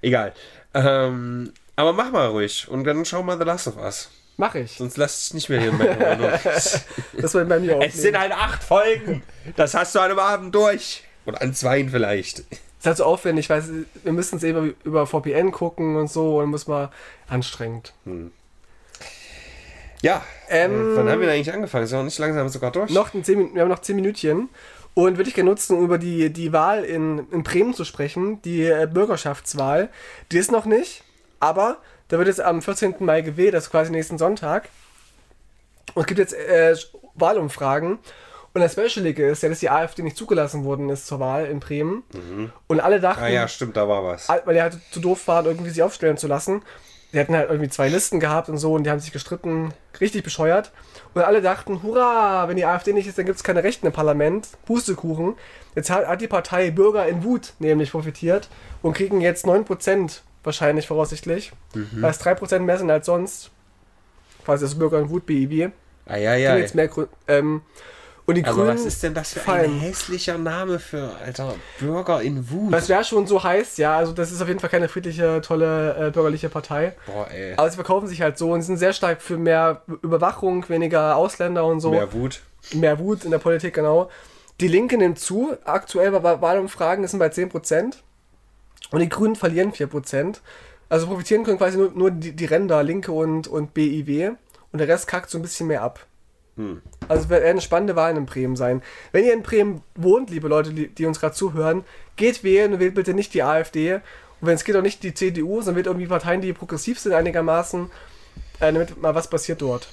Egal. 0.02 0.34
Ähm, 0.74 1.52
aber 1.76 1.94
mach 1.94 2.12
mal 2.12 2.28
ruhig 2.28 2.68
und 2.70 2.84
dann 2.84 3.06
schau 3.06 3.24
mal 3.24 3.38
The 3.38 3.44
Last 3.46 3.68
of 3.68 3.78
Us. 3.78 4.10
Mach 4.38 4.56
ich. 4.56 4.78
Sonst 4.78 4.98
lass 4.98 5.20
dich 5.24 5.34
nicht 5.36 5.50
mehr 5.50 5.60
hier 5.62 5.70
in 5.72 5.80
Wohnung. 5.80 6.32
Das 7.22 7.34
wird 7.34 7.48
bei 7.50 7.60
mir 7.60 7.80
Es 7.82 7.94
sind 8.02 8.18
halt 8.18 8.32
acht 8.32 8.64
Folgen. 8.64 9.22
Das 9.56 9.74
hast 9.76 9.94
du 9.96 10.00
an 10.00 10.10
einem 10.12 10.20
Abend 10.20 10.56
durch. 10.56 11.04
Und 11.26 11.40
an 11.42 11.54
zweien 11.54 11.90
vielleicht. 11.90 12.40
ist 12.40 12.86
halt 12.86 12.98
so 12.98 13.06
aufwendig, 13.06 13.50
weil 13.50 13.64
wir 14.04 14.12
müssen 14.12 14.38
es 14.38 14.44
eben 14.44 14.76
über 14.84 15.06
VPN 15.06 15.52
gucken 15.52 15.96
und 15.96 16.10
so 16.10 16.40
und 16.40 16.50
muss 16.50 16.68
mal 16.68 16.92
anstrengend. 17.28 17.94
Ja. 20.04 20.24
Ähm, 20.50 20.96
Wann 20.96 21.10
haben 21.10 21.22
wir 21.22 21.32
eigentlich 21.32 21.52
angefangen? 21.54 21.88
Sind 21.88 21.98
wir 22.00 22.04
nicht 22.04 22.20
langsam 22.20 22.48
sogar 22.50 22.72
durch? 22.72 22.92
Noch 22.92 23.14
ein 23.14 23.24
zehn, 23.24 23.38
Min- 23.40 23.56
wir 23.56 23.62
haben 23.64 23.70
noch 23.70 23.80
10 23.80 23.96
Minütchen. 23.96 24.50
Und 24.96 25.18
würde 25.18 25.28
ich 25.30 25.34
gerne 25.34 25.50
nutzen, 25.50 25.76
um 25.78 25.84
über 25.84 25.98
die, 25.98 26.30
die 26.32 26.54
Wahl 26.54 26.84
in, 26.84 27.28
in 27.32 27.42
Bremen 27.42 27.74
zu 27.74 27.84
sprechen, 27.84 28.40
die 28.44 28.64
äh, 28.68 28.86
Bürgerschaftswahl. 28.92 29.90
Die 30.32 30.38
ist 30.38 30.52
noch 30.52 30.66
nicht, 30.66 31.04
aber 31.40 31.78
da 32.10 32.20
wird 32.20 32.28
jetzt 32.28 32.42
am 32.42 32.62
14. 32.62 32.96
Mai 33.00 33.22
gewählt, 33.22 33.56
also 33.56 33.72
quasi 33.72 33.92
nächsten 33.92 34.20
Sonntag. 34.20 34.70
Und 35.96 36.02
es 36.02 36.06
gibt 36.08 36.20
jetzt 36.20 36.34
äh, 36.34 36.76
Wahlumfragen. 37.16 37.98
Und 38.56 38.62
das 38.62 38.74
Specialige 38.74 39.26
ist 39.30 39.42
ja, 39.42 39.50
dass 39.50 39.62
die 39.62 39.70
AfD 39.72 40.04
nicht 40.04 40.16
zugelassen 40.16 40.64
worden 40.64 40.90
ist 40.90 41.08
zur 41.08 41.20
Wahl 41.20 41.46
in 41.48 41.60
Bremen. 41.60 42.04
Und 42.68 42.80
alle 42.82 43.00
dachten, 43.00 43.24
Ah 43.24 43.28
ja, 43.30 43.48
stimmt, 43.48 43.76
da 43.76 43.88
war 43.90 44.04
was. 44.04 44.30
weil 44.46 44.56
er 44.56 44.64
halt 44.64 44.78
zu 44.92 45.00
doof 45.00 45.28
war, 45.28 45.44
irgendwie 45.44 45.72
sich 45.72 45.82
aufstellen 45.82 46.18
zu 46.18 46.28
lassen. 46.28 46.62
Die 47.14 47.20
hatten 47.20 47.36
halt 47.36 47.50
irgendwie 47.50 47.70
zwei 47.70 47.90
Listen 47.90 48.20
gehabt 48.20 48.50
und 48.50 48.58
so 48.58 48.74
und 48.74 48.84
die 48.84 48.90
haben 48.90 49.00
sich 49.00 49.12
gestritten, 49.12 49.74
richtig 50.02 50.24
bescheuert. 50.24 50.72
Und 51.14 51.22
alle 51.22 51.42
dachten, 51.42 51.84
hurra, 51.84 52.48
wenn 52.48 52.56
die 52.56 52.66
AfD 52.66 52.92
nicht 52.92 53.08
ist, 53.08 53.20
dann 53.20 53.26
gibt 53.26 53.38
es 53.38 53.44
keine 53.44 53.64
Rechten 53.64 53.86
im 53.86 53.94
Parlament. 53.94 54.48
Pustekuchen. 54.66 55.36
Jetzt 55.76 55.92
hat, 55.92 56.08
hat 56.08 56.22
die 56.22 56.28
Partei 56.28 56.72
Bürger 56.72 57.08
in 57.08 57.24
Wut 57.24 57.54
nämlich 57.60 57.92
profitiert 57.92 58.50
und 58.82 58.94
kriegen 58.94 59.22
jetzt 59.22 59.46
9% 59.46 60.22
wahrscheinlich 60.44 60.88
voraussichtlich, 60.88 61.52
mhm. 61.76 62.02
weil 62.02 62.12
es 62.12 62.20
3% 62.20 62.60
mehr 62.60 62.80
sind 62.80 62.90
als 62.90 63.06
sonst. 63.06 63.52
Quasi 64.44 64.66
das 64.66 64.76
Bürger 64.76 65.00
in 65.00 65.10
Wut 65.10 65.26
BIW. 65.28 65.70
Ah, 66.06 66.18
ja, 66.18 66.36
ja. 66.36 66.58
Jetzt 66.58 66.76
mehr, 66.76 66.90
ähm, 67.28 67.62
und 68.26 68.36
die 68.36 68.46
Aber 68.46 68.56
Grünen 68.56 68.76
was 68.76 68.86
ist 68.86 69.04
denn 69.04 69.14
das 69.14 69.34
für 69.34 69.40
fallen. 69.42 69.72
ein 69.72 69.80
hässlicher 69.80 70.38
Name 70.38 70.80
für, 70.80 71.12
alter, 71.24 71.56
Bürger 71.80 72.22
in 72.22 72.50
Wut? 72.50 72.74
Das 72.74 72.88
wäre 72.88 73.04
schon 73.04 73.28
so 73.28 73.44
heiß, 73.44 73.78
ja. 73.78 73.98
Also 73.98 74.14
das 74.14 74.32
ist 74.32 74.42
auf 74.42 74.48
jeden 74.48 74.60
Fall 74.62 74.70
keine 74.70 74.88
friedliche, 74.88 75.42
tolle 75.42 76.08
äh, 76.08 76.12
bürgerliche 76.12 76.48
Partei. 76.50 76.96
Boah, 77.06 77.30
ey. 77.30 77.54
Aber 77.58 77.70
sie 77.70 77.76
verkaufen 77.76 78.08
sich 78.08 78.22
halt 78.22 78.38
so 78.38 78.52
und 78.52 78.62
sind 78.62 78.78
sehr 78.78 78.94
stark 78.94 79.22
für 79.22 79.38
mehr 79.38 79.82
Überwachung, 80.02 80.68
weniger 80.70 81.18
Ausländer 81.18 81.66
und 81.66 81.82
so. 81.82 81.92
Mehr 81.92 82.14
Wut. 82.14 82.42
Mehr 82.74 82.98
Wut 83.00 83.26
in 83.26 83.32
der 83.32 83.40
Politik, 83.40 83.74
genau. 83.74 84.10
Die 84.62 84.68
Linke 84.70 84.98
nimmt 84.98 85.20
zu. 85.20 85.58
Aktuell 85.66 86.12
bei 86.12 86.42
Wahlumfragen 86.42 87.06
sind 87.08 87.20
bei 87.20 87.28
10%. 87.28 87.96
Und 88.92 89.00
die 89.00 89.10
Grünen 89.10 89.36
verlieren 89.36 89.74
4%. 89.74 90.38
Also 90.88 91.08
profitieren 91.08 91.44
können 91.44 91.58
quasi 91.58 91.78
nur, 91.78 91.92
nur 91.92 92.12
die, 92.12 92.34
die 92.34 92.46
Ränder, 92.46 92.84
Linke 92.84 93.12
und, 93.12 93.48
und 93.48 93.74
BIW. 93.74 94.32
Und 94.72 94.80
der 94.80 94.88
Rest 94.88 95.08
kackt 95.08 95.30
so 95.30 95.40
ein 95.40 95.42
bisschen 95.42 95.68
mehr 95.68 95.82
ab. 95.82 96.06
Hm. 96.56 96.82
Also 97.08 97.24
es 97.24 97.30
werden 97.30 97.46
eine 97.46 97.62
spannende 97.62 97.96
Wahlen 97.96 98.18
in 98.18 98.26
Bremen 98.26 98.56
sein. 98.56 98.82
Wenn 99.12 99.26
ihr 99.26 99.34
in 99.34 99.42
Bremen 99.42 99.82
wohnt, 99.96 100.30
liebe 100.30 100.48
Leute, 100.48 100.72
die, 100.72 100.88
die 100.88 101.06
uns 101.06 101.20
gerade 101.20 101.34
zuhören, 101.34 101.84
geht 102.16 102.44
wählen 102.44 102.74
und 102.74 102.80
wählt 102.80 102.96
bitte 102.96 103.14
nicht 103.14 103.34
die 103.34 103.44
AfD. 103.44 103.96
Und 103.96 104.02
wenn 104.42 104.56
es 104.56 104.64
geht 104.64 104.76
auch 104.76 104.82
nicht 104.82 105.04
die 105.04 105.14
CDU, 105.14 105.62
sondern 105.62 105.78
wählt 105.78 105.88
irgendwie 105.88 106.08
Parteien, 106.08 106.42
die 106.42 106.54
progressiv 106.54 107.00
sind 107.00 107.14
einigermaßen, 107.14 107.90
äh, 108.60 108.72
damit 108.72 109.02
mal 109.02 109.16
was 109.16 109.30
passiert 109.30 109.62
dort. 109.62 109.88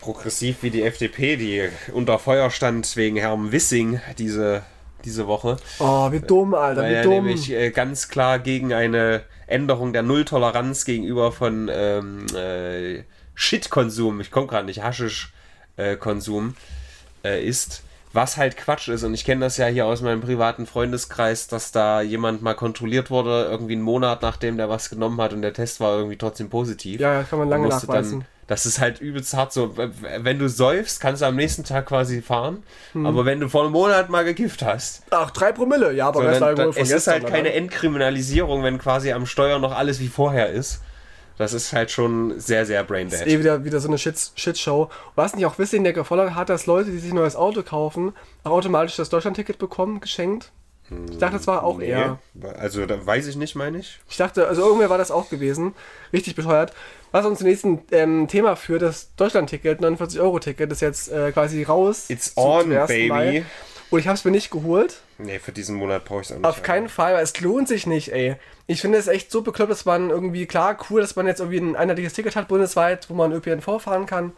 Progressiv 0.00 0.62
wie 0.62 0.70
die 0.70 0.82
FDP, 0.82 1.36
die 1.36 1.68
unter 1.92 2.18
Feuer 2.18 2.50
stand 2.50 2.96
wegen 2.96 3.16
Herrn 3.16 3.50
Wissing 3.50 4.00
diese, 4.18 4.62
diese 5.04 5.26
Woche. 5.26 5.56
Oh, 5.80 6.12
wie 6.12 6.20
dumm, 6.20 6.54
Alter, 6.54 6.82
Weil 6.82 6.90
wie 6.90 6.94
er 6.94 7.02
dumm. 7.02 7.12
nämlich 7.14 7.50
äh, 7.50 7.70
ganz 7.70 8.08
klar 8.08 8.38
gegen 8.38 8.72
eine 8.72 9.24
Änderung 9.48 9.92
der 9.92 10.02
Nulltoleranz 10.02 10.84
gegenüber 10.84 11.32
von 11.32 11.68
ähm, 11.72 12.26
äh, 12.34 13.02
Shit-Konsum, 13.34 14.20
ich 14.20 14.30
komme 14.30 14.46
gerade 14.46 14.66
nicht, 14.66 14.82
Haschisch-Konsum 14.82 15.35
äh, 17.24 17.44
ist. 17.44 17.82
Was 18.12 18.38
halt 18.38 18.56
Quatsch 18.56 18.88
ist, 18.88 19.04
und 19.04 19.12
ich 19.12 19.26
kenne 19.26 19.42
das 19.42 19.58
ja 19.58 19.66
hier 19.66 19.84
aus 19.84 20.00
meinem 20.00 20.22
privaten 20.22 20.64
Freundeskreis, 20.64 21.48
dass 21.48 21.70
da 21.70 22.00
jemand 22.00 22.40
mal 22.40 22.54
kontrolliert 22.54 23.10
wurde, 23.10 23.46
irgendwie 23.50 23.74
einen 23.74 23.82
Monat 23.82 24.22
nachdem 24.22 24.56
der 24.56 24.70
was 24.70 24.88
genommen 24.88 25.20
hat 25.20 25.34
und 25.34 25.42
der 25.42 25.52
Test 25.52 25.80
war 25.80 25.98
irgendwie 25.98 26.16
trotzdem 26.16 26.48
positiv. 26.48 26.98
Ja, 26.98 27.24
kann 27.24 27.38
man 27.38 27.50
lange 27.50 27.68
nachweisen. 27.68 28.20
Dann, 28.20 28.28
das 28.46 28.64
ist 28.64 28.80
halt 28.80 29.00
übelst 29.00 29.34
hart 29.34 29.52
so. 29.52 29.76
Wenn 29.76 30.38
du 30.38 30.48
säufst, 30.48 31.00
kannst 31.00 31.20
du 31.22 31.26
am 31.26 31.36
nächsten 31.36 31.64
Tag 31.64 31.86
quasi 31.86 32.22
fahren. 32.22 32.62
Hm. 32.92 33.04
Aber 33.04 33.24
wenn 33.24 33.40
du 33.40 33.48
vor 33.48 33.64
einem 33.64 33.72
Monat 33.72 34.08
mal 34.08 34.24
gekifft 34.24 34.62
hast, 34.62 35.02
Ach, 35.10 35.30
drei 35.30 35.52
Promille, 35.52 35.92
ja, 35.92 36.08
aber 36.08 36.32
so, 36.34 36.40
dann, 36.40 36.56
dann, 36.56 36.70
es 36.70 36.90
ist 36.90 37.08
halt 37.08 37.26
keine 37.26 37.48
oder? 37.48 37.54
Entkriminalisierung, 37.58 38.62
wenn 38.62 38.78
quasi 38.78 39.12
am 39.12 39.26
Steuer 39.26 39.58
noch 39.58 39.76
alles 39.76 40.00
wie 40.00 40.08
vorher 40.08 40.50
ist. 40.50 40.80
Das 41.38 41.52
ist 41.52 41.72
halt 41.72 41.90
schon 41.90 42.38
sehr, 42.40 42.64
sehr 42.64 42.82
brain 42.84 43.10
Das 43.10 43.20
ist 43.20 43.26
eh 43.26 43.38
wieder, 43.38 43.64
wieder 43.64 43.78
so 43.80 43.88
eine 43.88 43.98
Shit- 43.98 44.32
Shitshow. 44.36 44.88
Was 45.14 45.34
nicht 45.34 45.44
auch 45.46 45.58
Wissing, 45.58 45.84
der 45.84 45.92
gefordert 45.92 46.34
hat, 46.34 46.48
dass 46.48 46.66
Leute, 46.66 46.90
die 46.90 46.98
sich 46.98 47.12
ein 47.12 47.16
neues 47.16 47.36
Auto 47.36 47.62
kaufen, 47.62 48.14
auch 48.44 48.52
automatisch 48.52 48.96
das 48.96 49.10
Deutschlandticket 49.10 49.58
bekommen, 49.58 50.00
geschenkt? 50.00 50.50
Ich 51.10 51.18
dachte, 51.18 51.36
das 51.38 51.48
war 51.48 51.64
auch 51.64 51.78
Nee, 51.78 51.88
eher. 51.88 52.20
Also, 52.58 52.86
da 52.86 53.04
weiß 53.04 53.26
ich 53.26 53.34
nicht, 53.34 53.56
meine 53.56 53.78
ich. 53.78 53.98
Ich 54.08 54.16
dachte, 54.18 54.46
also 54.46 54.62
irgendwer 54.62 54.88
war 54.88 54.98
das 54.98 55.10
auch 55.10 55.28
gewesen. 55.28 55.74
Richtig 56.12 56.36
bescheuert. 56.36 56.72
Was 57.10 57.26
uns 57.26 57.38
zum 57.40 57.48
nächsten 57.48 57.80
ähm, 57.90 58.28
Thema 58.28 58.54
führt, 58.54 58.82
das 58.82 59.12
Deutschland-Ticket, 59.16 59.80
49-Euro-Ticket, 59.80 60.70
ist 60.70 60.80
jetzt 60.82 61.10
äh, 61.10 61.32
quasi 61.32 61.64
raus. 61.64 62.04
It's 62.08 62.32
on, 62.36 62.68
baby. 62.68 63.08
Mal. 63.08 63.44
Und 63.90 63.98
ich 63.98 64.06
habe 64.06 64.16
es 64.16 64.24
mir 64.24 64.30
nicht 64.30 64.50
geholt. 64.50 65.00
Nee, 65.18 65.38
für 65.40 65.50
diesen 65.52 65.74
Monat 65.76 66.04
brauche 66.04 66.20
ich 66.20 66.26
es 66.26 66.32
auch 66.32 66.38
nicht. 66.38 66.46
Auf 66.46 66.62
keinen 66.62 66.88
Fall, 66.88 67.14
weil 67.14 67.22
es 67.24 67.38
lohnt 67.40 67.66
sich 67.68 67.86
nicht, 67.88 68.12
ey. 68.12 68.36
Ich 68.68 68.80
finde 68.80 68.98
es 68.98 69.06
echt 69.06 69.30
so 69.30 69.42
bekloppt, 69.42 69.70
dass 69.70 69.84
man 69.84 70.10
irgendwie, 70.10 70.46
klar, 70.46 70.76
cool, 70.90 71.00
dass 71.00 71.14
man 71.14 71.26
jetzt 71.26 71.40
irgendwie 71.40 71.58
ein 71.58 71.76
einheitliches 71.76 72.14
Ticket 72.14 72.34
hat 72.34 72.48
bundesweit, 72.48 73.08
wo 73.08 73.14
man 73.14 73.32
ÖPNV 73.32 73.80
fahren 73.80 74.06
kann. 74.06 74.32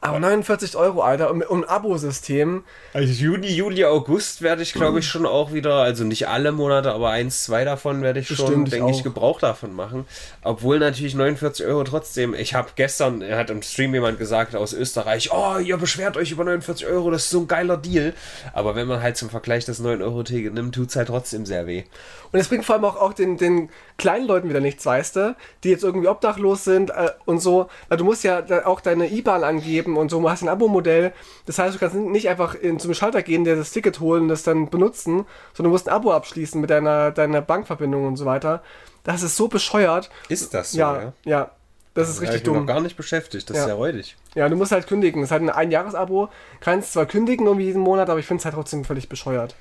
Aber 0.00 0.18
49 0.18 0.76
Euro, 0.76 1.02
Alter, 1.02 1.30
um 1.30 1.42
ein 1.42 1.64
Abo-System. 1.64 2.64
Also 2.92 3.12
Juni, 3.12 3.48
Juli, 3.48 3.84
August 3.84 4.42
werde 4.42 4.62
ich, 4.62 4.72
glaube 4.72 5.00
ich, 5.00 5.06
schon 5.06 5.26
auch 5.26 5.52
wieder, 5.52 5.76
also 5.76 6.04
nicht 6.04 6.28
alle 6.28 6.52
Monate, 6.52 6.92
aber 6.92 7.10
eins, 7.10 7.44
zwei 7.44 7.64
davon 7.64 8.02
werde 8.02 8.20
ich 8.20 8.28
schon, 8.28 8.36
Bestimmt, 8.36 8.72
denke 8.72 8.90
ich, 8.90 8.98
auch. 8.98 9.02
Gebrauch 9.04 9.40
davon 9.40 9.74
machen. 9.74 10.06
Obwohl 10.42 10.78
natürlich 10.78 11.14
49 11.14 11.66
Euro 11.66 11.84
trotzdem, 11.84 12.34
ich 12.34 12.54
habe 12.54 12.70
gestern, 12.76 13.22
hat 13.22 13.50
im 13.50 13.62
Stream 13.62 13.94
jemand 13.94 14.18
gesagt 14.18 14.54
aus 14.54 14.72
Österreich, 14.72 15.30
oh, 15.32 15.58
ihr 15.58 15.76
beschwert 15.76 16.16
euch 16.16 16.30
über 16.30 16.44
49 16.44 16.86
Euro, 16.86 17.10
das 17.10 17.24
ist 17.24 17.30
so 17.30 17.40
ein 17.40 17.48
geiler 17.48 17.76
Deal. 17.76 18.14
Aber 18.52 18.74
wenn 18.74 18.86
man 18.86 19.02
halt 19.02 19.16
zum 19.16 19.30
Vergleich 19.30 19.64
das 19.64 19.80
9-Euro-Ticket 19.80 20.54
nimmt, 20.54 20.74
tut 20.74 20.90
es 20.90 20.96
halt 20.96 21.08
trotzdem 21.08 21.46
sehr 21.46 21.66
weh. 21.66 21.84
Und 22.32 22.40
es 22.40 22.48
bringt 22.48 22.64
vor 22.64 22.74
allem 22.74 22.84
auch, 22.84 22.96
auch 22.96 23.12
den, 23.12 23.36
den 23.36 23.70
kleinen 23.96 24.26
Leuten 24.26 24.48
wieder 24.48 24.60
nichts, 24.60 24.84
weißt 24.84 25.16
du, 25.16 25.36
die 25.64 25.70
jetzt 25.70 25.84
irgendwie 25.84 26.08
obdachlos 26.08 26.64
sind 26.64 26.90
äh, 26.90 27.10
und 27.24 27.38
so. 27.38 27.68
Weil 27.88 27.98
du 27.98 28.04
musst 28.04 28.24
ja 28.24 28.66
auch 28.66 28.80
deine 28.80 29.10
IBAN 29.10 29.44
angeben 29.44 29.85
und 29.94 30.10
so, 30.10 30.20
du 30.20 30.30
hast 30.30 30.42
ein 30.42 30.48
Abo-Modell. 30.48 31.12
Das 31.44 31.58
heißt, 31.58 31.74
du 31.74 31.78
kannst 31.78 31.94
nicht 31.96 32.28
einfach 32.30 32.54
in, 32.54 32.78
zum 32.78 32.94
Schalter 32.94 33.22
gehen, 33.22 33.44
dir 33.44 33.56
das 33.56 33.72
Ticket 33.72 34.00
holen 34.00 34.22
und 34.22 34.28
das 34.28 34.42
dann 34.42 34.70
benutzen, 34.70 35.26
sondern 35.52 35.64
du 35.64 35.74
musst 35.74 35.86
ein 35.88 35.94
Abo 35.94 36.12
abschließen 36.12 36.58
mit 36.60 36.70
deiner, 36.70 37.10
deiner 37.10 37.42
Bankverbindung 37.42 38.06
und 38.06 38.16
so 38.16 38.24
weiter. 38.24 38.62
Das 39.04 39.22
ist 39.22 39.36
so 39.36 39.48
bescheuert. 39.48 40.08
Ist 40.30 40.54
das 40.54 40.72
so, 40.72 40.78
ja, 40.78 41.02
ja? 41.02 41.12
ja. 41.24 41.50
Das 41.94 42.08
ist 42.08 42.16
hab 42.16 42.22
richtig 42.22 42.36
ich 42.36 42.46
mich 42.46 42.54
dumm. 42.54 42.66
noch 42.66 42.72
gar 42.74 42.80
nicht 42.80 42.96
beschäftigt, 42.96 43.48
das 43.48 43.56
Ja. 43.56 43.62
ist 43.64 43.68
ja 43.68 43.74
räudig. 43.74 44.16
Ja, 44.34 44.48
du 44.48 44.56
musst 44.56 44.72
halt 44.72 44.86
kündigen. 44.86 45.20
Das 45.22 45.28
ist 45.28 45.32
halt 45.32 45.42
ein 45.42 45.50
Einjahresabo. 45.50 46.28
Kannst 46.60 46.92
zwar 46.92 47.06
kündigen 47.06 47.46
irgendwie 47.46 47.66
jeden 47.66 47.80
Monat, 47.80 48.10
aber 48.10 48.18
ich 48.20 48.26
finde 48.26 48.40
es 48.40 48.44
halt 48.44 48.54
trotzdem 48.54 48.84
völlig 48.84 49.08
bescheuert. 49.08 49.54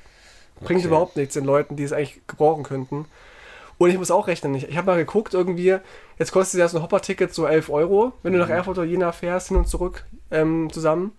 Bringt 0.62 0.80
Okay. 0.80 0.88
überhaupt 0.88 1.16
nichts 1.16 1.34
den 1.36 1.46
Leuten, 1.46 1.76
die 1.76 1.84
es 1.84 1.94
eigentlich 1.94 2.22
gebrauchen 2.28 2.64
könnten. 2.64 3.06
Und 3.78 3.90
ich 3.90 3.98
muss 3.98 4.12
auch 4.12 4.28
rechnen. 4.28 4.56
Ich, 4.56 4.70
ich 4.70 4.78
habe 4.78 4.88
mal 4.88 4.98
geguckt, 4.98 5.34
irgendwie, 5.34 5.78
jetzt 6.18 6.32
kostet 6.32 6.60
ja 6.60 6.68
so 6.68 6.78
ein 6.78 6.84
Hopper-Ticket 6.84 7.34
so 7.34 7.46
11 7.46 7.70
Euro, 7.70 8.14
wenn 8.24 8.34
du 8.34 8.40
nach 8.40 8.50
Erfurt 8.50 8.78
oder 8.78 8.88
Jena 8.88 9.12
fährst, 9.12 9.50
hin 9.50 9.58
und 9.58 9.68
zurück 9.68 10.06
ähm, 10.32 10.70
zusammen. 10.72 11.12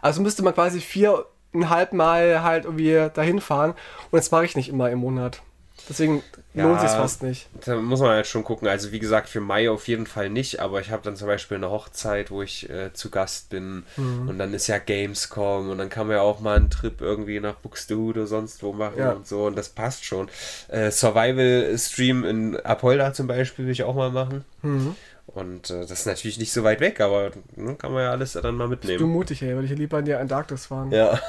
Also 0.00 0.22
müsste 0.22 0.42
man 0.42 0.54
quasi 0.54 0.80
viereinhalb 0.80 1.92
Mal 1.92 2.42
halt 2.42 2.64
irgendwie 2.64 3.08
dahin 3.12 3.40
fahren. 3.40 3.70
Und 4.10 4.16
das 4.16 4.30
mache 4.30 4.44
ich 4.44 4.56
nicht 4.56 4.68
immer 4.68 4.90
im 4.90 5.00
Monat. 5.00 5.42
Deswegen 5.88 6.22
Ja. 6.52 6.64
lohnt 6.64 6.80
sich 6.80 6.90
fast 6.90 7.22
nicht. 7.22 7.48
Da 7.64 7.76
muss 7.76 8.00
man 8.00 8.10
halt 8.10 8.26
schon 8.26 8.44
gucken. 8.44 8.68
Also 8.68 8.92
wie 8.92 8.98
gesagt, 8.98 9.28
für 9.28 9.40
Mai 9.40 9.70
auf 9.70 9.88
jeden 9.88 10.06
Fall 10.06 10.28
nicht, 10.28 10.60
aber 10.60 10.80
ich 10.80 10.90
habe 10.90 11.02
dann 11.02 11.16
zum 11.16 11.26
Beispiel 11.28 11.56
eine 11.56 11.70
Hochzeit, 11.70 12.30
wo 12.30 12.42
ich 12.42 12.68
äh, 12.68 12.92
zu 12.92 13.10
Gast 13.10 13.48
bin 13.50 13.84
Mhm. 13.96 14.28
und 14.28 14.38
dann 14.38 14.52
ist 14.52 14.66
ja 14.66 14.78
Gamescom 14.78 15.70
und 15.70 15.78
dann 15.78 15.88
kann 15.88 16.06
man 16.06 16.16
ja 16.16 16.22
auch 16.22 16.40
mal 16.40 16.56
einen 16.56 16.68
Trip 16.70 17.00
irgendwie 17.00 17.40
nach 17.40 17.54
Buxtehude 17.54 18.20
oder 18.20 18.26
sonst 18.26 18.62
wo 18.62 18.72
machen 18.72 18.98
Ja. 18.98 19.12
und 19.12 19.26
so 19.26 19.46
und 19.46 19.56
das 19.56 19.70
passt 19.70 20.04
schon. 20.04 20.28
Äh, 20.68 20.90
Survival-Stream 20.90 22.24
in 22.24 22.56
Apolda 22.60 23.12
zum 23.14 23.26
Beispiel 23.26 23.64
will 23.66 23.72
ich 23.72 23.82
auch 23.84 23.94
mal 23.94 24.10
machen. 24.10 24.44
Mhm. 24.62 24.94
Und 25.26 25.70
äh, 25.70 25.80
das 25.80 25.90
ist 25.92 26.06
natürlich 26.06 26.38
nicht 26.38 26.52
so 26.52 26.64
weit 26.64 26.80
weg, 26.80 27.00
aber 27.00 27.30
ne, 27.54 27.74
kann 27.76 27.92
man 27.92 28.02
ja 28.02 28.10
alles 28.10 28.32
dann 28.32 28.56
mal 28.56 28.64
Du 28.64 28.70
mitnehmen. 28.70 29.04
mutig, 29.10 29.42
ey, 29.42 29.54
würde 29.54 29.66
ich 29.70 29.78
lieber 29.78 29.98
in 29.98 30.04
die 30.06 30.14
Antarktis 30.14 30.66
fahren. 30.66 30.90
Ja. 30.90 31.20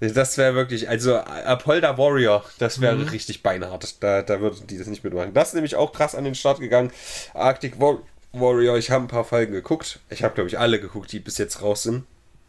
Das 0.00 0.36
wäre 0.38 0.54
wirklich, 0.54 0.88
also 0.88 1.16
Apolda 1.16 1.96
Warrior, 1.96 2.44
das 2.58 2.80
wäre 2.80 2.96
Mhm. 2.96 3.08
richtig 3.08 3.42
beinhart. 3.42 3.96
Da, 4.02 4.22
da 4.22 4.40
würden 4.40 4.66
die 4.66 4.78
das 4.78 4.86
nicht 4.88 5.02
mitmachen. 5.04 5.32
Das 5.34 5.48
ist 5.48 5.54
nämlich 5.54 5.76
auch 5.76 5.92
krass 5.92 6.14
an 6.14 6.24
den 6.24 6.34
Start 6.34 6.60
gegangen. 6.60 6.90
Arctic 7.34 7.80
War 7.80 7.98
Warrior, 8.32 8.76
ich 8.76 8.90
habe 8.90 9.04
ein 9.04 9.08
paar 9.08 9.24
Folgen 9.24 9.52
geguckt. 9.52 10.00
Ich 10.10 10.22
habe, 10.22 10.34
glaube 10.34 10.48
ich, 10.48 10.58
alle 10.58 10.78
geguckt, 10.80 11.10
die 11.12 11.20
bis 11.20 11.38
jetzt 11.38 11.62
raus 11.62 11.82
sind. 11.84 12.04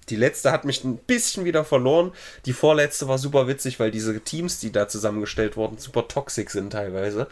Die 0.09 0.15
letzte 0.15 0.51
hat 0.53 0.63
mich 0.65 0.83
ein 0.85 0.97
bisschen 0.97 1.43
wieder 1.45 1.63
verloren. 1.65 2.11
Die 2.45 2.53
vorletzte 2.53 3.07
war 3.09 3.17
super 3.17 3.47
witzig, 3.47 3.79
weil 3.79 3.91
diese 3.91 4.19
Teams, 4.21 4.59
die 4.59 4.71
da 4.71 4.87
zusammengestellt 4.87 5.57
wurden, 5.57 5.77
super 5.77 6.07
toxisch 6.07 6.49
sind 6.51 6.71
teilweise. 6.71 7.27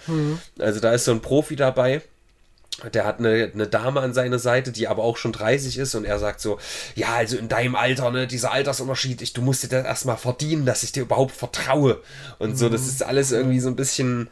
Also 0.59 0.80
da 0.82 0.91
ist 0.93 1.05
so 1.05 1.11
ein 1.11 1.22
Profi 1.22 1.55
dabei, 1.55 2.01
der 2.94 3.06
hat 3.06 3.20
eine, 3.20 3.52
eine 3.54 3.68
Dame 3.68 4.02
an 4.02 4.14
seiner 4.14 4.40
Seite, 4.40 4.72
die 4.72 4.88
aber 4.88 5.04
auch 5.04 5.18
schon 5.18 5.32
30 5.32 5.78
ist 5.78 5.96
und 5.96 6.06
er 6.06 6.20
sagt 6.20 6.42
so, 6.42 6.60
ja, 6.96 7.14
also 7.16 7.38
in 7.38 7.48
deinem 7.48 7.76
Alter, 7.76 8.12
ne, 8.12 8.28
dieser 8.28 8.52
Altersunterschied, 8.52 9.22
ich, 9.22 9.34
du 9.34 9.42
musst 9.42 9.64
dir 9.64 9.70
das 9.70 9.86
erstmal 9.86 10.18
verdienen, 10.18 10.66
dass 10.66 10.84
ich 10.84 10.92
dir 10.92 11.04
überhaupt 11.04 11.32
vertraue. 11.34 12.02
Und 12.38 12.58
so, 12.58 12.70
das 12.70 12.88
ist 12.88 13.04
alles 13.04 13.32
irgendwie 13.32 13.60
so 13.60 13.70
ein 13.70 13.76
bisschen, 13.76 14.30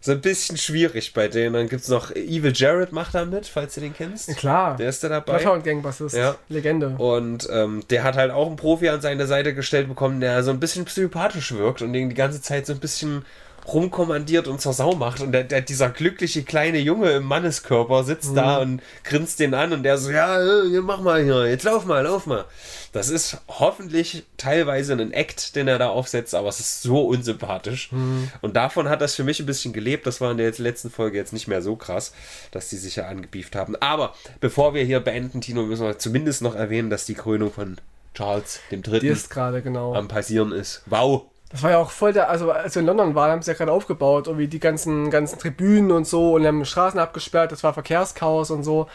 so 0.00 0.12
ein 0.12 0.20
bisschen 0.20 0.56
schwierig 0.56 1.14
bei 1.14 1.28
denen. 1.28 1.54
Dann 1.54 1.68
gibt 1.68 1.82
es 1.82 1.88
noch 1.88 2.10
Evil 2.10 2.52
Jared 2.54 2.92
macht 2.92 3.14
da 3.14 3.24
mit, 3.24 3.46
falls 3.46 3.74
du 3.74 3.80
den 3.80 3.94
kennst. 3.94 4.36
Klar. 4.36 4.76
Der 4.76 4.88
ist 4.88 5.02
da 5.04 5.08
dabei. 5.08 5.38
Bloodhound 5.38 5.64
Gang 5.64 5.82
Bassist. 5.82 6.16
Ja. 6.16 6.36
Legende. 6.48 6.90
Und 6.98 7.48
ähm, 7.50 7.82
der 7.90 8.04
hat 8.04 8.16
halt 8.16 8.30
auch 8.30 8.46
einen 8.46 8.56
Profi 8.56 8.88
an 8.88 9.00
seine 9.00 9.26
Seite 9.26 9.54
gestellt 9.54 9.88
bekommen, 9.88 10.20
der 10.20 10.42
so 10.42 10.50
ein 10.50 10.60
bisschen 10.60 10.84
psychopathisch 10.84 11.52
wirkt 11.52 11.82
und 11.82 11.92
den 11.92 12.08
die 12.08 12.14
ganze 12.14 12.42
Zeit 12.42 12.66
so 12.66 12.72
ein 12.72 12.80
bisschen 12.80 13.24
rumkommandiert 13.66 14.48
und 14.48 14.60
zur 14.60 14.72
Sau 14.72 14.94
macht. 14.94 15.20
Und 15.20 15.32
der, 15.32 15.44
der, 15.44 15.60
dieser 15.60 15.90
glückliche 15.90 16.42
kleine 16.42 16.78
Junge 16.78 17.10
im 17.12 17.24
Manneskörper 17.24 18.04
sitzt 18.04 18.30
mhm. 18.30 18.36
da 18.36 18.58
und 18.58 18.82
grinst 19.04 19.40
den 19.40 19.54
an 19.54 19.72
und 19.72 19.82
der 19.82 19.98
so, 19.98 20.10
ja, 20.10 20.40
äh, 20.40 20.80
mach 20.80 21.00
mal 21.00 21.22
hier, 21.22 21.46
jetzt 21.48 21.64
lauf 21.64 21.84
mal, 21.84 22.02
lauf 22.02 22.26
mal. 22.26 22.44
Das 22.92 23.08
ist 23.08 23.38
hoffentlich 23.48 24.24
teilweise 24.36 24.94
ein 24.94 25.12
Act, 25.12 25.56
den 25.56 25.68
er 25.68 25.78
da 25.78 25.88
aufsetzt, 25.88 26.34
aber 26.34 26.48
es 26.48 26.60
ist 26.60 26.82
so 26.82 27.06
unsympathisch. 27.06 27.92
Mhm. 27.92 28.30
Und 28.40 28.56
davon 28.56 28.88
hat 28.88 29.00
das 29.00 29.14
für 29.14 29.24
mich 29.24 29.40
ein 29.40 29.46
bisschen 29.46 29.72
gelebt. 29.72 30.06
Das 30.06 30.20
war 30.20 30.30
in 30.30 30.38
der 30.38 30.52
letzten 30.56 30.90
Folge 30.90 31.18
jetzt 31.18 31.32
nicht 31.32 31.48
mehr 31.48 31.62
so 31.62 31.76
krass, 31.76 32.12
dass 32.52 32.68
die 32.68 32.76
sich 32.76 32.96
ja 32.96 33.06
angebieft 33.06 33.56
haben. 33.56 33.76
Aber 33.76 34.14
bevor 34.40 34.74
wir 34.74 34.84
hier 34.84 35.00
beenden, 35.00 35.40
Tino, 35.40 35.62
müssen 35.64 35.84
wir 35.84 35.98
zumindest 35.98 36.42
noch 36.42 36.54
erwähnen, 36.54 36.90
dass 36.90 37.04
die 37.04 37.14
Krönung 37.14 37.52
von 37.52 37.76
Charles 38.14 38.60
dem 38.70 38.82
Dritten 38.82 39.62
genau. 39.62 39.94
am 39.94 40.08
passieren 40.08 40.52
ist. 40.52 40.82
Wow! 40.86 41.26
Das 41.50 41.62
war 41.62 41.70
ja 41.70 41.78
auch 41.78 41.90
voll 41.90 42.12
der, 42.12 42.28
also 42.28 42.50
als 42.50 42.74
wir 42.74 42.80
in 42.80 42.86
London 42.86 43.14
waren, 43.14 43.30
haben 43.30 43.42
sie 43.42 43.52
ja 43.52 43.56
gerade 43.56 43.72
aufgebaut, 43.72 44.26
irgendwie 44.26 44.48
die 44.48 44.58
ganzen, 44.58 45.10
ganzen 45.10 45.38
Tribünen 45.38 45.92
und 45.92 46.06
so 46.06 46.34
und 46.34 46.44
haben 46.44 46.64
Straßen 46.64 46.98
abgesperrt, 46.98 47.52
das 47.52 47.62
war 47.62 47.72
Verkehrschaos 47.72 48.50
und 48.50 48.64
so. 48.64 48.88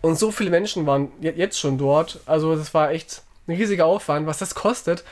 Und 0.00 0.18
so 0.18 0.30
viele 0.30 0.50
Menschen 0.50 0.86
waren 0.86 1.12
jetzt 1.20 1.58
schon 1.58 1.76
dort. 1.76 2.20
Also 2.24 2.56
das 2.56 2.72
war 2.72 2.90
echt 2.90 3.22
ein 3.46 3.54
riesiger 3.54 3.84
Aufwand, 3.84 4.26
was 4.26 4.38
das 4.38 4.54
kostet. 4.54 5.04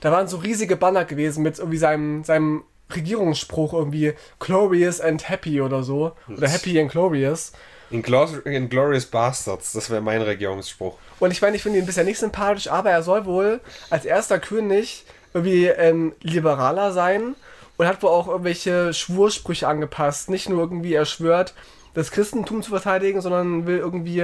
Da 0.00 0.12
waren 0.12 0.28
so 0.28 0.36
riesige 0.36 0.76
Banner 0.76 1.06
gewesen 1.06 1.42
mit 1.42 1.58
irgendwie 1.58 1.78
seinem, 1.78 2.24
seinem 2.24 2.64
Regierungsspruch 2.94 3.72
irgendwie 3.72 4.12
Glorious 4.38 5.00
and 5.00 5.28
Happy 5.28 5.62
oder 5.62 5.82
so. 5.82 6.12
Oder 6.28 6.48
Happy 6.48 6.78
and 6.78 6.90
Glorious. 6.90 7.52
Inglorious 7.90 9.06
Bastards, 9.06 9.72
das 9.72 9.88
wäre 9.88 10.00
mein 10.00 10.20
Regierungsspruch. 10.20 10.98
Und 11.20 11.30
ich 11.30 11.40
meine, 11.40 11.56
ich 11.56 11.62
finde 11.62 11.78
ihn 11.78 11.86
bisher 11.86 12.04
nicht 12.04 12.18
sympathisch, 12.18 12.68
aber 12.68 12.90
er 12.90 13.02
soll 13.02 13.24
wohl 13.24 13.60
als 13.88 14.04
erster 14.04 14.38
König 14.38 15.04
irgendwie 15.34 15.66
ähm, 15.66 16.12
liberaler 16.22 16.92
sein 16.92 17.34
und 17.76 17.86
hat 17.86 18.02
wohl 18.02 18.10
auch 18.10 18.28
irgendwelche 18.28 18.94
Schwursprüche 18.94 19.68
angepasst. 19.68 20.30
Nicht 20.30 20.48
nur 20.48 20.60
irgendwie 20.60 20.94
er 20.94 21.04
schwört, 21.04 21.54
das 21.94 22.10
Christentum 22.10 22.62
zu 22.62 22.70
verteidigen, 22.70 23.20
sondern 23.20 23.66
will 23.66 23.78
irgendwie 23.78 24.20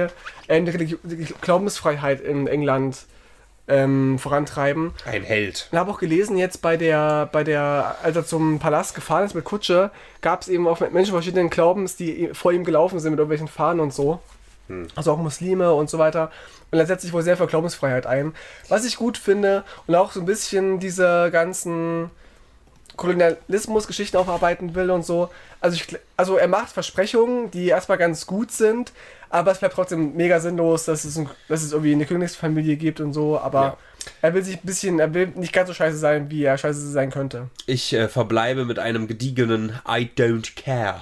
äh, 0.47 0.61
die, 0.61 0.97
die 1.03 1.33
Glaubensfreiheit 1.41 2.21
in 2.21 2.47
England 2.47 3.05
ähm, 3.67 4.19
vorantreiben. 4.19 4.93
Ein 5.05 5.23
Held. 5.23 5.69
Ich 5.71 5.77
habe 5.77 5.91
auch 5.91 5.99
gelesen, 5.99 6.37
jetzt 6.37 6.61
bei 6.61 6.77
der, 6.77 7.29
bei 7.31 7.43
der, 7.43 7.97
als 8.03 8.15
er 8.15 8.25
zum 8.25 8.59
Palast 8.59 8.95
gefahren 8.95 9.25
ist 9.25 9.35
mit 9.35 9.45
Kutsche, 9.45 9.91
gab 10.21 10.41
es 10.41 10.47
eben 10.47 10.67
auch 10.67 10.79
Menschen 10.79 11.13
verschiedenen 11.13 11.49
Glaubens, 11.49 11.95
die 11.95 12.29
vor 12.33 12.51
ihm 12.51 12.63
gelaufen 12.63 12.99
sind 12.99 13.11
mit 13.11 13.19
irgendwelchen 13.19 13.47
Fahnen 13.47 13.79
und 13.79 13.93
so. 13.93 14.19
Hm. 14.67 14.87
Also 14.95 15.11
auch 15.11 15.17
Muslime 15.17 15.73
und 15.73 15.89
so 15.89 15.97
weiter. 15.97 16.31
Und 16.71 16.79
er 16.79 16.85
setzt 16.85 17.03
sich 17.03 17.13
wohl 17.13 17.23
sehr 17.23 17.37
für 17.37 17.47
Glaubensfreiheit 17.47 18.05
ein. 18.05 18.33
Was 18.69 18.85
ich 18.85 18.95
gut 18.95 19.17
finde 19.17 19.63
und 19.87 19.95
auch 19.95 20.11
so 20.11 20.19
ein 20.19 20.25
bisschen 20.25 20.79
diese 20.79 21.29
ganzen 21.31 22.09
Kolonialismus-Geschichten 22.97 24.17
aufarbeiten 24.17 24.75
will 24.75 24.91
und 24.91 25.05
so. 25.05 25.29
Also, 25.59 25.75
ich, 25.75 25.97
also 26.17 26.37
er 26.37 26.47
macht 26.47 26.69
Versprechungen, 26.69 27.51
die 27.51 27.67
erstmal 27.67 27.97
ganz 27.97 28.25
gut 28.25 28.51
sind, 28.51 28.91
aber 29.29 29.51
es 29.51 29.59
bleibt 29.59 29.75
trotzdem 29.75 30.15
mega 30.15 30.39
sinnlos, 30.39 30.85
dass 30.85 31.03
es, 31.05 31.17
ein, 31.17 31.29
dass 31.47 31.63
es 31.63 31.71
irgendwie 31.71 31.93
eine 31.93 32.05
Königsfamilie 32.05 32.75
gibt 32.75 32.99
und 32.99 33.13
so, 33.13 33.39
aber 33.39 33.61
ja. 33.61 33.77
er 34.21 34.33
will 34.33 34.43
sich 34.43 34.57
ein 34.57 34.65
bisschen, 34.65 34.99
er 34.99 35.13
will 35.13 35.27
nicht 35.35 35.53
ganz 35.53 35.67
so 35.67 35.73
scheiße 35.73 35.97
sein, 35.97 36.29
wie 36.29 36.43
er 36.43 36.57
scheiße 36.57 36.91
sein 36.91 37.11
könnte. 37.11 37.49
Ich 37.65 37.93
äh, 37.93 38.07
verbleibe 38.07 38.65
mit 38.65 38.77
einem 38.77 39.07
gediegenen 39.07 39.79
I 39.87 40.09
don't 40.15 40.55
care. 40.55 41.01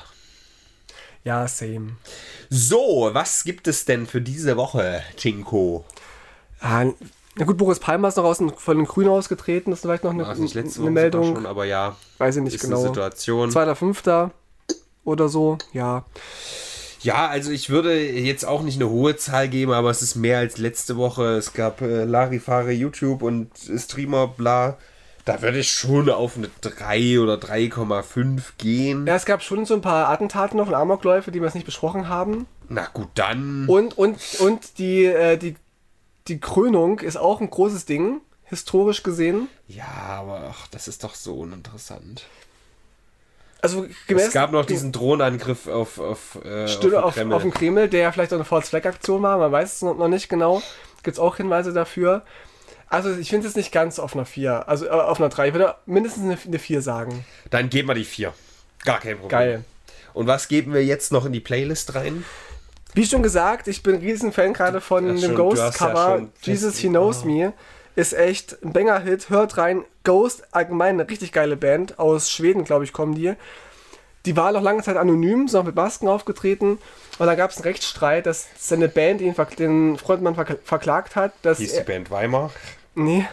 Ja, 1.24 1.48
same. 1.48 1.98
So, 2.50 3.10
was 3.14 3.44
gibt 3.44 3.68
es 3.68 3.86
denn 3.86 4.08
für 4.08 4.22
diese 4.22 4.58
Woche, 4.58 5.04
Tinko? 5.18 5.86
Ah, 6.62 6.86
na 7.36 7.46
gut, 7.46 7.58
Boris 7.58 7.80
Palmer 7.80 8.08
ist 8.08 8.18
noch 8.18 8.24
aus 8.26 8.40
dem, 8.40 8.50
von 8.50 8.78
den 8.78 8.86
Grünen 8.86 9.10
ausgetreten, 9.10 9.72
das 9.72 9.80
ist 9.80 9.84
vielleicht 9.84 10.04
noch 10.04 10.12
eine, 10.12 10.26
also 10.26 10.44
eine 10.82 10.92
Meldung. 10.92 11.36
Schon, 11.36 11.46
aber 11.46 11.66
ja, 11.66 11.96
weiß 12.18 12.38
ich 12.38 12.44
nicht 12.44 12.60
genau. 12.60 12.82
Situation. 12.82 13.52
Zweiter, 13.52 13.76
fünfter 13.76 14.32
oder 15.04 15.30
so, 15.30 15.58
ja. 15.72 16.06
Ja, 17.02 17.28
also 17.28 17.52
ich 17.52 17.70
würde 17.70 17.98
jetzt 17.98 18.46
auch 18.46 18.62
nicht 18.62 18.76
eine 18.76 18.90
hohe 18.90 19.16
Zahl 19.16 19.48
geben, 19.48 19.72
aber 19.72 19.90
es 19.90 20.02
ist 20.02 20.16
mehr 20.16 20.40
als 20.40 20.58
letzte 20.58 20.98
Woche. 20.98 21.38
Es 21.38 21.54
gab 21.54 21.82
äh, 21.82 22.04
Larifare 22.04 22.72
YouTube 22.72 23.22
und 23.22 23.52
Streamer, 23.58 24.28
bla. 24.28 24.78
Da 25.30 25.42
würde 25.44 25.60
ich 25.60 25.72
schon 25.72 26.10
auf 26.10 26.38
eine 26.38 26.50
3 26.62 27.20
oder 27.20 27.36
3,5 27.36 28.42
gehen. 28.58 29.06
Ja, 29.06 29.16
es 29.16 29.26
gab 29.26 29.44
schon 29.44 29.66
so 29.66 29.76
ein 29.76 29.82
paar 29.82 30.10
Attentaten 30.10 30.58
noch 30.58 30.68
und 30.68 30.74
Amokläufe, 30.74 31.32
die 31.32 31.40
wir 31.40 31.46
jetzt 31.46 31.54
nicht 31.54 31.66
besprochen 31.66 32.10
haben. 32.10 32.48
Na 32.68 32.88
gut, 32.94 33.10
dann. 33.14 33.66
Und, 33.68 33.98
und, 33.98 34.18
und 34.40 34.80
die, 34.80 35.06
äh, 35.06 35.38
die, 35.38 35.56
die 36.28 36.40
Krönung 36.40 37.00
ist 37.00 37.18
auch 37.18 37.42
ein 37.42 37.50
großes 37.50 37.86
Ding, 37.86 38.22
historisch 38.46 39.04
gesehen. 39.04 39.50
Ja, 39.68 39.86
aber 39.86 40.48
ach, 40.50 40.68
das 40.68 40.88
ist 40.88 41.04
doch 41.04 41.14
so 41.14 41.36
uninteressant. 41.36 42.26
Also 43.62 43.86
gemäß, 44.08 44.28
es 44.28 44.34
gab 44.34 44.52
noch 44.52 44.66
diesen 44.66 44.92
Drohnenangriff 44.92 45.68
auf, 45.68 46.00
auf, 46.00 46.40
äh, 46.44 46.64
auf, 46.64 46.80
den 46.80 46.96
auf, 46.96 47.18
auf, 47.18 47.42
den 47.42 47.52
Kreml, 47.52 47.90
der 47.90 48.12
vielleicht 48.14 48.32
auch 48.32 48.38
eine 48.38 48.46
False-Flag-Aktion 48.46 49.22
war, 49.22 49.38
man 49.38 49.52
weiß 49.52 49.74
es 49.74 49.82
noch 49.82 50.08
nicht 50.08 50.30
genau. 50.30 50.64
Gibt 51.04 51.18
es 51.18 51.20
auch 51.20 51.38
Hinweise 51.38 51.74
dafür. 51.74 52.24
Also 52.90 53.16
ich 53.16 53.30
finde 53.30 53.48
es 53.48 53.56
nicht 53.56 53.72
ganz 53.72 54.00
auf 54.00 54.16
einer 54.16 54.26
4, 54.26 54.68
also 54.68 54.86
äh, 54.86 54.90
auf 54.90 55.20
einer 55.20 55.30
3. 55.30 55.50
Ich 55.50 55.54
würde 55.54 55.76
mindestens 55.86 56.24
eine, 56.24 56.38
eine 56.44 56.60
4 56.60 56.82
sagen. 56.82 57.26
Dann 57.50 57.70
geben 57.70 57.88
wir 57.88 57.96
die 57.96 58.04
4. 58.04 58.34
Gar 58.84 59.00
kein 59.00 59.18
Problem. 59.18 59.30
Geil. 59.30 59.64
Und 60.14 60.28
was 60.28 60.48
geben 60.48 60.74
wir 60.74 60.84
jetzt 60.84 61.12
noch 61.12 61.26
in 61.26 61.32
die 61.32 61.40
Playlist 61.40 61.96
rein? 61.96 62.26
Wie 62.94 63.06
schon 63.06 63.22
gesagt, 63.22 63.68
ich 63.68 63.84
bin 63.84 63.96
ein 63.96 64.02
riesen 64.02 64.32
Fan 64.32 64.54
gerade 64.54 64.82
von 64.82 65.18
ja, 65.18 65.28
dem 65.28 65.36
Ghost-Cover. 65.36 66.20
Ja 66.20 66.28
Jesus, 66.42 66.78
He 66.78 66.88
Knows 66.88 67.22
oh. 67.24 67.28
Me. 67.28 67.54
Ist 67.96 68.14
echt 68.14 68.58
ein 68.64 68.74
Banger-Hit. 68.74 69.30
Hört 69.30 69.58
rein. 69.58 69.84
Ghost, 70.04 70.44
allgemein 70.52 71.00
eine 71.00 71.10
richtig 71.10 71.32
geile 71.32 71.58
Band. 71.58 72.00
Aus 72.00 72.32
Schweden, 72.32 72.64
glaube 72.64 72.86
ich, 72.86 72.94
kommen 72.94 73.14
die. 73.14 73.34
Die 74.26 74.36
war 74.36 74.52
noch 74.52 74.62
lange 74.62 74.82
Zeit 74.84 74.98
anonym, 74.98 75.48
sind 75.48 75.60
auch 75.60 75.66
mit 75.66 75.76
Masken 75.76 76.08
aufgetreten. 76.08 76.80
Und 77.20 77.28
dann 77.28 77.38
gab 77.38 77.52
es 77.52 77.58
einen 77.58 77.64
Rechtsstreit, 77.64 78.26
dass 78.26 78.48
seine 78.58 78.90
Band 78.90 79.22
ihn, 79.22 79.36
den 79.58 79.98
Frontmann 79.98 80.36
verklagt 80.64 81.16
hat. 81.16 81.34
Dass 81.42 81.60
Hieß 81.60 81.78
die 81.78 81.84
Band 81.84 82.10
Weimar? 82.10 82.52
Nee. 83.00 83.26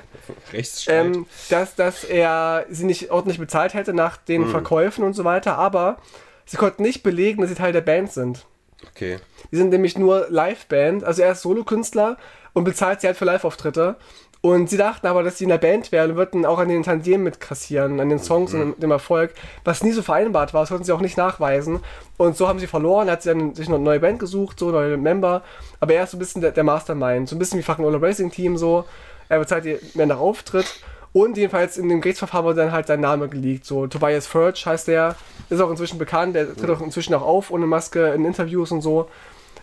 Ähm, 0.87 1.27
dass, 1.51 1.75
dass 1.75 2.05
er 2.05 2.67
sie 2.71 2.85
nicht 2.85 3.11
ordentlich 3.11 3.39
bezahlt 3.39 3.75
hätte 3.75 3.93
nach 3.93 4.17
den 4.17 4.43
mhm. 4.43 4.51
Verkäufen 4.51 5.05
und 5.05 5.15
so 5.15 5.25
weiter, 5.25 5.59
aber 5.59 5.99
sie 6.45 6.57
konnten 6.57 6.83
nicht 6.83 7.03
belegen, 7.03 7.41
dass 7.41 7.51
sie 7.51 7.57
Teil 7.57 7.73
der 7.73 7.81
Band 7.81 8.13
sind. 8.13 8.47
Okay. 8.91 9.19
Die 9.51 9.57
sind 9.57 9.71
nämlich 9.71 9.99
nur 9.99 10.27
Live-Band, 10.29 11.05
also 11.05 11.23
er 11.23 11.33
ist 11.33 11.43
Solokünstler 11.43 12.17
und 12.53 12.65
bezahlt 12.65 13.01
sie 13.01 13.07
halt 13.07 13.17
für 13.17 13.25
Live-Auftritte. 13.25 13.97
Und 14.43 14.71
sie 14.71 14.77
dachten 14.77 15.09
aber, 15.09 15.25
dass 15.25 15.39
sie 15.39 15.45
in 15.45 15.51
der 15.51 15.59
Band 15.59 15.91
wären 15.91 16.13
und 16.13 16.17
würden 16.17 16.47
auch 16.47 16.59
an 16.59 16.69
den 16.69 16.85
Tantiemen 16.85 17.25
mitkassieren, 17.25 17.99
an 17.99 18.09
den 18.09 18.21
Songs 18.21 18.53
mhm. 18.53 18.61
und 18.61 18.83
dem 18.83 18.93
Erfolg, 18.93 19.33
was 19.65 19.83
nie 19.83 19.91
so 19.91 20.03
vereinbart 20.03 20.55
war. 20.55 20.63
Das 20.63 20.69
konnten 20.69 20.85
sie 20.85 20.93
auch 20.93 21.01
nicht 21.01 21.17
nachweisen. 21.17 21.81
Und 22.17 22.37
so 22.37 22.47
haben 22.47 22.61
sie 22.61 22.69
verloren, 22.69 23.11
hat 23.11 23.23
sie 23.23 23.31
dann 23.31 23.57
sich 23.57 23.67
eine 23.67 23.81
neue 23.81 23.99
Band 23.99 24.21
gesucht, 24.21 24.61
so 24.61 24.71
neue 24.71 24.97
Member. 24.99 25.43
Aber 25.81 25.95
er 25.95 26.05
ist 26.05 26.13
so 26.13 26.17
ein 26.17 26.21
bisschen 26.21 26.43
der, 26.43 26.53
der 26.53 26.63
Mastermind, 26.63 27.29
so 27.29 27.35
ein 27.35 27.41
bisschen 27.41 27.59
wie 27.59 27.65
fucking 27.65 27.85
Ola 27.85 27.99
Racing 27.99 28.31
Team 28.31 28.57
so. 28.57 28.85
Er 29.29 29.39
bezahlt 29.39 29.65
ihr 29.65 29.79
mehr 29.95 30.07
nach 30.07 30.19
Auftritt. 30.19 30.67
Und 31.13 31.39
jedenfalls 31.39 31.79
in 31.79 31.89
dem 31.89 32.03
Gerichtsverfahren 32.03 32.45
wurde 32.45 32.61
dann 32.61 32.73
halt 32.73 32.89
sein 32.89 33.01
Name 33.01 33.29
geleakt. 33.29 33.65
So, 33.65 33.87
Tobias 33.87 34.27
Furch 34.27 34.67
heißt 34.67 34.89
der, 34.89 35.17
ist 35.49 35.61
auch 35.61 35.71
inzwischen 35.71 35.99
bekannt, 35.99 36.35
der 36.35 36.55
tritt 36.55 36.69
auch 36.69 36.83
inzwischen 36.83 37.15
auch 37.15 37.23
auf 37.23 37.51
ohne 37.51 37.67
Maske 37.67 38.13
in 38.13 38.27
Interviews 38.27 38.71
und 38.71 38.83
so. 38.83 39.09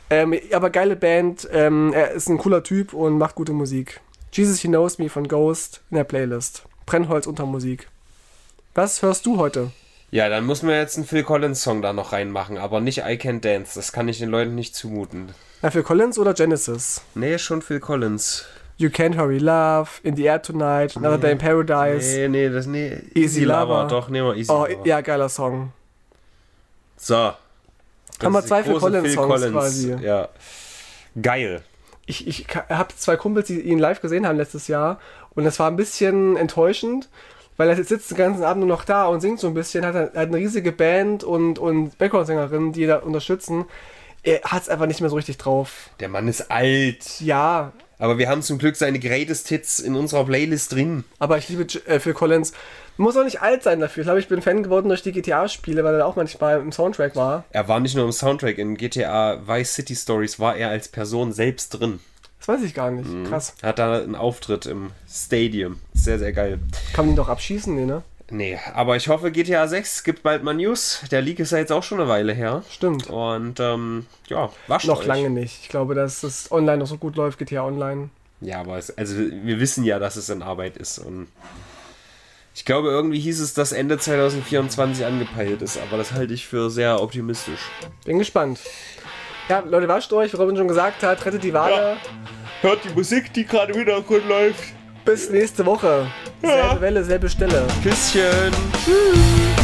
Ähm, 0.09 0.35
aber 0.51 0.69
geile 0.69 0.95
Band, 0.95 1.47
ähm, 1.51 1.93
er 1.93 2.11
ist 2.11 2.27
ein 2.27 2.37
cooler 2.39 2.63
Typ 2.63 2.93
und 2.93 3.17
macht 3.17 3.35
gute 3.35 3.53
Musik. 3.53 4.01
Jesus 4.31 4.59
He 4.61 4.67
Knows 4.67 4.97
Me 4.97 5.09
von 5.09 5.27
Ghost 5.27 5.81
in 5.91 5.97
der 5.97 6.03
Playlist. 6.05 6.63
Brennholz 6.87 7.27
unter 7.27 7.45
Musik. 7.45 7.87
Was 8.73 9.03
hörst 9.03 9.27
du 9.27 9.37
heute? 9.37 9.71
Ja, 10.09 10.29
dann 10.29 10.45
muss 10.45 10.63
man 10.63 10.75
jetzt 10.75 10.97
einen 10.97 11.05
Phil 11.05 11.23
Collins 11.23 11.61
Song 11.61 11.81
da 11.81 11.93
noch 11.93 12.13
reinmachen, 12.13 12.57
aber 12.57 12.81
nicht 12.81 13.03
I 13.05 13.17
Can 13.17 13.41
Dance. 13.41 13.73
Das 13.75 13.91
kann 13.91 14.07
ich 14.07 14.19
den 14.19 14.29
Leuten 14.29 14.55
nicht 14.55 14.75
zumuten. 14.75 15.33
Ja, 15.61 15.71
Phil 15.71 15.83
Collins 15.83 16.19
oder 16.19 16.33
Genesis? 16.33 17.01
Nee, 17.15 17.37
schon 17.37 17.61
Phil 17.61 17.79
Collins. 17.79 18.45
You 18.77 18.89
Can't 18.89 19.15
Hurry 19.15 19.39
Love, 19.39 20.01
In 20.03 20.15
the 20.15 20.27
Air 20.27 20.41
Tonight, 20.41 20.95
Another 20.95 21.17
nee. 21.17 21.21
Day 21.21 21.31
in 21.31 21.37
Paradise. 21.37 22.17
Nee, 22.17 22.27
nee, 22.27 22.49
das 22.49 22.65
nee. 22.65 22.93
Easy, 23.13 23.19
Easy. 23.19 23.43
Lover. 23.45 23.87
Doch, 23.87 24.09
nehmen 24.09 24.27
wir 24.27 24.35
Easy 24.35 24.51
oh, 24.51 24.65
Lover. 24.65 24.85
Ja, 24.85 25.01
geiler 25.01 25.29
Song. 25.29 25.71
So. 26.97 27.33
Haben 28.21 28.33
wir 28.33 28.45
zwei 28.45 28.63
Phil 28.63 28.75
Collins 28.79 29.13
Songs 29.13 29.27
Collins. 29.27 29.51
quasi. 29.51 29.95
Ja. 30.01 30.29
Geil. 31.21 31.61
Ich, 32.05 32.27
ich 32.27 32.47
habe 32.69 32.93
zwei 32.95 33.15
Kumpels, 33.15 33.47
die 33.47 33.61
ihn 33.61 33.79
live 33.79 34.01
gesehen 34.01 34.27
haben 34.27 34.37
letztes 34.37 34.67
Jahr 34.67 34.99
und 35.35 35.45
das 35.45 35.59
war 35.59 35.69
ein 35.69 35.75
bisschen 35.75 36.35
enttäuschend, 36.35 37.09
weil 37.55 37.69
er 37.69 37.81
sitzt 37.81 38.11
den 38.11 38.17
ganzen 38.17 38.43
Abend 38.43 38.65
nur 38.65 38.75
noch 38.75 38.83
da 38.83 39.05
und 39.05 39.21
singt 39.21 39.39
so 39.39 39.47
ein 39.47 39.53
bisschen, 39.53 39.85
hat, 39.85 39.95
hat 39.95 40.15
eine 40.15 40.37
riesige 40.37 40.71
Band 40.71 41.23
und, 41.23 41.59
und 41.59 41.97
Background-Sängerinnen, 41.97 42.73
die 42.73 42.85
da 42.85 42.97
unterstützen. 42.97 43.65
Er 44.23 44.41
hat 44.43 44.63
es 44.63 44.69
einfach 44.69 44.85
nicht 44.85 45.01
mehr 45.01 45.09
so 45.09 45.15
richtig 45.15 45.37
drauf. 45.37 45.89
Der 45.99 46.09
Mann 46.09 46.27
ist 46.27 46.49
alt. 46.49 47.19
Ja, 47.19 47.73
aber 48.03 48.17
wir 48.17 48.27
haben 48.27 48.41
zum 48.41 48.57
Glück 48.57 48.75
seine 48.75 48.99
Greatest 48.99 49.47
Hits 49.47 49.79
in 49.79 49.95
unserer 49.95 50.25
Playlist 50.25 50.73
drin. 50.73 51.05
Aber 51.19 51.37
ich 51.37 51.47
liebe 51.47 51.65
äh, 51.85 52.01
Phil 52.01 52.13
Collins. 52.13 52.51
Muss 52.97 53.15
auch 53.15 53.23
nicht 53.23 53.41
alt 53.41 53.63
sein 53.63 53.79
dafür. 53.79 54.01
Ich 54.01 54.07
glaube, 54.07 54.19
ich 54.19 54.27
bin 54.27 54.41
Fan 54.41 54.61
geworden 54.61 54.89
durch 54.89 55.01
die 55.01 55.13
GTA-Spiele, 55.13 55.85
weil 55.85 55.95
er 55.95 56.05
auch 56.05 56.17
manchmal 56.17 56.59
im 56.59 56.73
Soundtrack 56.73 57.15
war. 57.15 57.45
Er 57.51 57.69
war 57.69 57.79
nicht 57.79 57.95
nur 57.95 58.03
im 58.03 58.11
Soundtrack. 58.11 58.57
In 58.57 58.75
GTA 58.75 59.47
Vice 59.47 59.75
City 59.75 59.95
Stories 59.95 60.37
war 60.37 60.57
er 60.57 60.67
als 60.67 60.89
Person 60.89 61.31
selbst 61.31 61.69
drin. 61.69 62.01
Das 62.39 62.49
weiß 62.49 62.63
ich 62.63 62.73
gar 62.73 62.91
nicht. 62.91 63.09
Mhm. 63.09 63.23
Krass. 63.23 63.55
Hat 63.63 63.79
da 63.79 64.01
einen 64.01 64.15
Auftritt 64.15 64.65
im 64.65 64.91
Stadium. 65.09 65.79
Sehr, 65.93 66.19
sehr 66.19 66.33
geil. 66.33 66.59
Kann 66.91 67.05
man 67.05 67.13
ihn 67.13 67.15
doch 67.15 67.29
abschießen, 67.29 67.73
nee, 67.73 67.85
ne? 67.85 68.03
Nee, 68.29 68.57
aber 68.73 68.95
ich 68.95 69.09
hoffe, 69.09 69.31
GTA 69.31 69.67
6 69.67 70.03
gibt 70.03 70.23
bald 70.23 70.43
mal 70.43 70.53
News. 70.53 71.01
Der 71.11 71.21
Leak 71.21 71.39
ist 71.39 71.51
ja 71.51 71.57
jetzt 71.57 71.71
auch 71.71 71.83
schon 71.83 71.99
eine 71.99 72.09
Weile 72.09 72.33
her. 72.33 72.63
Stimmt. 72.69 73.07
Und 73.09 73.59
ähm, 73.59 74.05
ja, 74.27 74.49
wascht 74.67 74.87
Noch 74.87 75.01
euch. 75.01 75.05
lange 75.05 75.29
nicht. 75.29 75.59
Ich 75.63 75.69
glaube, 75.69 75.93
dass 75.93 76.23
es 76.23 76.51
online 76.51 76.77
noch 76.77 76.87
so 76.87 76.97
gut 76.97 77.15
läuft, 77.15 77.37
GTA 77.37 77.63
Online. 77.65 78.09
Ja, 78.41 78.59
aber 78.61 78.77
es, 78.77 78.97
also 78.97 79.15
wir 79.17 79.59
wissen 79.59 79.83
ja, 79.83 79.99
dass 79.99 80.15
es 80.15 80.29
in 80.29 80.41
Arbeit 80.41 80.77
ist. 80.77 80.99
Und 80.99 81.27
ich 82.55 82.65
glaube, 82.65 82.89
irgendwie 82.89 83.19
hieß 83.19 83.39
es, 83.39 83.53
dass 83.53 83.71
Ende 83.71 83.97
2024 83.97 85.05
angepeilt 85.05 85.61
ist, 85.61 85.77
aber 85.77 85.97
das 85.97 86.11
halte 86.13 86.33
ich 86.33 86.45
für 86.47 86.69
sehr 86.69 87.01
optimistisch. 87.01 87.61
Bin 88.05 88.19
gespannt. 88.19 88.59
Ja, 89.49 89.59
Leute, 89.59 89.87
wascht 89.87 90.11
euch, 90.13 90.31
wie 90.33 90.37
Robin 90.37 90.55
schon 90.55 90.67
gesagt 90.67 91.03
hat, 91.03 91.25
rettet 91.25 91.43
die 91.43 91.53
Wale. 91.53 91.97
Hört 92.61 92.79
die 92.85 92.93
Musik, 92.93 93.33
die 93.33 93.45
gerade 93.45 93.73
im 93.73 93.79
Hintergrund 93.79 94.27
läuft. 94.27 94.63
Bis 95.05 95.29
nächste 95.29 95.65
Woche. 95.65 96.07
Selbe 96.41 96.81
Welle, 96.81 97.03
selbe 97.03 97.29
Stelle. 97.29 97.65
Küsschen. 97.83 98.51
Tschüss. 98.85 99.62